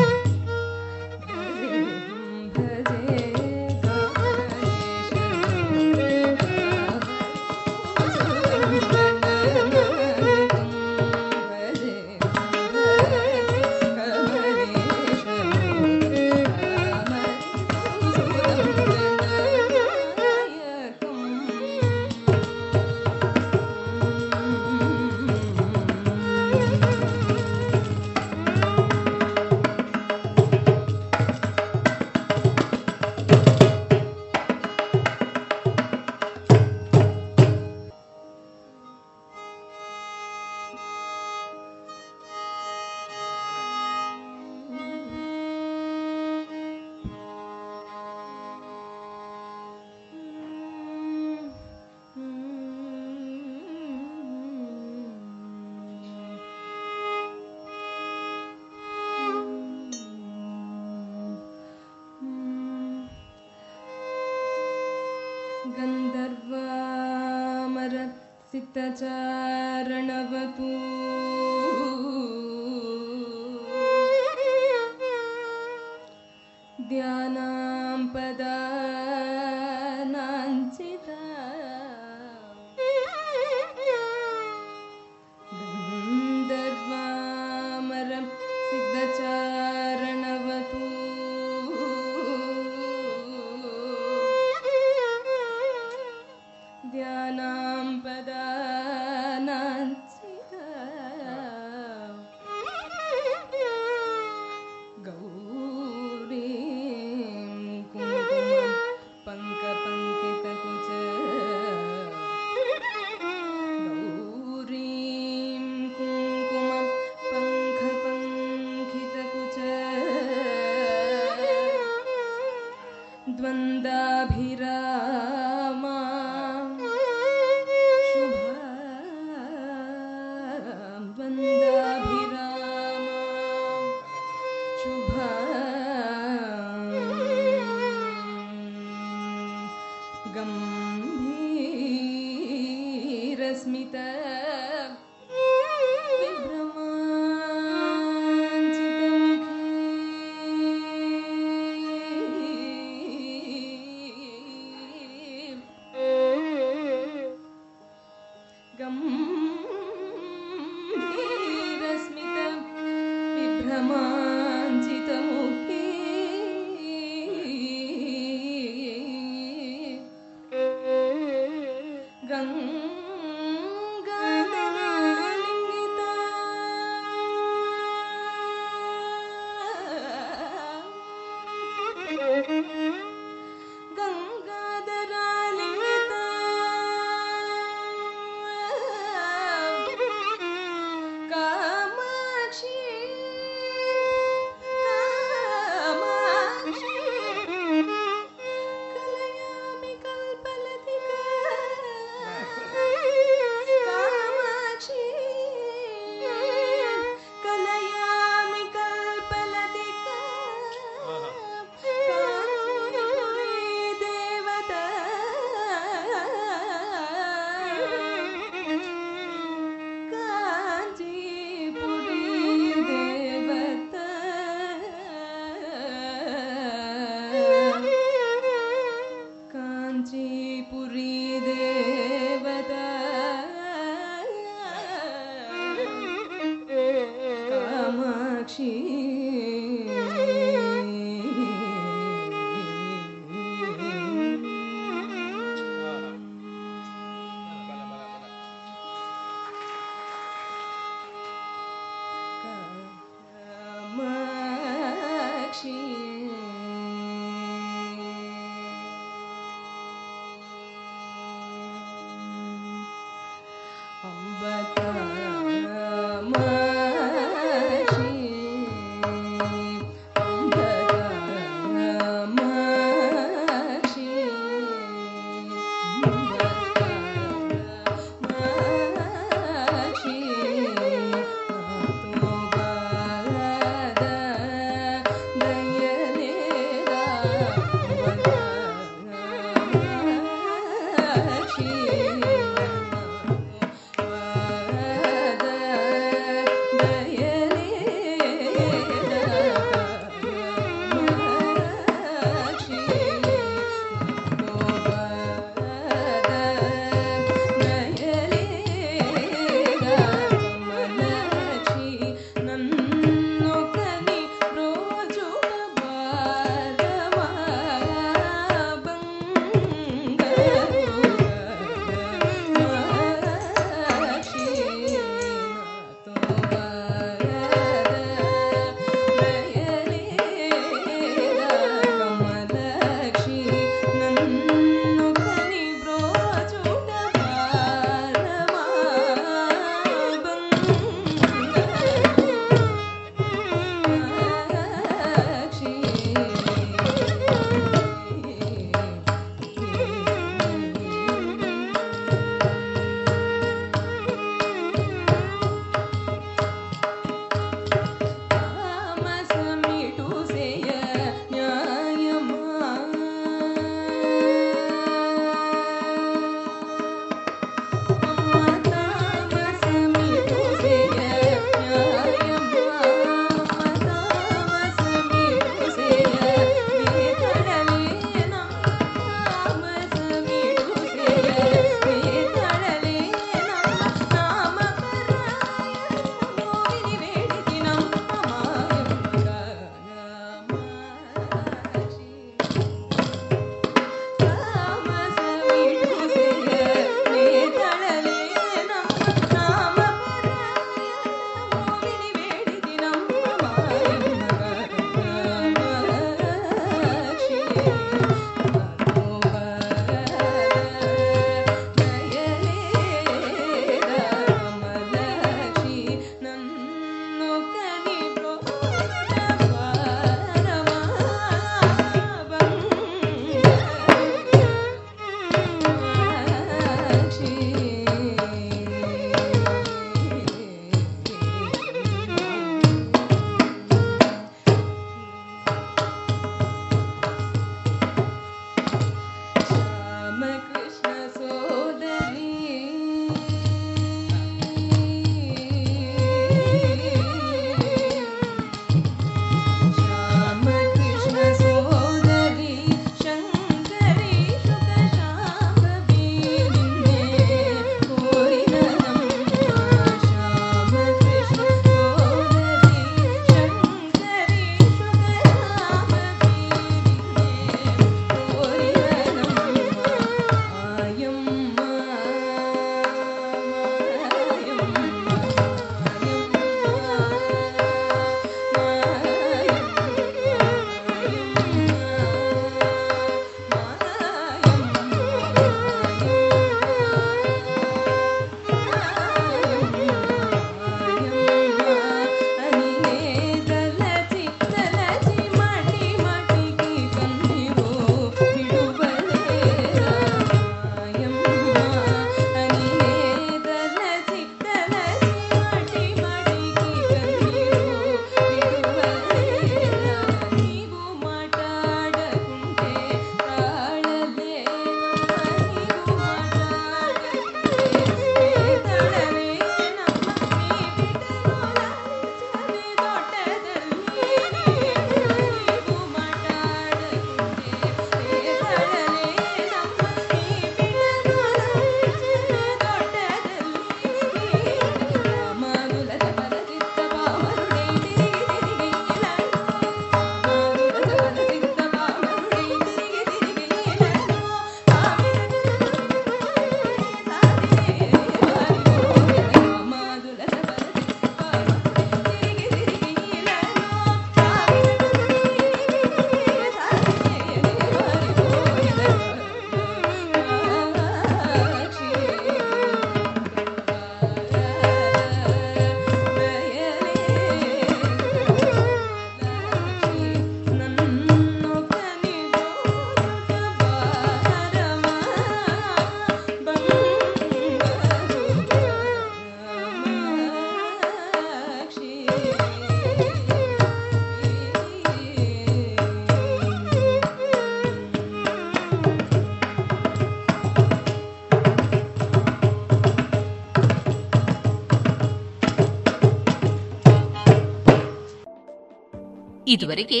ಇದುವರೆಗೆ 599.48 600.00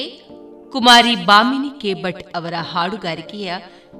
ಕುಮಾರಿ 0.72 1.16
ಬಾಮಿನಿ 1.16 1.80
ಕೆ 1.80 1.94
ಭಟ್ 1.94 2.36
ಅವರ 2.36 2.54
ಹಾಡುಗಾರಿಕೆಯ 2.72 3.52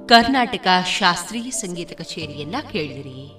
ಕರ್ನಾಟಕ 0.09 0.67
ಶಾಸ್ತ್ರೀಯ 0.99 1.49
ಸಂಗೀತ 1.49 1.93
ಕಚೇರಿಯನ್ನ 1.93 2.55
ಕೇಳಿದಿರಿ. 2.71 3.38